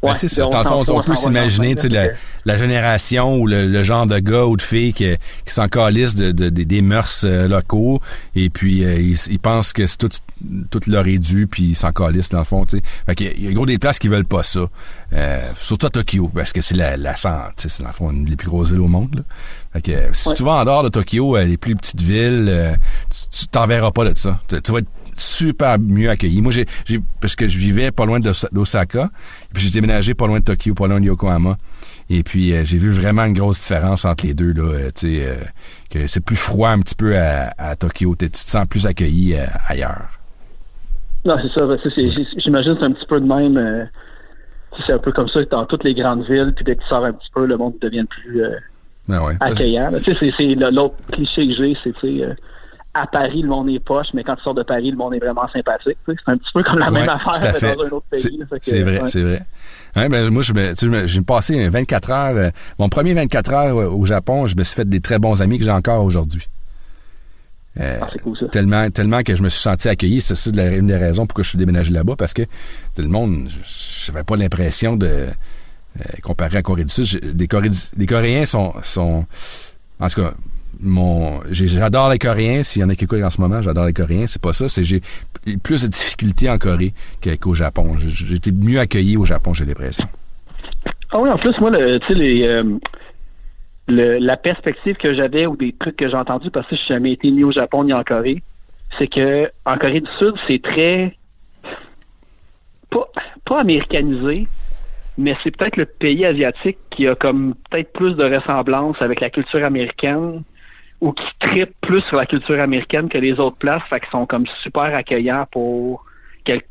Ben, 0.02 0.08
ouais, 0.08 0.14
c'est 0.16 0.28
ça. 0.28 0.46
on 0.46 0.50
Dans 0.50 0.58
le 0.58 0.84
fond, 0.84 0.84
on, 0.98 1.02
peut 1.04 1.14
s'imaginer, 1.14 1.74
la, 1.90 2.08
la 2.44 2.58
génération 2.58 3.36
ou 3.36 3.46
le, 3.46 3.68
le 3.68 3.82
genre 3.84 4.06
de 4.06 4.18
gars 4.18 4.46
ou 4.46 4.56
de 4.56 4.62
filles 4.62 4.92
qui, 4.92 5.06
qui 5.46 5.52
s'en 5.54 5.68
calissent 5.68 6.16
de, 6.16 6.32
de- 6.32 6.48
des- 6.48 6.64
des 6.64 6.82
mœurs 6.82 7.22
euh, 7.24 7.46
locaux 7.46 8.00
et 8.34 8.50
puis 8.50 8.84
euh, 8.84 8.94
ils, 8.96 9.16
ils 9.30 9.38
pensent 9.38 9.72
que 9.72 9.86
c'est 9.86 9.98
tout, 9.98 10.08
tout 10.70 10.80
leur 10.88 11.06
est 11.06 11.18
dû 11.18 11.46
puis 11.46 11.62
ils 11.70 11.74
s'en 11.76 11.92
calissent 11.92 12.30
dans 12.30 12.40
le 12.40 12.44
fond, 12.44 12.64
tu 12.64 12.78
sais. 12.78 12.82
Fait 13.06 13.14
qu'il 13.14 13.26
y 13.26 13.30
a- 13.30 13.32
il 13.36 13.44
y 13.44 13.48
a 13.48 13.52
gros 13.52 13.66
des 13.66 13.78
places 13.78 13.98
qui 14.00 14.08
veulent 14.08 14.24
pas 14.24 14.42
ça. 14.42 14.66
Euh, 15.12 15.50
surtout 15.60 15.86
à 15.86 15.90
Tokyo, 15.90 16.30
parce 16.34 16.52
que 16.52 16.60
c'est 16.62 16.74
la, 16.74 16.96
la 16.96 17.14
sais, 17.14 17.28
c'est 17.56 17.82
dans 17.82 17.88
le 17.90 17.94
fond 17.94 18.10
une 18.10 18.24
des 18.24 18.34
plus 18.36 18.48
grosses 18.48 18.70
villes 18.70 18.80
au 18.80 18.88
monde. 18.88 19.14
Là. 19.14 19.22
Fait 19.74 19.82
que 19.82 19.92
si 20.14 20.28
Ouais. 20.30 20.34
tu 20.34 20.42
vas 20.42 20.52
en 20.52 20.64
dehors 20.64 20.82
de 20.82 20.88
Tokyo, 20.88 21.36
euh, 21.36 21.44
les 21.44 21.56
plus 21.56 21.76
petites 21.76 22.00
villes, 22.02 22.46
euh, 22.48 22.74
tu 23.10 23.38
tu 23.42 23.46
t'en 23.48 23.66
verras 23.66 23.90
pas 23.92 24.04
de 24.04 24.16
ça. 24.18 24.40
Tu, 24.48 24.60
tu 24.62 24.72
vas 24.72 24.78
être 24.80 24.88
super 25.16 25.78
mieux 25.78 26.08
accueilli. 26.10 26.40
Moi, 26.42 26.52
j'ai, 26.52 26.66
j'ai 26.84 27.00
parce 27.20 27.36
que 27.36 27.46
je 27.48 27.58
vivais 27.58 27.90
pas 27.90 28.06
loin 28.06 28.20
d'Osa- 28.20 28.48
d'Osaka, 28.52 29.10
puis 29.52 29.64
j'ai 29.64 29.70
déménagé 29.70 30.14
pas 30.14 30.26
loin 30.26 30.38
de 30.40 30.44
Tokyo, 30.44 30.74
pas 30.74 30.86
loin 30.88 31.00
de 31.00 31.06
Yokohama. 31.06 31.56
Et 32.10 32.22
puis 32.22 32.52
euh, 32.52 32.62
j'ai 32.64 32.78
vu 32.78 32.90
vraiment 32.90 33.24
une 33.24 33.32
grosse 33.34 33.60
différence 33.60 34.04
entre 34.04 34.26
les 34.26 34.34
deux 34.34 34.52
là, 34.52 34.62
euh, 34.64 34.90
tu 34.94 35.18
sais, 35.18 35.26
euh, 35.26 35.34
que 35.90 36.06
c'est 36.08 36.20
plus 36.24 36.36
froid 36.36 36.68
un 36.70 36.80
petit 36.80 36.94
peu 36.96 37.16
à, 37.16 37.52
à 37.58 37.76
Tokyo. 37.76 38.14
T'es- 38.16 38.26
Tu 38.28 38.44
te 38.44 38.50
sens 38.50 38.66
plus 38.66 38.86
accueilli 38.86 39.36
ailleurs. 39.68 40.08
Non, 41.24 41.36
c'est 41.40 41.58
ça. 41.58 41.66
ben, 41.66 41.78
J'imagine 42.38 42.74
que 42.74 42.80
c'est 42.80 42.86
un 42.86 42.92
petit 42.92 43.06
peu 43.06 43.20
de 43.20 43.26
même. 43.26 43.88
c'est 44.86 44.92
un 44.92 44.98
peu 44.98 45.12
comme 45.12 45.28
ça 45.28 45.40
dans 45.50 45.64
toutes 45.66 45.84
les 45.84 45.94
grandes 45.94 46.24
villes, 46.26 46.52
puis 46.56 46.64
dès 46.64 46.74
que 46.76 46.82
tu 46.82 46.88
sors 46.88 47.04
un 47.04 47.12
petit 47.12 47.28
peu, 47.34 47.46
le 47.46 47.56
monde 47.56 47.74
devient 47.80 48.04
plus 48.08 48.40
Ben 49.08 49.22
ouais. 49.22 49.36
accueillant. 49.40 49.90
là. 49.90 50.00
Tu 50.00 50.14
sais, 50.14 50.32
c'est- 50.36 50.54
l'autre 50.54 50.96
cliché 51.12 51.46
que 51.48 51.54
j'ai, 51.54 51.76
c'est 51.84 51.92
tu 51.94 52.18
sais, 52.18 52.26
à 52.94 53.06
Paris, 53.06 53.42
le 53.42 53.48
monde 53.48 53.68
est 53.70 53.78
poche, 53.80 54.08
mais 54.14 54.22
quand 54.22 54.36
tu 54.36 54.42
sors 54.42 54.54
de 54.54 54.62
Paris, 54.62 54.90
le 54.90 54.96
monde 54.96 55.14
est 55.14 55.18
vraiment 55.18 55.48
sympathique. 55.52 55.96
tu 56.06 56.12
sais. 56.12 56.18
C'est 56.24 56.30
un 56.32 56.36
petit 56.36 56.50
peu 56.52 56.62
comme 56.62 56.78
la 56.78 56.90
même 56.90 57.08
affaire 57.08 57.32
mais 57.62 57.74
dans 57.76 57.82
un 57.84 57.88
autre 57.88 58.06
pays. 58.10 58.40
C'est 58.60 58.82
vrai, 58.82 59.00
ouais. 59.00 59.08
c'est 59.08 59.22
vrai. 59.22 59.42
Ouais, 59.96 60.08
ben, 60.08 60.28
moi, 60.30 60.42
je 60.42 60.52
me, 60.54 61.06
j'ai 61.06 61.20
passé 61.22 61.68
24 61.68 62.10
heures. 62.10 62.36
euh, 62.36 62.50
mon 62.78 62.88
premier 62.88 63.14
24 63.14 63.52
heures 63.54 63.76
euh, 63.78 63.88
au 63.88 64.04
Japon, 64.04 64.46
je 64.46 64.56
me 64.56 64.62
suis 64.62 64.74
fait 64.76 64.88
des 64.88 65.00
très 65.00 65.18
bons 65.18 65.40
amis 65.42 65.58
que 65.58 65.64
j'ai 65.64 65.70
encore 65.70 66.04
aujourd'hui. 66.04 66.46
Euh, 67.80 67.98
Ah, 68.02 68.08
cool 68.22 68.36
ça. 68.38 68.48
tellement, 68.48 68.90
tellement 68.90 69.22
que 69.22 69.34
je 69.34 69.42
me 69.42 69.48
suis 69.48 69.60
senti 69.62 69.88
accueilli. 69.88 70.20
C'est 70.20 70.34
ça 70.34 70.50
de 70.50 70.60
une 70.78 70.86
des 70.88 70.96
raisons 70.96 71.26
pourquoi 71.26 71.44
je 71.44 71.48
suis 71.50 71.58
déménagé 71.58 71.90
là-bas, 71.92 72.16
parce 72.16 72.34
que 72.34 72.42
tout 72.42 73.00
le 73.02 73.08
monde, 73.08 73.48
j'avais 74.06 74.22
pas 74.24 74.36
l'impression 74.36 74.96
de 74.96 75.06
euh, 75.06 76.02
comparé 76.22 76.58
à 76.58 76.62
Corée 76.62 76.84
du 76.84 76.90
Sud. 76.92 77.34
Des, 77.34 77.46
Coré- 77.46 77.70
des 77.96 78.06
Coréens 78.06 78.44
sont, 78.44 78.74
sont, 78.82 79.24
en 80.00 80.08
tout 80.08 80.20
cas, 80.22 80.32
mon, 80.82 81.40
j'adore 81.50 82.10
les 82.10 82.18
Coréens. 82.18 82.62
S'il 82.62 82.82
y 82.82 82.84
en 82.84 82.88
a 82.88 82.94
qui 82.94 83.04
écoutent 83.04 83.22
en 83.22 83.30
ce 83.30 83.40
moment, 83.40 83.62
j'adore 83.62 83.86
les 83.86 83.92
Coréens. 83.92 84.26
C'est 84.26 84.42
pas 84.42 84.52
ça. 84.52 84.68
C'est 84.68 84.84
j'ai 84.84 85.00
plus 85.62 85.82
de 85.82 85.88
difficultés 85.88 86.50
en 86.50 86.58
Corée 86.58 86.92
qu'au 87.40 87.54
Japon. 87.54 87.96
J'ai- 87.98 88.36
été 88.36 88.52
mieux 88.52 88.78
accueilli 88.80 89.16
au 89.16 89.24
Japon, 89.24 89.52
j'ai 89.52 89.64
l'impression. 89.64 90.06
Ah 91.10 91.20
oui, 91.20 91.30
en 91.30 91.38
plus, 91.38 91.58
moi, 91.60 91.70
le, 91.70 92.00
euh, 92.08 92.78
la 93.88 94.36
perspective 94.36 94.96
que 94.96 95.14
j'avais 95.14 95.46
ou 95.46 95.56
des 95.56 95.72
trucs 95.78 95.96
que 95.96 96.08
j'ai 96.08 96.16
entendus, 96.16 96.50
parce 96.50 96.66
que 96.68 96.76
je 96.76 96.80
n'ai 96.80 96.88
jamais 96.88 97.12
été 97.12 97.30
ni 97.30 97.44
au 97.44 97.52
Japon 97.52 97.84
ni 97.84 97.92
en 97.92 98.02
Corée, 98.02 98.42
c'est 98.98 99.08
que 99.08 99.50
en 99.64 99.76
Corée 99.78 100.00
du 100.00 100.10
Sud, 100.18 100.34
c'est 100.46 100.62
très 100.62 101.16
pas, 102.90 103.08
pas 103.44 103.60
américanisé, 103.60 104.46
mais 105.18 105.36
c'est 105.42 105.56
peut-être 105.56 105.76
le 105.76 105.86
pays 105.86 106.24
asiatique 106.24 106.78
qui 106.90 107.06
a 107.06 107.14
comme 107.14 107.54
peut-être 107.70 107.92
plus 107.92 108.14
de 108.14 108.24
ressemblance 108.24 108.96
avec 109.00 109.20
la 109.20 109.30
culture 109.30 109.64
américaine 109.64 110.42
ou 111.02 111.12
qui 111.12 111.24
tripe 111.40 111.74
plus 111.80 112.00
sur 112.02 112.16
la 112.16 112.26
culture 112.26 112.60
américaine 112.60 113.08
que 113.08 113.18
les 113.18 113.32
autres 113.32 113.56
places, 113.56 113.82
fait 113.90 113.98
qu'ils 114.00 114.10
sont 114.10 114.24
comme 114.24 114.46
super 114.62 114.94
accueillants 114.94 115.46
pour 115.50 116.04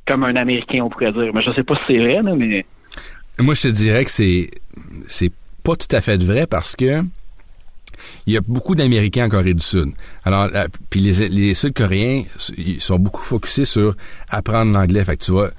comme 0.07 0.23
un 0.23 0.35
Américain, 0.35 0.79
on 0.83 0.89
pourrait 0.89 1.11
dire. 1.11 1.31
Mais 1.33 1.41
je 1.41 1.51
sais 1.51 1.63
pas 1.63 1.75
si 1.75 1.81
c'est 1.87 1.97
vrai, 1.99 2.21
là, 2.21 2.33
mais 2.35 2.65
Moi, 3.39 3.53
je 3.55 3.63
te 3.63 3.67
dirais 3.67 4.05
que 4.05 4.11
c'est 4.11 4.49
c'est 5.07 5.31
pas 5.63 5.75
tout 5.75 5.93
à 5.95 6.01
fait 6.01 6.21
vrai 6.23 6.47
parce 6.47 6.75
que 6.75 7.01
il 8.25 8.33
y 8.33 8.37
a 8.37 8.41
beaucoup 8.41 8.73
d'Américains 8.73 9.25
en 9.25 9.29
Corée 9.29 9.53
du 9.53 9.63
Sud. 9.63 9.89
Alors, 10.23 10.47
la- 10.47 10.67
puis 10.89 11.01
les, 11.01 11.27
les 11.29 11.53
Sud-Coréens, 11.53 12.23
ils 12.57 12.81
sont 12.81 12.97
beaucoup 12.97 13.21
focusés 13.21 13.65
sur 13.65 13.95
apprendre 14.29 14.71
l'anglais. 14.73 15.03
Fait 15.05 15.17
que 15.17 15.23
tu 15.23 15.31
vas, 15.33 15.49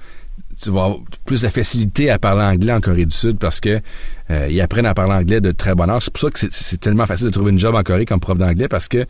tu 0.61 0.69
vas 0.71 0.83
avoir 0.85 0.97
plus 1.25 1.41
de 1.41 1.47
facilité 1.47 2.09
à 2.09 2.19
parler 2.19 2.41
anglais 2.43 2.71
en 2.73 2.81
Corée 2.81 3.05
du 3.05 3.15
Sud 3.15 3.37
parce 3.39 3.59
que 3.59 3.79
euh, 4.31 4.47
ils 4.49 4.59
apprennent 4.61 4.85
à 4.85 4.93
parler 4.93 5.13
anglais 5.13 5.41
de 5.41 5.51
très 5.51 5.75
bonne 5.75 5.89
heure. 5.89 6.01
C'est 6.01 6.11
pour 6.11 6.19
ça 6.21 6.29
que 6.31 6.39
c'est- 6.39 6.77
tellement 6.77 7.05
facile 7.05 7.27
de 7.27 7.31
trouver 7.31 7.51
une 7.51 7.59
job 7.59 7.75
en 7.75 7.83
Corée 7.83 8.05
comme 8.05 8.19
prof 8.19 8.37
d'anglais 8.37 8.67
parce 8.67 8.87
que 8.87 9.05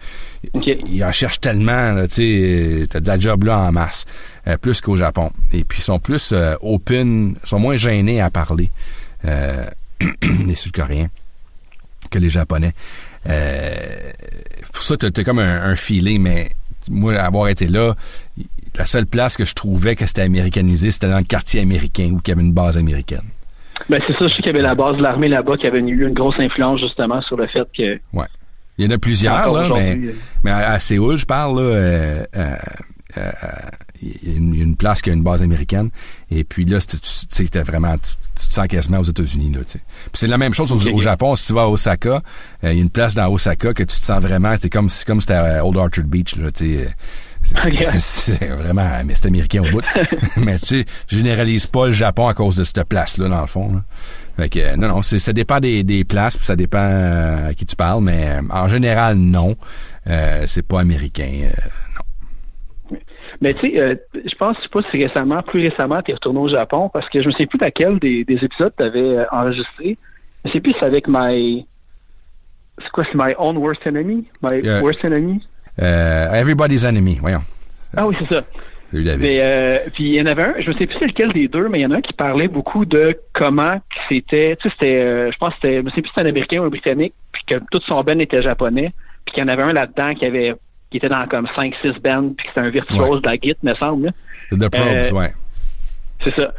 ils 0.87 1.03
en 1.03 1.11
cherchent 1.11 1.39
tellement. 1.41 1.93
là, 1.93 2.07
Tu 2.07 2.13
sais, 2.81 2.87
t'as 2.89 2.99
de 2.99 3.07
la 3.07 3.17
job 3.19 3.43
là 3.43 3.59
en 3.59 3.71
masse, 3.71 4.05
euh, 4.47 4.57
plus 4.57 4.81
qu'au 4.81 4.97
Japon. 4.97 5.31
Et 5.51 5.63
puis 5.63 5.79
ils 5.79 5.83
sont 5.83 5.99
plus 5.99 6.31
euh, 6.33 6.55
open, 6.61 7.35
sont 7.43 7.59
moins 7.59 7.75
gênés 7.75 8.21
à 8.21 8.29
parler. 8.29 8.69
Euh, 9.25 9.65
les 10.45 10.55
Sud-Coréens 10.55 11.07
que 12.11 12.19
les 12.19 12.29
Japonais. 12.29 12.73
Euh, 13.27 13.75
pour 14.73 14.83
ça, 14.83 14.97
t'as 14.97 15.07
as 15.15 15.23
comme 15.23 15.39
un, 15.39 15.63
un 15.63 15.75
feeling, 15.75 16.21
mais 16.21 16.49
moi, 16.91 17.15
avoir 17.15 17.47
été 17.47 17.67
là, 17.67 17.95
la 18.77 18.85
seule 18.85 19.05
place 19.05 19.37
que 19.37 19.45
je 19.45 19.53
trouvais 19.53 19.95
que 19.95 20.05
c'était 20.05 20.21
américanisé, 20.21 20.91
c'était 20.91 21.09
dans 21.09 21.17
le 21.17 21.23
quartier 21.23 21.61
américain 21.61 22.09
où 22.11 22.19
il 22.25 22.29
y 22.29 22.31
avait 22.31 22.41
une 22.41 22.53
base 22.53 22.77
américaine. 22.77 23.23
Ben 23.89 24.01
c'est 24.07 24.13
ça, 24.13 24.27
je 24.27 24.29
sais 24.29 24.35
qu'il 24.37 24.47
y 24.47 24.49
avait 24.49 24.61
la 24.61 24.75
base 24.75 24.97
de 24.97 25.01
l'armée 25.01 25.27
là-bas 25.27 25.57
qui 25.57 25.67
avait 25.67 25.79
eu 25.79 26.07
une 26.07 26.13
grosse 26.13 26.39
influence 26.39 26.79
justement 26.79 27.21
sur 27.21 27.37
le 27.37 27.47
fait 27.47 27.67
que 27.75 27.99
Ouais. 28.13 28.27
Il 28.77 28.85
y 28.85 28.87
en 28.87 28.91
a 28.91 28.97
plusieurs, 28.97 29.53
là, 29.53 29.69
mais, 29.75 29.97
euh. 29.97 30.15
mais 30.43 30.49
à, 30.49 30.71
à 30.71 30.79
Séoul, 30.79 31.17
je 31.17 31.27
parle, 31.27 31.57
là, 31.57 31.61
euh, 31.61 32.25
euh, 32.35 32.55
euh, 33.17 33.31
il 34.01 34.57
y 34.57 34.61
a 34.61 34.63
une, 34.63 34.75
place 34.75 35.01
qui 35.01 35.09
a 35.09 35.13
une 35.13 35.23
base 35.23 35.41
américaine. 35.41 35.89
Et 36.29 36.43
puis 36.43 36.65
là, 36.65 36.79
tu 36.81 36.97
sais 37.01 37.63
vraiment, 37.63 37.95
tu, 37.97 38.11
tu 38.35 38.47
te 38.47 38.53
sens 38.53 38.67
quasiment 38.67 38.99
aux 38.99 39.03
États-Unis, 39.03 39.51
là, 39.53 39.63
tu 39.63 39.71
sais. 39.71 39.79
Puis 39.79 40.11
c'est 40.13 40.27
la 40.27 40.37
même 40.37 40.53
chose 40.53 40.71
au, 40.71 40.99
Japon. 40.99 41.35
Si 41.35 41.47
tu 41.47 41.53
vas 41.53 41.63
à 41.63 41.67
Osaka, 41.67 42.21
euh, 42.63 42.71
il 42.71 42.77
y 42.77 42.79
a 42.79 42.81
une 42.81 42.89
place 42.89 43.15
dans 43.15 43.31
Osaka 43.31 43.73
que 43.73 43.83
tu 43.83 43.99
te 43.99 44.05
sens 44.05 44.21
vraiment, 44.21 44.53
c'est 44.59 44.69
comme, 44.69 44.89
comme 45.05 45.21
si 45.21 45.27
c'était 45.27 45.39
à 45.39 45.65
Old 45.65 45.77
Orchard 45.77 46.05
Beach, 46.05 46.35
là, 46.35 46.51
tu 46.51 46.77
sais. 46.77 46.89
C'est 47.97 48.47
vraiment, 48.47 48.89
mais 49.05 49.13
c'est 49.15 49.27
américain 49.27 49.61
au 49.61 49.69
bout. 49.69 49.83
mais 50.37 50.57
tu 50.57 50.65
sais, 50.65 50.85
je 51.07 51.17
généralise 51.17 51.67
pas 51.67 51.87
le 51.87 51.91
Japon 51.91 52.27
à 52.27 52.33
cause 52.33 52.55
de 52.55 52.63
cette 52.63 52.83
place-là, 52.87 53.29
dans 53.29 53.41
le 53.41 53.47
fond. 53.47 53.73
Là. 53.73 53.81
Fait 54.35 54.49
que, 54.49 54.75
non, 54.77 54.87
non, 54.87 55.01
ça 55.03 55.33
dépend 55.33 55.59
des, 55.59 55.83
des 55.83 56.03
places, 56.03 56.35
puis 56.35 56.45
ça 56.45 56.55
dépend 56.55 56.79
euh, 56.79 57.49
à 57.49 57.53
qui 57.53 57.65
tu 57.65 57.75
parles, 57.75 58.03
mais 58.03 58.29
euh, 58.29 58.41
en 58.49 58.67
général, 58.67 59.15
non. 59.15 59.55
Euh, 60.07 60.43
c'est 60.47 60.67
pas 60.67 60.81
américain, 60.81 61.43
euh, 61.43 62.89
non. 62.91 62.97
Mais 63.41 63.53
tu 63.53 63.71
sais, 63.71 63.79
euh, 63.79 63.95
je 64.13 64.35
pense, 64.35 64.57
je 64.57 64.63
sais 64.63 64.69
pas 64.69 64.81
si 64.89 65.03
récemment, 65.03 65.41
plus 65.43 65.67
récemment, 65.67 66.01
tu 66.01 66.11
es 66.11 66.13
retourné 66.13 66.39
au 66.39 66.49
Japon 66.49 66.89
parce 66.91 67.07
que 67.09 67.21
je 67.21 67.27
me 67.27 67.31
sais 67.33 67.45
plus 67.45 67.59
laquelle 67.59 67.99
des, 67.99 68.23
des 68.23 68.43
épisodes 68.43 68.73
tu 68.77 68.83
avais 68.83 69.25
enregistré. 69.31 69.97
Je 70.45 70.51
sais 70.51 70.59
plus 70.59 70.73
si 70.73 70.79
c'est 70.79 70.85
avec 70.85 71.07
My. 71.07 71.65
C'est 72.79 72.89
quoi, 72.91 73.05
c'est 73.05 73.15
My 73.15 73.33
Own 73.37 73.57
Worst 73.57 73.85
Enemy? 73.85 74.27
My 74.41 74.61
Worst 74.81 75.05
Enemy? 75.05 75.41
Euh, 75.81 76.31
Everybody's 76.33 76.85
Enemy, 76.85 77.17
voyons. 77.19 77.41
Ah 77.95 78.05
oui, 78.05 78.15
c'est 78.19 78.33
ça. 78.33 78.41
Mais 78.91 79.39
euh, 79.41 79.79
puis 79.95 80.03
il 80.03 80.13
y 80.13 80.21
en 80.21 80.27
avait 80.27 80.43
un, 80.43 80.53
je 80.59 80.69
ne 80.69 80.73
sais 80.77 80.85
plus 80.85 80.95
c'est 80.99 81.07
lequel 81.07 81.33
des 81.33 81.47
deux, 81.47 81.67
mais 81.67 81.79
il 81.79 81.81
y 81.81 81.85
en 81.85 81.91
a 81.91 81.95
un 81.97 82.01
qui 82.01 82.13
parlait 82.13 82.47
beaucoup 82.47 82.85
de 82.85 83.17
comment 83.33 83.81
c'était, 84.07 84.55
tu 84.61 84.69
sais, 84.69 84.73
c'était, 84.79 85.01
euh, 85.01 85.31
je 85.31 85.37
pense 85.37 85.49
que 85.55 85.59
c'était, 85.63 85.81
je 85.81 85.89
sais 85.95 86.01
plus 86.01 86.09
si 86.09 86.09
c'était 86.09 86.21
un 86.27 86.29
Américain 86.29 86.59
ou 86.59 86.65
un 86.65 86.69
Britannique, 86.69 87.13
puis 87.31 87.41
que 87.47 87.55
tout 87.71 87.81
son 87.87 88.03
band 88.03 88.19
était 88.19 88.43
japonais, 88.43 88.93
puis 89.25 89.33
qu'il 89.33 89.43
y 89.43 89.45
en 89.45 89.47
avait 89.47 89.63
un 89.63 89.73
là-dedans 89.73 90.13
qui 90.13 90.25
avait, 90.25 90.53
qui 90.91 90.97
était 90.97 91.09
dans 91.09 91.25
comme 91.27 91.47
5-6 91.55 91.99
bands, 92.01 92.33
puis 92.37 92.45
que 92.45 92.49
c'était 92.53 92.67
un 92.67 92.69
virtuose 92.69 92.99
Ouais. 93.15 93.21
de 93.21 93.25
la 93.25 93.37
guitare, 93.37 93.63
me 93.63 93.73
semble. 93.75 94.13
The 94.51 94.69
Probes, 94.69 95.11
euh, 95.11 95.11
ouais. 95.11 95.29
C'est 96.23 96.35
ça. 96.35 96.53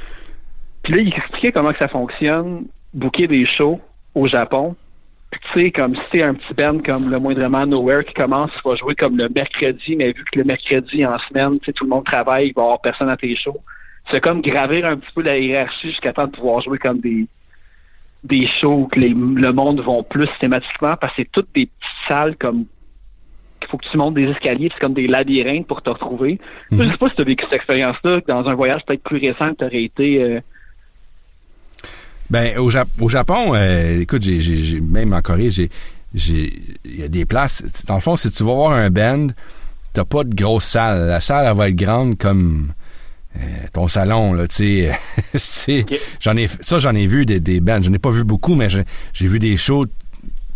Puis 0.83 0.93
là, 0.93 1.01
il 1.03 1.09
expliquait 1.17 1.53
comment 1.53 1.73
que 1.73 1.79
ça 1.79 1.89
fonctionne, 1.89 2.65
booker 2.93 3.29
des 3.29 3.47
shows 3.47 3.81
au 4.17 4.27
Japon. 4.27 4.75
Tu 5.53 5.61
sais, 5.61 5.70
comme 5.70 5.95
si 5.95 6.03
c'est 6.12 6.22
un 6.22 6.35
petit 6.35 6.55
band 6.55 6.78
comme 6.85 7.11
le 7.11 7.18
moindrement 7.18 7.66
Nowhere 7.66 8.05
qui 8.05 8.14
commence, 8.14 8.51
il 8.64 8.68
va 8.68 8.76
jouer 8.76 8.95
comme 8.95 9.16
le 9.16 9.28
mercredi, 9.28 9.97
mais 9.97 10.12
vu 10.12 10.24
que 10.30 10.39
le 10.39 10.45
mercredi 10.45 11.05
en 11.07 11.18
semaine, 11.28 11.59
tu 11.61 11.66
sais, 11.66 11.72
tout 11.72 11.85
le 11.85 11.91
monde 11.91 12.05
travaille, 12.05 12.49
il 12.49 12.55
va 12.55 12.62
y 12.62 12.64
avoir 12.64 12.80
personne 12.80 13.09
à 13.09 13.16
tes 13.16 13.35
shows. 13.37 13.61
C'est 14.11 14.20
comme 14.20 14.41
gravir 14.43 14.87
un 14.87 14.97
petit 14.97 15.12
peu 15.14 15.22
la 15.22 15.39
hiérarchie 15.39 15.89
jusqu'à 15.91 16.12
temps 16.12 16.26
de 16.26 16.32
pouvoir 16.32 16.61
jouer 16.61 16.78
comme 16.78 16.99
des 17.01 17.26
des 18.22 18.49
shows 18.59 18.87
que 18.91 18.99
les- 18.99 19.11
le 19.11 19.53
monde 19.53 19.80
vont 19.82 20.03
plus 20.03 20.26
systématiquement 20.28 20.97
parce 20.99 21.14
que 21.14 21.22
c'est 21.22 21.30
toutes 21.30 21.49
des 21.55 21.66
petites 21.66 22.09
salles 22.09 22.37
comme 22.37 22.64
qu'il 23.61 23.68
faut 23.68 23.76
que 23.76 23.87
tu 23.91 23.97
montes 23.99 24.14
des 24.14 24.24
escaliers, 24.30 24.70
c'est 24.72 24.80
comme 24.80 24.95
des 24.95 25.07
labyrinthes 25.07 25.66
pour 25.66 25.82
te 25.82 25.91
retrouver. 25.91 26.39
Je 26.70 26.76
sais 26.85 26.97
pas 26.97 27.11
si 27.11 27.16
tu 27.16 27.20
as 27.20 27.24
vécu 27.24 27.45
cette 27.45 27.53
expérience-là 27.53 28.20
dans 28.26 28.49
un 28.49 28.55
voyage 28.55 28.82
peut-être 28.87 29.03
plus 29.03 29.18
récent 29.18 29.51
que 29.53 29.59
tu 29.59 29.64
aurais 29.64 29.82
été 29.82 30.22
euh, 30.22 30.41
Ben 32.31 32.57
au, 32.59 32.70
au 33.01 33.09
Japon, 33.09 33.53
euh, 33.55 34.01
écoute, 34.01 34.22
j'ai, 34.22 34.81
même 34.81 35.12
en 35.12 35.20
Corée, 35.20 35.51
j'ai, 35.51 35.68
j'ai, 36.14 36.53
il 36.85 37.01
y 37.01 37.03
a 37.03 37.09
des 37.09 37.27
places. 37.27 37.62
Dans 37.87 37.97
le 37.97 38.01
fond, 38.01 38.16
si 38.16 38.31
tu 38.31 38.45
vas 38.45 38.55
voir 38.55 38.72
un 38.72 38.91
band, 38.91 39.27
t'as 39.93 40.05
pas 40.05 40.25
de 40.25 40.35
grosse 40.35 40.64
salle. 40.64 41.07
La 41.09 41.20
salle, 41.20 41.47
elle 41.47 41.57
va 41.57 41.68
être 41.68 41.77
grande 41.77 42.16
comme 42.16 42.72
euh, 43.37 43.41
ton 43.72 43.89
salon, 43.89 44.33
là, 44.33 44.47
tu 44.49 44.89
sais. 45.35 45.87
J'en 46.20 46.37
ai, 46.37 46.49
ça, 46.61 46.79
j'en 46.79 46.95
ai 46.95 47.07
vu 47.07 47.27
des, 47.27 47.41
des 47.41 47.61
bands. 47.61 47.83
J'en 47.83 47.93
ai 47.93 47.99
pas 47.99 48.11
vu 48.11 48.25
beaucoup, 48.25 48.55
mais 48.55 48.68
j'ai, 48.68 49.27
vu 49.27 49.39
des 49.39 49.57
shows. 49.57 49.87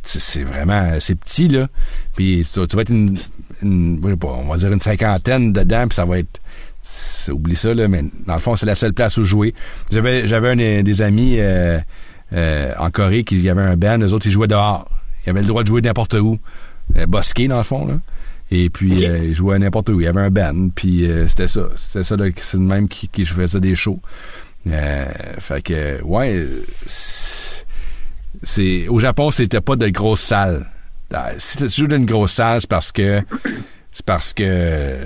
C'est 0.03 0.21
c'est 0.21 0.45
vraiment, 0.45 0.93
c'est 1.01 1.17
petit 1.17 1.49
là. 1.49 1.69
Puis 2.17 2.47
tu, 2.51 2.67
tu 2.67 2.77
vas 2.77 2.83
être 2.83 2.91
une, 2.91 3.21
une- 3.63 4.01
on 4.23 4.45
va 4.49 4.57
dire 4.57 4.73
une 4.73 4.81
cinquantaine 4.81 5.53
dedans, 5.53 5.87
puis 5.87 5.95
ça 5.97 6.05
va 6.07 6.19
être 6.21 6.41
oublie 7.33 7.57
ça 7.57 7.75
là, 7.75 7.89
mais 7.89 8.03
dans 8.27 8.35
le 8.35 8.41
fond 8.41 8.57
c'est 8.57 8.67
la 8.67 8.75
seule 8.75 8.93
place 8.95 9.17
où 9.19 9.25
jouer. 9.25 9.55
J'avais 9.91 10.27
j'avais 10.27 10.51
un 10.51 10.83
des 10.83 11.03
amis 11.03 11.37
euh, 11.39 11.79
euh, 12.33 12.73
en 12.79 12.91
Corée 12.91 13.25
qui 13.25 13.39
y 13.41 13.49
avait 13.51 13.63
un 13.63 13.77
band, 13.77 13.99
les 13.99 14.13
autres 14.15 14.27
ils 14.27 14.31
jouaient 14.33 14.49
dehors. 14.49 14.89
Ils 15.27 15.31
avaient 15.31 15.41
le 15.43 15.47
droit 15.47 15.63
de 15.63 15.69
jouer 15.69 15.81
n'importe 15.83 16.15
où, 16.15 16.39
euh, 16.97 17.07
bosqué 17.07 17.49
dans 17.49 17.59
le 17.59 17.63
fond 17.65 17.87
là. 17.87 17.99
Et 18.51 18.71
puis 18.71 19.05
euh, 19.07 19.19
ils 19.25 19.35
jouaient 19.35 19.59
n'importe 19.59 19.91
où. 19.91 20.01
Il 20.01 20.05
y 20.05 20.07
avait 20.07 20.23
un 20.23 20.31
band, 20.31 20.71
puis 20.75 21.05
euh, 21.07 21.29
c'était 21.29 21.49
ça, 21.49 21.69
c'était 21.77 22.05
ça 22.05 22.17
là, 22.17 22.27
c'est 22.37 22.57
le 22.57 22.63
même 22.63 22.89
qui, 22.89 23.09
qui 23.09 23.25
faisait 23.27 23.61
des 23.61 23.77
shows. 23.77 24.01
Euh, 24.67 25.05
fait 25.39 25.63
que 25.63 26.03
ouais, 26.03 26.47
c'est 26.87 27.65
c'est- 28.43 28.89
au 28.89 28.99
Japon 29.01 29.31
c'était 29.31 29.61
pas 29.61 29.77
de 29.77 29.89
grosses 29.89 30.21
salles. 30.23 30.67
Ah, 31.13 31.31
Si 31.39 31.59
tu 31.59 31.69
joues 31.69 31.87
dans 31.87 31.97
une 31.97 32.07
grosse 32.07 32.33
salle, 32.33 32.61
c'est 32.61 32.69
parce 32.71 32.93
que 32.93 33.23
c'est 33.93 34.05
parce 34.05 34.33
que 34.35 34.97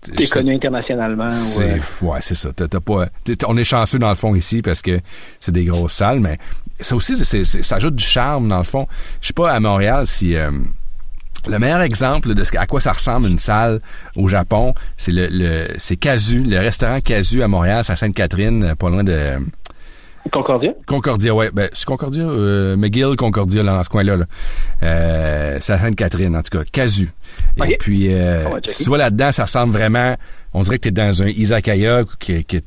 t'es 0.00 0.26
connu 0.26 0.54
internationalement. 0.54 1.28
c'est 1.28 1.72
euh, 1.74 2.06
ouais, 2.06 2.18
c'est 2.22 2.34
ça. 2.34 2.52
T'as, 2.52 2.68
t'as 2.68 2.80
pas, 2.80 3.06
on 3.46 3.56
est 3.56 3.64
chanceux 3.64 3.98
dans 3.98 4.08
le 4.08 4.14
fond 4.14 4.34
ici 4.34 4.62
parce 4.62 4.82
que 4.82 4.98
c'est 5.40 5.52
des 5.52 5.64
grosses 5.64 5.92
salles, 5.94 6.20
mais 6.20 6.38
ça 6.80 6.94
aussi, 6.96 7.16
c'est, 7.16 7.44
c'est- 7.44 7.62
ça 7.62 7.76
ajoute 7.76 7.94
du 7.96 8.04
charme 8.04 8.48
dans 8.48 8.58
le 8.58 8.64
fond. 8.64 8.86
Je 9.20 9.28
sais 9.28 9.32
pas 9.34 9.52
à 9.52 9.60
Montréal 9.60 10.06
si 10.06 10.34
euh, 10.36 10.50
le 11.48 11.58
meilleur 11.58 11.80
exemple 11.82 12.34
de 12.34 12.44
ce, 12.44 12.56
à 12.56 12.66
quoi 12.66 12.80
ça 12.80 12.92
ressemble 12.92 13.28
une 13.28 13.38
salle 13.38 13.80
au 14.16 14.28
Japon, 14.28 14.74
c'est 14.96 15.12
le, 15.12 15.28
le 15.30 15.66
c'est 15.78 15.96
Kazu, 15.96 16.42
le 16.44 16.58
restaurant 16.58 17.00
Kazu 17.00 17.42
à 17.42 17.48
Montréal, 17.48 17.82
c'est 17.84 17.92
à 17.92 17.96
Sainte-Catherine, 17.96 18.74
pas 18.78 18.90
loin 18.90 19.04
de 19.04 19.18
Concordia? 20.30 20.72
Concordia, 20.86 21.34
ouais. 21.34 21.50
Ben, 21.52 21.68
c'est 21.72 21.86
Concordia, 21.86 22.22
euh, 22.24 22.76
McGill, 22.76 23.16
Concordia, 23.16 23.62
là, 23.62 23.72
dans 23.72 23.84
ce 23.84 23.88
coin-là. 23.88 24.16
Là. 24.16 24.24
Euh, 24.82 25.58
c'est 25.60 25.76
Sainte-Catherine, 25.78 26.36
en 26.36 26.42
tout 26.42 26.58
cas. 26.58 26.64
Casu. 26.70 27.10
Et 27.66 27.76
puis, 27.78 28.12
euh, 28.12 28.44
checker. 28.44 28.70
si 28.70 28.82
tu 28.84 28.88
vois 28.90 28.98
là-dedans, 28.98 29.32
ça 29.32 29.44
ressemble 29.44 29.72
vraiment... 29.72 30.16
On 30.52 30.62
dirait 30.62 30.76
que 30.76 30.82
t'es 30.82 30.90
dans 30.90 31.22
un 31.22 31.28
izakaya 31.28 32.02
qui, 32.18 32.44
qui 32.44 32.56
est 32.56 32.64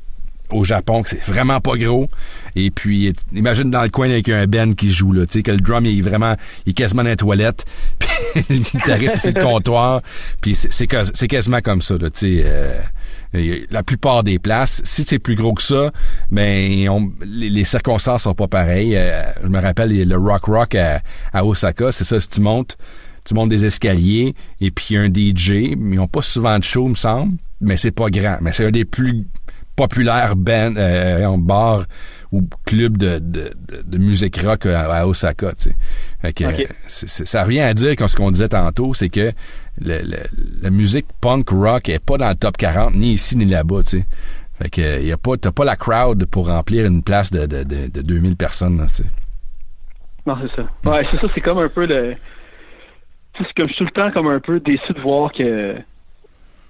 au 0.50 0.64
Japon, 0.64 1.02
que 1.02 1.08
c'est 1.08 1.22
vraiment 1.22 1.60
pas 1.60 1.76
gros. 1.76 2.08
Et 2.56 2.70
puis, 2.70 3.12
imagine 3.32 3.70
dans 3.70 3.82
le 3.82 3.88
coin 3.88 4.08
avec 4.10 4.28
un 4.28 4.46
Ben 4.46 4.74
qui 4.74 4.90
joue, 4.90 5.12
là. 5.12 5.26
Tu 5.26 5.32
sais, 5.34 5.42
que 5.42 5.50
le 5.50 5.58
drum, 5.58 5.84
il 5.86 5.98
est 5.98 6.02
vraiment... 6.02 6.34
Il 6.66 6.70
est 6.70 6.74
quasiment 6.74 7.02
dans 7.02 7.08
la 7.10 7.16
toilette. 7.16 7.64
Puis, 8.34 8.44
le 8.50 8.56
guitariste, 8.58 9.18
c'est 9.18 9.36
le 9.36 9.42
comptoir. 9.42 10.02
Puis, 10.40 10.54
c'est, 10.54 10.72
c'est, 10.72 10.86
quas- 10.86 11.10
c'est 11.14 11.28
quasiment 11.28 11.60
comme 11.60 11.82
ça, 11.82 11.96
là. 11.98 12.10
Tu 12.10 12.38
sais... 12.38 12.42
euh, 12.44 12.78
la 13.32 13.82
plupart 13.82 14.22
des 14.22 14.38
places, 14.38 14.80
si 14.84 15.04
c'est 15.04 15.18
plus 15.18 15.34
gros 15.34 15.54
que 15.54 15.62
ça, 15.62 15.90
ben 16.30 16.88
les, 17.24 17.64
circonstances 17.64 18.24
sont 18.24 18.34
pas 18.34 18.48
pareilles. 18.48 18.96
Euh, 18.96 19.22
je 19.42 19.48
me 19.48 19.60
rappelle 19.60 20.08
le 20.08 20.16
Rock 20.16 20.44
Rock 20.44 20.76
à, 20.76 21.44
Osaka, 21.44 21.92
c'est 21.92 22.04
ça, 22.04 22.20
si 22.20 22.28
tu 22.28 22.40
montes, 22.40 22.76
tu 23.24 23.34
montes 23.34 23.48
des 23.48 23.64
escaliers 23.64 24.34
et 24.60 24.70
puis 24.70 24.96
un 24.96 25.06
DJ, 25.06 25.74
mais 25.76 25.96
ils 25.96 26.00
ont 26.00 26.08
pas 26.08 26.22
souvent 26.22 26.58
de 26.58 26.64
show, 26.64 26.86
me 26.86 26.94
semble, 26.94 27.36
mais 27.60 27.76
c'est 27.76 27.92
pas 27.92 28.10
grand, 28.10 28.38
mais 28.40 28.52
c'est 28.52 28.66
un 28.66 28.70
des 28.70 28.84
plus 28.84 29.26
populaires 29.76 30.36
band, 30.36 30.74
euh, 30.76 31.36
bars 31.38 31.84
ou 32.32 32.42
clubs 32.64 32.96
de, 32.96 33.18
de, 33.18 33.98
musique 33.98 34.36
rock 34.38 34.66
à, 34.66 34.92
à 34.92 35.06
Osaka, 35.06 35.52
tu 35.52 35.70
sais. 35.70 35.76
Fait 36.20 36.32
que, 36.32 36.44
euh, 36.44 36.64
ça 36.88 37.44
revient 37.44 37.60
à 37.60 37.74
dire 37.74 37.94
comme 37.96 38.08
ce 38.08 38.16
qu'on 38.16 38.30
disait 38.30 38.48
tantôt, 38.48 38.92
c'est 38.94 39.08
que 39.08 39.32
le- 39.80 40.02
le- 40.02 40.62
la 40.62 40.70
musique 40.70 41.06
punk 41.20 41.48
rock 41.50 41.88
est 41.88 42.04
pas 42.04 42.16
dans 42.18 42.28
le 42.28 42.34
top 42.34 42.56
40 42.56 42.94
ni 42.94 43.12
ici 43.12 43.36
ni 43.36 43.44
là-bas, 43.44 43.82
tu 43.84 43.98
sais. 44.00 44.06
Fait 44.60 44.68
que 44.70 44.80
euh, 44.80 45.00
y 45.00 45.12
a 45.12 45.16
pas 45.16 45.36
t'as 45.36 45.50
pas 45.52 45.64
la 45.64 45.76
crowd 45.76 46.26
pour 46.26 46.48
remplir 46.48 46.86
une 46.86 47.02
place 47.02 47.30
de 47.30 47.46
de, 47.46 47.62
de, 47.64 47.88
de 47.88 48.02
2000 48.02 48.36
personnes, 48.36 48.78
là, 48.78 48.86
tu 48.86 49.02
sais. 49.02 49.08
Non, 50.26 50.36
c'est 50.40 50.56
ça. 50.56 50.90
Ouais, 50.90 51.06
c'est 51.10 51.20
ça, 51.20 51.26
c'est 51.34 51.40
comme 51.40 51.58
un 51.58 51.68
peu 51.68 51.84
le. 51.86 52.14
Tu 53.34 53.42
sais, 53.42 53.48
c'est 53.48 53.54
comme 53.62 53.68
je 53.68 53.74
suis 53.74 53.84
tout 53.84 53.90
le 53.94 54.02
temps 54.02 54.10
comme 54.12 54.28
un 54.28 54.40
peu 54.40 54.58
déçu 54.60 54.92
de 54.92 55.00
voir 55.00 55.32
que. 55.32 55.76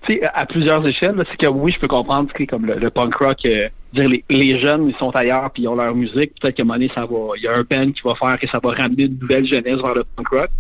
Tu 0.07 0.15
sais, 0.15 0.21
à 0.35 0.45
plusieurs 0.47 0.87
échelles, 0.87 1.23
c'est 1.31 1.37
que 1.39 1.47
oui, 1.47 1.73
je 1.73 1.79
peux 1.81 1.89
comprendre 1.89 2.33
que 2.33 2.45
comme 2.45 2.67
le, 2.67 2.75
le 2.75 2.91
punk 2.91 3.15
rock, 3.17 3.39
euh, 3.47 3.69
dire 3.93 4.09
les, 4.09 4.23
les 4.29 4.61
jeunes, 4.61 4.89
ils 4.89 4.97
sont 4.97 5.11
ailleurs 5.11 5.51
puis 5.51 5.63
ils 5.63 5.69
ont 5.69 5.77
leur 5.77 5.95
musique. 5.95 6.33
Peut-être 6.41 6.57
qu'à 6.57 6.63
un 6.63 6.67
moment 6.67 6.75
donné, 6.79 6.91
ça 6.95 7.07
va. 7.07 7.17
Il 7.37 7.43
y 7.43 7.49
a 7.49 7.53
un 7.55 7.63
band 7.63 7.91
qui 7.93 8.03
va 8.05 8.15
faire 8.15 8.39
que 8.39 8.47
ça 8.49 8.59
va 8.63 8.71
ramener 8.73 9.05
une 9.05 9.19
nouvelle 9.19 9.47
jeunesse 9.47 9.81
vers 9.81 9.95
le 9.95 10.05
punk 10.17 10.29
rock. 10.29 10.51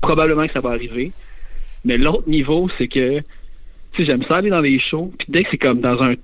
Probablement 0.00 0.46
que 0.46 0.52
ça 0.52 0.60
va 0.60 0.70
arriver. 0.70 1.12
Mais 1.84 1.98
l'autre 1.98 2.28
niveau, 2.28 2.68
c'est 2.78 2.88
que 2.88 3.18
tu 3.20 3.24
sais, 3.96 4.04
j'aime 4.06 4.22
ça 4.24 4.36
aller 4.36 4.50
dans 4.50 4.60
les 4.60 4.78
shows. 4.78 5.12
Puis 5.18 5.26
dès 5.28 5.42
que 5.44 5.50
c'est 5.50 5.58
comme 5.58 5.80
dans 5.80 6.02
un. 6.02 6.14
Tu 6.14 6.20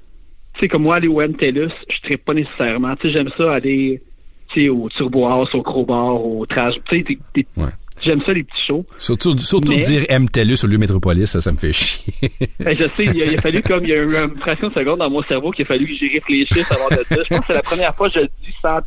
sais, 0.60 0.68
comme 0.68 0.82
moi, 0.82 0.96
aller 0.96 1.08
au 1.08 1.20
MTLUS, 1.20 1.70
je 1.88 2.12
ne 2.12 2.16
pas 2.16 2.34
nécessairement. 2.34 2.94
Tu 2.96 3.08
sais, 3.08 3.12
j'aime 3.14 3.30
ça 3.36 3.52
aller 3.54 4.02
tu 4.48 4.62
sais, 4.62 4.68
au 4.68 4.88
Turbo 4.90 5.26
House, 5.26 5.54
au 5.54 5.62
Crowbar, 5.62 6.24
au 6.24 6.44
Trash. 6.46 6.74
Tu 6.88 6.96
sais, 6.98 7.02
des- 7.02 7.18
des- 7.34 7.46
Ouais. 7.56 7.70
J'aime 8.00 8.22
ça 8.24 8.32
les 8.32 8.44
petits 8.44 8.62
shows. 8.66 8.86
Surtout 8.98 9.36
surtout 9.38 9.72
Mais- 9.72 9.78
dire 9.78 10.04
MTELUS 10.08 10.64
au 10.64 10.66
lieu 10.66 10.78
Métropolis, 10.78 11.26
ça 11.30 11.40
ça 11.40 11.52
me 11.52 11.56
fait 11.56 11.72
chier. 11.72 12.12
Ben, 12.60 12.74
je 12.74 12.84
sais, 12.84 13.04
il 13.04 13.22
a, 13.22 13.26
il 13.26 13.38
a 13.38 13.40
fallu 13.40 13.60
comme 13.60 13.84
il 13.84 13.90
y 13.90 13.92
a 13.92 13.96
eu 13.96 14.06
une 14.16 14.36
fraction 14.38 14.68
de 14.68 14.74
seconde 14.74 15.00
dans 15.00 15.10
mon 15.10 15.22
cerveau 15.24 15.50
qu'il 15.50 15.64
a 15.64 15.66
fallu 15.66 15.86
que 15.86 15.94
j'y 15.94 16.08
réfléchisse 16.08 16.70
avant 16.70 16.88
de 16.88 16.94
dire. 17.14 17.24
Je 17.24 17.28
pense 17.28 17.40
que 17.40 17.46
c'est 17.48 17.52
la 17.54 17.62
première 17.62 17.94
fois 17.94 18.08
que 18.08 18.14
je 18.14 18.20
le 18.20 18.28
dis 18.44 18.54
sans 18.60 18.76
en 18.76 18.80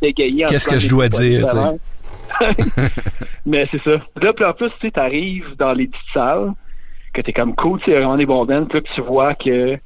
Qu'est-ce 0.47 0.67
que 0.67 0.79
je 0.79 0.89
dois 0.89 1.09
dire. 1.09 1.45
Mais 3.45 3.67
c'est 3.71 3.81
ça. 3.81 4.01
Là, 4.21 4.33
puis 4.33 4.45
en 4.45 4.53
plus, 4.53 4.69
tu 4.79 4.87
sais, 4.87 4.91
t'arrives 4.91 5.55
dans 5.57 5.73
les 5.73 5.87
petites 5.87 6.13
salles, 6.13 6.51
que 7.13 7.21
t'es 7.21 7.33
comme 7.33 7.55
cool, 7.55 7.79
tu 7.79 7.85
sais, 7.85 7.91
vraiment 7.91 8.17
des 8.17 8.25
bons 8.25 8.45
bands, 8.45 8.65
puis 8.65 8.79
là, 8.79 8.81
que 8.81 8.93
tu 8.93 9.01
vois 9.01 9.35
que 9.35 9.77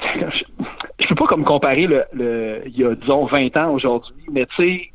je, 0.00 0.44
je 1.00 1.06
peux 1.08 1.14
pas 1.14 1.26
comme 1.26 1.44
comparer 1.44 1.86
le, 1.86 2.04
le 2.12 2.62
il 2.66 2.76
y 2.78 2.84
a 2.84 2.94
disons 2.94 3.26
20 3.26 3.56
ans 3.56 3.70
aujourd'hui, 3.72 4.14
mais 4.32 4.46
tu 4.46 4.56
sais, 4.56 4.90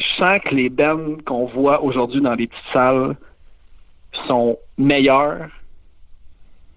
je 0.00 0.06
sens 0.16 0.40
que 0.44 0.54
les 0.54 0.68
bands 0.68 1.16
qu'on 1.26 1.46
voit 1.46 1.82
aujourd'hui 1.82 2.20
dans 2.20 2.34
les 2.34 2.46
petites 2.46 2.72
salles 2.72 3.16
sont 4.26 4.58
meilleurs 4.78 5.48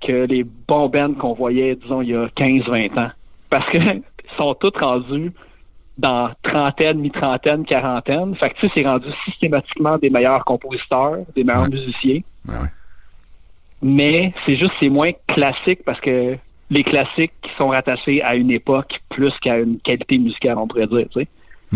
que 0.01 0.25
les 0.25 0.43
bons 0.43 0.89
bands 0.89 1.13
qu'on 1.13 1.33
voyait, 1.33 1.75
disons, 1.75 2.01
il 2.01 2.09
y 2.09 2.15
a 2.15 2.27
15-20 2.27 2.99
ans. 2.99 3.11
Parce 3.49 3.67
que 3.69 3.77
sont 4.37 4.53
tous 4.55 4.73
rendus 4.79 5.31
dans 5.97 6.31
trentaine, 6.43 6.99
mi-trentaine, 6.99 7.65
quarantaine. 7.65 8.35
Fait 8.35 8.49
que 8.49 8.55
tu 8.55 8.67
sais, 8.67 8.71
c'est 8.75 8.83
rendu 8.85 9.07
systématiquement 9.25 9.97
des 9.97 10.09
meilleurs 10.09 10.43
compositeurs, 10.43 11.19
des 11.35 11.43
meilleurs 11.43 11.63
Ouais. 11.63 11.69
musiciens. 11.69 12.19
Ouais, 12.47 12.55
ouais. 12.55 12.69
mais 13.81 14.33
c'est 14.45 14.55
juste 14.57 14.73
c'est 14.79 14.89
moins 14.89 15.11
classique 15.27 15.83
parce 15.85 15.99
que 16.01 16.35
les 16.69 16.83
classiques 16.83 17.33
qui 17.41 17.51
sont 17.57 17.69
rattachés 17.69 18.21
à 18.23 18.35
une 18.35 18.49
époque 18.51 18.99
plus 19.09 19.31
qu'à 19.39 19.59
une 19.59 19.79
qualité 19.79 20.17
musicale, 20.17 20.57
on 20.57 20.67
pourrait 20.67 20.87
dire, 20.87 21.05
tu 21.11 21.21
sais. 21.21 21.27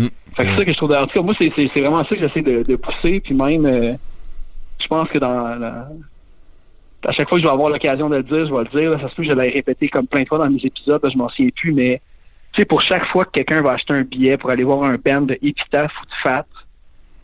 Que 0.06 0.44
c'est 0.44 0.54
ça 0.54 0.64
que 0.64 0.72
je 0.72 0.76
trouve. 0.76 0.92
En 0.92 1.22
moi, 1.22 1.34
c'est, 1.36 1.52
c'est, 1.56 1.70
c'est 1.74 1.80
vraiment 1.80 2.04
ça 2.04 2.14
que 2.14 2.20
j'essaie 2.20 2.42
de, 2.42 2.76
pousser. 2.76 3.20
Puis 3.20 3.34
même, 3.34 3.66
euh, 3.66 3.92
je 4.80 4.86
pense 4.86 5.08
que 5.08 5.18
dans, 5.18 5.88
à 7.04 7.12
chaque 7.12 7.28
fois 7.28 7.38
que 7.38 7.42
je 7.42 7.48
vais 7.48 7.52
avoir 7.52 7.70
l'occasion 7.70 8.08
de 8.08 8.16
le 8.16 8.22
dire, 8.22 8.46
je 8.46 8.54
vais 8.54 8.64
le 8.64 8.80
dire. 8.80 8.90
là. 8.90 9.00
ça 9.00 9.08
se 9.08 9.14
peut 9.14 9.22
que 9.22 9.28
je 9.28 9.34
l'ai 9.34 9.50
répété 9.50 9.88
comme 9.88 10.06
plein 10.06 10.22
de 10.22 10.28
fois 10.28 10.38
dans 10.38 10.50
mes 10.50 10.64
épisodes, 10.64 11.02
là, 11.02 11.08
je 11.08 11.18
m'en 11.18 11.28
souviens 11.28 11.50
plus, 11.54 11.72
mais 11.72 12.00
tu 12.52 12.62
sais, 12.62 12.64
pour 12.64 12.80
chaque 12.82 13.06
fois 13.06 13.24
que 13.24 13.30
quelqu'un 13.30 13.60
va 13.60 13.72
acheter 13.72 13.92
un 13.92 14.02
billet 14.02 14.36
pour 14.36 14.50
aller 14.50 14.64
voir 14.64 14.82
un 14.84 14.96
band 14.96 15.22
de 15.22 15.34
Epitaph 15.34 15.92
ou 16.02 16.06
de 16.06 16.14
Fat, 16.22 16.46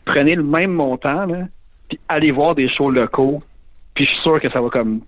prenez 0.05 0.35
le 0.35 0.43
même 0.43 0.71
montant, 0.71 1.25
là, 1.25 1.47
puis 1.89 1.99
allez 2.07 2.31
voir 2.31 2.55
des 2.55 2.69
shows 2.69 2.91
locaux. 2.91 3.41
Puis 3.95 4.05
je 4.05 4.11
suis 4.11 4.21
sûr 4.21 4.41
que 4.41 4.49
ça 4.49 4.61
va 4.61 4.69
comme 4.69 5.01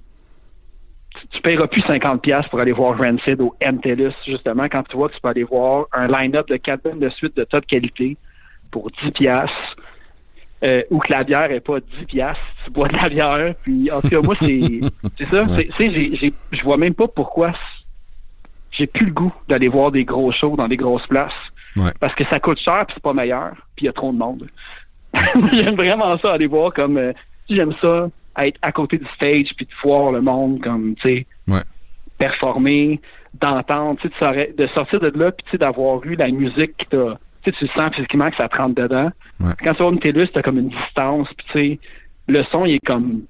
tu- 1.32 1.42
paieras 1.42 1.68
plus 1.68 1.82
50$ 1.82 2.20
piastres 2.20 2.50
pour 2.50 2.60
aller 2.60 2.72
voir 2.72 2.98
Rancid 2.98 3.40
au 3.42 3.56
MTLUS, 3.62 4.14
justement, 4.26 4.66
quand 4.70 4.84
tu 4.84 4.98
vois 4.98 5.10
que 5.10 5.16
tu 5.16 5.22
peux 5.22 5.30
aller 5.30 5.44
voir 5.44 5.86
un 5.94 6.08
line-up 6.08 6.48
de 6.48 6.58
quatre 6.58 6.84
bandes 6.84 7.00
de 7.00 7.10
suite 7.10 7.36
de 7.38 7.44
top 7.44 7.66
qualité 7.66 8.18
pour 8.72 8.90
10$, 8.92 9.12
piastres, 9.12 9.76
euh, 10.64 10.82
ou 10.90 11.00
que 11.00 11.12
la 11.12 11.24
bière 11.24 11.52
est 11.52 11.60
pas 11.60 11.78
10$, 11.80 12.06
piastres, 12.08 12.42
tu 12.66 12.72
bois 12.72 12.88
de 12.88 12.96
la 12.98 13.10
bière, 13.10 13.54
puis 13.64 13.92
en 13.92 14.02
tout 14.02 14.10
cas, 14.10 14.22
moi, 14.22 14.36
c'est 14.42 14.62
c'est 15.18 15.30
ça, 15.30 15.46
c'est- 15.56 15.66
tu 15.66 15.74
sais, 15.74 15.90
j'ai- 15.90 16.16
j'ai- 16.16 16.34
je 16.52 16.64
vois 16.64 16.78
même 16.78 16.94
pas 16.96 17.08
pourquoi 17.08 17.54
j'ai 18.72 18.88
plus 18.88 19.06
le 19.08 19.12
goût 19.14 19.34
d'aller 19.48 19.68
voir 19.68 19.92
des 19.92 20.04
gros 20.06 20.32
shows 20.32 20.56
dans 20.56 20.68
des 20.68 20.78
grosses 20.78 21.06
places, 21.08 21.32
Ouais. 21.78 21.92
parce 22.00 22.14
que 22.16 22.26
ça 22.26 22.40
coûte 22.40 22.60
cher, 22.60 22.86
puis 22.88 22.96
c'est 22.96 23.04
pas 23.04 23.14
meilleur, 23.14 23.52
puis 23.76 23.84
il 23.84 23.86
y 23.86 23.90
a 23.90 23.94
trop 23.94 24.12
de 24.12 24.18
monde. 24.18 24.48
J'aime 25.54 25.76
vraiment 25.76 26.18
ça, 26.20 26.34
aller 26.34 26.48
voir 26.48 26.74
comme... 26.74 26.98
euh, 26.98 27.14
J'aime 27.50 27.74
ça, 27.82 28.10
être 28.38 28.58
à 28.62 28.72
côté 28.72 28.98
du 28.98 29.06
stage, 29.16 29.48
puis 29.56 29.66
de 29.66 29.72
voir 29.84 30.12
le 30.12 30.22
monde 30.22 30.62
comme, 30.62 30.96
tu 30.96 31.02
sais, 31.10 31.26
Ouais. 31.48 31.62
performer, 32.18 33.00
d'entendre, 33.40 34.00
tu 34.02 34.10
sais, 34.20 34.54
de 34.58 34.68
sortir- 34.68 35.00
de 35.00 35.12
là, 35.18 35.32
puis 35.32 35.44
tu 35.46 35.52
sais, 35.52 35.58
d'avoir 35.58 36.04
eu 36.06 36.16
la 36.16 36.30
musique 36.30 36.76
qui 36.78 36.86
t'a... 36.88 37.20
Tu 37.44 37.52
sais, 37.52 37.58
tu 37.60 37.68
sens 37.74 37.94
physiquement 37.96 38.30
que 38.30 38.36
ça 38.38 38.50
te 38.50 38.58
rentre 38.58 38.76
dedans. 38.76 39.10
Ouais. 39.40 39.54
Quand 39.64 39.74
tu 39.76 39.84
vas 39.84 39.90
une 39.90 40.00
télus, 40.00 40.28
t'as 40.34 40.42
comme 40.42 40.58
une 40.58 40.70
distance, 40.70 41.28
puis 41.38 41.46
tu 41.52 41.54
sais, 41.54 41.80
le 42.28 42.44
son, 42.52 42.66
il 42.66 42.76
est 42.76 42.86
comme 42.86 43.22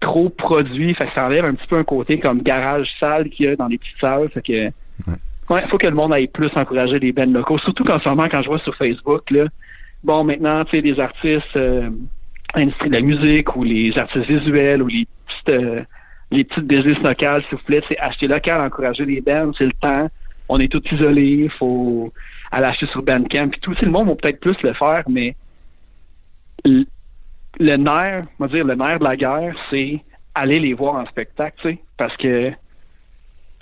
trop 0.00 0.28
produit, 0.28 0.94
fait 0.94 1.06
que 1.06 1.12
ça 1.14 1.26
enlève 1.26 1.44
un 1.44 1.54
petit 1.54 1.66
peu 1.68 1.78
un 1.78 1.84
côté 1.84 2.18
comme 2.18 2.42
garage 2.42 2.88
sale 2.98 3.30
qu'il 3.30 3.46
y 3.46 3.48
a 3.48 3.56
dans 3.56 3.68
les 3.68 3.78
petites 3.78 3.98
salles, 4.00 4.28
fait 4.30 4.42
que... 4.42 4.66
Ouais, 5.50 5.60
faut 5.68 5.78
que 5.78 5.86
le 5.86 5.94
monde 5.94 6.12
aille 6.12 6.28
plus 6.28 6.50
encourager 6.56 6.98
les 6.98 7.12
bands 7.12 7.26
locaux, 7.30 7.58
surtout 7.58 7.84
qu'en 7.84 8.00
ce 8.00 8.08
moment, 8.08 8.28
quand 8.28 8.42
je 8.42 8.48
vois 8.48 8.58
sur 8.60 8.74
Facebook, 8.76 9.30
là, 9.30 9.46
bon, 10.02 10.24
maintenant, 10.24 10.64
tu 10.64 10.72
sais, 10.72 10.80
les 10.80 10.98
artistes, 10.98 11.56
euh, 11.56 11.90
industrie 12.54 12.88
de 12.88 12.94
la 12.94 13.00
musique 13.00 13.56
ou 13.56 13.64
les 13.64 13.96
artistes 13.96 14.26
visuels 14.26 14.82
ou 14.82 14.88
les 14.88 15.06
petites, 15.26 15.48
euh, 15.48 15.82
les 16.30 16.44
petites 16.44 16.66
business 16.66 16.98
locales, 16.98 17.42
s'il 17.48 17.58
vous 17.58 17.64
plaît, 17.64 17.82
c'est 17.88 17.98
acheter 17.98 18.26
local, 18.26 18.60
encourager 18.60 19.04
les 19.04 19.20
bands, 19.20 19.52
c'est 19.56 19.64
le 19.64 19.72
temps. 19.80 20.08
On 20.48 20.58
est 20.60 20.68
tous 20.68 20.82
isolés, 20.92 21.48
faut 21.58 22.12
aller 22.50 22.66
acheter 22.66 22.86
sur 22.86 23.02
Bandcamp. 23.02 23.48
Puis 23.50 23.60
tout, 23.60 23.74
le 23.80 23.90
monde 23.90 24.08
va 24.08 24.14
peut-être 24.16 24.40
plus 24.40 24.60
le 24.62 24.72
faire, 24.74 25.04
mais 25.08 25.34
le, 26.64 26.84
le 27.58 27.76
nerf, 27.76 28.22
on 28.38 28.46
va 28.46 28.52
dire, 28.52 28.64
le 28.64 28.74
nerf 28.74 28.98
de 28.98 29.04
la 29.04 29.16
guerre, 29.16 29.54
c'est 29.70 30.00
aller 30.34 30.58
les 30.58 30.74
voir 30.74 30.94
en 30.96 31.06
spectacle, 31.06 31.56
tu 31.60 31.68
sais, 31.70 31.78
parce 31.96 32.16
que 32.16 32.52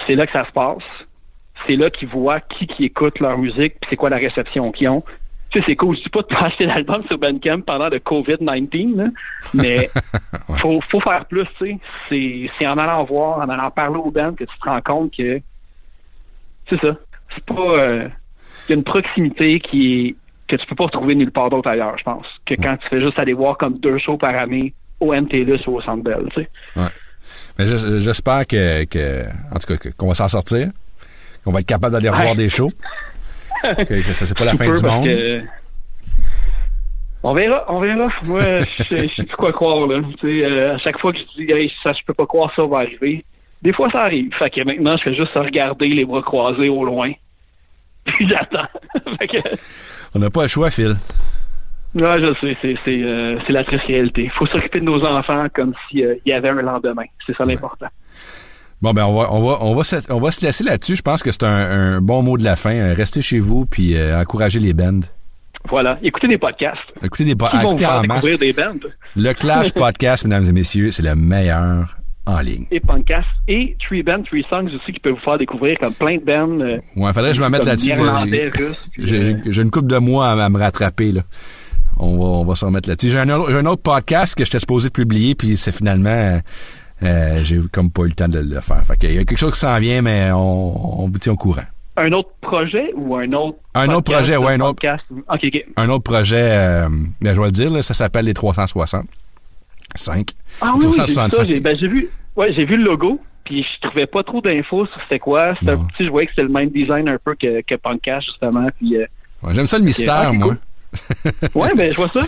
c'est 0.06 0.14
là 0.14 0.26
que 0.26 0.32
ça 0.32 0.46
se 0.46 0.52
passe. 0.52 0.84
C'est 1.66 1.76
là 1.76 1.90
qu'ils 1.90 2.08
voient 2.08 2.40
qui 2.40 2.66
qui 2.66 2.84
écoute 2.84 3.20
leur 3.20 3.36
musique, 3.36 3.74
puis 3.80 3.90
c'est 3.90 3.96
quoi 3.96 4.10
la 4.10 4.16
réception 4.16 4.72
qu'ils 4.72 4.88
ont. 4.88 5.02
Tu 5.50 5.58
sais, 5.58 5.64
c'est 5.66 5.76
cool. 5.76 5.96
Je 5.96 6.02
dis 6.02 6.08
pas 6.10 6.20
de 6.22 6.26
pas 6.26 6.42
acheter 6.46 6.64
l'album 6.66 7.02
sur 7.08 7.18
Bandcamp 7.18 7.62
pendant 7.62 7.88
le 7.88 7.98
COVID-19, 7.98 8.96
là, 8.96 9.04
mais 9.54 9.90
faut, 10.60 10.80
faut 10.80 11.00
faire 11.00 11.24
plus, 11.26 11.44
tu 11.58 11.66
sais. 11.66 11.78
C'est, 12.08 12.50
c'est 12.58 12.66
en 12.68 12.78
allant 12.78 13.02
voir, 13.04 13.38
en 13.38 13.48
allant 13.48 13.70
parler 13.70 13.96
aux 13.96 14.10
bands 14.12 14.32
que 14.34 14.44
tu 14.44 14.58
te 14.58 14.64
rends 14.68 14.80
compte 14.80 15.16
que 15.16 15.40
c'est 16.68 16.80
ça. 16.80 16.94
C'est 17.34 17.44
pas 17.44 17.54
euh, 17.78 18.08
il 18.68 18.70
y 18.70 18.72
a 18.74 18.76
une 18.76 18.84
proximité 18.84 19.58
qui 19.60 20.06
est 20.08 20.14
que 20.48 20.56
tu 20.56 20.66
peux 20.66 20.74
pas 20.74 20.84
retrouver 20.84 21.14
nulle 21.14 21.30
part 21.32 21.48
d'autre 21.50 21.68
ailleurs, 21.68 21.96
je 21.98 22.02
pense. 22.04 22.26
Que 22.46 22.54
quand 22.54 22.76
tu 22.76 22.88
fais 22.88 23.00
juste 23.00 23.18
aller 23.18 23.32
voir 23.32 23.56
comme 23.56 23.78
deux 23.78 23.98
shows 23.98 24.16
par 24.18 24.34
année 24.36 24.72
au 25.00 25.12
MTLUS 25.14 25.60
ou 25.68 25.76
au 25.76 25.80
Centre 25.82 26.02
Bell, 26.02 26.26
tu 26.34 26.42
sais. 26.42 26.48
Mais 27.58 27.66
je- 27.66 27.98
j'espère 28.00 28.46
que, 28.46 28.84
que, 28.84 29.24
en 29.54 29.58
tout 29.58 29.76
cas, 29.76 29.90
qu'on 29.96 30.08
va 30.08 30.14
s'en 30.14 30.26
sortir, 30.28 30.68
qu'on 31.44 31.52
va 31.52 31.60
être 31.60 31.66
capable 31.66 31.92
d'aller 31.92 32.08
revoir 32.08 32.30
Ouais. 32.30 32.34
des 32.36 32.48
shows. 32.48 32.70
ça, 34.14 34.26
c'est 34.26 34.36
pas 34.38 34.44
la 34.44 34.54
fin 34.54 34.70
du 34.70 34.82
monde. 34.84 35.04
que- 35.04 35.42
On 37.22 37.34
verra, 37.34 37.64
on 37.68 37.80
verra. 37.80 38.08
Moi, 38.24 38.60
je 38.60 38.82
sais 38.84 39.08
plus 39.24 39.36
quoi 39.36 39.52
croire, 39.52 39.86
là. 39.86 40.00
Euh, 40.24 40.74
à 40.74 40.78
chaque 40.78 40.98
fois 40.98 41.12
que 41.12 41.18
je 41.18 41.44
dis, 41.44 41.52
hey, 41.52 41.70
ça, 41.82 41.92
je 41.92 42.02
peux 42.06 42.14
pas 42.14 42.26
croire 42.26 42.50
ça 42.54 42.64
va 42.64 42.78
arriver, 42.78 43.24
des 43.62 43.72
fois, 43.74 43.90
ça 43.90 44.02
arrive. 44.04 44.32
Fait 44.38 44.48
que 44.50 44.62
maintenant, 44.62 44.96
je 44.96 45.02
fais 45.02 45.14
juste 45.14 45.34
regarder 45.34 45.88
les 45.88 46.04
bras 46.06 46.22
croisés 46.22 46.68
au 46.70 46.84
loin. 46.84 47.12
Puis 48.04 48.26
j'attends. 48.28 48.66
que, 49.20 49.36
On 50.14 50.18
n'a 50.18 50.30
pas 50.30 50.42
le 50.42 50.48
choix, 50.48 50.70
Phil. 50.70 50.94
je 52.18 52.34
sais, 52.40 52.56
c'est, 52.62 52.74
c'est, 52.84 53.02
euh, 53.02 53.38
c'est 53.46 53.52
la 53.52 53.64
triste 53.64 53.84
réalité. 53.84 54.30
Faut 54.38 54.46
s'occuper 54.46 54.80
de 54.80 54.84
nos 54.84 55.04
enfants 55.04 55.46
comme 55.54 55.74
s'il 55.90 56.18
y 56.24 56.32
avait 56.32 56.48
un 56.48 56.62
lendemain. 56.62 57.04
C'est 57.26 57.36
ça 57.36 57.44
l'important. 57.44 57.88
Bon, 58.82 58.92
ben, 58.94 59.04
on 59.04 59.14
va, 59.20 59.32
on 59.32 59.46
va, 59.46 59.58
on 59.60 59.74
va, 59.74 59.84
se, 59.84 59.96
on 60.10 60.18
va 60.18 60.30
se 60.30 60.44
laisser 60.44 60.64
là-dessus. 60.64 60.96
Je 60.96 61.02
pense 61.02 61.22
que 61.22 61.30
c'est 61.30 61.42
un, 61.44 61.48
un 61.96 62.00
bon 62.00 62.22
mot 62.22 62.36
de 62.38 62.44
la 62.44 62.56
fin. 62.56 62.72
Euh, 62.74 62.94
Restez 62.96 63.20
chez 63.22 63.38
vous 63.38 63.66
puis 63.66 63.94
euh, 63.96 64.18
encouragez 64.20 64.58
les 64.58 64.72
bands. 64.72 65.00
Voilà. 65.68 65.98
Écoutez 66.02 66.28
des 66.28 66.38
podcasts. 66.38 66.78
Écoutez 67.02 67.24
des 67.24 67.34
vous 67.34 67.46
écoutez 67.62 67.84
en 67.86 68.02
masse. 68.04 68.24
découvrir 68.24 68.38
des 68.38 68.52
bandes. 68.54 68.86
Le 69.16 69.32
Clash 69.34 69.72
Podcast, 69.74 70.24
mesdames 70.24 70.44
et 70.44 70.52
messieurs, 70.52 70.90
c'est 70.90 71.02
le 71.02 71.14
meilleur 71.14 71.98
en 72.24 72.40
ligne. 72.40 72.64
Et 72.70 72.80
podcasts. 72.80 73.28
Et 73.48 73.76
Three 73.86 74.02
Bands, 74.02 74.22
Three 74.22 74.44
Songs 74.48 74.68
aussi 74.74 74.92
qui 74.92 75.00
peuvent 75.00 75.12
vous 75.14 75.20
faire 75.20 75.36
découvrir 75.36 75.76
comme 75.78 75.92
plein 75.92 76.16
de 76.16 76.24
bands. 76.24 76.60
euh, 76.60 76.78
Ouais, 76.96 77.12
faudrait 77.12 77.30
que 77.32 77.36
je 77.36 77.42
me 77.42 77.48
mette 77.50 77.64
là-dessus. 77.64 77.92
J'ai 78.98 79.16
euh, 79.20 79.36
j'ai- 79.46 79.62
une 79.62 79.70
couple 79.70 79.88
de 79.88 79.98
mois 79.98 80.28
à, 80.30 80.42
à 80.44 80.48
me 80.48 80.58
rattraper, 80.58 81.12
là. 81.12 81.22
On 81.98 82.16
va, 82.16 82.24
on 82.24 82.44
va 82.46 82.54
se 82.54 82.64
remettre 82.64 82.88
là-dessus. 82.88 83.10
J'ai 83.10 83.18
un, 83.18 83.28
autre- 83.28 83.50
j'ai 83.50 83.58
un 83.58 83.66
autre 83.66 83.82
podcast 83.82 84.34
que 84.34 84.44
j'étais 84.44 84.58
supposé 84.60 84.88
publier, 84.88 85.34
puis 85.34 85.58
c'est 85.58 85.72
finalement, 85.72 86.40
euh, 87.02 87.40
j'ai 87.42 87.60
comme 87.72 87.90
pas 87.90 88.02
eu 88.02 88.08
le 88.08 88.12
temps 88.12 88.28
de 88.28 88.38
le 88.38 88.60
faire. 88.60 88.84
Fait 88.84 88.96
qu'il 88.96 89.12
y 89.14 89.18
a 89.18 89.24
quelque 89.24 89.38
chose 89.38 89.52
qui 89.54 89.60
s'en 89.60 89.78
vient, 89.78 90.02
mais 90.02 90.30
on, 90.32 91.02
on 91.02 91.06
vous 91.06 91.18
tient 91.18 91.32
au 91.32 91.36
courant. 91.36 91.62
Un 91.96 92.12
autre 92.12 92.30
projet 92.40 92.92
ou 92.96 93.14
un 93.16 93.30
autre 93.32 93.58
Un 93.74 93.88
autre 93.88 94.12
projet, 94.12 94.36
ouais, 94.36 94.54
un 94.54 94.60
autre-. 94.60 94.82
Un 95.76 95.88
autre 95.88 96.04
projet, 96.04 96.36
euh, 96.52 96.88
ben, 97.20 97.34
je 97.34 97.40
vais 97.40 97.46
le 97.46 97.52
dire, 97.52 97.70
là, 97.70 97.82
ça 97.82 97.94
s'appelle 97.94 98.24
les 98.26 98.34
360. 98.34 99.06
5. 99.96 100.30
Ah 100.60 100.72
oui, 100.74 100.80
j'ai 100.82 100.86
vu 100.88 100.92
ça. 100.94 101.28
365. 101.28 101.46
J'ai 101.48 101.60
ben, 101.60 101.76
vu, 101.76 102.08
ouais, 102.36 102.52
j'ai 102.54 102.64
vu 102.64 102.76
le 102.76 102.84
logo, 102.84 103.20
puis 103.44 103.64
je 103.64 103.88
trouvais 103.88 104.06
pas 104.06 104.22
trop 104.22 104.40
d'infos 104.40 104.86
sur 104.86 105.00
c'était 105.02 105.18
quoi. 105.18 105.54
C'était 105.58 105.72
un 105.72 105.84
petit, 105.86 106.04
je 106.04 106.10
voyais 106.10 106.26
que 106.26 106.32
c'était 106.32 106.46
le 106.46 106.48
même 106.52 106.70
design 106.70 107.08
un 107.08 107.18
peu 107.22 107.34
que, 107.34 107.60
que 107.62 107.74
Punkcast, 107.74 108.26
justement. 108.26 108.68
Puis, 108.78 108.96
euh, 108.96 109.06
Ouais, 109.42 109.54
J'aime 109.54 109.66
ça 109.66 109.78
le 109.78 109.84
mystère, 109.84 110.32
moi. 110.34 110.48
cool. 110.48 110.58
Ouais, 111.54 111.68
ben, 111.76 111.90
je 111.90 111.96
vois 111.96 112.08
ça. 112.08 112.26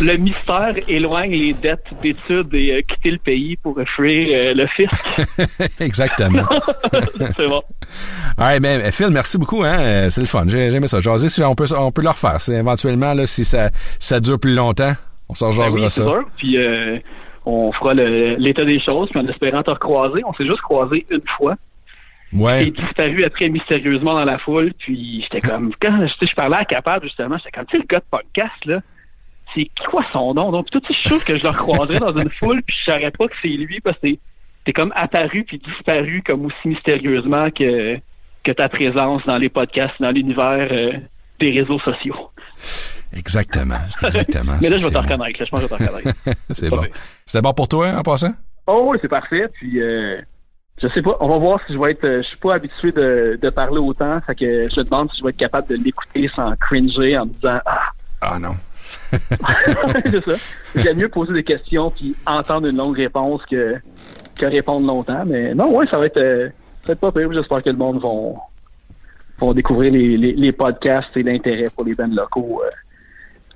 le 0.00 0.16
mystère 0.16 0.74
éloigne 0.88 1.30
les 1.30 1.52
dettes 1.54 1.86
d'études 2.02 2.52
et 2.54 2.72
euh, 2.76 2.80
quitter 2.82 3.10
le 3.12 3.18
pays 3.18 3.56
pour 3.56 3.78
fuir 3.96 4.28
euh, 4.34 4.54
le 4.54 4.66
fisc. 4.68 5.70
Exactement. 5.80 6.44
C'est 7.36 7.46
bon. 7.48 7.62
Ouais, 8.38 8.60
mais 8.60 8.90
Phil, 8.92 9.08
merci 9.10 9.38
beaucoup, 9.38 9.62
hein. 9.62 9.78
euh, 9.78 10.10
C'est 10.10 10.20
le 10.20 10.26
fun. 10.26 10.44
J'ai 10.46 10.66
aimé 10.72 10.86
ça. 10.86 11.00
Jaser, 11.00 11.28
si 11.28 11.42
on 11.42 11.54
peut, 11.54 11.66
on 11.78 11.90
peut 11.92 12.02
le 12.02 12.08
refaire. 12.10 12.38
Éventuellement, 12.54 13.14
là, 13.14 13.26
si 13.26 13.44
ça, 13.44 13.70
ça 13.98 14.20
dure 14.20 14.38
plus 14.38 14.54
longtemps, 14.54 14.92
on 15.28 15.34
s'en 15.34 15.46
Ben 15.50 15.52
jasera 15.52 15.74
oui, 15.74 15.90
c'est 15.90 16.02
ça. 16.02 16.06
sûr. 16.06 16.22
Puis 16.36 16.58
euh, 16.58 16.98
on 17.46 17.72
fera 17.72 17.94
l'état 17.94 18.64
des 18.64 18.80
choses, 18.80 19.08
puis 19.10 19.20
en 19.20 19.26
espérant 19.28 19.62
te 19.62 19.70
recroiser. 19.70 20.22
On 20.26 20.32
s'est 20.34 20.44
juste 20.46 20.60
croisé 20.62 21.06
une 21.10 21.22
fois. 21.38 21.54
Ouais. 22.34 22.62
Il 22.64 22.68
est 22.68 22.80
disparu 22.84 23.24
après 23.24 23.48
mystérieusement 23.48 24.14
dans 24.14 24.24
la 24.24 24.38
foule. 24.38 24.72
Puis 24.78 25.22
j'étais 25.22 25.40
comme, 25.40 25.72
quand 25.80 26.06
je 26.20 26.34
parlais 26.34 26.56
à 26.56 26.64
Capable 26.64 27.06
justement, 27.06 27.36
j'étais 27.38 27.50
comme, 27.52 27.66
tu 27.66 27.76
sais, 27.76 27.82
le 27.82 27.86
gars 27.86 28.00
de 28.00 28.04
podcast, 28.10 28.64
là, 28.66 28.80
c'est 29.54 29.68
quoi 29.88 30.04
son 30.12 30.34
nom? 30.34 30.50
Donc, 30.50 30.70
tout, 30.70 30.82
je 30.88 30.94
suis 30.94 31.08
sûr 31.08 31.24
que 31.24 31.36
je 31.36 31.44
le 31.44 31.50
recroiserais 31.50 32.00
dans 32.00 32.12
une 32.18 32.30
foule, 32.30 32.60
puis 32.62 32.74
je 32.80 32.90
saurais 32.90 33.10
pas 33.12 33.28
que 33.28 33.34
c'est 33.40 33.48
lui, 33.48 33.80
parce 33.80 33.96
que 33.98 34.08
t'es- 34.64 34.72
comme 34.72 34.92
apparu 34.96 35.44
puis 35.44 35.58
disparu 35.58 36.22
comme 36.26 36.46
aussi 36.46 36.56
mystérieusement 36.68 37.50
que, 37.50 37.98
que 38.42 38.50
ta 38.52 38.68
présence 38.68 39.22
dans 39.26 39.36
les 39.38 39.48
podcasts, 39.48 39.94
dans 40.00 40.10
l'univers 40.10 40.68
euh, 40.72 40.92
des 41.38 41.52
réseaux 41.52 41.78
sociaux. 41.80 42.30
Exactement. 43.16 43.78
Exactement. 44.02 44.56
Mais 44.62 44.70
là, 44.70 44.76
je 44.76 44.84
vais 44.86 44.90
te 44.90 44.98
reconnaître, 44.98 45.38
là, 45.38 45.44
je 45.44 45.50
pense 45.50 45.60
que 45.62 45.66
je 45.68 45.74
vais 45.74 45.78
te 45.78 45.84
reconnaître. 45.84 46.18
C'est 46.50 46.70
bon. 46.70 46.82
C'était 47.26 47.42
bon 47.42 47.52
pour 47.52 47.68
toi, 47.68 47.88
en 47.96 48.02
passant? 48.02 48.32
Oh 48.66 48.86
oui, 48.88 48.98
c'est 49.02 49.08
parfait. 49.08 49.44
Puis 49.52 49.80
euh, 49.80 50.20
je 50.82 50.88
sais 50.88 51.02
pas, 51.02 51.16
on 51.20 51.28
va 51.28 51.38
voir 51.38 51.60
si 51.66 51.72
je 51.72 51.78
vais 51.78 51.92
être. 51.92 52.04
euh, 52.04 52.22
je 52.22 52.28
suis 52.28 52.36
pas 52.38 52.54
habitué 52.54 52.92
de, 52.92 53.38
de 53.40 53.50
parler 53.50 53.78
autant, 53.78 54.20
fait 54.26 54.34
que 54.34 54.68
je 54.68 54.80
me 54.80 54.84
demande 54.84 55.10
si 55.12 55.18
je 55.18 55.22
vais 55.24 55.30
être 55.30 55.36
capable 55.36 55.68
de 55.68 55.76
l'écouter 55.76 56.28
sans 56.34 56.54
cringer 56.56 57.16
en 57.18 57.26
me 57.26 57.32
disant 57.32 57.58
ah 57.66 57.80
Ah 58.20 58.38
non. 58.38 58.54
c'est 59.10 60.24
ça. 60.24 60.36
J'aime 60.76 60.98
mieux 60.98 61.08
poser 61.08 61.32
des 61.32 61.44
questions 61.44 61.90
puis 61.90 62.14
entendre 62.26 62.66
une 62.68 62.76
longue 62.76 62.96
réponse 62.96 63.40
que 63.50 63.76
que 64.36 64.46
répondre 64.46 64.86
longtemps. 64.86 65.24
Mais 65.26 65.54
non, 65.54 65.74
ouais, 65.76 65.86
ça 65.86 65.98
va 65.98 66.06
être 66.06 66.16
euh, 66.16 66.48
ça 66.82 66.88
va 66.88 66.92
être 66.94 67.00
pas 67.00 67.12
pire. 67.12 67.32
J'espère 67.32 67.62
que 67.62 67.70
le 67.70 67.76
monde 67.76 68.00
vont 68.00 68.36
vont 69.38 69.52
découvrir 69.52 69.92
les, 69.92 70.16
les, 70.16 70.32
les 70.32 70.52
podcasts 70.52 71.16
et 71.16 71.22
l'intérêt 71.22 71.68
pour 71.74 71.84
les 71.84 71.94
bands 71.94 72.06
locaux 72.08 72.62
euh, 72.64 72.70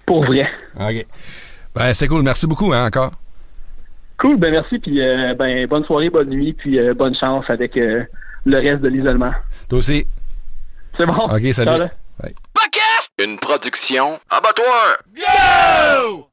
pour 0.07 0.25
vrai. 0.25 0.49
OK. 0.81 1.07
Ben, 1.75 1.93
c'est 1.95 2.09
cool. 2.09 2.23
Merci 2.23 2.47
beaucoup, 2.47 2.73
hein, 2.73 2.87
encore. 2.87 3.11
Cool, 4.19 4.37
ben 4.37 4.51
merci, 4.51 4.79
puis 4.79 5.01
euh, 5.01 5.35
ben 5.35 5.67
bonne 5.67 5.85
soirée, 5.85 6.11
bonne 6.11 6.29
nuit, 6.29 6.53
puis 6.53 6.79
euh, 6.79 6.93
bonne 6.93 7.15
chance 7.15 7.45
avec 7.49 7.77
euh, 7.77 8.05
le 8.45 8.57
reste 8.59 8.83
de 8.83 8.89
l'isolement. 8.89 9.33
Toi 9.69 9.79
aussi. 9.79 10.07
C'est 10.97 11.07
bon. 11.07 11.15
OK, 11.15 11.53
salut. 11.53 11.87
Bye. 12.21 12.35
Une 13.21 13.37
production 13.37 14.21
Abattoir. 14.31 14.99
Go! 15.13 16.28